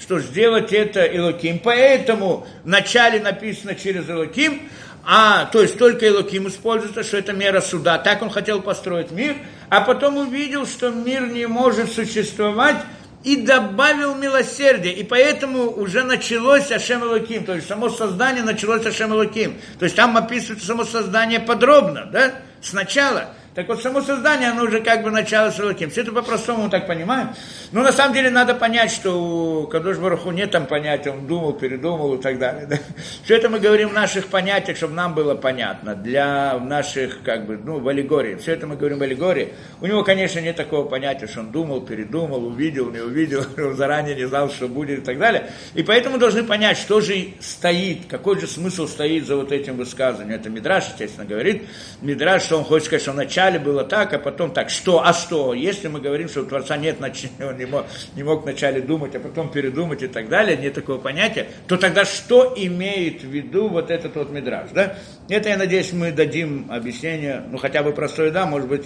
что 0.00 0.20
сделать 0.20 0.72
это 0.72 1.04
Элоким. 1.04 1.58
Поэтому 1.58 2.46
в 2.62 2.68
начале 2.68 3.18
написано 3.18 3.74
через 3.74 4.08
Элоким, 4.08 4.70
а, 5.04 5.46
то 5.46 5.60
есть 5.60 5.78
только 5.78 6.06
Элоким 6.06 6.46
используется, 6.46 7.02
что 7.02 7.16
это 7.16 7.32
мера 7.32 7.60
суда. 7.60 7.98
Так 7.98 8.22
он 8.22 8.30
хотел 8.30 8.62
построить 8.62 9.10
мир, 9.10 9.34
а 9.68 9.80
потом 9.80 10.16
увидел, 10.16 10.64
что 10.64 10.90
мир 10.90 11.26
не 11.26 11.46
может 11.46 11.90
существовать, 11.90 12.76
и 13.24 13.36
добавил 13.36 14.14
милосердие. 14.14 14.94
И 14.94 15.04
поэтому 15.04 15.70
уже 15.70 16.04
началось 16.04 16.70
Ашем 16.70 17.02
Элоким, 17.02 17.44
то 17.44 17.54
есть 17.54 17.68
само 17.68 17.88
создание 17.88 18.44
началось 18.44 18.86
Ашем 18.86 19.12
Элоким. 19.12 19.58
То 19.78 19.84
есть 19.84 19.96
там 19.96 20.16
описывается 20.16 20.66
само 20.66 20.84
создание 20.84 21.40
подробно, 21.40 22.06
да, 22.12 22.34
сначала. 22.62 23.34
Так 23.58 23.66
вот, 23.66 23.82
само 23.82 24.00
создание, 24.02 24.50
оно 24.50 24.62
уже 24.62 24.80
как 24.80 25.02
бы 25.02 25.10
начало 25.10 25.50
с 25.50 25.58
Элоким. 25.58 25.90
Все 25.90 26.02
это 26.02 26.12
по-простому 26.12 26.70
так 26.70 26.86
понимаем. 26.86 27.30
Но 27.72 27.82
на 27.82 27.90
самом 27.90 28.14
деле 28.14 28.30
надо 28.30 28.54
понять, 28.54 28.92
что 28.92 29.20
у 29.20 29.66
Кадош 29.66 29.96
Бараху 29.96 30.30
нет 30.30 30.52
там 30.52 30.66
понятия, 30.66 31.10
он 31.10 31.26
думал, 31.26 31.54
передумал 31.54 32.14
и 32.14 32.22
так 32.22 32.38
далее. 32.38 32.66
Да? 32.66 32.78
Все 33.24 33.34
это 33.34 33.48
мы 33.48 33.58
говорим 33.58 33.88
в 33.88 33.92
наших 33.94 34.28
понятиях, 34.28 34.76
чтобы 34.76 34.94
нам 34.94 35.12
было 35.12 35.34
понятно, 35.34 35.96
для 35.96 36.56
наших, 36.60 37.24
как 37.24 37.46
бы, 37.46 37.56
ну, 37.56 37.80
в 37.80 37.88
аллегории. 37.88 38.36
Все 38.36 38.52
это 38.52 38.68
мы 38.68 38.76
говорим 38.76 39.00
в 39.00 39.02
аллегории. 39.02 39.54
У 39.80 39.86
него, 39.86 40.04
конечно, 40.04 40.38
нет 40.38 40.54
такого 40.54 40.88
понятия, 40.88 41.26
что 41.26 41.40
он 41.40 41.50
думал, 41.50 41.80
передумал, 41.80 42.46
увидел, 42.46 42.92
не 42.92 43.00
увидел, 43.00 43.44
он 43.58 43.74
заранее 43.74 44.14
не 44.14 44.28
знал, 44.28 44.50
что 44.50 44.68
будет 44.68 45.00
и 45.00 45.02
так 45.02 45.18
далее. 45.18 45.50
И 45.74 45.82
поэтому 45.82 46.18
должны 46.18 46.44
понять, 46.44 46.78
что 46.78 47.00
же 47.00 47.30
стоит, 47.40 48.06
какой 48.08 48.38
же 48.38 48.46
смысл 48.46 48.86
стоит 48.86 49.26
за 49.26 49.34
вот 49.34 49.50
этим 49.50 49.78
высказыванием. 49.78 50.38
Это 50.38 50.48
Мидраш, 50.48 50.90
естественно, 50.90 51.26
говорит. 51.26 51.64
Мидраш, 52.02 52.44
что 52.44 52.58
он 52.58 52.62
хочет 52.62 52.86
сказать, 52.86 53.02
что 53.02 53.10
вначале 53.10 53.47
вначале 53.48 53.58
было 53.58 53.84
так, 53.84 54.12
а 54.12 54.18
потом 54.18 54.52
так. 54.52 54.70
Что? 54.70 55.04
А 55.04 55.12
что? 55.12 55.54
Если 55.54 55.88
мы 55.88 56.00
говорим, 56.00 56.28
что 56.28 56.42
у 56.42 56.46
Творца 56.46 56.76
нет, 56.76 56.98
он 57.40 57.56
не 57.56 57.66
мог, 57.66 57.86
не 58.14 58.22
мог 58.22 58.42
вначале 58.42 58.80
думать, 58.80 59.14
а 59.14 59.20
потом 59.20 59.50
передумать 59.50 60.02
и 60.02 60.08
так 60.08 60.28
далее, 60.28 60.56
нет 60.56 60.74
такого 60.74 60.98
понятия, 60.98 61.46
то 61.66 61.76
тогда 61.76 62.04
что 62.04 62.52
имеет 62.56 63.22
в 63.22 63.28
виду 63.28 63.68
вот 63.68 63.90
этот 63.90 64.16
вот 64.16 64.30
мидраж? 64.30 64.70
Да? 64.74 64.96
Это, 65.28 65.48
я 65.48 65.56
надеюсь, 65.56 65.92
мы 65.92 66.12
дадим 66.12 66.66
объяснение, 66.70 67.42
ну 67.50 67.58
хотя 67.58 67.82
бы 67.82 67.92
простое, 67.92 68.30
да, 68.30 68.46
может 68.46 68.68
быть, 68.68 68.84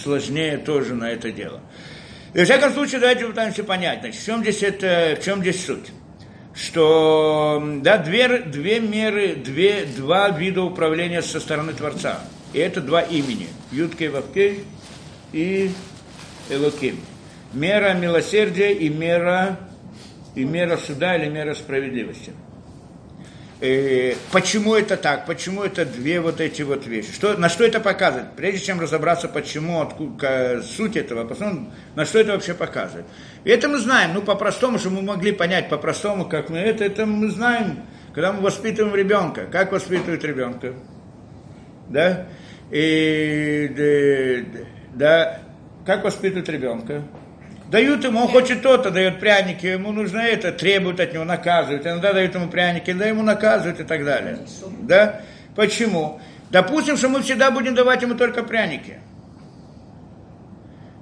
сложнее 0.00 0.58
тоже 0.58 0.94
на 0.94 1.10
это 1.10 1.32
дело. 1.32 1.60
И, 2.32 2.38
во 2.38 2.44
всяком 2.44 2.72
случае, 2.72 3.00
давайте 3.00 3.24
попытаемся 3.24 3.64
понять, 3.64 4.00
значит, 4.00 4.20
в 4.20 4.24
чем 4.24 4.42
здесь, 4.42 4.62
это, 4.62 5.16
в 5.20 5.24
чем 5.24 5.40
здесь 5.40 5.64
суть 5.66 5.90
что 6.52 7.62
да, 7.80 7.96
две, 7.96 8.40
две 8.40 8.80
меры, 8.80 9.36
две, 9.36 9.84
два 9.84 10.30
вида 10.30 10.62
управления 10.62 11.22
со 11.22 11.38
стороны 11.38 11.72
Творца. 11.72 12.20
И 12.52 12.58
это 12.58 12.80
два 12.80 13.00
имени. 13.00 13.48
Юткей 13.70 14.08
Вавкей 14.08 14.64
и 15.32 15.70
Элоким. 16.48 16.98
Мера 17.52 17.94
милосердия 17.94 18.72
и 18.72 18.88
мера, 18.88 19.58
и 20.34 20.44
мера 20.44 20.76
суда 20.76 21.16
или 21.16 21.28
мера 21.28 21.54
справедливости. 21.54 22.32
Э, 23.60 24.14
почему 24.32 24.74
это 24.74 24.96
так? 24.96 25.26
Почему 25.26 25.62
это 25.62 25.84
две 25.84 26.20
вот 26.20 26.40
эти 26.40 26.62
вот 26.62 26.86
вещи? 26.86 27.12
Что, 27.12 27.36
на 27.36 27.50
что 27.50 27.64
это 27.64 27.78
показывает? 27.78 28.28
Прежде 28.34 28.66
чем 28.66 28.80
разобраться, 28.80 29.28
почему, 29.28 29.82
откуда, 29.82 30.62
суть 30.62 30.96
этого, 30.96 31.26
посмотрим, 31.26 31.70
на 31.94 32.06
что 32.06 32.20
это 32.20 32.32
вообще 32.32 32.54
показывает. 32.54 33.04
И 33.44 33.50
это 33.50 33.68
мы 33.68 33.78
знаем, 33.78 34.12
ну, 34.14 34.22
по-простому, 34.22 34.78
что 34.78 34.88
мы 34.88 35.02
могли 35.02 35.32
понять, 35.32 35.68
по-простому, 35.68 36.26
как 36.26 36.48
мы 36.48 36.58
это, 36.58 36.84
это 36.84 37.04
мы 37.04 37.28
знаем, 37.28 37.80
когда 38.14 38.32
мы 38.32 38.40
воспитываем 38.40 38.94
ребенка. 38.94 39.46
Как 39.52 39.72
воспитывают 39.72 40.24
ребенка? 40.24 40.72
Да? 41.90 42.28
И, 42.70 44.44
да, 44.94 45.40
как 45.84 46.04
воспитывают 46.04 46.48
ребенка? 46.48 47.02
Дают 47.70 48.04
ему, 48.04 48.22
он 48.22 48.28
хочет 48.28 48.62
то-то, 48.62 48.90
дает 48.90 49.20
пряники, 49.20 49.66
ему 49.66 49.92
нужно 49.92 50.18
это, 50.18 50.50
требуют 50.50 50.98
от 50.98 51.12
него, 51.12 51.24
наказывают. 51.24 51.86
Иногда 51.86 52.12
дают 52.12 52.34
ему 52.34 52.48
пряники, 52.48 52.92
да 52.92 53.06
ему 53.06 53.22
наказывают 53.22 53.78
и 53.80 53.84
так 53.84 54.04
далее. 54.04 54.38
Да? 54.82 55.20
Почему? 55.54 56.20
Допустим, 56.50 56.96
что 56.96 57.08
мы 57.08 57.22
всегда 57.22 57.52
будем 57.52 57.76
давать 57.76 58.02
ему 58.02 58.14
только 58.14 58.42
пряники. 58.42 58.98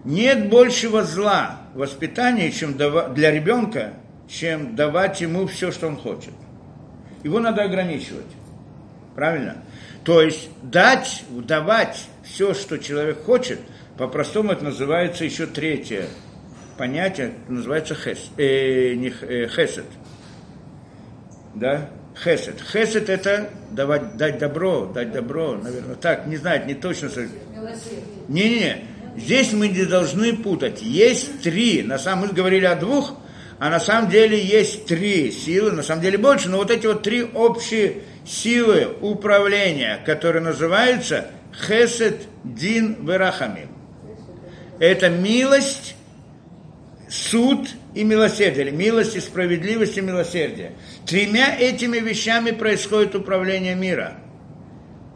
Нет 0.04 0.48
большего 0.50 1.02
зла 1.04 1.60
в 1.74 1.78
воспитании 1.78 2.50
чем 2.50 2.76
для 2.76 3.30
ребенка, 3.30 3.94
чем 4.28 4.76
давать 4.76 5.20
ему 5.22 5.46
все, 5.46 5.72
что 5.72 5.86
он 5.86 5.96
хочет. 5.96 6.34
Его 7.24 7.40
надо 7.40 7.62
ограничивать. 7.62 8.26
Правильно? 9.14 9.56
То 10.08 10.22
есть 10.22 10.48
дать, 10.62 11.22
давать 11.28 12.06
все, 12.24 12.54
что 12.54 12.78
человек 12.78 13.24
хочет, 13.24 13.58
по-простому 13.98 14.52
это 14.52 14.64
называется 14.64 15.26
еще 15.26 15.44
третье 15.44 16.06
понятие, 16.78 17.34
называется 17.46 17.94
хес, 17.94 18.30
э, 18.38 18.94
не, 18.94 19.08
э, 19.10 19.48
хесед. 19.48 19.84
Да? 21.54 21.90
Хесед. 22.24 22.54
Хесед 22.72 23.10
это 23.10 23.50
давать, 23.70 24.16
дать 24.16 24.38
добро, 24.38 24.86
дать 24.86 25.12
добро, 25.12 25.56
наверное. 25.56 25.96
Так, 25.96 26.26
не 26.26 26.38
знаю, 26.38 26.64
не 26.64 26.74
точно. 26.74 27.10
Не-не-не. 28.28 28.86
Здесь 29.14 29.52
мы 29.52 29.68
не 29.68 29.84
должны 29.84 30.34
путать. 30.34 30.80
Есть 30.80 31.42
три. 31.42 31.82
На 31.82 31.98
самом 31.98 32.22
деле 32.22 32.34
говорили 32.34 32.64
о 32.64 32.76
двух, 32.76 33.12
а 33.58 33.70
на 33.70 33.80
самом 33.80 34.08
деле 34.08 34.40
есть 34.40 34.86
три 34.86 35.32
силы, 35.32 35.72
на 35.72 35.82
самом 35.82 36.02
деле 36.02 36.16
больше, 36.16 36.48
но 36.48 36.58
вот 36.58 36.70
эти 36.70 36.86
вот 36.86 37.02
три 37.02 37.24
общие 37.24 38.02
силы 38.24 38.96
управления, 39.00 40.00
которые 40.06 40.42
называются 40.42 41.30
Хесед, 41.66 42.28
Дин, 42.44 43.04
Верахамим. 43.04 43.70
Это 44.78 45.08
милость, 45.08 45.96
суд 47.08 47.68
и 47.94 48.04
милосердие, 48.04 48.66
или 48.66 48.70
милость 48.70 49.16
и 49.16 49.20
справедливость 49.20 49.96
и 49.96 50.02
милосердие. 50.02 50.72
Тремя 51.04 51.56
этими 51.58 51.98
вещами 51.98 52.52
происходит 52.52 53.16
управление 53.16 53.74
мира 53.74 54.18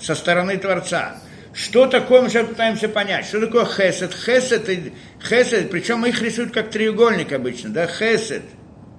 со 0.00 0.16
стороны 0.16 0.56
Творца. 0.56 1.20
Что 1.54 1.86
такое, 1.86 2.22
мы 2.22 2.30
сейчас 2.30 2.46
пытаемся 2.46 2.88
понять, 2.88 3.26
что 3.26 3.40
такое 3.40 3.66
хесед? 3.66 4.14
Хесед, 4.14 4.68
хесед 5.22 5.70
причем 5.70 6.04
их 6.06 6.22
рисуют 6.22 6.52
как 6.52 6.70
треугольник 6.70 7.32
обычно, 7.32 7.70
да, 7.70 7.86
хесед, 7.86 8.42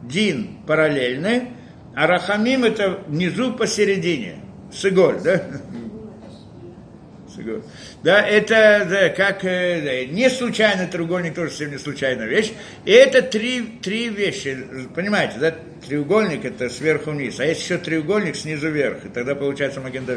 дин 0.03 0.59
параллельный, 0.67 1.49
а 1.95 2.05
рахамим 2.05 2.63
это 2.63 3.01
внизу 3.07 3.53
посередине, 3.53 4.35
сыголь, 4.71 5.19
да? 5.23 5.43
Да, 8.03 8.21
это 8.21 8.85
да, 8.87 9.09
как 9.09 9.43
э, 9.43 9.81
да, 9.81 10.13
не 10.13 10.29
случайный 10.29 10.85
треугольник, 10.85 11.33
тоже 11.33 11.65
не 11.65 11.79
случайная 11.79 12.27
вещь. 12.27 12.53
И 12.85 12.91
это 12.91 13.23
три, 13.23 13.79
три 13.81 14.09
вещи, 14.09 14.55
понимаете, 14.93 15.39
да, 15.39 15.55
треугольник 15.87 16.45
это 16.45 16.69
сверху 16.69 17.09
вниз, 17.09 17.39
а 17.39 17.45
есть 17.45 17.63
еще 17.63 17.79
треугольник 17.79 18.35
снизу 18.35 18.69
вверх, 18.69 19.05
и 19.05 19.09
тогда 19.09 19.33
получается 19.33 19.81
Маген 19.81 20.05
Да? 20.05 20.15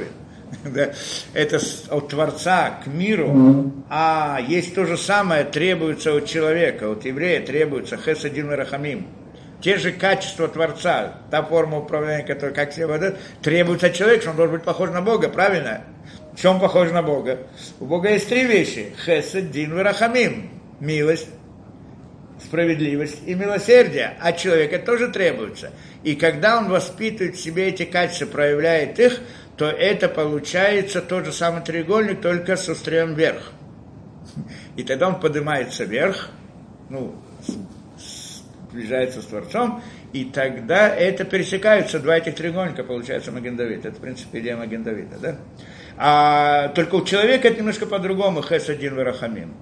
Это 1.35 1.61
от 1.91 2.09
Творца 2.09 2.81
к 2.85 2.87
миру, 2.87 3.73
а 3.89 4.39
есть 4.47 4.75
то 4.75 4.85
же 4.85 4.97
самое, 4.97 5.45
требуется 5.45 6.15
от 6.15 6.27
человека, 6.27 6.91
от 6.91 7.05
еврея 7.05 7.45
требуется 7.45 7.97
Хесадин 7.97 8.51
Рахамим. 8.51 9.07
Те 9.61 9.79
же 9.79 9.91
качества 9.91 10.49
Творца, 10.49 11.15
та 11.31 11.43
форма 11.43 11.79
управления, 11.79 12.23
которая, 12.23 12.55
как 12.55 12.73
все 12.73 12.87
вода, 12.87 13.15
требуется 13.43 13.87
от 13.87 13.95
человека, 13.95 14.23
что 14.23 14.31
он 14.31 14.37
должен 14.37 14.57
быть 14.57 14.65
похож 14.65 14.91
на 14.91 15.01
Бога, 15.01 15.29
правильно? 15.29 15.83
В 16.35 16.41
чем 16.41 16.61
похож 16.61 16.91
на 16.93 17.03
Бога? 17.03 17.39
У 17.81 17.87
Бога 17.87 18.11
есть 18.11 18.29
три 18.29 18.45
вещи. 18.45 18.93
Хесед, 19.05 19.51
Дин, 19.51 19.75
Варахамим. 19.75 20.51
Милость, 20.79 21.29
справедливость 22.45 23.23
и 23.25 23.35
милосердие. 23.35 24.15
А 24.21 24.33
человека 24.33 24.79
тоже 24.79 25.09
требуется. 25.09 25.71
И 26.03 26.15
когда 26.15 26.59
он 26.59 26.69
воспитывает 26.69 27.37
в 27.37 27.41
себе 27.41 27.69
эти 27.69 27.85
качества, 27.85 28.27
проявляет 28.27 29.01
их, 29.01 29.21
то 29.57 29.67
это 29.67 30.09
получается 30.09 31.01
тот 31.01 31.25
же 31.25 31.33
самый 31.33 31.63
треугольник, 31.63 32.21
только 32.21 32.57
с 32.57 32.69
острием 32.69 33.15
вверх. 33.15 33.53
И 34.77 34.83
тогда 34.83 35.09
он 35.09 35.21
поднимается 35.21 35.85
вверх, 35.85 36.31
ну, 36.91 37.15
сближается 38.71 39.23
с 39.23 39.27
Творцом, 39.27 39.83
и 40.13 40.25
тогда 40.25 40.89
это 40.89 41.25
пересекаются, 41.25 41.99
два 41.99 42.19
этих 42.19 42.35
треугольника, 42.35 42.85
получается 42.85 43.33
Магендавид. 43.33 43.87
Это, 43.87 43.97
в 43.97 44.01
принципе, 44.01 44.41
идея 44.41 44.57
Магендавида, 44.57 45.19
да? 45.19 45.37
А 45.97 46.69
только 46.69 46.97
у 46.97 47.05
человека 47.05 47.49
это 47.49 47.59
немножко 47.59 47.87
по-другому, 47.87 48.43
хес 48.43 48.69
один 48.69 48.97
варахамим. 48.97 49.55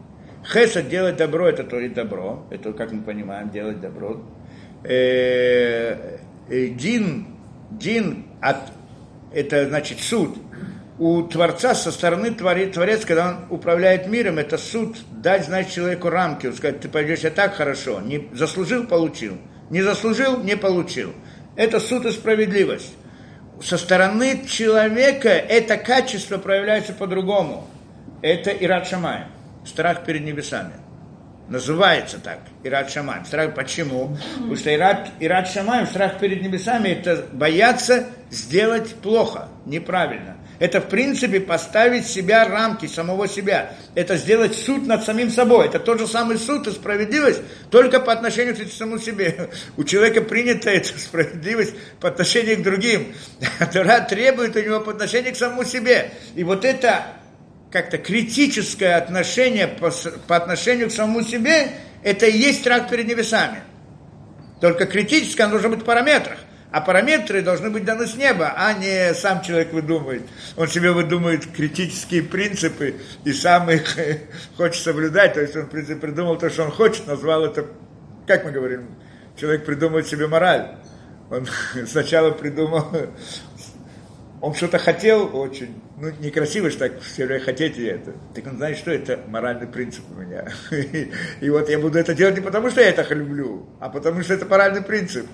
Хесад 0.44 0.88
делать 0.88 1.16
добро, 1.16 1.48
это 1.48 1.64
творить 1.64 1.94
добро. 1.94 2.46
Это, 2.50 2.72
как 2.72 2.92
мы 2.92 3.02
понимаем, 3.02 3.50
делать 3.50 3.80
добро. 3.80 4.22
Э, 4.82 6.18
э, 6.50 6.66
дин, 6.68 7.28
дин 7.70 8.26
от, 8.42 8.56
это 9.34 9.68
значит 9.68 10.00
суд. 10.00 10.38
У 10.98 11.22
Творца 11.22 11.74
со 11.74 11.90
стороны 11.90 12.30
творец, 12.30 12.74
Творец, 12.74 13.04
когда 13.04 13.30
он 13.30 13.36
управляет 13.50 14.06
миром, 14.06 14.38
это 14.38 14.58
суд 14.58 14.96
дать, 15.10 15.46
значит, 15.46 15.72
человеку 15.72 16.08
рамки. 16.08 16.50
Сказать, 16.52 16.80
ты 16.80 16.88
пойдешь 16.88 17.20
себя 17.20 17.30
так 17.30 17.54
хорошо. 17.54 18.00
Не 18.00 18.28
заслужил, 18.32 18.86
получил. 18.86 19.36
Не 19.70 19.82
заслужил, 19.82 20.42
не 20.42 20.56
получил. 20.56 21.12
Это 21.56 21.80
суд 21.80 22.06
и 22.06 22.12
справедливость 22.12 22.94
со 23.62 23.78
стороны 23.78 24.44
человека 24.46 25.28
это 25.28 25.76
качество 25.76 26.38
проявляется 26.38 26.92
по-другому. 26.92 27.68
Это 28.22 28.50
Ират 28.50 28.86
Шамай, 28.88 29.24
страх 29.64 30.04
перед 30.04 30.22
небесами. 30.22 30.72
Называется 31.48 32.18
так, 32.18 32.40
Ират 32.62 32.90
Шамай. 32.90 33.24
Страх 33.26 33.54
почему? 33.54 34.16
Потому 34.34 34.56
что 34.56 34.74
Ират, 34.74 35.10
Ират 35.20 35.48
Шамай, 35.48 35.86
страх 35.86 36.18
перед 36.18 36.42
небесами, 36.42 36.88
это 36.88 37.26
бояться 37.32 38.06
сделать 38.30 38.94
плохо, 38.94 39.48
неправильно. 39.66 40.38
Это, 40.58 40.80
в 40.80 40.88
принципе, 40.88 41.40
поставить 41.40 42.06
себя 42.06 42.46
рамки 42.46 42.86
самого 42.86 43.28
себя. 43.28 43.74
Это 43.94 44.16
сделать 44.16 44.54
суд 44.54 44.86
над 44.86 45.04
самим 45.04 45.30
собой. 45.30 45.66
Это 45.66 45.80
тот 45.80 45.98
же 45.98 46.06
самый 46.06 46.38
суд 46.38 46.66
и 46.66 46.70
справедливость, 46.70 47.42
только 47.70 48.00
по 48.00 48.12
отношению 48.12 48.54
к 48.54 48.72
самому 48.72 48.98
себе. 48.98 49.50
У 49.76 49.84
человека 49.84 50.22
принята 50.22 50.70
эта 50.70 50.98
справедливость 50.98 51.74
по 52.00 52.08
отношению 52.08 52.58
к 52.58 52.62
другим. 52.62 53.14
Тора 53.72 54.00
требует 54.00 54.56
у 54.56 54.60
него 54.60 54.80
по 54.80 54.92
отношению 54.92 55.34
к 55.34 55.36
самому 55.36 55.64
себе. 55.64 56.12
И 56.36 56.44
вот 56.44 56.64
это 56.64 57.04
как-то 57.74 57.98
критическое 57.98 58.94
отношение 58.94 59.66
по, 59.66 59.90
по 60.28 60.36
отношению 60.36 60.90
к 60.90 60.92
самому 60.92 61.22
себе, 61.22 61.72
это 62.04 62.24
и 62.24 62.38
есть 62.38 62.60
страх 62.60 62.88
перед 62.88 63.08
небесами. 63.08 63.64
Только 64.60 64.86
критическое, 64.86 65.42
оно 65.42 65.54
должно 65.54 65.70
быть 65.70 65.80
в 65.80 65.84
параметрах. 65.84 66.38
А 66.70 66.80
параметры 66.80 67.42
должны 67.42 67.70
быть 67.70 67.84
даны 67.84 68.06
с 68.06 68.14
неба, 68.14 68.54
а 68.56 68.74
не 68.74 69.12
сам 69.14 69.42
человек 69.42 69.72
выдумывает. 69.72 70.22
Он 70.56 70.68
себе 70.68 70.92
выдумывает 70.92 71.48
критические 71.48 72.22
принципы 72.22 72.94
и 73.24 73.32
сам 73.32 73.68
их 73.68 73.96
хочет 74.56 74.80
соблюдать. 74.80 75.34
То 75.34 75.40
есть 75.40 75.56
он, 75.56 75.62
в 75.62 75.70
принципе, 75.70 75.96
придумал 75.96 76.38
то, 76.38 76.50
что 76.50 76.66
он 76.66 76.70
хочет, 76.70 77.08
назвал 77.08 77.44
это, 77.44 77.66
как 78.28 78.44
мы 78.44 78.52
говорим, 78.52 78.86
человек 79.36 79.64
придумывает 79.64 80.06
себе 80.06 80.28
мораль. 80.28 80.76
Он 81.28 81.48
сначала 81.88 82.30
придумал, 82.30 82.86
он 84.44 84.52
что-то 84.52 84.76
хотел 84.76 85.34
очень, 85.34 85.80
ну, 85.98 86.10
некрасиво 86.20 86.68
же 86.68 86.76
так 86.76 87.00
все 87.00 87.24
время 87.24 87.42
хотеть 87.42 87.78
это. 87.78 88.12
Так 88.34 88.46
он 88.46 88.58
знает, 88.58 88.76
что 88.76 88.90
это 88.90 89.18
моральный 89.26 89.66
принцип 89.66 90.04
у 90.14 90.20
меня. 90.20 90.46
И 91.40 91.48
вот 91.48 91.70
я 91.70 91.78
буду 91.78 91.98
это 91.98 92.12
делать 92.12 92.34
не 92.34 92.42
потому, 92.42 92.68
что 92.68 92.82
я 92.82 92.90
это 92.90 93.14
люблю, 93.14 93.66
а 93.80 93.88
потому, 93.88 94.20
что 94.22 94.34
это 94.34 94.44
моральный 94.44 94.82
принцип. 94.82 95.26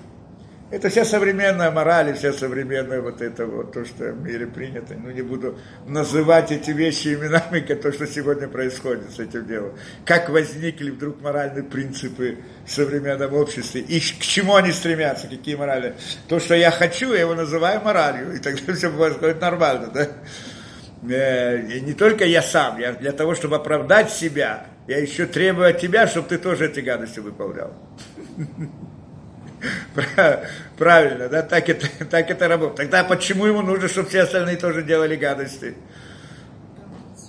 Это 0.71 0.87
вся 0.87 1.03
современная 1.03 1.69
мораль, 1.69 2.13
вся 2.15 2.31
современная 2.31 3.01
вот 3.01 3.21
это 3.21 3.45
вот, 3.45 3.73
то, 3.73 3.83
что 3.83 4.13
в 4.13 4.21
мире 4.21 4.47
принято. 4.47 4.95
Ну, 4.95 5.11
не 5.11 5.21
буду 5.21 5.59
называть 5.85 6.53
эти 6.53 6.71
вещи 6.71 7.09
именами, 7.09 7.59
то, 7.81 7.91
что 7.91 8.07
сегодня 8.07 8.47
происходит 8.47 9.11
с 9.11 9.19
этим 9.19 9.45
делом. 9.45 9.77
Как 10.05 10.29
возникли 10.29 10.91
вдруг 10.91 11.19
моральные 11.21 11.63
принципы 11.63 12.37
в 12.65 12.71
современном 12.71 13.33
обществе, 13.33 13.81
и 13.81 13.99
к 13.99 14.19
чему 14.21 14.55
они 14.55 14.71
стремятся, 14.71 15.27
какие 15.27 15.55
морали. 15.55 15.95
То, 16.29 16.39
что 16.39 16.55
я 16.55 16.71
хочу, 16.71 17.11
я 17.13 17.19
его 17.19 17.35
называю 17.35 17.81
моралью, 17.81 18.33
и 18.33 18.39
тогда 18.39 18.73
все 18.73 18.89
происходит 18.89 19.41
нормально, 19.41 19.91
да. 19.93 20.07
Э, 21.13 21.67
и 21.67 21.81
не 21.81 21.93
только 21.93 22.23
я 22.23 22.41
сам, 22.41 22.79
я 22.79 22.93
для 22.93 23.11
того, 23.11 23.35
чтобы 23.35 23.57
оправдать 23.57 24.09
себя, 24.09 24.67
я 24.87 24.99
еще 24.99 25.25
требую 25.25 25.69
от 25.69 25.81
тебя, 25.81 26.07
чтобы 26.07 26.29
ты 26.29 26.37
тоже 26.37 26.67
эти 26.67 26.79
гадости 26.79 27.19
выполнял. 27.19 27.73
Правильно, 30.77 31.29
да, 31.29 31.41
так 31.41 31.69
это, 31.69 31.87
так 32.09 32.29
это 32.29 32.47
работает. 32.47 32.89
Тогда 32.89 33.03
почему 33.03 33.45
ему 33.45 33.61
нужно, 33.61 33.87
чтобы 33.87 34.09
все 34.09 34.21
остальные 34.21 34.57
тоже 34.57 34.83
делали 34.83 35.15
гадости? 35.15 35.75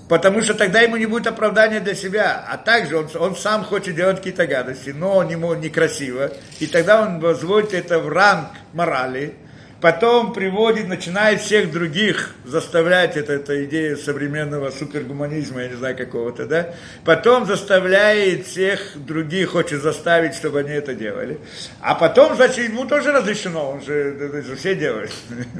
Потому 0.08 0.42
что 0.42 0.54
тогда 0.54 0.80
ему 0.80 0.96
не 0.96 1.06
будет 1.06 1.26
оправдания 1.26 1.80
для 1.80 1.94
себя. 1.94 2.44
А 2.46 2.58
также 2.58 2.98
он, 2.98 3.08
он 3.14 3.36
сам 3.36 3.64
хочет 3.64 3.94
делать 3.94 4.18
какие-то 4.18 4.46
гадости, 4.46 4.90
но 4.90 5.22
ему 5.22 5.54
некрасиво. 5.54 6.30
И 6.60 6.66
тогда 6.66 7.02
он 7.02 7.20
возводит 7.20 7.72
это 7.72 7.98
в 7.98 8.08
ранг 8.08 8.48
морали 8.74 9.36
потом 9.82 10.32
приводит, 10.32 10.86
начинает 10.86 11.40
всех 11.40 11.72
других 11.72 12.36
заставлять, 12.44 13.16
это, 13.16 13.32
это 13.32 13.64
идея 13.64 13.96
современного 13.96 14.70
супергуманизма, 14.70 15.62
я 15.62 15.68
не 15.68 15.74
знаю 15.74 15.96
какого-то, 15.96 16.46
да, 16.46 16.74
потом 17.04 17.46
заставляет 17.46 18.46
всех 18.46 18.92
других, 18.94 19.50
хочет 19.50 19.82
заставить, 19.82 20.36
чтобы 20.36 20.60
они 20.60 20.70
это 20.70 20.94
делали, 20.94 21.40
а 21.80 21.96
потом, 21.96 22.36
значит, 22.36 22.68
ему 22.68 22.86
тоже 22.86 23.10
разрешено, 23.10 23.72
он 23.72 23.82
же, 23.82 23.92
это 23.92 24.42
же 24.42 24.54
все 24.54 24.76
делают, 24.76 25.12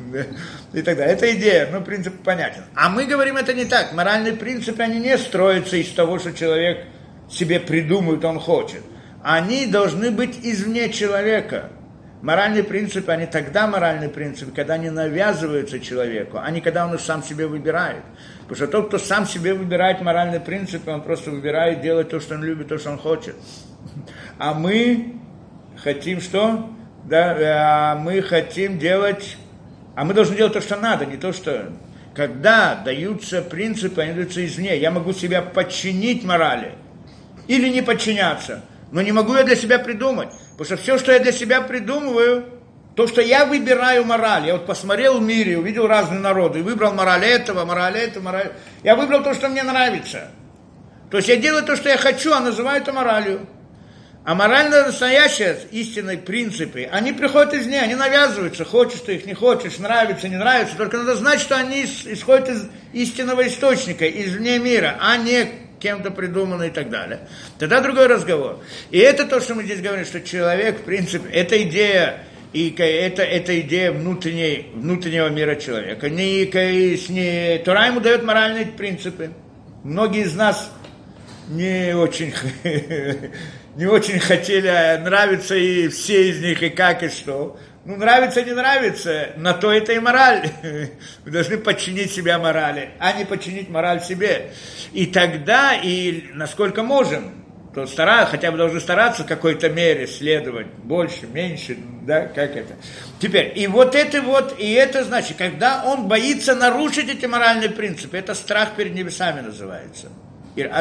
и 0.72 0.82
так 0.82 0.96
далее. 0.96 1.14
Это 1.14 1.34
идея, 1.34 1.68
ну, 1.72 1.82
принцип 1.82 2.14
понятен. 2.22 2.62
А 2.76 2.88
мы 2.90 3.06
говорим 3.06 3.36
это 3.36 3.52
не 3.52 3.64
так, 3.64 3.92
моральные 3.92 4.34
принципы, 4.34 4.82
они 4.82 5.00
не 5.00 5.18
строятся 5.18 5.76
из 5.76 5.90
того, 5.90 6.20
что 6.20 6.32
человек 6.32 6.84
себе 7.28 7.58
придумает, 7.58 8.24
он 8.24 8.38
хочет. 8.38 8.82
Они 9.24 9.66
должны 9.66 10.12
быть 10.12 10.38
извне 10.44 10.90
человека– 10.92 11.70
Моральные 12.22 12.62
принципы, 12.62 13.10
они 13.10 13.26
тогда 13.26 13.66
моральные 13.66 14.08
принципы, 14.08 14.52
когда 14.52 14.74
они 14.74 14.90
навязываются 14.90 15.80
человеку, 15.80 16.38
а 16.40 16.48
не 16.52 16.60
когда 16.60 16.86
он 16.86 16.94
их 16.94 17.00
сам 17.00 17.20
себе 17.20 17.48
выбирает. 17.48 18.04
Потому 18.42 18.54
что 18.54 18.66
тот, 18.68 18.88
кто 18.88 18.98
сам 18.98 19.26
себе 19.26 19.54
выбирает 19.54 20.00
моральные 20.00 20.38
принципы, 20.38 20.92
он 20.92 21.02
просто 21.02 21.32
выбирает 21.32 21.80
делать 21.80 22.10
то, 22.10 22.20
что 22.20 22.36
он 22.36 22.44
любит, 22.44 22.68
то, 22.68 22.78
что 22.78 22.92
он 22.92 22.98
хочет. 22.98 23.34
А 24.38 24.54
мы 24.54 25.16
хотим 25.82 26.20
что? 26.20 26.70
Да, 27.04 27.36
а 27.40 27.96
мы 27.96 28.22
хотим 28.22 28.78
делать, 28.78 29.36
а 29.96 30.04
мы 30.04 30.14
должны 30.14 30.36
делать 30.36 30.52
то, 30.52 30.60
что 30.60 30.76
надо, 30.76 31.04
не 31.04 31.16
то, 31.16 31.32
что... 31.32 31.72
Когда 32.14 32.74
даются 32.74 33.40
принципы, 33.40 34.02
они 34.02 34.12
даются 34.12 34.44
извне. 34.44 34.78
Я 34.78 34.90
могу 34.90 35.14
себя 35.14 35.40
подчинить 35.40 36.24
морали 36.24 36.72
или 37.48 37.70
не 37.70 37.80
подчиняться, 37.80 38.62
но 38.90 39.00
не 39.00 39.12
могу 39.12 39.34
я 39.34 39.44
для 39.44 39.56
себя 39.56 39.78
придумать. 39.78 40.28
Потому 40.62 40.78
что 40.78 40.84
все, 40.84 40.96
что 40.96 41.10
я 41.10 41.18
для 41.18 41.32
себя 41.32 41.60
придумываю, 41.60 42.44
то, 42.94 43.08
что 43.08 43.20
я 43.20 43.46
выбираю 43.46 44.04
мораль, 44.04 44.46
я 44.46 44.52
вот 44.52 44.64
посмотрел 44.64 45.18
в 45.18 45.22
мире, 45.22 45.58
увидел 45.58 45.88
разные 45.88 46.20
народы, 46.20 46.60
и 46.60 46.62
выбрал 46.62 46.94
мораль 46.94 47.24
этого, 47.24 47.64
мораль 47.64 47.96
этого, 47.96 48.22
мораль... 48.22 48.52
Я 48.84 48.94
выбрал 48.94 49.24
то, 49.24 49.34
что 49.34 49.48
мне 49.48 49.64
нравится. 49.64 50.30
То 51.10 51.16
есть 51.16 51.28
я 51.28 51.34
делаю 51.34 51.64
то, 51.64 51.74
что 51.74 51.88
я 51.88 51.96
хочу, 51.96 52.32
а 52.32 52.38
называю 52.38 52.80
это 52.80 52.92
моралью. 52.92 53.48
А 54.24 54.36
морально 54.36 54.86
настоящие 54.86 55.58
истинные 55.72 56.18
принципы, 56.18 56.88
они 56.92 57.12
приходят 57.12 57.54
из 57.54 57.66
нее, 57.66 57.80
они 57.80 57.96
навязываются, 57.96 58.64
хочешь 58.64 59.00
ты 59.00 59.16
их, 59.16 59.26
не 59.26 59.34
хочешь, 59.34 59.78
нравится, 59.78 60.28
не 60.28 60.36
нравится, 60.36 60.76
только 60.76 60.98
надо 60.98 61.16
знать, 61.16 61.40
что 61.40 61.56
они 61.56 61.82
исходят 61.82 62.48
из 62.48 62.68
истинного 62.92 63.48
источника, 63.48 64.04
из 64.04 64.32
вне 64.36 64.60
мира, 64.60 64.96
а 65.00 65.16
не 65.16 65.61
кем-то 65.82 66.12
придумано 66.12 66.64
и 66.64 66.70
так 66.70 66.88
далее. 66.90 67.20
Тогда 67.58 67.80
другой 67.80 68.06
разговор. 68.06 68.60
И 68.90 68.98
это 68.98 69.26
то, 69.26 69.40
что 69.40 69.54
мы 69.54 69.64
здесь 69.64 69.80
говорим, 69.80 70.04
что 70.04 70.20
человек, 70.20 70.78
в 70.78 70.82
принципе, 70.84 71.28
это 71.30 71.60
идея, 71.64 72.24
и 72.52 72.72
это, 72.78 73.22
это 73.22 73.60
идея 73.60 73.90
внутренней, 73.90 74.68
внутреннего 74.74 75.28
мира 75.28 75.56
человека. 75.56 76.08
Не, 76.08 76.44
не, 76.46 77.58
Тура 77.58 77.86
ему 77.86 78.00
дает 78.00 78.22
моральные 78.22 78.66
принципы. 78.66 79.32
Многие 79.82 80.22
из 80.22 80.34
нас 80.36 80.70
не 81.48 81.96
очень, 81.96 82.32
не 83.76 83.86
очень 83.86 84.20
хотели, 84.20 84.68
а 84.68 84.98
нравится 84.98 85.56
и 85.56 85.88
все 85.88 86.30
из 86.30 86.40
них, 86.40 86.62
и 86.62 86.70
как, 86.70 87.02
и 87.02 87.08
что. 87.08 87.58
Ну, 87.84 87.96
нравится, 87.96 88.42
не 88.42 88.52
нравится, 88.52 89.30
на 89.36 89.54
то 89.54 89.72
это 89.72 89.92
и 89.92 89.98
мораль. 89.98 90.48
Вы 91.24 91.30
должны 91.30 91.58
подчинить 91.58 92.12
себя 92.12 92.38
морали, 92.38 92.90
а 93.00 93.12
не 93.12 93.24
подчинить 93.24 93.68
мораль 93.68 94.00
себе. 94.00 94.52
И 94.92 95.06
тогда, 95.06 95.74
и 95.74 96.26
насколько 96.32 96.84
можем, 96.84 97.42
то 97.74 97.86
стараться, 97.86 98.30
хотя 98.30 98.52
бы 98.52 98.58
должны 98.58 98.78
стараться 98.80 99.24
в 99.24 99.26
какой-то 99.26 99.68
мере 99.68 100.06
следовать, 100.06 100.66
больше, 100.66 101.26
меньше, 101.26 101.76
да, 102.02 102.26
как 102.26 102.54
это. 102.54 102.74
Теперь, 103.18 103.52
и 103.56 103.66
вот 103.66 103.96
это 103.96 104.22
вот, 104.22 104.60
и 104.60 104.72
это 104.72 105.02
значит, 105.02 105.36
когда 105.36 105.82
он 105.84 106.06
боится 106.06 106.54
нарушить 106.54 107.08
эти 107.08 107.26
моральные 107.26 107.70
принципы, 107.70 108.16
это 108.16 108.34
страх 108.34 108.76
перед 108.76 108.94
небесами 108.94 109.40
называется. 109.40 110.08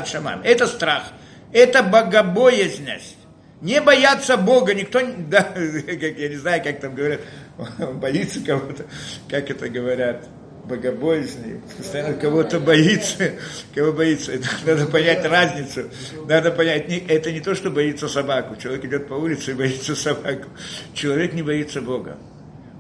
Шамам. 0.06 0.42
Это 0.44 0.68
страх, 0.68 1.14
это 1.54 1.82
богобоязненность. 1.82 3.18
Не 3.62 3.80
бояться 3.80 4.38
Бога, 4.38 4.74
никто, 4.74 5.00
да, 5.30 5.44
как, 5.44 6.18
я 6.18 6.30
не 6.30 6.38
знаю, 6.38 6.64
как 6.64 6.80
там 6.80 6.96
говорят, 6.96 7.22
боится 7.96 8.44
кого-то, 8.44 8.86
как 9.30 9.50
это 9.52 9.70
говорят, 9.70 10.28
богобоязней, 10.66 11.62
постоянно 11.78 12.16
кого-то 12.16 12.60
боится, 12.60 13.34
кого 13.76 13.94
боится. 13.94 14.32
Это, 14.32 14.48
надо 14.66 14.88
понять 14.88 15.24
разницу, 15.26 15.90
надо 16.28 16.52
понять, 16.52 16.88
не, 16.88 16.98
это 16.98 17.32
не 17.32 17.40
то, 17.40 17.54
что 17.54 17.70
боится 17.70 18.08
собаку. 18.08 18.56
Человек 18.56 18.86
идет 18.86 19.08
по 19.08 19.14
улице 19.14 19.52
и 19.52 19.54
боится 19.54 19.96
собаку. 19.96 20.50
Человек 20.94 21.34
не 21.34 21.44
боится 21.44 21.82
Бога. 21.82 22.18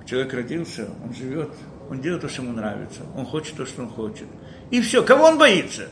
Человек 0.05 0.33
родился, 0.33 0.89
он 1.03 1.13
живет, 1.13 1.51
он 1.89 2.01
делает 2.01 2.21
то, 2.23 2.29
что 2.29 2.41
ему 2.41 2.53
нравится, 2.53 3.01
он 3.15 3.25
хочет 3.25 3.55
то, 3.55 3.65
что 3.65 3.83
он 3.83 3.89
хочет. 3.89 4.25
И 4.71 4.81
все, 4.81 5.03
кого 5.03 5.25
он 5.25 5.37
боится? 5.37 5.87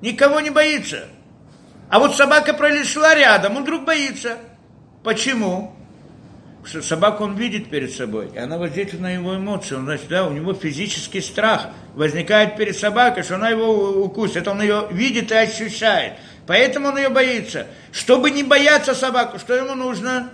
Никого 0.00 0.40
не 0.40 0.50
боится. 0.50 1.04
А 1.88 1.98
вот 1.98 2.16
собака 2.16 2.52
пролезла 2.54 3.14
рядом, 3.14 3.56
он 3.56 3.62
вдруг 3.62 3.84
боится. 3.84 4.38
Почему? 5.04 5.72
Собаку 6.82 7.22
он 7.22 7.36
видит 7.36 7.70
перед 7.70 7.92
собой, 7.92 8.28
и 8.34 8.38
она 8.38 8.58
воздействует 8.58 9.00
на 9.00 9.12
его 9.12 9.36
эмоции. 9.36 9.76
Он, 9.76 9.84
значит, 9.84 10.08
да, 10.08 10.26
у 10.26 10.32
него 10.32 10.52
физический 10.52 11.20
страх 11.20 11.68
возникает 11.94 12.56
перед 12.56 12.76
собакой, 12.76 13.22
что 13.22 13.36
она 13.36 13.50
его 13.50 14.02
укусит. 14.02 14.48
Он 14.48 14.60
ее 14.60 14.88
видит 14.90 15.30
и 15.30 15.36
ощущает. 15.36 16.14
Поэтому 16.46 16.88
он 16.88 16.96
ее 16.96 17.08
боится. 17.08 17.68
Чтобы 17.92 18.32
не 18.32 18.42
бояться 18.42 18.94
собаку, 18.94 19.38
что 19.38 19.54
ему 19.54 19.76
нужно? 19.76 20.30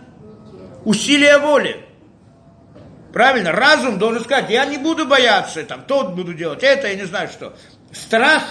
Усилие 0.84 1.38
воли. 1.38 1.84
Правильно, 3.12 3.52
разум 3.52 3.98
должен 3.98 4.24
сказать, 4.24 4.48
я 4.48 4.64
не 4.64 4.78
буду 4.78 5.06
бояться, 5.06 5.62
там, 5.64 5.82
тот 5.82 6.14
буду 6.14 6.32
делать, 6.32 6.62
это, 6.62 6.88
я 6.88 6.94
не 6.94 7.04
знаю 7.04 7.28
что. 7.28 7.54
Страх 7.92 8.42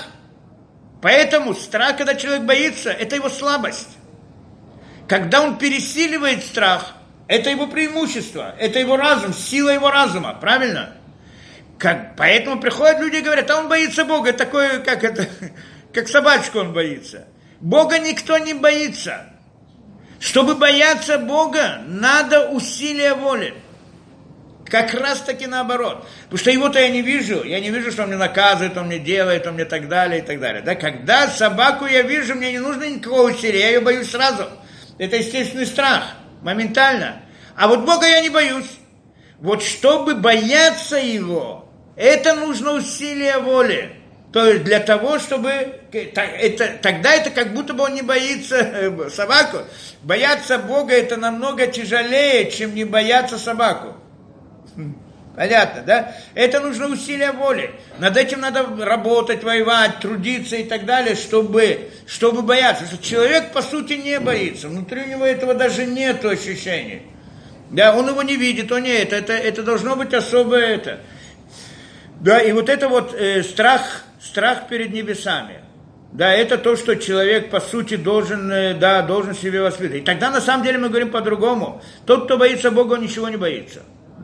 Поэтому 1.02 1.56
страх, 1.56 1.98
когда 1.98 2.16
человек 2.16 2.44
боится, 2.44 2.92
это 2.92 3.16
его 3.16 3.30
слабость. 3.30 3.98
Когда 5.08 5.42
он 5.42 5.58
пересиливает 5.58 6.44
страх, 6.44 6.94
это 7.28 7.50
его 7.50 7.68
преимущество, 7.68 8.56
это 8.60 8.80
его 8.80 8.98
разум, 8.98 9.34
сила 9.34 9.70
его 9.70 9.90
разума, 9.90 10.34
правильно? 10.40 10.98
Как, 11.78 12.16
поэтому 12.16 12.60
приходят 12.60 13.00
люди 13.00 13.18
и 13.18 13.22
говорят, 13.22 13.50
а 13.50 13.58
он 13.58 13.68
боится 13.68 14.06
Бога, 14.06 14.34
такое, 14.34 14.80
как 14.80 15.04
это, 15.04 15.28
как 15.94 16.08
собачку 16.08 16.60
он 16.60 16.74
боится. 16.74 17.28
Бога 17.60 17.98
никто 17.98 18.38
не 18.38 18.54
боится. 18.54 19.28
Чтобы 20.20 20.54
бояться 20.54 21.18
Бога, 21.18 21.82
надо 21.88 22.50
усилие 22.50 23.16
воли. 23.16 23.56
Как 24.72 24.94
раз 24.94 25.20
таки 25.20 25.48
наоборот. 25.48 26.08
Потому 26.24 26.40
что 26.40 26.50
его-то 26.50 26.80
я 26.80 26.88
не 26.88 27.02
вижу. 27.02 27.44
Я 27.44 27.60
не 27.60 27.70
вижу, 27.70 27.92
что 27.92 28.04
он 28.04 28.08
мне 28.08 28.18
наказывает, 28.18 28.78
он 28.78 28.88
мне 28.88 29.00
делает, 29.00 29.46
он 29.46 29.56
мне 29.56 29.66
так 29.66 29.90
далее 29.90 30.20
и 30.20 30.22
так 30.22 30.40
далее. 30.40 30.62
Да? 30.62 30.76
Когда 30.76 31.28
собаку 31.28 31.86
я 31.86 32.04
вижу, 32.04 32.36
мне 32.36 32.54
не 32.54 32.60
нужно 32.60 32.90
никакого 32.90 33.32
усилия, 33.32 33.60
я 33.60 33.68
ее 33.68 33.82
боюсь 33.82 34.10
сразу. 34.10 34.46
Это 34.98 35.18
естественный 35.18 35.66
страх, 35.66 36.16
моментально. 36.42 37.22
А 37.58 37.68
вот 37.68 37.82
Бога 37.82 38.08
я 38.08 38.22
не 38.22 38.30
боюсь. 38.30 38.78
Вот 39.40 39.62
чтобы 39.62 40.16
бояться 40.16 40.96
Его, 40.96 41.70
это 41.98 42.36
нужно 42.36 42.72
усилие 42.72 43.40
воли. 43.40 43.98
То 44.32 44.46
есть 44.46 44.64
для 44.64 44.80
того, 44.80 45.20
чтобы... 45.20 45.50
Это, 45.92 46.80
тогда 46.82 47.14
это 47.14 47.32
как 47.32 47.54
будто 47.54 47.74
бы 47.74 47.84
он 47.84 47.96
не 47.96 48.04
боится 48.04 48.56
э, 48.56 49.10
собаку. 49.10 49.58
Бояться 50.02 50.58
Бога 50.60 50.94
это 50.94 51.18
намного 51.18 51.68
тяжелее, 51.68 52.50
чем 52.50 52.74
не 52.74 52.86
бояться 52.86 53.38
собаку. 53.38 53.98
Понятно, 55.36 55.82
да? 55.84 56.16
Это 56.36 56.60
нужно 56.60 56.88
усилие 56.88 57.32
воли. 57.32 57.72
Над 58.00 58.18
этим 58.18 58.42
надо 58.42 58.68
работать, 58.86 59.44
воевать, 59.44 60.00
трудиться 60.00 60.58
и 60.58 60.64
так 60.64 60.86
далее, 60.86 61.16
чтобы, 61.16 61.90
чтобы 62.06 62.42
бояться. 62.42 62.86
Что 62.86 62.98
человек, 62.98 63.54
по 63.54 63.62
сути, 63.62 63.94
не 63.94 64.20
боится. 64.20 64.68
Внутри 64.68 65.04
у 65.04 65.08
него 65.08 65.26
этого 65.26 65.54
даже 65.54 65.86
нет 65.86 66.24
ощущения. 66.26 67.04
Да, 67.70 67.96
он 67.96 68.10
его 68.10 68.22
не 68.24 68.36
видит, 68.36 68.72
он 68.74 68.84
не 68.84 68.92
это. 68.92 69.16
Это, 69.16 69.34
это 69.34 69.64
должно 69.64 69.96
быть 69.96 70.14
особое 70.14 70.76
это. 70.76 71.00
Да, 72.20 72.40
и 72.42 72.52
вот 72.52 72.68
это 72.68 72.90
вот 72.90 73.14
э, 73.14 73.42
страх, 73.44 74.04
страх 74.22 74.68
перед 74.68 74.92
небесами. 74.92 75.60
Да, 76.12 76.34
это 76.34 76.58
то, 76.58 76.76
что 76.76 76.98
человек, 76.98 77.50
по 77.50 77.62
сути, 77.62 77.96
должен, 77.96 78.52
э, 78.52 78.74
да, 78.74 79.02
должен 79.02 79.34
себе 79.34 79.62
воспитывать. 79.62 80.02
И 80.02 80.06
тогда, 80.06 80.30
на 80.30 80.42
самом 80.42 80.66
деле, 80.66 80.78
мы 80.78 80.90
говорим 80.90 81.10
по-другому. 81.10 81.82
Тот, 82.06 82.26
кто 82.26 82.38
боится 82.38 82.70
Бога, 82.70 82.96
он 82.96 83.04
ничего 83.04 83.30
не 83.30 83.38
боится 83.38 83.82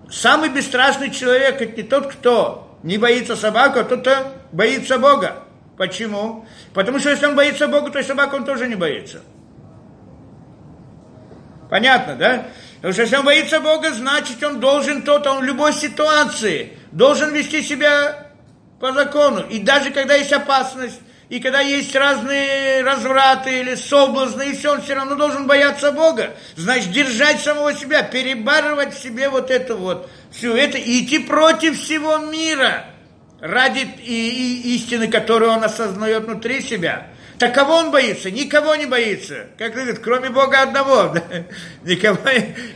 самый 0.10 0.50
бесстрашный 0.50 1.12
человек 1.12 1.62
это 1.62 1.82
не 1.82 1.84
тот, 1.84 2.08
кто 2.08 2.78
не 2.84 2.98
боится 2.98 3.36
собаку, 3.36 3.80
а 3.80 3.84
тот, 3.84 4.02
кто 4.02 4.32
боится 4.52 4.98
Бога. 4.98 5.44
Почему? 5.78 6.46
Потому 6.74 7.00
что 7.00 7.10
если 7.10 7.26
он 7.26 7.36
боится 7.36 7.68
Бога, 7.68 7.92
то 7.92 8.00
и 8.00 8.04
собаку 8.04 8.36
он 8.38 8.46
тоже 8.46 8.68
не 8.68 8.76
боится. 8.76 9.22
Понятно, 11.70 12.16
да? 12.16 12.48
Потому 12.78 12.94
что 12.94 13.02
если 13.04 13.16
он 13.18 13.26
боится 13.26 13.60
Бога, 13.60 13.92
значит, 13.92 14.42
он 14.44 14.60
должен 14.60 15.02
тот, 15.04 15.28
он 15.28 15.40
в 15.40 15.44
любой 15.44 15.74
ситуации 15.74 16.78
должен 16.92 17.34
вести 17.34 17.62
себя 17.62 18.28
по 18.80 18.92
закону. 18.94 19.42
И 19.50 19.60
даже 19.60 19.92
когда 19.92 20.16
есть 20.16 20.32
опасность, 20.32 21.00
и 21.30 21.42
когда 21.42 21.60
есть 21.60 21.94
разные 21.94 22.84
развраты 22.84 23.60
или 23.60 23.76
соблазны, 23.76 24.52
и 24.52 24.56
все, 24.56 24.74
он 24.74 24.82
все 24.82 24.94
равно 24.94 25.16
должен 25.16 25.46
бояться 25.46 25.92
Бога. 25.92 26.36
Значит, 26.56 26.92
держать 26.92 27.42
самого 27.42 27.74
себя, 27.74 28.04
перебарывать 28.04 28.94
в 28.94 29.02
себе 29.02 29.28
вот 29.28 29.52
это 29.52 29.76
вот, 29.76 30.10
все 30.32 30.56
это, 30.56 30.78
и 30.78 31.04
идти 31.04 31.20
против 31.20 31.78
всего 31.78 32.18
мира 32.18 32.86
ради 33.42 33.80
и, 34.04 34.70
и 34.70 34.76
истины, 34.76 35.10
которую 35.10 35.52
он 35.52 35.64
осознает 35.64 36.24
внутри 36.24 36.62
себя. 36.62 37.08
Так 37.40 37.54
кого 37.54 37.76
он 37.76 37.92
боится? 37.92 38.32
Никого 38.32 38.76
не 38.76 38.86
боится. 38.86 39.48
Как 39.58 39.74
говорит, 39.74 40.00
кроме 40.00 40.30
Бога 40.30 40.62
одного. 40.62 41.14
Никого, 41.84 42.18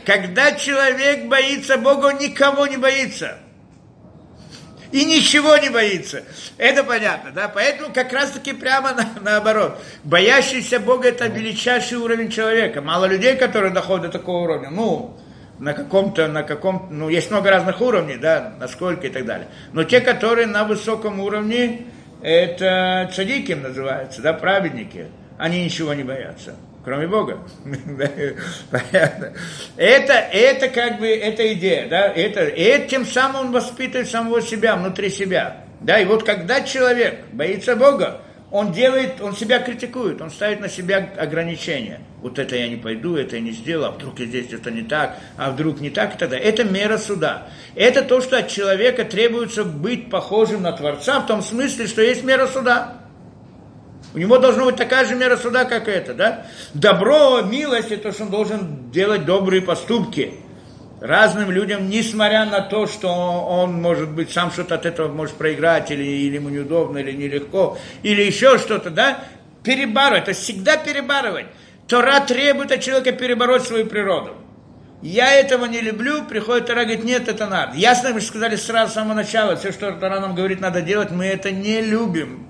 когда 0.04 0.52
человек 0.52 1.24
боится 1.24 1.78
Бога, 1.78 2.06
он 2.06 2.18
никого 2.18 2.66
не 2.66 2.76
боится 2.76 3.38
и 4.92 5.04
ничего 5.04 5.56
не 5.56 5.70
боится. 5.70 6.22
Это 6.58 6.84
понятно, 6.84 7.32
да? 7.32 7.48
Поэтому 7.48 7.92
как 7.92 8.12
раз-таки 8.12 8.52
прямо 8.52 8.92
на, 8.92 9.08
наоборот. 9.20 9.78
Боящийся 10.04 10.78
Бога– 10.78 11.08
это 11.10 11.26
величайший 11.26 11.98
уровень 11.98 12.30
человека. 12.30 12.82
Мало 12.82 13.06
людей, 13.06 13.36
которые 13.36 13.72
доходят 13.72 14.06
до 14.06 14.18
такого 14.18 14.44
уровня. 14.44 14.70
Ну, 14.70 15.18
на 15.58 15.72
каком-то, 15.72 16.28
на 16.28 16.42
каком 16.42 16.88
ну, 16.90 17.08
есть 17.08 17.30
много 17.30 17.50
разных 17.50 17.80
уровней, 17.80 18.16
да, 18.16 18.52
насколько 18.60 19.06
и 19.06 19.10
так 19.10 19.24
далее. 19.24 19.48
Но 19.72 19.84
те, 19.84 20.00
которые 20.00 20.46
на 20.46 20.64
высоком 20.64 21.20
уровне, 21.20 21.86
это 22.20 23.10
цадиким 23.14 23.62
называются, 23.62 24.22
да, 24.22 24.32
праведники. 24.32 25.06
Они 25.38 25.64
ничего 25.64 25.94
не 25.94 26.04
боятся 26.04 26.54
кроме 26.84 27.06
Бога. 27.06 27.38
Это, 29.76 30.14
это 30.14 30.68
как 30.68 30.98
бы, 30.98 31.08
эта 31.08 31.52
идея, 31.54 31.88
да, 31.88 32.06
это, 32.08 32.46
и 32.46 32.88
тем 32.88 33.06
самым 33.06 33.46
он 33.46 33.52
воспитывает 33.52 34.08
самого 34.08 34.42
себя, 34.42 34.76
внутри 34.76 35.10
себя. 35.10 35.64
Да, 35.80 35.98
и 35.98 36.04
вот 36.04 36.22
когда 36.22 36.60
человек 36.60 37.24
боится 37.32 37.74
Бога, 37.74 38.20
он 38.52 38.70
делает, 38.70 39.20
он 39.20 39.34
себя 39.34 39.58
критикует, 39.60 40.20
он 40.20 40.30
ставит 40.30 40.60
на 40.60 40.68
себя 40.68 41.10
ограничения. 41.16 42.00
Вот 42.20 42.38
это 42.38 42.54
я 42.54 42.68
не 42.68 42.76
пойду, 42.76 43.16
это 43.16 43.36
я 43.36 43.42
не 43.42 43.52
сделал, 43.52 43.86
а 43.86 43.90
вдруг 43.92 44.20
я 44.20 44.26
здесь 44.26 44.52
это 44.52 44.70
не 44.70 44.82
так, 44.82 45.16
а 45.38 45.50
вдруг 45.50 45.80
не 45.80 45.88
так 45.88 46.14
и 46.14 46.18
тогда. 46.18 46.36
Это 46.36 46.62
мера 46.62 46.98
суда. 46.98 47.48
Это 47.74 48.02
то, 48.02 48.20
что 48.20 48.36
от 48.36 48.48
человека 48.48 49.04
требуется 49.04 49.64
быть 49.64 50.10
похожим 50.10 50.62
на 50.62 50.72
Творца, 50.72 51.20
в 51.20 51.26
том 51.26 51.42
смысле, 51.42 51.86
что 51.86 52.02
есть 52.02 52.22
мера 52.24 52.46
суда. 52.46 53.01
У 54.14 54.18
него 54.18 54.38
должна 54.38 54.64
быть 54.64 54.76
такая 54.76 55.06
же 55.06 55.14
мера 55.14 55.36
суда, 55.36 55.64
как 55.64 55.88
это, 55.88 56.12
да? 56.12 56.46
Добро, 56.74 57.40
милость, 57.42 57.90
это 57.90 58.12
что 58.12 58.24
он 58.24 58.30
должен 58.30 58.90
делать 58.90 59.24
добрые 59.24 59.62
поступки 59.62 60.34
разным 61.00 61.50
людям, 61.50 61.88
несмотря 61.88 62.44
на 62.44 62.60
то, 62.60 62.86
что 62.86 63.08
он, 63.08 63.80
может 63.80 64.10
быть, 64.10 64.30
сам 64.30 64.52
что-то 64.52 64.74
от 64.74 64.86
этого 64.86 65.08
может 65.08 65.34
проиграть, 65.34 65.90
или, 65.90 66.04
или 66.04 66.36
ему 66.36 66.50
неудобно, 66.50 66.98
или 66.98 67.12
нелегко, 67.12 67.78
или 68.02 68.22
еще 68.22 68.58
что-то, 68.58 68.90
да? 68.90 69.18
Перебарывать, 69.64 70.24
это 70.24 70.32
всегда 70.34 70.76
перебарывать. 70.76 71.46
Тора 71.88 72.20
требует 72.20 72.70
от 72.70 72.80
человека 72.80 73.12
перебороть 73.12 73.62
свою 73.62 73.86
природу. 73.86 74.36
Я 75.00 75.32
этого 75.32 75.64
не 75.64 75.80
люблю, 75.80 76.24
приходит 76.24 76.66
Тора, 76.66 76.84
говорит, 76.84 77.02
нет, 77.02 77.28
это 77.28 77.48
надо. 77.48 77.76
Ясно, 77.76 78.10
мы 78.10 78.20
сказали 78.20 78.56
сразу 78.56 78.92
с 78.92 78.94
самого 78.94 79.14
начала, 79.14 79.56
все, 79.56 79.72
что 79.72 79.90
Тора 79.92 80.20
нам 80.20 80.34
говорит, 80.34 80.60
надо 80.60 80.82
делать, 80.82 81.10
мы 81.10 81.24
это 81.24 81.50
не 81.50 81.80
любим 81.80 82.46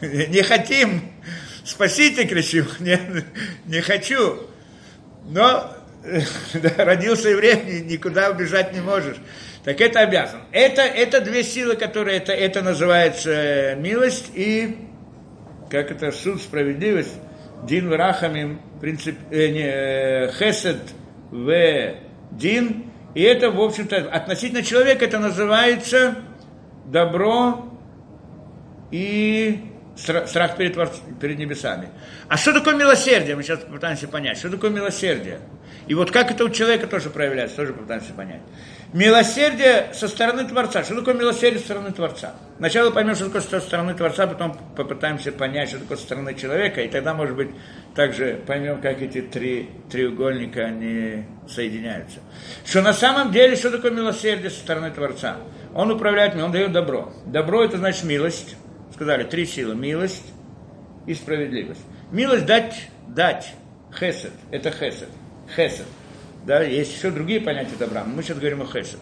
не 0.00 0.42
хотим, 0.42 1.02
спасите, 1.64 2.24
кричим, 2.26 2.66
не, 2.80 2.98
не 3.66 3.80
хочу. 3.80 4.38
Но 5.24 5.72
родился 6.76 7.28
еврей, 7.30 7.82
никуда 7.82 8.30
убежать 8.30 8.72
не 8.72 8.80
можешь. 8.80 9.16
Так 9.64 9.80
это 9.80 10.00
обязан. 10.00 10.40
Это, 10.50 10.82
это 10.82 11.20
две 11.20 11.44
силы, 11.44 11.76
которые, 11.76 12.16
это, 12.16 12.32
это 12.32 12.62
называется 12.62 13.30
э, 13.30 13.76
милость 13.76 14.30
и, 14.34 14.76
как 15.70 15.92
это, 15.92 16.10
суд, 16.10 16.42
справедливость, 16.42 17.14
дин 17.62 17.88
в 17.88 17.96
рахамим, 17.96 18.60
принцип, 18.80 19.16
э, 19.30 19.48
не, 19.48 19.64
э, 19.64 20.32
хесед 20.32 20.80
в 21.30 21.94
дин, 22.32 22.90
и 23.14 23.22
это, 23.22 23.50
в 23.50 23.60
общем-то, 23.60 23.96
относительно 24.10 24.62
человека 24.62 25.04
это 25.04 25.20
называется 25.20 26.16
добро 26.86 27.68
и 28.90 29.71
страх 29.96 30.56
перед, 30.56 30.76
перед 31.20 31.38
небесами. 31.38 31.88
А 32.28 32.36
что 32.36 32.52
такое 32.52 32.74
милосердие? 32.74 33.36
Мы 33.36 33.42
сейчас 33.42 33.60
пытаемся 33.60 34.08
понять. 34.08 34.38
Что 34.38 34.50
такое 34.50 34.70
милосердие? 34.70 35.40
И 35.86 35.94
вот 35.94 36.10
как 36.10 36.30
это 36.30 36.44
у 36.44 36.48
человека 36.48 36.86
тоже 36.86 37.10
проявляется, 37.10 37.56
тоже 37.56 37.72
пытаемся 37.72 38.12
понять. 38.12 38.40
Милосердие 38.92 39.88
со 39.94 40.06
стороны 40.06 40.44
Творца. 40.44 40.84
Что 40.84 40.96
такое 40.96 41.14
милосердие 41.14 41.58
со 41.58 41.66
стороны 41.66 41.92
Творца? 41.92 42.34
Сначала 42.58 42.90
поймем, 42.90 43.14
что 43.14 43.26
такое 43.26 43.40
со 43.40 43.60
стороны 43.60 43.94
Творца, 43.94 44.26
потом 44.26 44.56
попытаемся 44.76 45.32
понять, 45.32 45.70
что 45.70 45.78
такое 45.80 45.96
со 45.96 46.04
стороны 46.04 46.34
человека, 46.34 46.82
и 46.82 46.88
тогда, 46.88 47.14
может 47.14 47.34
быть, 47.34 47.50
также 47.94 48.40
поймем, 48.46 48.80
как 48.80 49.00
эти 49.02 49.22
три 49.22 49.70
треугольника, 49.90 50.66
они 50.66 51.24
соединяются. 51.48 52.20
Что 52.64 52.82
на 52.82 52.92
самом 52.92 53.32
деле, 53.32 53.56
что 53.56 53.70
такое 53.70 53.90
милосердие 53.90 54.50
со 54.50 54.58
стороны 54.58 54.90
Творца? 54.90 55.38
Он 55.74 55.90
управляет, 55.90 56.36
он 56.36 56.52
дает 56.52 56.72
добро. 56.72 57.12
Добро– 57.24 57.64
это 57.64 57.78
значит 57.78 58.04
милость 58.04 58.56
сказали, 58.92 59.24
три 59.24 59.46
силы. 59.46 59.74
Милость 59.74 60.32
и 61.06 61.14
справедливость. 61.14 61.80
Милость 62.10 62.46
дать, 62.46 62.88
дать. 63.08 63.54
Хесед. 63.98 64.32
Это 64.50 64.70
хесед. 64.70 65.08
Хесед. 65.54 65.86
Да, 66.44 66.62
есть 66.62 66.96
еще 66.96 67.10
другие 67.10 67.40
понятия 67.40 67.76
добра, 67.78 68.04
мы 68.04 68.22
сейчас 68.22 68.38
говорим 68.38 68.62
о 68.62 68.66
хесед. 68.66 68.98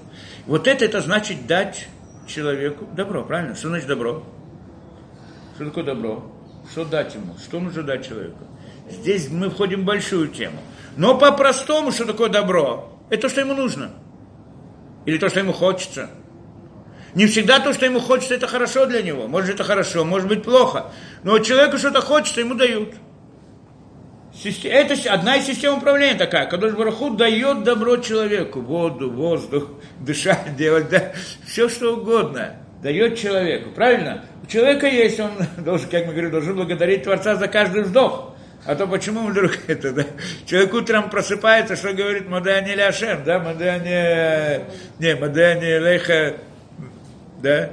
Вот 0.46 0.66
это, 0.66 0.84
это 0.84 1.00
значит 1.00 1.46
дать 1.46 1.88
человеку 2.26 2.86
добро, 2.94 3.24
правильно? 3.24 3.54
Что 3.54 3.68
значит 3.68 3.88
добро? 3.88 4.22
Что 5.54 5.66
такое 5.66 5.84
добро? 5.84 6.30
Что 6.70 6.84
дать 6.84 7.14
ему? 7.14 7.34
Что 7.38 7.60
нужно 7.60 7.82
дать 7.82 8.06
человеку? 8.06 8.44
Здесь 8.90 9.30
мы 9.30 9.48
входим 9.48 9.82
в 9.82 9.84
большую 9.84 10.28
тему. 10.28 10.58
Но 10.96 11.16
по-простому, 11.16 11.92
что 11.92 12.04
такое 12.04 12.28
добро? 12.28 12.98
Это 13.08 13.22
то, 13.22 13.28
что 13.28 13.40
ему 13.40 13.54
нужно. 13.54 13.90
Или 15.06 15.16
то, 15.18 15.28
что 15.28 15.40
ему 15.40 15.52
хочется. 15.52 16.10
Не 17.14 17.26
всегда 17.26 17.58
то, 17.58 17.72
что 17.72 17.86
ему 17.86 18.00
хочется, 18.00 18.34
это 18.34 18.46
хорошо 18.46 18.86
для 18.86 19.02
него. 19.02 19.26
Может, 19.26 19.50
это 19.50 19.64
хорошо, 19.64 20.04
может 20.04 20.28
быть, 20.28 20.42
плохо. 20.42 20.92
Но 21.24 21.38
человеку 21.40 21.78
что-то 21.78 22.00
хочется, 22.00 22.40
ему 22.40 22.54
дают. 22.54 22.94
Это 24.64 25.12
одна 25.12 25.36
из 25.36 25.46
систем 25.46 25.78
управления 25.78 26.16
такая. 26.16 26.46
Кадош 26.46 26.72
Бараху 26.72 27.10
дает 27.10 27.64
добро 27.64 27.96
человеку. 27.96 28.60
Воду, 28.60 29.10
воздух, 29.10 29.70
дышать, 30.00 30.56
делать, 30.56 30.88
да, 30.88 31.12
все 31.46 31.68
что 31.68 31.96
угодно. 31.96 32.56
Дает 32.82 33.18
человеку. 33.18 33.70
Правильно? 33.70 34.24
У 34.42 34.46
человека 34.46 34.86
есть, 34.86 35.20
он 35.20 35.32
должен, 35.58 35.88
как 35.90 36.06
мы 36.06 36.12
говорим, 36.12 36.30
должен 36.30 36.54
благодарить 36.54 37.02
Творца 37.02 37.34
за 37.34 37.48
каждый 37.48 37.82
вздох. 37.82 38.34
А 38.66 38.74
то 38.74 38.86
почему 38.86 39.26
вдруг 39.26 39.52
это, 39.66 39.92
да? 39.92 40.04
Человек 40.46 40.72
утром 40.74 41.10
просыпается, 41.10 41.76
что 41.76 41.92
говорит 41.92 42.28
Мадани 42.28 42.74
Ляшем, 42.74 43.24
да? 43.24 43.40
Мадани, 43.40 44.64
не, 44.98 45.14
Мадани 45.16 45.78
Леха 45.78 46.36
да, 47.40 47.70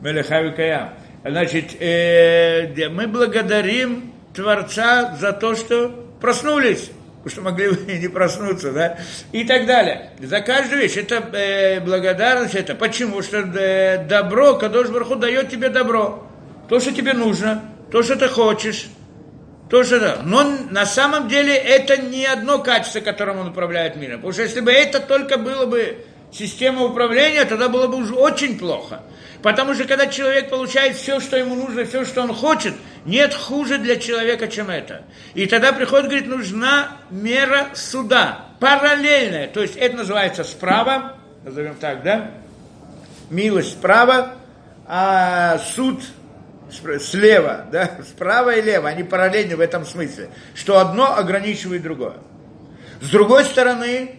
Мелехави 0.00 0.52
Каям. 0.52 0.90
Значит, 1.24 1.80
э, 1.80 2.88
мы 2.88 3.06
благодарим 3.06 4.12
Творца 4.34 5.16
за 5.20 5.32
то, 5.32 5.54
что 5.56 5.88
проснулись, 6.20 6.90
потому 7.22 7.30
что 7.30 7.42
могли 7.42 7.70
бы 7.70 7.92
не 7.92 8.08
проснуться, 8.08 8.72
да, 8.72 8.98
и 9.32 9.44
так 9.44 9.66
далее. 9.66 10.10
За 10.20 10.40
каждую 10.40 10.82
вещь 10.82 10.96
это 10.96 11.16
э, 11.32 11.80
благодарность, 11.80 12.54
это 12.54 12.74
почему? 12.74 13.22
Что 13.22 13.38
э, 13.38 14.04
добро, 14.06 14.54
Кадош 14.54 14.88
Барху 14.88 15.16
дает 15.16 15.50
тебе 15.50 15.68
добро, 15.68 16.26
то, 16.68 16.80
что 16.80 16.92
тебе 16.92 17.14
нужно, 17.14 17.64
то, 17.90 18.02
что 18.02 18.16
ты 18.16 18.28
хочешь, 18.28 18.86
то, 19.68 19.84
что 19.84 20.00
да. 20.00 20.18
Но 20.24 20.44
на 20.70 20.86
самом 20.86 21.28
деле 21.28 21.54
это 21.54 21.96
не 21.96 22.26
одно 22.26 22.58
качество, 22.60 23.00
которым 23.00 23.38
он 23.38 23.48
управляет 23.48 23.96
миром. 23.96 24.16
Потому 24.16 24.32
что 24.32 24.42
если 24.42 24.60
бы 24.60 24.70
это 24.70 25.00
только 25.00 25.36
было 25.36 25.66
бы 25.66 25.98
система 26.32 26.84
управления, 26.84 27.44
тогда 27.44 27.68
было 27.68 27.86
бы 27.86 27.96
уже 27.96 28.14
очень 28.14 28.58
плохо. 28.58 29.02
Потому 29.42 29.74
что 29.74 29.84
когда 29.84 30.06
человек 30.08 30.50
получает 30.50 30.96
все, 30.96 31.20
что 31.20 31.36
ему 31.36 31.54
нужно, 31.54 31.84
все, 31.84 32.04
что 32.04 32.22
он 32.22 32.34
хочет, 32.34 32.74
нет 33.04 33.32
хуже 33.32 33.78
для 33.78 33.96
человека, 33.96 34.48
чем 34.48 34.68
это. 34.68 35.02
И 35.34 35.46
тогда 35.46 35.72
приходит, 35.72 36.06
говорит, 36.06 36.26
нужна 36.26 36.96
мера 37.10 37.68
суда, 37.74 38.46
параллельная. 38.58 39.46
То 39.46 39.62
есть 39.62 39.76
это 39.76 39.96
называется 39.96 40.42
справа, 40.42 41.16
назовем 41.44 41.76
так, 41.76 42.02
да? 42.02 42.32
Милость 43.30 43.72
справа, 43.72 44.34
а 44.86 45.58
суд 45.58 46.02
слева, 47.00 47.66
да? 47.70 47.98
Справа 48.08 48.56
и 48.56 48.62
лево, 48.62 48.88
они 48.88 49.04
параллельны 49.04 49.56
в 49.56 49.60
этом 49.60 49.84
смысле, 49.84 50.30
что 50.54 50.78
одно 50.78 51.16
ограничивает 51.16 51.82
другое. 51.82 52.16
С 53.00 53.10
другой 53.10 53.44
стороны, 53.44 54.17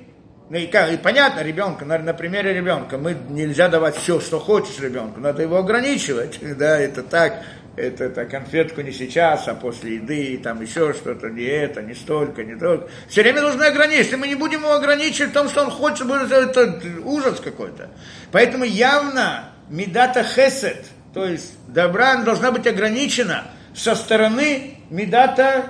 ну 0.49 0.57
и, 0.57 0.65
как, 0.65 0.91
и 0.91 0.97
понятно, 0.97 1.41
ребенка, 1.41 1.85
на, 1.85 1.99
на 1.99 2.13
примере 2.13 2.53
ребенка, 2.53 2.97
мы 2.97 3.15
нельзя 3.29 3.67
давать 3.67 3.95
все, 3.95 4.19
что 4.19 4.39
хочешь 4.39 4.79
ребенку, 4.79 5.19
надо 5.19 5.43
его 5.43 5.57
ограничивать, 5.57 6.39
да, 6.57 6.79
это 6.79 7.03
так, 7.03 7.43
это, 7.75 8.05
это 8.05 8.25
конфетку 8.25 8.81
не 8.81 8.91
сейчас, 8.91 9.47
а 9.47 9.53
после 9.53 9.95
еды, 9.95 10.33
и 10.33 10.37
там 10.37 10.59
еще 10.61 10.93
что-то, 10.93 11.29
не 11.29 11.43
это, 11.43 11.83
не 11.83 11.93
столько, 11.93 12.43
не 12.43 12.55
только. 12.55 12.89
Все 13.07 13.21
время 13.21 13.41
должны 13.41 13.63
ограничить. 13.63 14.05
Если 14.05 14.15
мы 14.15 14.27
не 14.27 14.35
будем 14.35 14.61
его 14.61 14.73
ограничивать 14.73 15.31
в 15.31 15.33
том, 15.33 15.47
что 15.49 15.63
он 15.63 15.71
хочет, 15.71 16.07
будет 16.07 16.31
это 16.31 16.81
ужас 17.05 17.39
какой-то. 17.39 17.89
Поэтому 18.31 18.65
явно 18.65 19.51
медата 19.69 20.23
хесед, 20.23 20.83
то 21.13 21.25
есть 21.25 21.53
добра 21.67 22.17
должна 22.23 22.51
быть 22.51 22.67
ограничена 22.67 23.45
со 23.75 23.95
стороны 23.95 24.79
медата, 24.89 25.65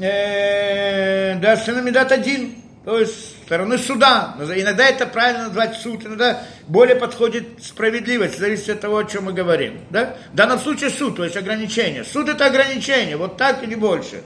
э, 0.00 1.36
да, 1.36 1.56
со 1.56 1.62
стороны 1.62 1.82
медат 1.82 2.10
один, 2.10 2.56
то 2.84 2.98
есть 2.98 3.35
стороны 3.46 3.78
суда. 3.78 4.34
Иногда 4.38 4.88
это 4.88 5.06
правильно 5.06 5.44
назвать 5.44 5.76
суд, 5.76 6.04
иногда 6.04 6.42
более 6.66 6.96
подходит 6.96 7.62
справедливость, 7.62 8.38
зависит 8.38 8.70
от 8.70 8.80
того, 8.80 8.98
о 8.98 9.04
чем 9.04 9.24
мы 9.26 9.32
говорим. 9.32 9.80
Да? 9.90 10.16
В 10.32 10.36
данном 10.36 10.58
случае 10.58 10.90
суд, 10.90 11.16
то 11.16 11.24
есть 11.24 11.36
ограничение. 11.36 12.04
Суд 12.04 12.28
это 12.28 12.46
ограничение, 12.46 13.16
вот 13.16 13.36
так 13.36 13.62
или 13.62 13.76
больше. 13.76 14.22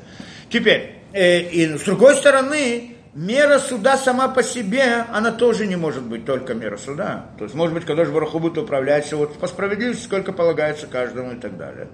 Теперь, 0.48 0.96
э, 1.12 1.40
и 1.42 1.76
с 1.76 1.82
другой 1.82 2.14
стороны, 2.14 2.96
мера 3.12 3.58
суда 3.58 3.98
сама 3.98 4.28
по 4.28 4.42
себе, 4.42 5.04
она 5.12 5.32
тоже 5.32 5.66
не 5.66 5.76
может 5.76 6.02
быть 6.02 6.24
только 6.24 6.54
мера 6.54 6.78
суда. 6.78 7.26
То 7.36 7.44
есть, 7.44 7.54
может 7.54 7.74
быть, 7.74 7.84
когда 7.84 8.06
же 8.06 8.12
Бараху 8.12 8.38
будет 8.38 8.56
управлять 8.56 9.12
вот 9.12 9.38
по 9.38 9.48
справедливости, 9.48 10.02
сколько 10.02 10.32
полагается 10.32 10.86
каждому 10.86 11.32
и 11.32 11.36
так 11.36 11.58
далее. 11.58 11.88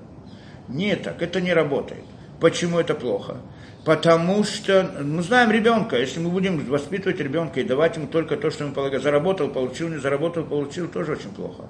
Не 0.69 0.95
так, 0.95 1.21
это 1.21 1.41
не 1.41 1.53
работает. 1.53 2.05
Почему 2.41 2.79
это 2.79 2.95
плохо? 2.95 3.39
Потому 3.87 4.43
что, 4.43 4.97
мы 5.01 5.23
знаем 5.23 5.53
ребенка, 5.53 5.97
если 5.97 6.19
мы 6.19 6.31
будем 6.31 6.59
воспитывать 6.67 7.21
ребенка 7.21 7.61
и 7.61 7.63
давать 7.63 7.95
ему 7.95 8.09
только 8.09 8.37
то, 8.37 8.51
что 8.51 8.65
ему 8.65 8.75
полагается, 8.75 9.09
заработал, 9.09 9.47
получил, 9.47 9.89
не 9.89 9.99
заработал, 9.99 10.43
получил, 10.43 10.89
тоже 10.89 11.13
очень 11.13 11.31
плохо. 11.31 11.67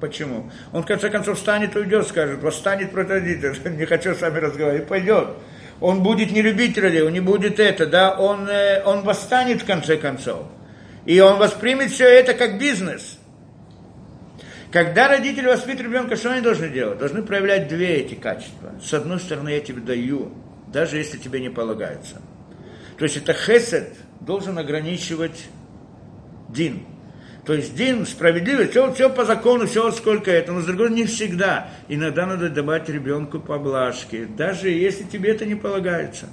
Почему? 0.00 0.50
Он 0.72 0.82
в 0.82 0.86
конце 0.86 1.10
концов 1.10 1.36
встанет, 1.36 1.76
уйдет, 1.76 2.08
скажет, 2.08 2.42
восстанет 2.42 2.90
против 2.90 3.10
родителей, 3.10 3.76
не 3.76 3.84
хочу 3.84 4.14
с 4.14 4.22
вами 4.22 4.38
разговаривать, 4.38 4.88
пойдет. 4.88 5.28
Он 5.78 6.02
будет 6.02 6.32
не 6.32 6.40
любить 6.40 6.78
родителей, 6.78 7.06
он 7.06 7.12
не 7.12 7.20
будет 7.20 7.60
это, 7.60 7.84
да, 7.84 8.18
он, 8.18 8.48
э, 8.48 8.82
он 8.86 9.02
восстанет 9.02 9.60
в 9.60 9.66
конце 9.66 9.98
концов. 9.98 10.46
И 11.04 11.20
он 11.20 11.36
воспримет 11.36 11.90
все 11.90 12.06
это 12.06 12.32
как 12.32 12.58
бизнес. 12.58 13.18
Когда 14.70 15.08
родители 15.08 15.48
воспитывают 15.48 15.92
ребенка, 15.92 16.16
что 16.16 16.32
они 16.32 16.40
должны 16.40 16.70
делать? 16.70 16.98
Должны 16.98 17.22
проявлять 17.22 17.68
две 17.68 17.96
эти 17.96 18.14
качества. 18.14 18.72
С 18.82 18.94
одной 18.94 19.20
стороны, 19.20 19.50
я 19.50 19.60
тебе 19.60 19.82
даю 19.82 20.32
даже 20.72 20.96
если 20.96 21.18
тебе 21.18 21.40
не 21.40 21.50
полагается. 21.50 22.22
То 22.98 23.04
есть 23.04 23.16
это 23.16 23.32
хесед 23.32 23.94
должен 24.20 24.58
ограничивать 24.58 25.46
дин. 26.48 26.86
То 27.44 27.54
есть 27.54 27.74
дин, 27.74 28.06
справедливость, 28.06 28.70
все, 28.70 28.92
все 28.92 29.10
по 29.10 29.24
закону, 29.24 29.66
все 29.66 29.90
сколько 29.90 30.30
это, 30.30 30.52
но 30.52 30.60
с 30.60 30.64
другой 30.64 30.90
не 30.90 31.06
всегда. 31.06 31.70
Иногда 31.88 32.24
надо 32.24 32.48
давать 32.48 32.88
ребенку 32.88 33.40
поблажки, 33.40 34.26
даже 34.26 34.70
если 34.70 35.02
тебе 35.02 35.30
это 35.30 35.44
не 35.44 35.56
полагается. 35.56 36.28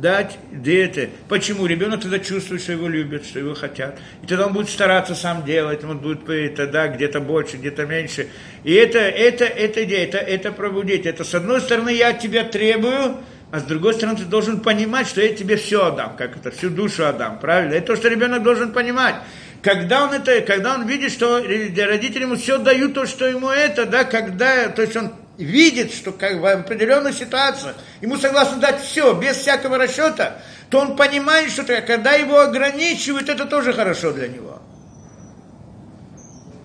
Дать 0.00 0.38
где 0.50 1.10
Почему? 1.28 1.66
Ребенок 1.66 2.00
тогда 2.00 2.18
чувствует, 2.18 2.62
что 2.62 2.72
его 2.72 2.88
любят, 2.88 3.26
что 3.26 3.38
его 3.38 3.54
хотят. 3.54 3.98
И 4.22 4.26
тогда 4.26 4.46
он 4.46 4.54
будет 4.54 4.70
стараться 4.70 5.14
сам 5.14 5.44
делать, 5.44 5.84
он 5.84 5.98
будет 5.98 6.24
тогда 6.56 6.88
где-то 6.88 7.20
больше, 7.20 7.58
где-то 7.58 7.84
меньше. 7.84 8.28
И 8.64 8.72
это, 8.72 8.98
это, 8.98 9.44
это 9.44 9.84
идея, 9.84 10.06
это, 10.06 10.18
это 10.18 10.52
пробудить. 10.52 11.04
Это 11.04 11.22
с 11.22 11.34
одной 11.34 11.60
стороны 11.60 11.90
я 11.90 12.08
от 12.08 12.20
тебя 12.20 12.44
требую, 12.44 13.18
а 13.50 13.60
с 13.60 13.64
другой 13.64 13.92
стороны 13.92 14.16
ты 14.16 14.24
должен 14.24 14.60
понимать, 14.60 15.06
что 15.06 15.20
я 15.20 15.34
тебе 15.34 15.56
все 15.56 15.88
отдам, 15.88 16.16
как 16.16 16.36
это, 16.36 16.50
всю 16.50 16.70
душу 16.70 17.04
отдам, 17.04 17.38
правильно? 17.38 17.74
Это 17.74 17.88
то, 17.88 17.96
что 17.96 18.08
ребенок 18.08 18.42
должен 18.42 18.72
понимать. 18.72 19.16
Когда 19.60 20.04
он 20.04 20.14
это, 20.14 20.40
когда 20.40 20.76
он 20.76 20.86
видит, 20.86 21.12
что 21.12 21.38
родители 21.38 22.22
ему 22.22 22.36
все 22.36 22.56
дают 22.56 22.94
то, 22.94 23.04
что 23.04 23.26
ему 23.26 23.50
это, 23.50 23.84
да, 23.84 24.04
когда, 24.04 24.68
то 24.68 24.80
есть 24.80 24.96
он 24.96 25.12
видит, 25.44 25.92
что 25.92 26.12
как 26.12 26.38
в 26.38 26.46
определенной 26.46 27.12
ситуации 27.12 27.74
ему 28.00 28.16
согласно 28.16 28.58
дать 28.58 28.82
все, 28.82 29.12
без 29.14 29.36
всякого 29.36 29.78
расчета, 29.78 30.42
то 30.70 30.78
он 30.80 30.96
понимает, 30.96 31.50
что 31.50 31.64
когда 31.64 32.12
его 32.12 32.40
ограничивают, 32.40 33.28
это 33.28 33.46
тоже 33.46 33.72
хорошо 33.72 34.12
для 34.12 34.28
него. 34.28 34.60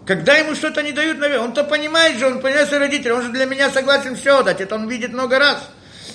Когда 0.06 0.36
ему 0.36 0.54
что-то 0.54 0.84
не 0.84 0.92
дают, 0.92 1.18
наверное, 1.18 1.46
он-то 1.46 1.64
понимает 1.64 2.20
же, 2.20 2.28
он 2.28 2.40
понимает, 2.40 2.68
что 2.68 2.78
родитель, 2.78 3.12
он 3.12 3.24
же 3.24 3.30
для 3.30 3.46
меня 3.46 3.72
согласен 3.72 4.16
все 4.16 4.44
дать, 4.44 4.62
это 4.62 4.76
он 4.76 4.88
видит 4.88 5.12
много 5.12 5.40
раз. 5.40 5.68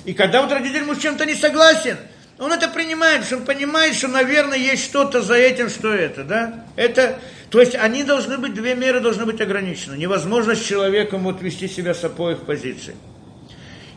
И 0.04 0.14
когда 0.14 0.42
вот 0.42 0.52
родитель 0.52 0.82
ему 0.82 0.94
с 0.94 0.98
чем-то 0.98 1.26
не 1.26 1.34
согласен, 1.34 1.98
он 2.38 2.52
это 2.52 2.68
принимает, 2.68 3.24
что 3.24 3.36
он 3.36 3.44
понимает, 3.44 3.94
что, 3.94 4.08
наверное, 4.08 4.56
есть 4.56 4.84
что-то 4.84 5.20
за 5.20 5.34
этим, 5.34 5.68
что 5.68 5.92
это, 5.92 6.24
да? 6.24 6.64
Это, 6.76 7.18
то 7.50 7.58
есть 7.60 7.74
они 7.74 8.04
должны 8.04 8.38
быть, 8.38 8.54
две 8.54 8.76
меры 8.76 9.00
должны 9.00 9.26
быть 9.26 9.40
ограничены. 9.40 9.96
Невозможно 9.96 10.54
с 10.54 10.60
человеком 10.60 11.24
вот 11.24 11.42
вести 11.42 11.66
себя 11.66 11.94
с 11.94 12.04
обоих 12.04 12.42
позиций. 12.42 12.94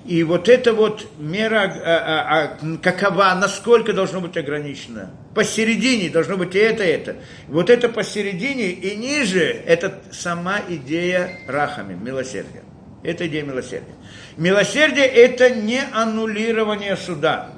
И 0.06 0.24
вот 0.24 0.50
эта 0.50 0.74
вот 0.74 1.08
мера, 1.18 1.62
а, 1.62 1.78
а, 1.86 2.58
а, 2.62 2.78
какова, 2.78 3.34
насколько 3.40 3.94
должно 3.94 4.20
быть 4.20 4.36
ограничено? 4.36 5.12
Посередине 5.34 6.10
должно 6.10 6.36
быть 6.36 6.56
и 6.56 6.58
это, 6.58 6.84
и 6.84 6.88
это. 6.88 7.16
Вот 7.48 7.70
это 7.70 7.88
посередине 7.88 8.72
и 8.72 8.96
ниже, 8.98 9.44
это 9.44 10.02
сама 10.12 10.60
идея 10.68 11.30
рахами, 11.48 11.94
милосердия. 11.94 12.64
Это 13.04 13.28
идея 13.28 13.44
милосердия. 13.44 13.94
Милосердие– 14.36 15.06
это 15.08 15.52
не 15.52 15.82
аннулирование 15.94 16.98
суда. 16.98 17.52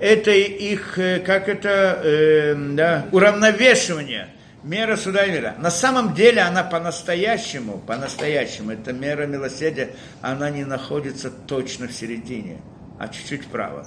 Это 0.00 0.30
их, 0.30 0.98
э, 0.98 1.20
как 1.20 1.48
это, 1.48 2.00
э, 2.02 2.54
да, 2.54 3.06
уравновешивание– 3.12 4.30
мера 4.62 4.96
суда 4.96 5.24
и 5.24 5.30
мира. 5.30 5.54
На 5.58 5.70
самом 5.70 6.14
деле 6.14 6.42
она 6.42 6.62
по-настоящему, 6.62 7.78
по-настоящему, 7.78 8.72
эта 8.72 8.92
мера 8.92 9.26
милосердия, 9.26 9.90
она 10.20 10.50
не 10.50 10.64
находится 10.64 11.30
точно 11.30 11.88
в 11.88 11.92
середине, 11.92 12.60
а 12.98 13.08
чуть-чуть 13.08 13.44
вправо. 13.44 13.86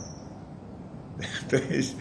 То 1.49 1.57
есть 1.57 1.95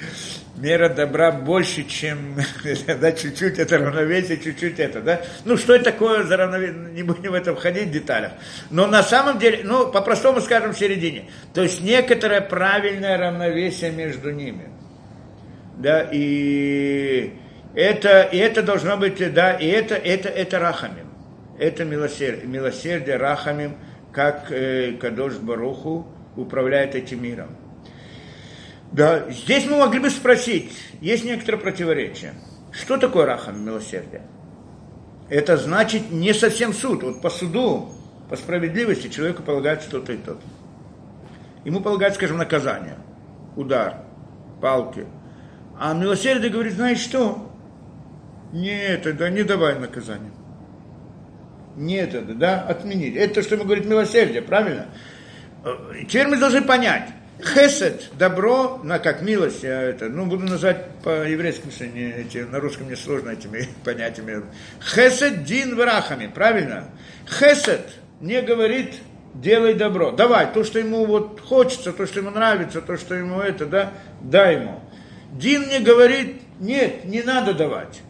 мера 0.57 0.89
добра 0.89 1.33
больше, 1.33 1.85
чем 1.85 2.37
да, 3.01 3.12
чуть-чуть 3.12 3.59
это 3.59 3.79
равновесие, 3.79 4.39
чуть-чуть 4.39 4.79
это, 4.79 5.01
да. 5.01 5.21
Ну, 5.45 5.57
что 5.57 5.75
это 5.75 5.87
такое 5.87 6.25
за 6.25 6.37
равновесие, 6.37 6.93
не 6.93 7.03
будем 7.03 7.33
в 7.33 7.35
это 7.35 7.55
входить 7.55 7.89
в 7.89 7.93
деталях. 7.93 8.33
Но 8.71 8.87
на 8.87 9.03
самом 9.03 9.39
деле, 9.39 9.61
ну, 9.64 9.91
по-простому 9.91 10.41
скажем, 10.41 10.73
в 10.73 10.79
середине. 10.79 11.31
То 11.55 11.62
есть 11.62 11.81
некоторое 11.81 12.41
правильное 12.41 13.18
равновесие 13.18 13.91
между 13.91 14.31
ними. 14.31 14.68
Да, 15.77 16.07
и 16.12 17.33
это, 17.75 18.23
и 18.23 18.37
это 18.37 18.62
должно 18.62 18.97
быть, 18.97 19.33
да, 19.33 19.53
и 19.53 19.66
это, 19.66 19.95
это, 19.95 20.29
это 20.29 20.59
рахамим. 20.59 21.07
Это 21.59 21.85
милосердие, 21.85 22.47
милосердие 22.47 23.16
рахамим, 23.16 23.77
как 24.12 24.51
э, 24.51 24.93
Кадош 24.93 25.35
Баруху 25.37 26.07
управляет 26.37 26.95
этим 26.95 27.23
миром. 27.23 27.57
Да, 28.93 29.31
здесь 29.31 29.66
мы 29.68 29.79
могли 29.79 30.01
бы 30.01 30.11
спросить, 30.11 30.73
есть 31.01 31.25
некоторое 31.25 31.59
противоречие. 31.59 32.35
Что 32.73 32.97
такое 32.97 33.27
рахам, 33.27 33.64
милосердие? 33.64 34.23
Это 35.29 35.57
значит 35.57 36.11
не 36.11 36.33
совсем 36.33 36.73
суд. 36.73 37.05
Вот 37.05 37.23
по 37.23 37.31
суду, 37.31 37.93
по 38.29 38.37
справедливости 38.37 39.09
человеку 39.09 39.43
полагается 39.43 39.89
что-то 39.89 40.12
и 40.12 40.16
то-то. 40.16 40.43
Ему 41.64 41.81
полагается, 41.81 42.18
скажем, 42.18 42.39
наказание, 42.39 42.97
удар, 43.55 44.03
палки. 44.61 45.07
А 45.79 45.95
милосердие 45.95 46.51
говорит, 46.51 46.73
знаешь 46.73 46.99
что, 46.99 47.49
нет, 48.53 49.07
это 49.07 49.30
не 49.30 49.44
давай 49.44 49.78
наказание. 49.78 50.32
Нет, 51.76 52.14
это, 52.14 52.34
да, 52.34 52.61
отменить. 52.62 53.16
Это 53.16 53.34
то, 53.34 53.42
что 53.42 53.55
ему 53.55 53.64
говорит 53.64 53.86
милосердие, 53.86 54.42
правильно? 54.42 54.88
Э, 55.64 55.76
теперь 56.09 56.26
мы 56.26 56.36
должны 56.36 56.62
понять. 56.62 57.09
Хесед, 57.43 58.10
добро, 58.18 58.81
на 58.85 58.98
как 58.98 59.22
милость, 59.22 59.62
я 59.62 59.81
это, 59.81 60.10
ну, 60.10 60.27
буду 60.27 60.44
называть 60.44 60.85
по-еврейски, 61.02 61.70
что 61.70 61.86
не, 61.86 62.10
эти, 62.10 62.39
на 62.39 62.60
русском 62.60 62.86
мне 62.86 62.97
сложно 62.97 63.31
этими 63.31 63.66
понятиями. 63.85 64.43
Хесед 64.82 65.44
дин 65.44 65.74
врахами, 65.77 66.27
правильно? 66.27 66.90
Хесед 67.27 67.89
не 68.20 68.43
говорит, 68.43 68.97
делай 69.32 69.74
добро, 69.74 70.10
давай, 70.10 70.52
то, 70.52 70.64
что 70.64 70.81
ему 70.81 71.06
вот 71.06 71.40
хочется, 71.40 71.93
то, 71.93 72.06
что 72.06 72.18
ему 72.18 72.31
нравится, 72.31 72.82
то, 72.82 72.98
что 72.98 73.14
ему 73.14 73.40
это, 73.40 73.64
да, 73.64 73.93
дай 74.20 74.56
ему. 74.56 74.82
Дин 75.32 75.68
не 75.68 75.78
говорит, 75.78 76.43
нет, 76.59 77.05
не 77.05 77.22
надо 77.22 77.55
давать 77.55 78.02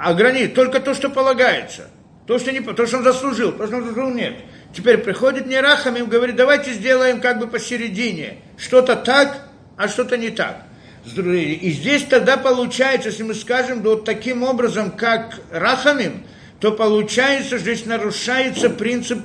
ограничить 0.00 0.54
только 0.54 0.80
то, 0.80 0.94
что 0.94 1.10
полагается. 1.10 1.90
То, 2.26 2.38
что, 2.38 2.52
не, 2.52 2.60
то, 2.60 2.86
что 2.86 2.98
он 2.98 3.04
заслужил, 3.04 3.52
то, 3.52 3.66
что 3.66 3.76
он 3.76 3.84
заслужил, 3.84 4.10
нет. 4.10 4.34
Теперь 4.74 4.98
приходит 4.98 5.46
Нерахам 5.46 5.96
и 5.96 6.02
говорит, 6.02 6.36
давайте 6.36 6.74
сделаем 6.74 7.20
как 7.20 7.38
бы 7.38 7.46
посередине. 7.46 8.38
Что-то 8.58 8.96
так, 8.96 9.48
а 9.76 9.88
что-то 9.88 10.18
не 10.18 10.30
так. 10.30 10.62
И 11.06 11.70
здесь 11.70 12.04
тогда 12.04 12.36
получается, 12.36 13.08
если 13.08 13.22
мы 13.22 13.34
скажем 13.34 13.82
вот 13.82 14.04
таким 14.04 14.42
образом, 14.42 14.90
как 14.90 15.40
Рахамим, 15.50 16.24
то 16.60 16.72
получается, 16.72 17.46
что 17.46 17.58
здесь 17.58 17.86
нарушается 17.86 18.68
принцип 18.68 19.20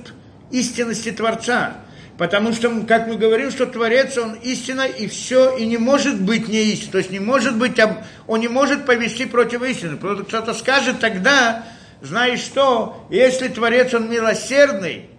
истинности 0.51 1.11
Творца. 1.11 1.77
Потому 2.17 2.53
что, 2.53 2.69
как 2.87 3.07
мы 3.07 3.17
говорим, 3.17 3.49
что 3.49 3.65
Творец, 3.65 4.17
он 4.17 4.33
истина, 4.35 4.85
и 4.85 5.07
все, 5.07 5.57
и 5.57 5.65
не 5.65 5.77
может 5.77 6.21
быть 6.21 6.47
не 6.47 6.63
истина. 6.73 6.91
То 6.91 6.97
есть 6.99 7.09
не 7.09 7.19
может 7.19 7.57
быть, 7.57 7.79
он 8.27 8.39
не 8.39 8.47
может 8.47 8.85
повести 8.85 9.25
против 9.25 9.63
истины. 9.63 9.97
Кто-то 9.97 10.53
скажет 10.53 10.99
тогда, 10.99 11.65
знаешь 12.01 12.39
что, 12.39 13.07
если 13.09 13.47
Творец, 13.47 13.93
он 13.93 14.09
милосердный, 14.11 15.09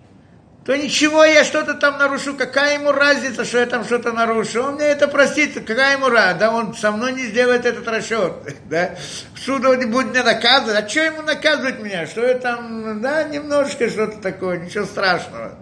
то 0.65 0.75
ничего, 0.77 1.25
я 1.25 1.45
что-то 1.45 1.75
там 1.75 1.99
нарушу, 1.99 2.35
какая 2.35 2.79
ему 2.79 2.91
разница, 2.91 3.45
что 3.45 3.59
я 3.59 3.67
там 3.67 3.85
что-то 3.85 4.13
нарушу, 4.13 4.63
он 4.63 4.75
мне 4.77 4.87
это 4.87 5.09
простит, 5.09 5.63
какая 5.67 5.97
ему 5.97 6.09
разница, 6.09 6.39
да 6.39 6.51
он 6.53 6.75
со 6.75 6.91
мной 6.91 7.13
не 7.13 7.25
сделает 7.25 7.67
этот 7.67 7.87
расчет, 7.87 8.33
да, 8.71 8.95
суду 9.37 9.75
не 9.75 9.85
будет 9.85 10.13
меня 10.13 10.25
наказывать, 10.25 10.83
а 10.83 10.89
что 10.89 11.01
ему 11.01 11.23
наказывать 11.23 11.81
меня, 11.81 12.07
что 12.07 12.25
я 12.25 12.39
там, 12.39 13.03
да, 13.03 13.25
немножко 13.25 13.91
что-то 13.91 14.23
такое, 14.23 14.59
ничего 14.59 14.87
страшного, 14.87 15.59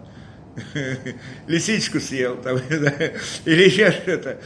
лисичку 1.47 2.01
съел, 2.01 2.37
там, 2.37 2.59
да, 2.71 2.93
или 3.45 3.65
еще 3.65 3.91
что-то, 3.91 4.39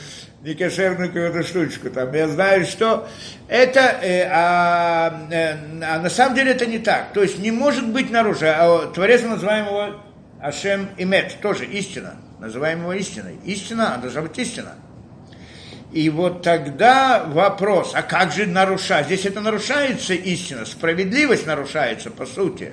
некошерную 0.42 1.08
какую-то 1.08 1.42
штучку, 1.42 1.90
там, 1.90 2.12
я 2.14 2.28
знаю, 2.28 2.64
что 2.64 3.08
это, 3.48 3.80
э, 3.80 4.28
а, 4.30 5.28
э, 5.30 5.56
а 5.82 6.00
на 6.00 6.10
самом 6.10 6.34
деле 6.34 6.52
это 6.52 6.66
не 6.66 6.78
так, 6.78 7.12
то 7.12 7.22
есть 7.22 7.38
не 7.38 7.50
может 7.50 7.88
быть 7.88 8.10
нарушено, 8.10 8.52
а 8.56 8.86
Творец 8.86 9.22
мы 9.22 9.30
называем 9.30 9.66
его 9.66 10.00
Ашем 10.40 10.90
Имет, 10.98 11.38
тоже 11.40 11.64
истина, 11.64 12.16
называем 12.38 12.80
его 12.80 12.92
истиной. 12.92 13.36
Истина, 13.44 13.94
она 13.94 13.96
должна 13.98 14.22
быть 14.22 14.38
истина. 14.38 14.74
И 15.92 16.10
вот 16.10 16.42
тогда 16.42 17.24
вопрос, 17.24 17.92
а 17.94 18.02
как 18.02 18.32
же 18.32 18.46
нарушать? 18.46 19.06
Здесь 19.06 19.24
это 19.24 19.40
нарушается 19.40 20.14
истина, 20.14 20.66
справедливость 20.66 21.46
нарушается 21.46 22.10
по 22.10 22.26
сути. 22.26 22.72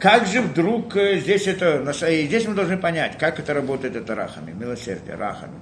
Как 0.00 0.26
же 0.26 0.42
вдруг 0.42 0.96
э, 0.96 1.18
здесь 1.18 1.46
это, 1.46 1.82
и 2.08 2.26
здесь 2.26 2.46
мы 2.46 2.54
должны 2.54 2.76
понять, 2.78 3.18
как 3.18 3.40
это 3.40 3.54
работает, 3.54 3.96
это 3.96 4.14
рахами, 4.14 4.52
милосердие, 4.52 5.16
рахами. 5.16 5.58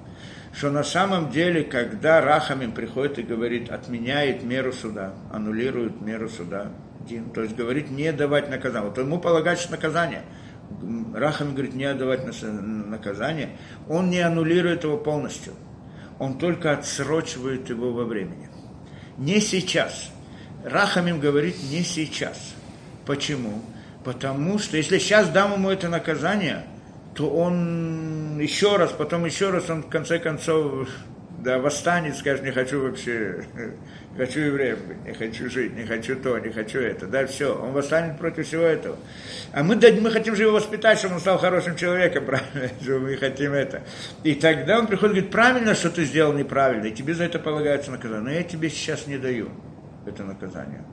Что 0.53 0.71
на 0.71 0.85
самом 0.85 1.31
деле, 1.31 1.65
когда 1.65 2.21
рахамим 2.21 2.73
приходит 2.73 3.19
и 3.19 3.23
говорит, 3.23 3.71
отменяет 3.71 4.43
меру 4.43 4.73
суда, 4.73 5.15
аннулирует 5.33 6.01
меру 6.01 6.29
суда, 6.29 6.73
то 7.35 7.43
есть 7.43 7.55
говорит 7.55 7.91
не 7.91 8.13
давать 8.13 8.51
наказание, 8.51 8.89
вот 8.89 8.99
ему 8.99 9.19
полагается 9.19 9.71
наказание– 9.71 10.23
Рахам 11.15 11.55
говорит, 11.55 11.75
не 11.75 11.85
отдавать 11.85 12.25
наказание, 12.43 13.57
он 13.89 14.11
не 14.11 14.21
аннулирует 14.21 14.85
его 14.85 14.97
полностью. 14.97 15.55
Он 16.19 16.39
только 16.39 16.73
отсрочивает 16.73 17.69
его 17.69 17.93
во 17.93 18.05
времени. 18.05 18.49
Не 19.17 19.41
сейчас. 19.41 20.11
Рахамим 20.65 21.21
говорит 21.21 21.57
не 21.71 21.83
сейчас. 21.83 22.55
Почему? 23.07 23.63
Потому 24.07 24.61
что 24.61 24.77
если 24.77 24.99
сейчас 24.99 25.31
дам 25.31 25.55
ему 25.55 25.69
это 25.69 25.89
наказание, 25.89 26.63
то 27.17 27.29
он 27.29 28.39
еще 28.39 28.77
раз, 28.77 28.93
потом 28.93 29.25
еще 29.25 29.51
раз, 29.51 29.69
он 29.69 29.83
в 29.83 29.89
конце 29.89 30.21
концов 30.21 30.89
да, 31.41 31.59
восстанет, 31.59 32.17
скажет, 32.17 32.45
не 32.45 32.53
хочу 32.53 32.81
вообще 32.81 33.45
хочу 34.17 34.39
евреем 34.39 34.79
быть, 34.87 35.05
не 35.05 35.13
хочу 35.13 35.51
жить, 35.51 35.75
не 35.77 35.85
хочу 35.85 36.15
то, 36.15 36.39
не 36.39 36.51
хочу 36.51 36.79
это. 36.79 37.09
Да, 37.09 37.27
все, 37.27 37.53
он 37.53 37.73
восстанет 37.73 38.17
против 38.17 38.47
всего 38.47 38.63
этого. 38.63 38.97
А 39.53 39.65
мы, 39.65 39.75
да, 39.75 39.89
мы 40.01 40.13
хотим 40.13 40.37
же 40.37 40.45
его 40.45 40.53
воспитать, 40.53 41.01
чтобы 41.01 41.15
он 41.15 41.21
стал 41.21 41.39
хорошим 41.39 41.75
человеком, 41.75 42.25
правильно, 42.27 42.71
мы 43.01 43.17
хотим 43.17 43.55
это. 43.55 43.83
И 44.23 44.37
тогда 44.37 44.79
он 44.79 44.87
приходит 44.87 45.17
и 45.17 45.19
говорит, 45.19 45.33
правильно, 45.33 45.75
что 45.75 45.91
ты 45.91 46.05
сделал 46.05 46.33
неправильно, 46.33 46.87
и 46.87 46.93
тебе 46.93 47.13
за 47.13 47.25
это 47.25 47.41
полагается 47.41 47.91
наказание. 47.91 48.23
Но 48.23 48.31
я 48.31 48.45
тебе 48.45 48.71
сейчас 48.71 49.09
не 49.09 49.19
даю 49.19 49.49
это 50.07 50.23
наказание. 50.23 50.85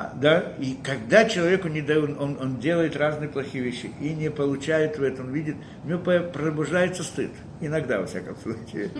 А, 0.00 0.12
да, 0.14 0.52
и 0.60 0.76
когда 0.84 1.24
человеку 1.24 1.66
не 1.66 1.82
дают, 1.82 2.20
он, 2.20 2.38
он 2.40 2.60
делает 2.60 2.96
разные 2.96 3.28
плохие 3.28 3.64
вещи 3.64 3.90
и 4.00 4.10
не 4.10 4.30
получает 4.30 4.96
в 4.96 5.02
этом, 5.02 5.32
видит, 5.32 5.56
у 5.82 5.88
него 5.88 5.98
пробуждается 5.98 7.02
стыд. 7.02 7.32
Иногда, 7.60 7.98
во 7.98 8.06
всяком 8.06 8.36
случае. 8.36 8.92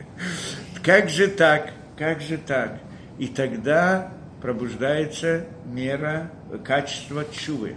Как 0.84 1.08
же 1.08 1.28
так? 1.28 1.72
Как 1.96 2.20
же 2.20 2.36
так? 2.36 2.80
И 3.16 3.28
тогда 3.28 4.12
пробуждается 4.42 5.46
мера 5.64 6.30
качества 6.64 7.24
чувы. 7.32 7.76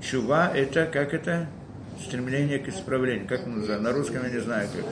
Чува– 0.00 0.52
это, 0.54 0.86
как 0.86 1.12
это? 1.12 1.48
Стремление 2.00 2.60
к 2.60 2.68
исправлению. 2.68 3.26
Как 3.26 3.44
мы? 3.48 3.66
На 3.66 3.90
русском 3.90 4.22
я 4.22 4.30
не 4.30 4.38
знаю, 4.38 4.68
как. 4.72 4.84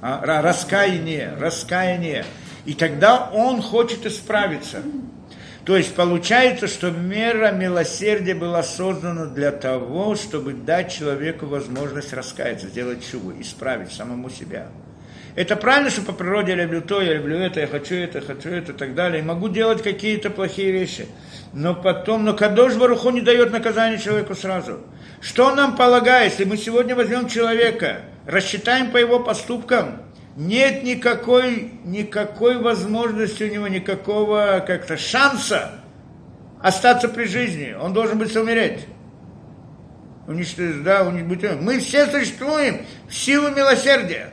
А, 0.00 0.42
раскаяние, 0.42 1.36
раскаяние. 1.38 2.24
И 2.64 2.74
тогда 2.74 3.30
он 3.30 3.62
хочет 3.62 4.04
исправиться. 4.04 4.82
То 5.64 5.76
есть 5.76 5.94
получается, 5.94 6.66
что 6.66 6.90
мера 6.90 7.52
милосердия 7.52 8.34
была 8.34 8.64
создана 8.64 9.26
для 9.26 9.52
того, 9.52 10.16
чтобы 10.16 10.54
дать 10.54 10.92
человеку 10.92 11.46
возможность 11.46 12.12
раскаяться, 12.12 12.66
сделать 12.66 13.08
чуву, 13.08 13.32
исправить 13.40 13.92
самому 13.92 14.28
себя. 14.28 14.68
Это 15.34 15.56
правильно, 15.56 15.88
что 15.88 16.02
по 16.02 16.12
природе 16.12 16.52
я 16.52 16.64
люблю 16.64 16.82
то, 16.82 17.00
я 17.00 17.14
люблю 17.14 17.38
это, 17.38 17.60
я 17.60 17.66
хочу 17.66 17.94
это, 17.94 18.20
хочу 18.20 18.50
это 18.50 18.72
и 18.72 18.74
так 18.74 18.94
далее. 18.94 19.20
И 19.20 19.24
могу 19.24 19.48
делать 19.48 19.82
какие-то 19.82 20.30
плохие 20.30 20.72
вещи. 20.72 21.06
Но 21.52 21.74
потом, 21.74 22.24
но 22.24 22.34
Кадош 22.34 22.74
Баруху 22.74 23.10
не 23.10 23.22
дает 23.22 23.52
наказания 23.52 23.98
человеку 23.98 24.34
сразу. 24.34 24.80
Что 25.20 25.54
нам 25.54 25.76
полагает, 25.76 26.32
если 26.32 26.44
мы 26.44 26.56
сегодня 26.56 26.96
возьмем 26.96 27.28
человека, 27.28 28.00
рассчитаем 28.26 28.90
по 28.90 28.98
его 28.98 29.20
поступкам, 29.20 30.02
нет 30.36 30.82
никакой, 30.82 31.72
никакой 31.84 32.58
возможности 32.58 33.44
у 33.44 33.52
него, 33.52 33.68
никакого 33.68 34.64
как-то 34.66 34.96
шанса 34.96 35.80
остаться 36.60 37.08
при 37.08 37.24
жизни. 37.24 37.74
Он 37.78 37.92
должен 37.92 38.18
быть 38.18 38.34
умереть. 38.36 38.86
Уничтожить, 40.26 40.82
да, 40.82 41.02
уничтожить. 41.02 41.60
Мы 41.60 41.80
все 41.80 42.06
существуем 42.06 42.82
в 43.08 43.14
силу 43.14 43.50
милосердия. 43.50 44.32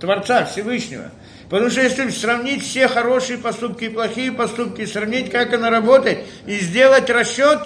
Творца 0.00 0.44
Всевышнего. 0.44 1.10
Потому 1.50 1.70
что 1.70 1.82
если 1.82 2.08
сравнить 2.10 2.62
все 2.62 2.88
хорошие 2.88 3.38
поступки 3.38 3.84
и 3.84 3.88
плохие 3.88 4.32
поступки, 4.32 4.86
сравнить, 4.86 5.30
как 5.30 5.52
она 5.52 5.70
работает, 5.70 6.20
и 6.46 6.56
сделать 6.58 7.10
расчет, 7.10 7.60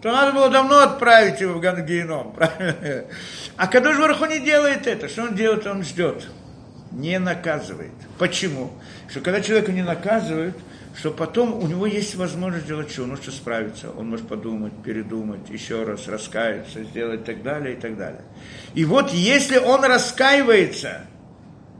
то 0.00 0.12
надо 0.12 0.32
было 0.32 0.48
давно 0.48 0.80
отправить 0.80 1.40
его 1.40 1.58
в 1.58 1.84
геном. 1.84 2.36
А 3.56 3.66
Кадош 3.66 3.98
Бараху 3.98 4.26
не 4.26 4.38
делает 4.38 4.86
это. 4.86 5.08
Что 5.08 5.24
он 5.24 5.34
делает? 5.34 5.66
Он 5.66 5.82
ждет. 5.82 6.28
Не 6.92 7.18
наказывает. 7.18 7.92
Почему? 8.18 8.72
Что 9.08 9.20
когда 9.20 9.40
человека 9.40 9.72
не 9.72 9.82
наказывают, 9.82 10.56
что 10.96 11.10
потом 11.10 11.54
у 11.54 11.66
него 11.66 11.86
есть 11.86 12.14
возможность 12.16 12.64
сделать 12.64 12.90
что? 12.90 13.02
Он 13.02 13.10
может 13.10 13.32
справиться, 13.32 13.90
он 13.90 14.10
может 14.10 14.26
подумать, 14.26 14.72
передумать, 14.82 15.48
еще 15.48 15.84
раз 15.84 16.08
раскаяться, 16.08 16.82
сделать 16.84 17.20
и 17.20 17.24
так 17.24 17.42
далее, 17.42 17.74
и 17.74 17.80
так 17.80 17.96
далее. 17.96 18.22
И 18.74 18.84
вот 18.84 19.12
если 19.12 19.58
он 19.58 19.84
раскаивается, 19.84 21.06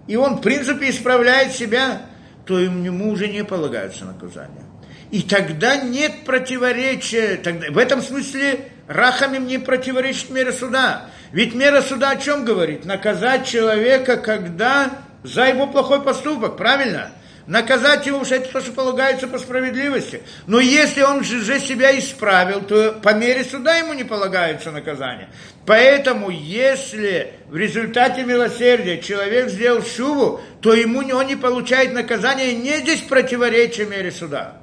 и 0.07 0.17
он, 0.17 0.37
в 0.37 0.41
принципе, 0.41 0.91
исправляет 0.91 1.53
себя, 1.53 2.03
то 2.45 2.59
ему 2.59 3.11
уже 3.11 3.29
не 3.29 3.45
полагаются 3.45 4.05
наказания. 4.05 4.65
И 5.11 5.23
тогда 5.23 5.77
нет 5.77 6.25
противоречия. 6.25 7.37
Тогда, 7.37 7.71
в 7.71 7.79
этом 7.79 8.03
смысле 8.03 8.69
рахамим 8.87 9.47
не 9.47 9.59
противоречит 9.59 10.31
мере 10.31 10.53
суда. 10.53 11.07
Ведь 11.33 11.55
мера 11.55 11.83
суда 11.83 12.11
о 12.11 12.17
чем 12.17 12.45
говорит? 12.45 12.85
Наказать 12.85 13.47
человека, 13.47 14.17
когда 14.17 14.91
за 15.23 15.47
его 15.47 15.67
плохой 15.67 16.03
поступок, 16.03 16.57
правильно? 16.57 17.13
наказать 17.49 18.07
его, 18.07 18.25
что 18.25 18.37
это 18.37 18.53
то, 18.53 18.61
что 18.61 18.73
полагается 18.73 19.27
по 19.27 19.39
справедливости. 19.39 20.23
Но 20.47 20.61
если 20.61 21.03
он 21.03 21.25
же, 21.25 21.59
себя 21.59 21.99
исправил, 21.99 22.61
то 22.61 22.93
по 23.03 23.15
мере 23.15 23.43
суда 23.43 23.77
ему 23.77 23.95
не 23.95 24.05
полагается 24.05 24.71
наказание. 24.71 25.31
Поэтому, 25.67 26.31
если 26.31 27.33
в 27.49 27.57
результате 27.57 28.23
милосердия 28.23 29.01
человек 29.01 29.49
сделал 29.49 29.83
шубу, 29.83 30.41
то 30.61 30.75
ему 30.75 31.01
он 31.17 31.27
не 31.27 31.37
получает 31.37 31.95
наказание, 31.95 32.55
не 32.55 32.77
здесь 32.79 33.01
противоречие 33.01 33.87
мере 33.87 34.13
суда. 34.13 34.59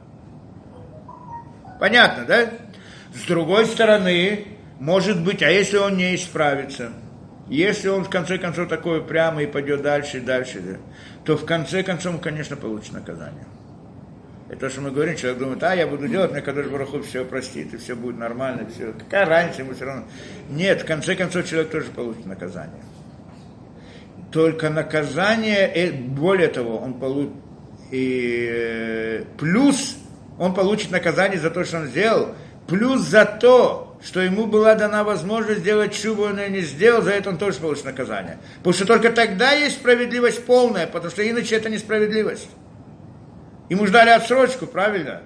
Понятно, 1.80 2.24
да? 2.26 2.50
С 3.16 3.28
другой 3.28 3.66
стороны, 3.66 4.46
может 4.80 5.24
быть, 5.24 5.42
а 5.44 5.50
если 5.50 5.78
он 5.78 5.98
не 5.98 6.16
исправится– 6.16 6.92
если 7.48 7.90
он 7.90 8.04
в 8.04 8.10
конце 8.10 8.38
концов 8.38 8.70
такой 8.70 9.04
прямо 9.04 9.44
и 9.44 9.46
пойдет 9.46 9.82
дальше 9.84 10.18
и 10.18 10.22
дальше, 10.22 10.62
да, 10.62 10.78
то 11.26 11.38
в 11.38 11.46
конце 11.46 11.84
концов 11.84 12.16
он, 12.16 12.20
конечно, 12.20 12.56
получит 12.56 12.94
наказание. 12.94 13.46
Это 14.50 14.62
то, 14.62 14.70
что 14.70 14.82
мы 14.82 14.92
говорим, 14.92 15.16
человек 15.16 15.40
думает, 15.40 15.64
а, 15.64 15.76
я 15.76 15.88
буду 15.88 16.08
делать, 16.08 16.32
мне 16.32 16.42
Кадош 16.42 16.68
Бараху 16.68 17.02
все 17.02 17.24
простит, 17.24 17.74
и 17.74 17.78
все 17.78 17.96
будет 17.96 18.18
нормально, 18.18 18.68
все. 18.74 18.94
Какая 18.94 19.26
разница 19.26 19.62
ему 19.62 19.74
все 19.74 19.86
равно? 19.86 20.04
Нет, 20.50 20.82
в 20.82 20.86
конце 20.86 21.16
концов 21.16 21.48
человек 21.48 21.72
тоже 21.72 21.88
получит 21.92 22.26
наказание. 22.26 22.84
Только 24.32 24.70
наказание, 24.70 25.72
э, 25.74 25.92
более 25.92 26.48
того, 26.48 26.78
он 26.78 26.96
получит, 26.96 27.32
и 27.92 28.50
э, 28.52 29.24
плюс 29.38 29.98
он 30.38 30.54
получит 30.54 30.92
наказание 30.92 31.40
за 31.40 31.50
то, 31.50 31.64
что 31.64 31.78
он 31.78 31.88
сделал, 31.88 32.36
плюс 32.68 33.02
за 33.02 33.26
то, 33.26 33.98
что 34.04 34.22
ему 34.22 34.46
была 34.46 34.76
дана 34.76 35.04
возможность 35.04 35.62
сделать 35.62 35.96
чубу, 35.96 36.24
он 36.24 36.40
ее 36.40 36.50
не 36.50 36.62
сделал, 36.62 37.02
за 37.02 37.12
это 37.12 37.30
он 37.30 37.38
тоже 37.38 37.60
получит 37.60 37.86
наказание. 37.86 38.38
Потому 38.58 38.74
что 38.74 38.86
только 38.86 39.10
тогда 39.12 39.52
есть 39.52 39.78
справедливость 39.78 40.46
полная, 40.46 40.86
потому 40.86 41.12
что 41.12 41.28
иначе 41.28 41.56
это 41.56 41.70
несправедливость. 41.70 42.50
Ему 43.70 43.88
ждали 43.88 44.12
отсрочку, 44.12 44.68
правильно? 44.68 45.24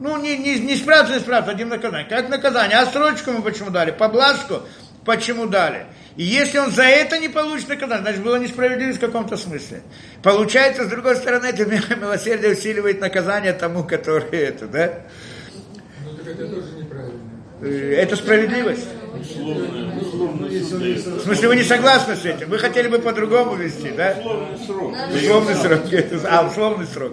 Ну, 0.00 0.16
не, 0.20 0.36
не, 0.36 0.58
не 0.58 0.76
справиться, 0.76 1.14
не 1.14 1.20
справиться, 1.20 1.52
один 1.52 1.68
наказание. 1.68 2.08
Как 2.08 2.28
наказание? 2.28 2.78
Отсрочку 2.78 3.32
мы 3.32 3.42
почему 3.42 3.70
дали? 3.70 3.90
Поблажку 3.92 4.62
почему 5.04 5.46
дали? 5.46 5.86
И 6.16 6.24
если 6.24 6.58
он 6.58 6.72
за 6.72 6.82
это 6.82 7.18
не 7.18 7.28
получит 7.28 7.68
наказание, 7.68 8.02
значит, 8.02 8.22
было 8.22 8.36
несправедливость 8.36 8.98
в 8.98 9.00
каком-то 9.00 9.36
смысле. 9.36 9.82
Получается, 10.22 10.84
с 10.84 10.88
другой 10.88 11.16
стороны, 11.16 11.46
это 11.46 11.64
милосердие 11.64 12.52
усиливает 12.52 13.00
наказание 13.00 13.52
тому, 13.52 13.84
который 13.84 14.38
это, 14.38 14.66
да? 14.66 14.94
Ну, 16.28 16.34
так 16.34 16.40
это 16.40 16.54
тоже 16.54 16.66
неправильно. 16.78 17.20
Э, 17.60 17.94
Это 18.02 18.16
справедливость. 18.16 18.86
В 21.08 21.20
смысле, 21.22 21.48
вы 21.48 21.56
не 21.56 21.64
согласны 21.64 22.14
с 22.16 22.24
этим? 22.24 22.48
Вы 22.48 22.58
хотели 22.58 22.88
бы 22.88 22.98
по-другому 22.98 23.56
вести, 23.56 23.90
да? 23.90 24.16
Условный 25.14 25.54
срок. 25.56 25.80
А, 26.28 26.46
условный 26.46 26.86
срок. 26.86 27.12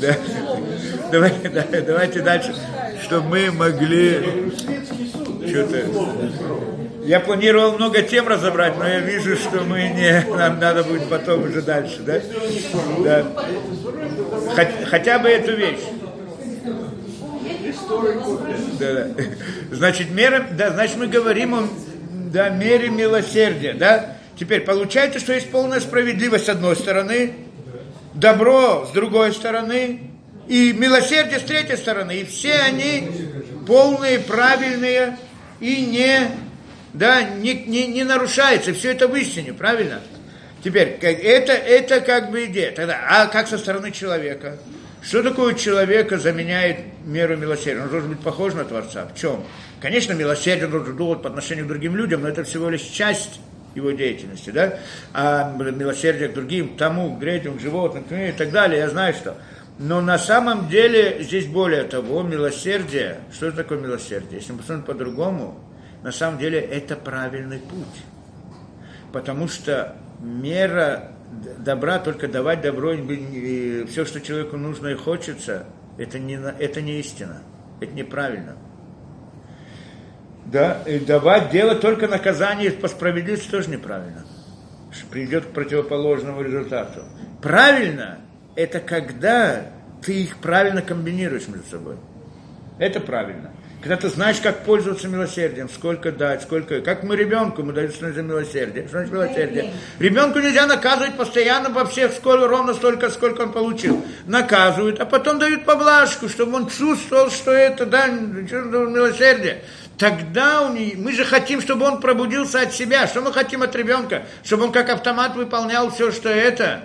Да. 0.00 0.16
Давайте, 1.12 1.48
да, 1.50 1.64
давайте 1.86 2.22
дальше, 2.22 2.54
чтобы 3.02 3.28
мы 3.28 3.50
могли 3.52 4.50
что-то... 5.46 5.84
Я 7.02 7.20
планировал 7.20 7.72
много 7.72 8.02
тем 8.02 8.28
разобрать, 8.28 8.76
но 8.76 8.86
я 8.86 9.00
вижу, 9.00 9.36
что 9.36 9.62
мы 9.62 9.88
не... 9.88 10.24
Нам 10.36 10.58
надо 10.60 10.84
будет 10.84 11.08
потом 11.08 11.44
уже 11.44 11.62
дальше, 11.62 12.00
да? 12.00 12.20
Да. 13.02 13.26
Хот- 14.54 14.84
хотя 14.86 15.18
бы 15.18 15.28
эту 15.28 15.56
вещь. 15.56 15.80
Да, 18.78 18.92
да. 18.94 19.06
Значит, 19.72 20.10
мера, 20.10 20.46
да, 20.52 20.70
значит, 20.70 20.96
мы 20.96 21.06
говорим 21.06 21.54
о 21.54 21.68
да, 22.32 22.50
мере 22.50 22.88
милосердия, 22.90 23.74
да? 23.74 24.16
Теперь 24.38 24.60
получается, 24.60 25.18
что 25.18 25.32
есть 25.32 25.50
полная 25.50 25.80
справедливость 25.80 26.46
с 26.46 26.48
одной 26.48 26.76
стороны, 26.76 27.34
добро 28.14 28.86
с 28.86 28.92
другой 28.92 29.32
стороны, 29.32 30.10
и 30.48 30.72
милосердие 30.72 31.38
с 31.38 31.42
третьей 31.42 31.76
стороны. 31.76 32.20
И 32.20 32.24
все 32.24 32.54
они 32.54 33.08
полные, 33.66 34.18
правильные 34.18 35.18
и 35.60 35.86
не, 35.86 36.28
да, 36.92 37.22
не, 37.22 37.54
не, 37.54 37.86
не 37.86 38.04
нарушаются. 38.04 38.74
Все 38.74 38.92
это 38.92 39.08
в 39.08 39.14
истине, 39.16 39.52
правильно? 39.52 40.00
Теперь, 40.62 40.98
это, 41.00 41.52
это 41.52 42.00
как 42.00 42.30
бы 42.30 42.44
идея. 42.46 42.72
Тогда, 42.72 42.98
а 43.08 43.26
как 43.26 43.48
со 43.48 43.58
стороны 43.58 43.90
человека? 43.92 44.58
Что 45.02 45.22
такое 45.22 45.54
человека 45.54 46.18
заменяет 46.18 46.78
меру 47.04 47.36
милосердия? 47.36 47.82
Он 47.82 47.88
должен 47.88 48.10
быть 48.10 48.20
похож 48.20 48.52
на 48.52 48.64
Творца. 48.64 49.06
В 49.06 49.18
чем? 49.18 49.44
Конечно, 49.80 50.12
милосердие 50.12 50.68
должен 50.68 50.96
делать 50.96 51.22
по 51.22 51.28
отношению 51.28 51.64
к 51.64 51.68
другим 51.68 51.96
людям, 51.96 52.22
но 52.22 52.28
это 52.28 52.44
всего 52.44 52.68
лишь 52.68 52.82
часть 52.82 53.40
его 53.74 53.92
деятельности, 53.92 54.50
да? 54.50 54.78
А 55.14 55.54
милосердие 55.56 56.28
к 56.28 56.34
другим, 56.34 56.74
к 56.74 56.76
тому, 56.76 57.16
к 57.16 57.20
третьему, 57.20 57.56
к 57.56 57.60
животным, 57.60 58.04
к 58.04 58.12
и 58.12 58.32
так 58.32 58.50
далее, 58.50 58.80
я 58.80 58.90
знаю, 58.90 59.14
что. 59.14 59.36
Но 59.78 60.02
на 60.02 60.18
самом 60.18 60.68
деле 60.68 61.22
здесь 61.22 61.46
более 61.46 61.84
того, 61.84 62.22
милосердие, 62.22 63.20
что 63.32 63.50
такое 63.52 63.78
милосердие? 63.78 64.40
Если 64.40 64.52
мы 64.52 64.58
посмотрим 64.58 64.84
по-другому, 64.84 65.58
на 66.02 66.12
самом 66.12 66.38
деле 66.38 66.60
это 66.60 66.96
правильный 66.96 67.58
путь. 67.58 68.04
Потому 69.12 69.48
что 69.48 69.96
мера 70.20 71.12
добра, 71.58 71.98
только 71.98 72.28
давать 72.28 72.60
добро, 72.60 72.92
и 72.92 73.84
все, 73.86 74.04
что 74.04 74.20
человеку 74.20 74.56
нужно 74.56 74.88
и 74.88 74.94
хочется, 74.94 75.66
это 75.98 76.18
не, 76.18 76.34
это 76.34 76.80
не 76.80 76.98
истина, 77.00 77.42
это 77.80 77.92
неправильно. 77.92 78.56
Да, 80.46 80.82
и 80.86 80.98
давать, 80.98 81.50
делать 81.50 81.80
только 81.80 82.08
наказание 82.08 82.72
по 82.72 82.88
справедливости 82.88 83.48
тоже 83.48 83.70
неправильно. 83.70 84.24
Что 84.90 85.06
Приведет 85.06 85.46
к 85.46 85.48
противоположному 85.50 86.42
результату. 86.42 87.02
Правильно– 87.40 88.18
это 88.56 88.80
когда 88.80 89.66
ты 90.02 90.22
их 90.22 90.38
правильно 90.38 90.82
комбинируешь 90.82 91.46
между 91.46 91.68
собой. 91.68 91.96
Это 92.78 92.98
правильно. 92.98 93.49
Когда 93.82 93.96
ты 93.96 94.08
знаешь, 94.10 94.36
как 94.42 94.64
пользоваться 94.64 95.08
милосердием, 95.08 95.70
сколько 95.70 96.12
дать, 96.12 96.42
сколько... 96.42 96.82
Как 96.82 97.02
мы 97.02 97.16
ребенку, 97.16 97.62
мы 97.62 97.72
даем 97.72 97.90
что 97.90 98.12
за 98.12 98.22
милосердие. 98.22 98.86
Что 98.86 98.98
значит 98.98 99.12
милосердие? 99.12 99.72
Ребенку 99.98 100.38
нельзя 100.38 100.66
наказывать 100.66 101.16
постоянно 101.16 101.70
вообще 101.70 102.10
сколько, 102.10 102.46
ровно 102.46 102.74
столько, 102.74 103.08
сколько 103.08 103.40
он 103.40 103.52
получил. 103.52 104.04
Наказывают, 104.26 105.00
а 105.00 105.06
потом 105.06 105.38
дают 105.38 105.64
поблажку, 105.64 106.28
чтобы 106.28 106.56
он 106.56 106.68
чувствовал, 106.68 107.30
что 107.30 107.52
это, 107.52 107.86
да, 107.86 108.06
чувствовал 108.40 108.90
милосердие. 108.90 109.62
Тогда 109.96 110.62
у 110.62 110.68
мы 110.72 111.12
же 111.12 111.24
хотим, 111.24 111.62
чтобы 111.62 111.86
он 111.86 112.00
пробудился 112.00 112.60
от 112.60 112.74
себя. 112.74 113.06
Что 113.06 113.22
мы 113.22 113.32
хотим 113.32 113.62
от 113.62 113.74
ребенка? 113.74 114.24
Чтобы 114.44 114.64
он 114.64 114.72
как 114.72 114.90
автомат 114.90 115.36
выполнял 115.36 115.90
все, 115.90 116.12
что 116.12 116.28
это. 116.28 116.82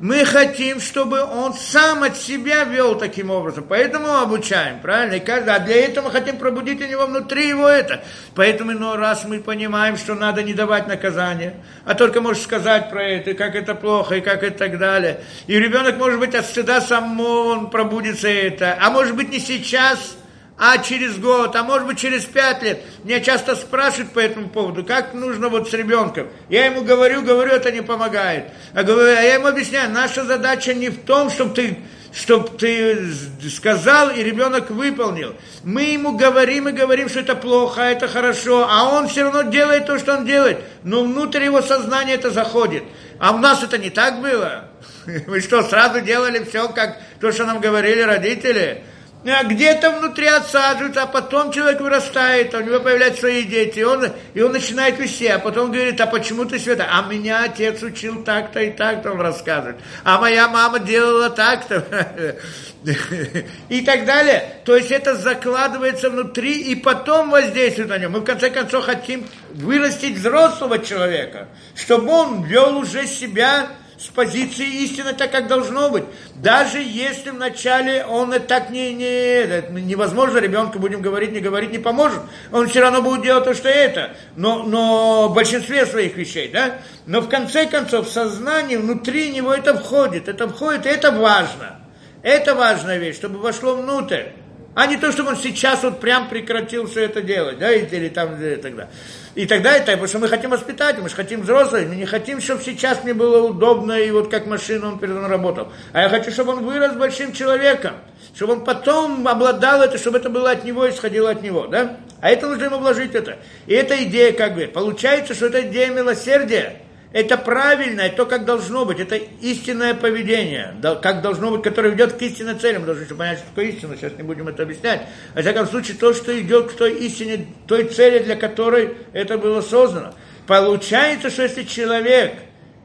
Мы 0.00 0.24
хотим, 0.24 0.80
чтобы 0.80 1.22
он 1.22 1.52
сам 1.52 2.02
от 2.04 2.16
себя 2.16 2.64
вел 2.64 2.96
таким 2.96 3.30
образом. 3.30 3.66
Поэтому 3.68 4.14
обучаем, 4.14 4.80
правильно? 4.80 5.16
И 5.16 5.20
каждый, 5.20 5.54
а 5.54 5.58
для 5.58 5.76
этого 5.76 6.06
мы 6.06 6.10
хотим 6.10 6.38
пробудить 6.38 6.80
у 6.80 6.86
него 6.86 7.04
внутри 7.04 7.48
его 7.48 7.68
это. 7.68 8.02
Поэтому 8.34 8.72
иной 8.72 8.96
раз 8.96 9.24
мы 9.24 9.40
понимаем, 9.40 9.98
что 9.98 10.14
надо 10.14 10.42
не 10.42 10.54
давать 10.54 10.88
наказания, 10.88 11.56
а 11.84 11.94
только 11.94 12.22
можешь 12.22 12.42
сказать 12.42 12.88
про 12.88 13.02
это, 13.02 13.32
и 13.32 13.34
как 13.34 13.54
это 13.54 13.74
плохо, 13.74 14.16
и 14.16 14.20
как 14.22 14.42
это 14.42 14.56
так 14.56 14.78
далее. 14.78 15.20
И 15.46 15.58
ребенок, 15.58 15.98
может 15.98 16.18
быть, 16.18 16.34
от 16.34 16.46
стыда 16.46 16.80
сам 16.80 17.20
он 17.20 17.68
пробудится 17.68 18.28
это. 18.28 18.78
А 18.80 18.90
может 18.90 19.14
быть, 19.14 19.30
не 19.30 19.38
сейчас, 19.38 20.16
а 20.62 20.76
через 20.76 21.16
год, 21.18 21.56
а 21.56 21.62
может 21.62 21.86
быть 21.86 21.98
через 21.98 22.26
пять 22.26 22.62
лет. 22.62 22.82
Меня 23.02 23.20
часто 23.20 23.56
спрашивают 23.56 24.12
по 24.12 24.18
этому 24.18 24.50
поводу, 24.50 24.84
как 24.84 25.14
нужно 25.14 25.48
вот 25.48 25.70
с 25.70 25.72
ребенком. 25.72 26.28
Я 26.50 26.66
ему 26.66 26.82
говорю, 26.82 27.22
говорю, 27.22 27.52
это 27.52 27.72
не 27.72 27.80
помогает. 27.80 28.44
А, 28.74 28.82
говорю, 28.82 29.08
а 29.08 29.22
я 29.22 29.34
ему 29.36 29.46
объясняю, 29.46 29.90
наша 29.90 30.22
задача 30.22 30.74
не 30.74 30.90
в 30.90 31.00
том, 31.06 31.30
чтобы 31.30 31.54
ты, 31.54 31.78
чтоб 32.12 32.58
ты 32.58 33.10
сказал 33.50 34.10
и 34.10 34.22
ребенок 34.22 34.68
выполнил. 34.68 35.34
Мы 35.64 35.84
ему 35.84 36.14
говорим 36.14 36.68
и 36.68 36.72
говорим, 36.72 37.08
что 37.08 37.20
это 37.20 37.36
плохо, 37.36 37.80
а 37.86 37.90
это 37.92 38.06
хорошо, 38.06 38.66
а 38.68 38.90
он 38.90 39.08
все 39.08 39.22
равно 39.22 39.50
делает 39.50 39.86
то, 39.86 39.98
что 39.98 40.12
он 40.12 40.26
делает. 40.26 40.58
Но 40.84 41.04
внутрь 41.04 41.42
его 41.42 41.62
сознания 41.62 42.16
это 42.16 42.30
заходит. 42.30 42.84
А 43.18 43.32
у 43.32 43.38
нас 43.38 43.62
это 43.62 43.78
не 43.78 43.88
так 43.88 44.20
было. 44.20 44.66
Мы 45.26 45.40
что, 45.40 45.62
сразу 45.62 46.02
делали 46.02 46.44
все, 46.44 46.68
как 46.68 46.98
то, 47.18 47.32
что 47.32 47.46
нам 47.46 47.60
говорили 47.60 48.02
родители? 48.02 48.84
А 49.22 49.44
где-то 49.44 49.90
внутри 49.90 50.26
отсаживается, 50.26 51.02
а 51.02 51.06
потом 51.06 51.52
человек 51.52 51.82
вырастает, 51.82 52.54
а 52.54 52.58
у 52.58 52.60
него 52.62 52.80
появляются 52.80 53.20
свои 53.20 53.42
дети, 53.42 53.80
и 53.80 53.82
он, 53.82 54.06
и 54.32 54.40
он 54.40 54.52
начинает 54.52 54.98
вести, 54.98 55.26
а 55.26 55.38
потом 55.38 55.70
говорит, 55.70 56.00
а 56.00 56.06
почему 56.06 56.46
ты 56.46 56.58
света? 56.58 56.86
А 56.90 57.02
меня 57.02 57.44
отец 57.44 57.82
учил 57.82 58.24
так-то 58.24 58.60
и 58.60 58.70
так-то, 58.70 59.12
он 59.12 59.20
рассказывает. 59.20 59.76
А 60.04 60.18
моя 60.18 60.48
мама 60.48 60.78
делала 60.78 61.28
так-то. 61.28 62.38
И 63.68 63.82
так 63.82 64.06
далее. 64.06 64.54
То 64.64 64.74
есть 64.74 64.90
это 64.90 65.14
закладывается 65.14 66.08
внутри 66.08 66.62
и 66.62 66.74
потом 66.74 67.28
воздействует 67.28 67.90
на 67.90 67.98
него. 67.98 68.12
Мы 68.12 68.20
в 68.20 68.24
конце 68.24 68.48
концов 68.48 68.86
хотим 68.86 69.26
вырастить 69.52 70.16
взрослого 70.16 70.78
человека, 70.78 71.48
чтобы 71.74 72.10
он 72.10 72.44
вел 72.44 72.78
уже 72.78 73.06
себя 73.06 73.66
с 74.00 74.06
позиции 74.06 74.66
истины 74.84 75.12
так, 75.12 75.30
как 75.30 75.46
должно 75.46 75.90
быть. 75.90 76.04
Даже 76.36 76.78
если 76.78 77.30
вначале 77.30 78.02
он 78.06 78.32
так 78.40 78.70
не, 78.70 78.94
не 78.94 79.82
невозможно, 79.82 80.38
ребенку 80.38 80.78
будем 80.78 81.02
говорить, 81.02 81.32
не 81.32 81.40
говорить, 81.40 81.70
не 81.70 81.78
поможет. 81.78 82.20
Он 82.50 82.66
все 82.66 82.80
равно 82.80 83.02
будет 83.02 83.22
делать 83.22 83.44
то, 83.44 83.52
что 83.52 83.68
это. 83.68 84.16
Но, 84.36 84.62
но 84.62 85.28
в 85.28 85.34
большинстве 85.34 85.84
своих 85.84 86.16
вещей, 86.16 86.48
да? 86.50 86.78
Но 87.04 87.20
в 87.20 87.28
конце 87.28 87.66
концов, 87.66 88.08
в 88.08 88.10
сознании, 88.10 88.76
внутри 88.76 89.30
него 89.32 89.52
это 89.52 89.76
входит. 89.76 90.28
Это 90.28 90.48
входит, 90.48 90.86
и 90.86 90.88
это 90.88 91.12
важно. 91.12 91.80
Это 92.22 92.54
важная 92.54 92.96
вещь, 92.96 93.16
чтобы 93.16 93.38
вошло 93.38 93.74
внутрь. 93.74 94.28
А 94.74 94.86
не 94.86 94.96
то, 94.96 95.12
чтобы 95.12 95.30
он 95.30 95.36
сейчас 95.36 95.82
вот 95.82 96.00
прям 96.00 96.30
прекратил 96.30 96.86
все 96.86 97.04
это 97.04 97.20
делать, 97.20 97.58
да, 97.58 97.70
или 97.70 98.08
там, 98.08 98.42
и 98.42 98.56
тогда. 98.56 98.88
И 99.34 99.46
тогда 99.46 99.76
это, 99.76 99.92
потому 99.92 100.08
что 100.08 100.18
мы 100.18 100.28
хотим 100.28 100.50
воспитать, 100.50 100.98
мы 100.98 101.08
же 101.08 101.14
хотим 101.14 101.42
взрослых, 101.42 101.86
мы 101.88 101.94
не 101.94 102.04
хотим, 102.04 102.40
чтобы 102.40 102.62
сейчас 102.62 103.04
мне 103.04 103.14
было 103.14 103.46
удобно, 103.46 103.92
и 103.92 104.10
вот 104.10 104.28
как 104.28 104.46
машина 104.46 104.88
он 104.88 104.98
передо 104.98 105.18
мной 105.18 105.30
работал. 105.30 105.68
А 105.92 106.02
я 106.02 106.08
хочу, 106.08 106.32
чтобы 106.32 106.52
он 106.52 106.64
вырос 106.64 106.94
большим 106.94 107.32
человеком, 107.32 107.94
чтобы 108.34 108.54
он 108.54 108.64
потом 108.64 109.28
обладал 109.28 109.82
это, 109.82 109.98
чтобы 109.98 110.18
это 110.18 110.30
было 110.30 110.50
от 110.50 110.64
него, 110.64 110.88
исходило 110.88 111.30
от 111.30 111.42
него, 111.42 111.68
да? 111.68 111.98
А 112.20 112.30
это 112.30 112.48
нужно 112.48 112.64
ему 112.64 112.78
вложить 112.78 113.14
это. 113.14 113.38
И 113.66 113.74
эта 113.74 114.02
идея, 114.02 114.32
как 114.32 114.56
бы, 114.56 114.66
получается, 114.66 115.34
что 115.34 115.46
это 115.46 115.62
идея 115.62 115.90
милосердия, 115.90 116.80
это 117.12 117.36
правильно, 117.36 118.02
это 118.02 118.18
то, 118.18 118.26
как 118.26 118.44
должно 118.44 118.84
быть, 118.84 119.00
это 119.00 119.16
истинное 119.16 119.94
поведение, 119.94 120.76
как 121.02 121.22
должно 121.22 121.50
быть, 121.50 121.62
которое 121.62 121.90
ведет 121.90 122.12
к 122.12 122.22
истинной 122.22 122.54
цели. 122.54 122.78
Мы 122.78 122.86
должны 122.86 123.04
понять, 123.06 123.38
что 123.38 123.48
такое 123.48 123.66
истина, 123.66 123.96
сейчас 123.96 124.12
не 124.16 124.22
будем 124.22 124.46
это 124.46 124.62
объяснять. 124.62 125.02
Во 125.34 125.40
всяком 125.40 125.66
случае, 125.66 125.96
то, 125.96 126.12
что 126.12 126.38
идет 126.40 126.70
к 126.70 126.76
той 126.76 126.94
истине, 126.98 127.48
той 127.66 127.84
цели, 127.84 128.20
для 128.20 128.36
которой 128.36 128.94
это 129.12 129.38
было 129.38 129.60
создано. 129.60 130.14
Получается, 130.46 131.30
что 131.30 131.42
если 131.42 131.64
человек 131.64 132.34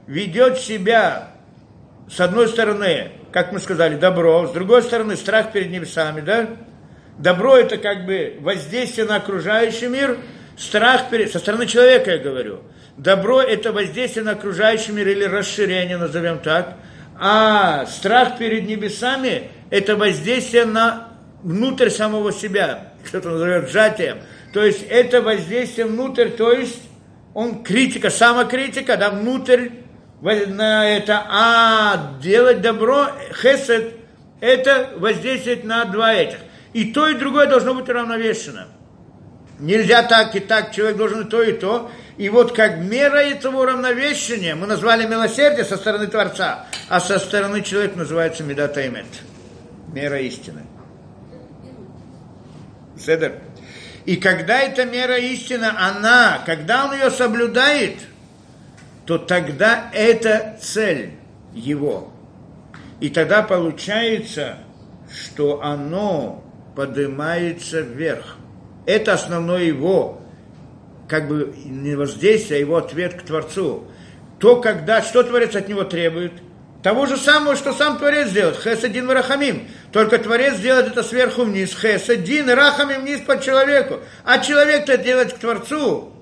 ведет 0.07 0.57
себя, 0.57 1.31
с 2.09 2.19
одной 2.19 2.47
стороны, 2.47 3.11
как 3.31 3.51
мы 3.51 3.59
сказали, 3.59 3.95
добро, 3.95 4.47
с 4.47 4.51
другой 4.51 4.81
стороны, 4.81 5.17
страх 5.17 5.51
перед 5.51 5.69
небесами, 5.69 6.21
да? 6.21 6.47
Добро 7.19 7.57
это 7.57 7.77
как 7.77 8.05
бы 8.05 8.37
воздействие 8.39 9.05
на 9.05 9.17
окружающий 9.17 9.87
мир, 9.87 10.17
страх 10.57 11.09
перед, 11.11 11.31
со 11.31 11.37
стороны 11.37 11.67
человека 11.67 12.11
я 12.11 12.17
говорю. 12.17 12.61
Добро– 12.97 13.41
это 13.41 13.73
воздействие 13.73 14.23
на 14.23 14.31
окружающий 14.31 14.93
мир 14.93 15.07
или 15.09 15.25
расширение, 15.25 15.97
назовем 15.97 16.39
так. 16.39 16.75
А 17.19 17.85
страх 17.87 18.37
перед 18.37 18.67
небесами– 18.67 19.49
это 19.69 19.97
воздействие 19.97 20.65
на 20.65 21.09
внутрь 21.43 21.89
самого 21.89 22.31
себя, 22.31 22.93
что-то 23.05 23.29
называют 23.31 23.69
сжатием. 23.69 24.19
То 24.53 24.63
есть 24.63 24.85
это 24.89 25.21
воздействие 25.21 25.87
внутрь, 25.87 26.29
то 26.29 26.53
есть 26.53 26.81
он 27.33 27.63
критика, 27.63 28.09
самокритика, 28.09 28.95
да, 28.95 29.09
внутрь 29.09 29.69
на 30.21 30.89
это, 30.89 31.21
а 31.29 32.17
делать 32.21 32.61
добро, 32.61 33.07
хесед, 33.41 33.93
это 34.39 34.91
воздействует 34.95 35.65
на 35.65 35.83
два 35.85 36.13
этих. 36.13 36.37
И 36.71 36.93
то, 36.93 37.09
и 37.09 37.15
другое 37.15 37.47
должно 37.47 37.73
быть 37.73 37.89
уравновешено. 37.89 38.67
Нельзя 39.59 40.03
так 40.03 40.35
и 40.35 40.39
так, 40.39 40.73
человек 40.73 40.97
должен 40.97 41.27
и 41.27 41.29
то, 41.29 41.43
и 41.43 41.53
то. 41.53 41.91
И 42.17 42.29
вот 42.29 42.53
как 42.53 42.77
мера 42.77 43.17
этого 43.17 43.63
уравновешения, 43.63 44.55
мы 44.55 44.67
назвали 44.67 45.05
милосердие 45.05 45.65
со 45.65 45.75
стороны 45.75 46.07
Творца, 46.07 46.65
а 46.87 46.99
со 47.01 47.19
стороны 47.19 47.61
человека 47.61 47.97
называется 47.97 48.43
медатаймет, 48.43 49.05
мера 49.93 50.19
истины. 50.21 50.61
Седер. 52.97 53.39
И 54.05 54.15
когда 54.15 54.59
эта 54.59 54.85
мера 54.85 55.17
истины, 55.17 55.65
она, 55.65 56.41
когда 56.45 56.85
он 56.85 56.93
ее 56.93 57.09
соблюдает, 57.09 57.97
то 59.05 59.17
тогда 59.17 59.89
это 59.93 60.57
цель 60.61 61.13
его. 61.53 62.13
И 63.01 63.09
тогда 63.09 63.43
получается, 63.43 64.59
что 65.09 65.61
оно 65.61 66.43
поднимается 66.75 67.81
вверх. 67.81 68.37
Это 68.85 69.13
основное 69.13 69.63
его, 69.63 70.21
как 71.07 71.27
бы 71.27 71.53
не 71.65 71.95
воздействие, 71.95 72.57
а 72.57 72.61
его 72.61 72.77
ответ 72.77 73.13
к 73.13 73.23
Творцу. 73.23 73.87
То, 74.39 74.57
когда, 74.61 75.01
что 75.01 75.23
Творец 75.23 75.55
от 75.55 75.67
него 75.67 75.83
требует, 75.83 76.33
того 76.83 77.05
же 77.07 77.17
самого, 77.17 77.55
что 77.55 77.73
сам 77.73 77.97
Творец 77.97 78.29
делает, 78.29 78.57
Хесадин 78.57 79.09
Рахамим. 79.09 79.67
Только 79.91 80.19
Творец 80.19 80.59
делает 80.59 80.87
это 80.87 81.01
сверху 81.01 81.43
вниз, 81.43 81.75
Хесадин 81.75 82.49
Рахамим 82.49 83.01
вниз 83.01 83.21
по 83.21 83.41
человеку. 83.41 84.01
А 84.23 84.39
человек-то 84.39 84.97
делает 84.97 85.33
к 85.33 85.39
Творцу. 85.39 86.13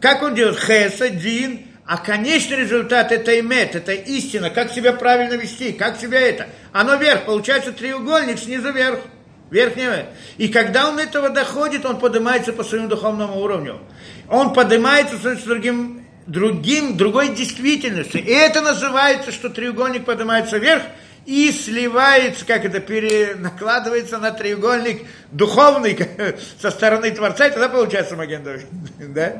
Как 0.00 0.22
он 0.22 0.34
делает? 0.34 0.58
Хесадин, 0.58 1.66
а 1.84 1.98
конечный 1.98 2.58
результат 2.58 3.12
это 3.12 3.38
имет, 3.38 3.74
это 3.74 3.92
истина, 3.92 4.50
как 4.50 4.72
себя 4.72 4.92
правильно 4.92 5.34
вести, 5.34 5.72
как 5.72 5.98
себя 6.00 6.20
это. 6.20 6.46
Оно 6.72 6.96
вверх, 6.96 7.26
получается 7.26 7.72
треугольник 7.72 8.38
снизу 8.38 8.72
вверх 8.72 9.00
верхнего. 9.50 10.06
И 10.38 10.48
когда 10.48 10.88
он 10.88 10.98
этого 10.98 11.30
доходит, 11.30 11.84
он 11.84 11.98
поднимается 11.98 12.52
по 12.52 12.64
своему 12.64 12.88
духовному 12.88 13.40
уровню. 13.40 13.80
Он 14.28 14.52
поднимается 14.52 15.16
с 15.16 15.42
другим, 15.42 16.04
другим, 16.26 16.96
другой 16.96 17.34
действительностью. 17.34 18.22
И 18.22 18.30
это 18.30 18.60
называется, 18.60 19.32
что 19.32 19.48
треугольник 19.48 20.04
поднимается 20.04 20.58
вверх 20.58 20.82
и 21.26 21.50
сливается, 21.50 22.46
как 22.46 22.64
это, 22.64 22.80
перенакладывается 22.80 24.18
на 24.18 24.30
треугольник 24.30 25.02
духовный 25.32 25.98
со 26.60 26.70
стороны 26.70 27.10
Творца, 27.10 27.46
и 27.46 27.50
тогда 27.50 27.68
получается 27.68 28.16
Маген 28.16 28.44
Да? 29.14 29.32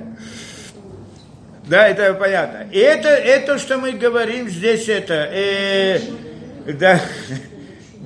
Да, 1.64 1.88
это 1.88 2.14
понятно. 2.14 2.68
И 2.70 2.78
это, 2.78 3.08
это, 3.08 3.58
что 3.58 3.78
мы 3.78 3.92
говорим 3.92 4.48
здесь, 4.48 4.88
это, 4.88 5.14
э, 5.14 6.00
да, 6.66 7.00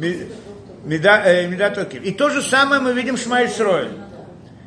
Меда, 0.85 1.23
э. 1.27 1.47
И 2.02 2.12
то 2.12 2.31
же 2.31 2.43
самое 2.43 2.81
мы 2.81 2.93
видим 2.94 3.16
Шма 3.16 3.44
Исроэль. 3.44 3.90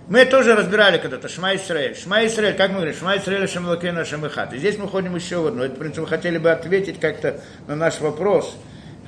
Мы 0.09 0.25
тоже 0.25 0.55
разбирали 0.55 0.97
когда-то 0.97 1.27
Шма 1.27 1.55
Исраэль. 1.55 1.95
Шма 1.95 2.25
Исраэль, 2.25 2.55
как 2.55 2.69
мы 2.69 2.77
говорим, 2.77 2.95
Шма 2.95 3.17
Исраэль, 3.17 3.47
Шамалакена, 3.47 4.05
Шамихат. 4.05 4.53
И 4.53 4.57
здесь 4.57 4.77
мы 4.77 4.87
ходим 4.87 5.15
еще 5.15 5.37
в 5.37 5.47
одно. 5.47 5.63
Это, 5.63 5.75
в 5.75 5.79
принципе, 5.79 6.01
мы 6.01 6.07
хотели 6.07 6.37
бы 6.37 6.51
ответить 6.51 6.99
как-то 6.99 7.41
на 7.67 7.75
наш 7.75 7.99
вопрос. 7.99 8.55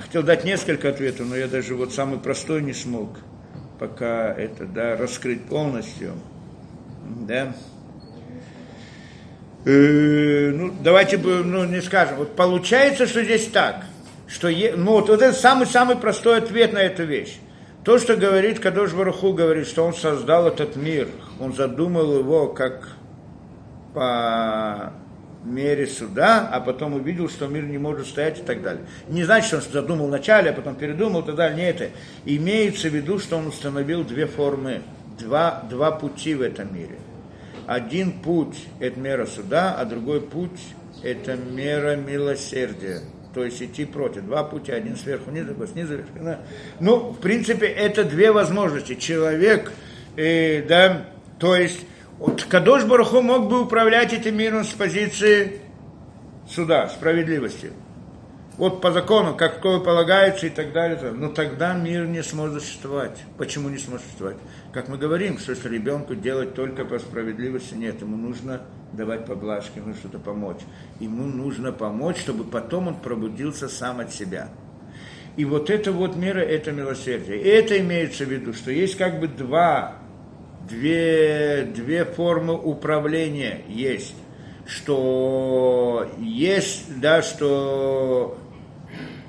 Хотел 0.00 0.22
дать 0.22 0.44
несколько 0.44 0.88
ответов, 0.88 1.26
но 1.28 1.36
я 1.36 1.48
даже 1.48 1.74
вот 1.74 1.92
самый 1.92 2.18
простой 2.18 2.62
не 2.62 2.72
смог 2.72 3.18
пока 3.78 4.32
это, 4.32 4.64
да, 4.64 4.96
раскрыть 4.96 5.44
полностью. 5.44 6.14
Да. 7.28 7.54
Э, 9.64 10.50
ну, 10.54 10.74
давайте, 10.80 11.18
ну, 11.18 11.64
не 11.64 11.82
скажем. 11.82 12.16
Вот 12.16 12.36
получается, 12.36 13.06
что 13.06 13.22
здесь 13.22 13.46
так– 13.48 13.84
что 14.26 14.48
ну, 14.48 14.92
вот, 14.92 15.08
вот 15.08 15.22
это 15.22 15.32
самый-самый 15.32 15.96
простой 15.96 16.38
ответ 16.38 16.72
на 16.72 16.78
эту 16.78 17.04
вещь. 17.04 17.38
То, 17.84 17.98
что 17.98 18.16
говорит 18.16 18.58
Кадош 18.58 18.92
Баруху, 18.92 19.32
говорит, 19.32 19.68
что 19.68 19.84
он 19.84 19.94
создал 19.94 20.48
этот 20.48 20.74
мир, 20.74 21.08
он 21.38 21.54
задумал 21.54 22.18
его 22.18 22.48
как 22.48 22.88
по 23.94 24.92
мере 25.44 25.86
суда, 25.86 26.48
а 26.52 26.60
потом 26.60 26.94
увидел, 26.94 27.28
что 27.28 27.46
мир 27.46 27.62
не 27.62 27.78
может 27.78 28.08
стоять 28.08 28.40
и 28.40 28.42
так 28.42 28.62
далее. 28.62 28.84
Не 29.08 29.22
значит, 29.22 29.46
что 29.46 29.56
он 29.58 29.62
задумал 29.62 30.08
вначале, 30.08 30.50
а 30.50 30.52
потом 30.52 30.74
передумал 30.74 31.22
и 31.22 31.26
так 31.26 31.36
далее. 31.36 31.56
Не 31.56 31.70
это. 31.70 31.90
Имеется 32.24 32.88
в 32.88 32.94
виду, 32.94 33.20
что 33.20 33.36
он 33.36 33.46
установил 33.46 34.02
две 34.02 34.26
формы, 34.26 34.82
два, 35.18 35.62
два 35.70 35.92
пути 35.92 36.34
в 36.34 36.42
этом 36.42 36.74
мире. 36.74 36.98
Один 37.68 38.20
путь– 38.20 38.66
это 38.80 38.98
мера 38.98 39.26
суда, 39.26 39.76
а 39.78 39.84
другой 39.84 40.20
путь– 40.20 40.60
это 41.04 41.36
мера 41.36 41.94
милосердия 41.94 43.00
то 43.36 43.44
есть 43.44 43.62
идти 43.62 43.84
против. 43.84 44.24
Два 44.24 44.44
пути, 44.44 44.72
один 44.72 44.96
сверху 44.96 45.30
вниз, 45.30 45.44
другой 45.44 45.68
снизу 45.68 45.96
вверх. 45.96 46.06
Да. 46.14 46.40
Ну, 46.80 47.10
в 47.10 47.18
принципе, 47.18 47.66
это 47.66 48.02
две 48.02 48.32
возможности. 48.32 48.94
Человек, 48.94 49.72
э, 50.16 50.62
да, 50.62 51.04
то 51.38 51.54
есть, 51.54 51.80
вот 52.18 52.44
Кадош 52.44 52.84
Баруху 52.84 53.20
мог 53.20 53.50
бы 53.50 53.60
управлять 53.60 54.14
этим 54.14 54.38
миром 54.38 54.64
с 54.64 54.70
позиции 54.70 55.60
суда, 56.48 56.88
справедливости. 56.88 57.72
Вот 58.56 58.80
по 58.80 58.90
закону, 58.90 59.36
как 59.36 59.60
полагается 59.60 60.46
и 60.46 60.50
так 60.50 60.72
далее. 60.72 60.98
Но 61.12 61.28
тогда 61.28 61.74
мир 61.74 62.06
не 62.06 62.22
сможет 62.22 62.62
существовать. 62.62 63.22
Почему 63.36 63.68
не 63.68 63.76
сможет 63.76 64.06
существовать? 64.06 64.38
Как 64.76 64.88
мы 64.88 64.98
говорим, 64.98 65.38
что 65.38 65.52
если 65.52 65.70
ребенку 65.70 66.14
делать 66.14 66.52
только 66.52 66.84
по 66.84 66.98
справедливости, 66.98 67.72
нет, 67.72 68.02
ему 68.02 68.18
нужно 68.18 68.60
давать 68.92 69.24
поблажки, 69.24 69.78
ему 69.78 69.94
что-то 69.94 70.18
помочь. 70.18 70.58
Ему 71.00 71.24
нужно 71.24 71.72
помочь, 71.72 72.18
чтобы 72.18 72.44
потом 72.44 72.88
он 72.88 72.96
пробудился 72.96 73.70
сам 73.70 74.00
от 74.00 74.12
себя. 74.12 74.50
И 75.38 75.46
вот 75.46 75.70
это 75.70 75.92
вот 75.92 76.16
мера, 76.16 76.40
это 76.40 76.72
милосердие. 76.72 77.40
И 77.40 77.48
это 77.48 77.78
имеется 77.80 78.26
в 78.26 78.28
виду, 78.28 78.52
что 78.52 78.70
есть 78.70 78.98
как 78.98 79.18
бы 79.18 79.28
два, 79.28 79.94
две, 80.68 81.66
две 81.74 82.04
формы 82.04 82.52
управления 82.52 83.62
есть. 83.68 84.14
Что 84.66 86.06
есть, 86.18 87.00
да, 87.00 87.22
что 87.22 88.36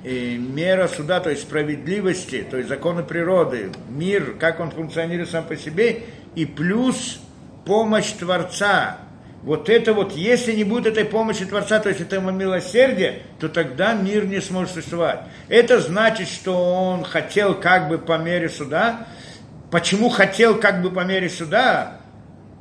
и 0.04 0.36
мера 0.36 0.88
суда, 0.88 1.20
то 1.20 1.30
есть 1.30 1.42
справедливости, 1.42 2.46
то 2.48 2.56
есть 2.56 2.68
законы 2.68 3.02
природы, 3.02 3.70
мир, 3.88 4.36
как 4.38 4.60
он 4.60 4.70
функционирует 4.70 5.30
сам 5.30 5.44
по 5.44 5.56
себе, 5.56 6.02
и 6.34 6.46
плюс 6.46 7.20
помощь 7.64 8.12
Творца, 8.12 8.98
вот 9.42 9.68
это 9.68 9.94
вот, 9.94 10.12
если 10.12 10.52
не 10.52 10.64
будет 10.64 10.86
этой 10.86 11.04
помощи 11.04 11.44
Творца, 11.44 11.78
то 11.78 11.88
есть 11.88 12.00
этого 12.00 12.30
милосердия, 12.30 13.22
то 13.38 13.48
тогда 13.48 13.94
мир 13.94 14.26
не 14.26 14.40
сможет 14.40 14.74
существовать. 14.74 15.20
Это 15.48 15.80
значит, 15.80 16.28
что 16.28 16.54
он 16.54 17.04
хотел 17.04 17.54
как 17.54 17.88
бы 17.88 17.98
по 17.98 18.18
мере 18.18 18.48
суда. 18.48 19.06
Почему 19.70 20.08
хотел 20.08 20.58
как 20.58 20.82
бы 20.82 20.90
по 20.90 21.04
мере 21.04 21.28
суда? 21.28 22.00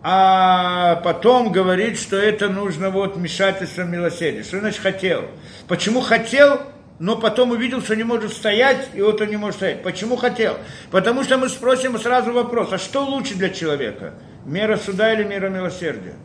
А 0.03 0.97
потом 1.03 1.51
говорит, 1.51 1.99
что 1.99 2.15
это 2.15 2.47
нужно 2.47 2.91
вот 2.91 3.17
вмешательство 3.17 3.81
милосердия. 3.81 4.43
Что 4.43 4.59
значит 4.59 4.79
хотел? 4.79 5.25
Почему 5.67 6.01
хотел? 6.01 6.61
Но 6.99 7.15
потом 7.15 7.51
увидел, 7.51 7.81
что 7.81 7.95
не 7.95 8.03
может 8.03 8.33
стоять, 8.33 8.89
и 8.93 9.01
вот 9.01 9.21
он 9.21 9.29
не 9.29 9.37
может 9.37 9.57
стоять. 9.57 9.83
Почему 9.83 10.15
хотел? 10.15 10.57
Потому 10.89 11.23
что 11.23 11.37
мы 11.37 11.49
спросим 11.49 11.97
сразу 11.99 12.33
вопрос, 12.33 12.69
а 12.71 12.77
что 12.77 13.05
лучше 13.05 13.35
для 13.35 13.49
человека? 13.49 14.15
Мера 14.45 14.77
суда 14.77 15.13
или 15.13 15.23
мера 15.23 15.49
милосердия? 15.49 16.15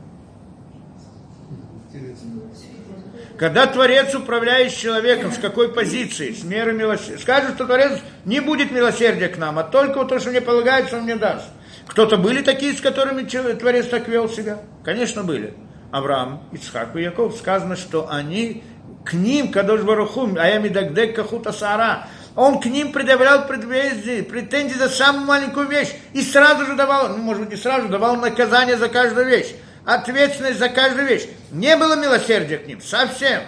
Когда 3.39 3.67
Творец 3.67 4.15
управляет 4.15 4.73
человеком, 4.73 5.33
с 5.33 5.39
какой 5.39 5.73
позиции, 5.73 6.33
с 6.33 6.45
мерой 6.45 6.75
милосердия. 6.75 7.19
Скажет, 7.19 7.57
что 7.57 7.67
Творец 7.67 7.99
не 8.25 8.41
будет 8.41 8.71
милосердия 8.71 9.29
к 9.29 9.37
нам, 9.37 9.59
а 9.59 9.65
только 9.65 10.05
то, 10.05 10.21
что 10.21 10.31
мне 10.31 10.41
полагается, 10.41 10.97
он 10.99 11.05
мне 11.05 11.17
даст. 11.17 11.49
Кто-то 11.89 12.19
были 12.19 12.43
такие, 12.43 12.73
с 12.73 12.81
которыми 12.81 13.25
Творец 13.25 13.89
так 13.89 14.07
вел 14.07 14.29
себя? 14.29 14.61
Конечно, 14.85 15.25
были. 15.25 15.55
Авраам, 15.91 16.45
Ицхак 16.53 16.95
и 16.97 17.03
Яков. 17.03 17.37
Сказано, 17.37 17.75
что 17.77 18.09
они 18.09 18.63
к 19.05 19.13
ним, 19.15 19.51
Кадош 19.51 19.83
Барухум, 19.83 20.37
Аями 20.39 20.69
Дагдек 20.69 21.17
Кахута 21.17 21.53
Сара, 21.53 22.09
он 22.35 22.61
к 22.61 22.67
ним 22.67 22.93
предъявлял 22.93 23.47
претензии, 23.47 24.23
претензии 24.23 24.79
за 24.79 24.89
самую 24.89 25.27
маленькую 25.27 25.69
вещь. 25.69 25.93
И 26.15 26.23
сразу 26.23 26.65
же 26.67 26.75
давал, 26.75 27.11
ну, 27.11 27.19
может 27.19 27.43
быть, 27.43 27.51
не 27.51 27.57
сразу, 27.57 27.89
давал 27.89 28.17
наказание 28.17 28.77
за 28.77 28.89
каждую 28.89 29.27
вещь 29.27 29.55
ответственность 29.85 30.59
за 30.59 30.69
каждую 30.69 31.07
вещь. 31.07 31.27
Не 31.51 31.77
было 31.77 31.97
милосердия 31.97 32.59
к 32.59 32.67
ним, 32.67 32.81
совсем. 32.81 33.43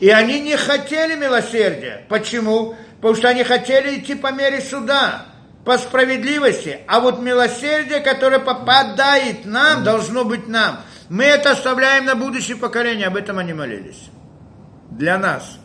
И 0.00 0.08
они 0.10 0.40
не 0.40 0.56
хотели 0.56 1.16
милосердия. 1.16 2.04
Почему? 2.08 2.76
Потому 2.96 3.16
что 3.16 3.28
они 3.28 3.44
хотели 3.44 3.98
идти 3.98 4.14
по 4.14 4.32
мере 4.32 4.60
суда, 4.60 5.26
по 5.64 5.78
справедливости. 5.78 6.80
А 6.86 7.00
вот 7.00 7.20
милосердие, 7.20 8.00
которое 8.00 8.38
попадает 8.38 9.44
нам, 9.44 9.84
должно 9.84 10.24
быть 10.24 10.48
нам. 10.48 10.80
Мы 11.12 11.24
это 11.24 11.50
оставляем 11.50 12.06
на 12.06 12.14
будущее 12.14 12.56
поколение, 12.56 13.08
об 13.08 13.16
этом 13.16 13.36
они 13.36 13.52
молились. 13.52 14.08
Для 14.90 15.18
нас. 15.18 15.58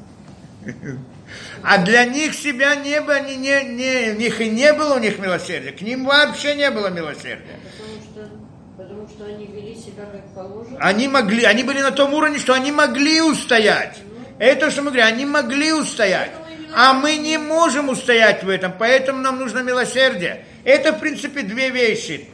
А 1.64 1.78
для 1.78 2.04
них 2.04 2.34
себя 2.34 2.76
не 2.76 3.00
было, 3.00 3.14
они 3.14 3.38
не, 3.38 3.64
не, 3.64 4.12
у 4.12 4.18
них 4.18 4.42
и 4.42 4.50
не 4.50 4.74
было 4.74 4.96
у 4.96 5.00
них 5.00 5.20
милосердия. 5.20 5.72
К 5.72 5.80
ним 5.80 6.04
вообще 6.04 6.54
не 6.56 6.70
было 6.70 6.90
милосердия. 6.90 7.62
Потому 7.78 8.02
что, 8.02 8.30
потому 8.76 9.08
что 9.08 9.24
они 9.24 9.46
вели 9.46 9.74
себя 9.74 10.04
как 10.12 10.36
положено. 10.36 10.80
Они 10.82 11.08
могли, 11.08 11.46
они 11.46 11.64
были 11.64 11.80
на 11.80 11.92
том 11.92 12.14
уровне, 12.14 12.40
что 12.40 12.54
они 12.54 12.74
могли 12.74 13.22
устоять. 13.22 14.00
Это 14.40 14.70
что 14.70 14.82
мы 14.82 14.92
говорим, 14.92 15.08
они 15.08 15.26
могли 15.26 15.72
устоять. 15.72 16.32
А 16.76 16.94
мы 16.94 17.16
не 17.16 17.38
можем 17.38 17.88
устоять 17.88 18.44
в 18.44 18.50
этом, 18.50 18.74
поэтому 18.78 19.22
нам 19.22 19.40
нужно 19.40 19.64
милосердие. 19.64 20.44
Это, 20.66 20.92
в 20.92 21.00
принципе, 21.00 21.44
две 21.44 21.70
вещи. 21.70 22.28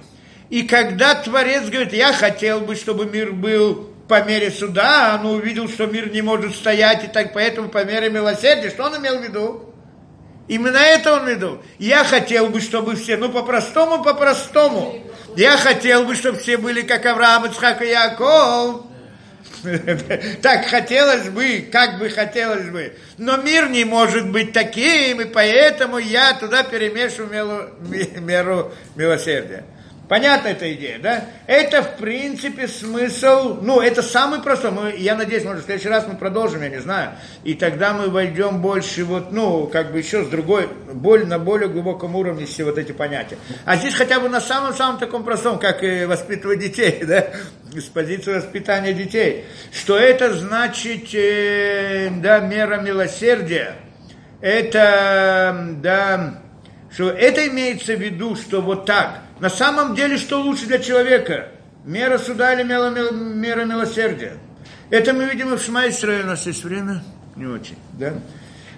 И 0.49 0.63
когда 0.63 1.15
Творец 1.15 1.69
говорит, 1.69 1.93
я 1.93 2.13
хотел 2.13 2.61
бы, 2.61 2.75
чтобы 2.75 3.05
мир 3.05 3.31
был 3.31 3.89
по 4.07 4.23
мере 4.23 4.51
суда, 4.51 5.19
он 5.19 5.31
увидел, 5.31 5.67
что 5.67 5.87
мир 5.87 6.11
не 6.11 6.21
может 6.21 6.55
стоять, 6.55 7.05
и 7.05 7.07
так 7.07 7.33
поэтому 7.33 7.69
по 7.69 7.83
мере 7.83 8.09
милосердия, 8.09 8.69
что 8.69 8.85
он 8.85 8.97
имел 8.97 9.19
в 9.19 9.23
виду? 9.23 9.73
Именно 10.47 10.77
это 10.77 11.13
он 11.13 11.25
имел 11.25 11.25
в 11.25 11.37
виду. 11.37 11.63
Я 11.79 12.03
хотел 12.03 12.49
бы, 12.49 12.59
чтобы 12.59 12.95
все, 12.95 13.17
ну 13.17 13.29
по-простому, 13.29 14.03
по-простому. 14.03 14.95
Я 15.35 15.57
хотел 15.57 16.05
бы, 16.05 16.15
чтобы 16.15 16.37
все 16.37 16.57
были 16.57 16.81
как 16.81 17.05
Авраам, 17.05 17.45
Ицхак 17.45 17.81
и 17.81 17.89
Яков. 17.89 18.81
Так 20.41 20.65
хотелось 20.65 21.29
бы, 21.29 21.67
как 21.71 21.97
бы 21.97 22.09
хотелось 22.09 22.69
бы. 22.69 22.97
Но 23.17 23.37
мир 23.37 23.69
не 23.69 23.85
может 23.85 24.29
быть 24.29 24.51
таким, 24.51 25.21
и 25.21 25.25
поэтому 25.25 25.97
я 25.97 26.33
туда 26.33 26.63
перемешу 26.63 27.27
меру 28.19 28.73
милосердия. 28.95 29.63
Понятна 30.09 30.49
эта 30.49 30.71
идея, 30.73 30.99
да? 30.99 31.25
Это, 31.47 31.81
в 31.81 31.95
принципе, 31.95 32.67
смысл, 32.67 33.59
ну, 33.61 33.79
это 33.79 34.01
самый 34.01 34.41
простой. 34.41 34.71
Мы, 34.71 34.95
я 34.97 35.15
надеюсь, 35.15 35.45
может, 35.45 35.63
в 35.63 35.65
следующий 35.65 35.87
раз 35.87 36.05
мы 36.07 36.15
продолжим, 36.15 36.61
я 36.61 36.69
не 36.69 36.81
знаю. 36.81 37.11
И 37.45 37.53
тогда 37.53 37.93
мы 37.93 38.09
войдем 38.09 38.61
больше, 38.61 39.05
вот, 39.05 39.31
ну, 39.31 39.65
как 39.67 39.93
бы 39.93 39.99
еще 39.99 40.25
с 40.25 40.27
другой, 40.27 40.67
боль, 40.91 41.25
на 41.25 41.39
более 41.39 41.69
глубоком 41.69 42.15
уровне 42.15 42.45
все 42.45 42.65
вот 42.65 42.77
эти 42.77 42.91
понятия. 42.91 43.37
А 43.63 43.77
здесь 43.77 43.93
хотя 43.93 44.19
бы 44.19 44.27
на 44.27 44.41
самом-самом 44.41 44.99
таком 44.99 45.23
простом, 45.23 45.57
как 45.57 45.83
и 45.83 46.03
воспитывать 46.03 46.59
детей, 46.59 47.01
да? 47.07 47.27
С 47.73 47.85
позиции 47.85 48.33
воспитания 48.33 48.93
детей. 48.93 49.45
Что 49.71 49.97
это 49.97 50.33
значит, 50.33 51.13
э, 51.15 52.09
да, 52.21 52.39
мера 52.39 52.81
милосердия. 52.81 53.75
Это, 54.41 55.75
да, 55.81 56.41
что 56.91 57.09
это 57.09 57.47
имеется 57.47 57.95
в 57.95 58.01
виду, 58.01 58.35
что 58.35 58.61
вот 58.61 58.85
так. 58.85 59.21
На 59.43 59.49
самом 59.49 59.93
деле, 59.93 60.17
что 60.17 60.41
лучше 60.41 60.67
для 60.67 60.79
человека? 60.79 61.49
Мера 61.83 62.17
суда 62.17 62.53
или 62.53 62.63
мера, 62.63 63.11
мера 63.11 63.65
милосердия? 63.65 64.37
Это 64.89 65.11
мы 65.11 65.25
видим 65.25 65.53
и 65.53 65.57
в 65.57 65.61
Шмайсре, 65.61 66.21
у 66.23 66.27
нас 66.27 66.45
есть 66.45 66.63
время? 66.63 67.03
Не 67.35 67.47
очень, 67.47 67.75
да? 67.99 68.13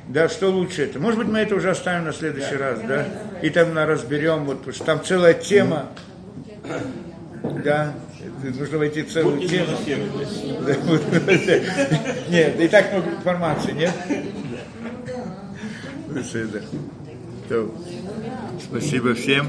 Да, 0.08 0.28
что 0.28 0.50
лучше 0.50 0.86
это? 0.86 0.98
Может 0.98 1.20
быть, 1.20 1.28
мы 1.28 1.38
это 1.38 1.54
уже 1.54 1.70
оставим 1.70 2.06
на 2.06 2.14
следующий 2.14 2.56
раз, 2.56 2.80
да? 2.80 3.06
И 3.44 3.52
там 3.52 3.76
мы 3.76 3.86
разберем, 3.86 4.46
вот, 4.46 4.58
потому 4.58 4.74
что 4.74 4.86
там 4.86 5.04
целая 5.06 5.36
тема. 5.36 5.90
Да, 7.64 7.94
нужно 8.42 8.80
войти 8.80 9.04
в 9.04 9.14
целую 9.14 9.36
Будьте 9.36 9.68
тему. 9.86 10.10
Нет, 12.30 12.60
и 12.60 12.68
так 12.70 12.92
много 12.92 13.12
информации, 13.12 13.72
нет? 13.72 13.94
То, 17.50 17.72
Спасибо 18.68 19.14
всем. 19.14 19.48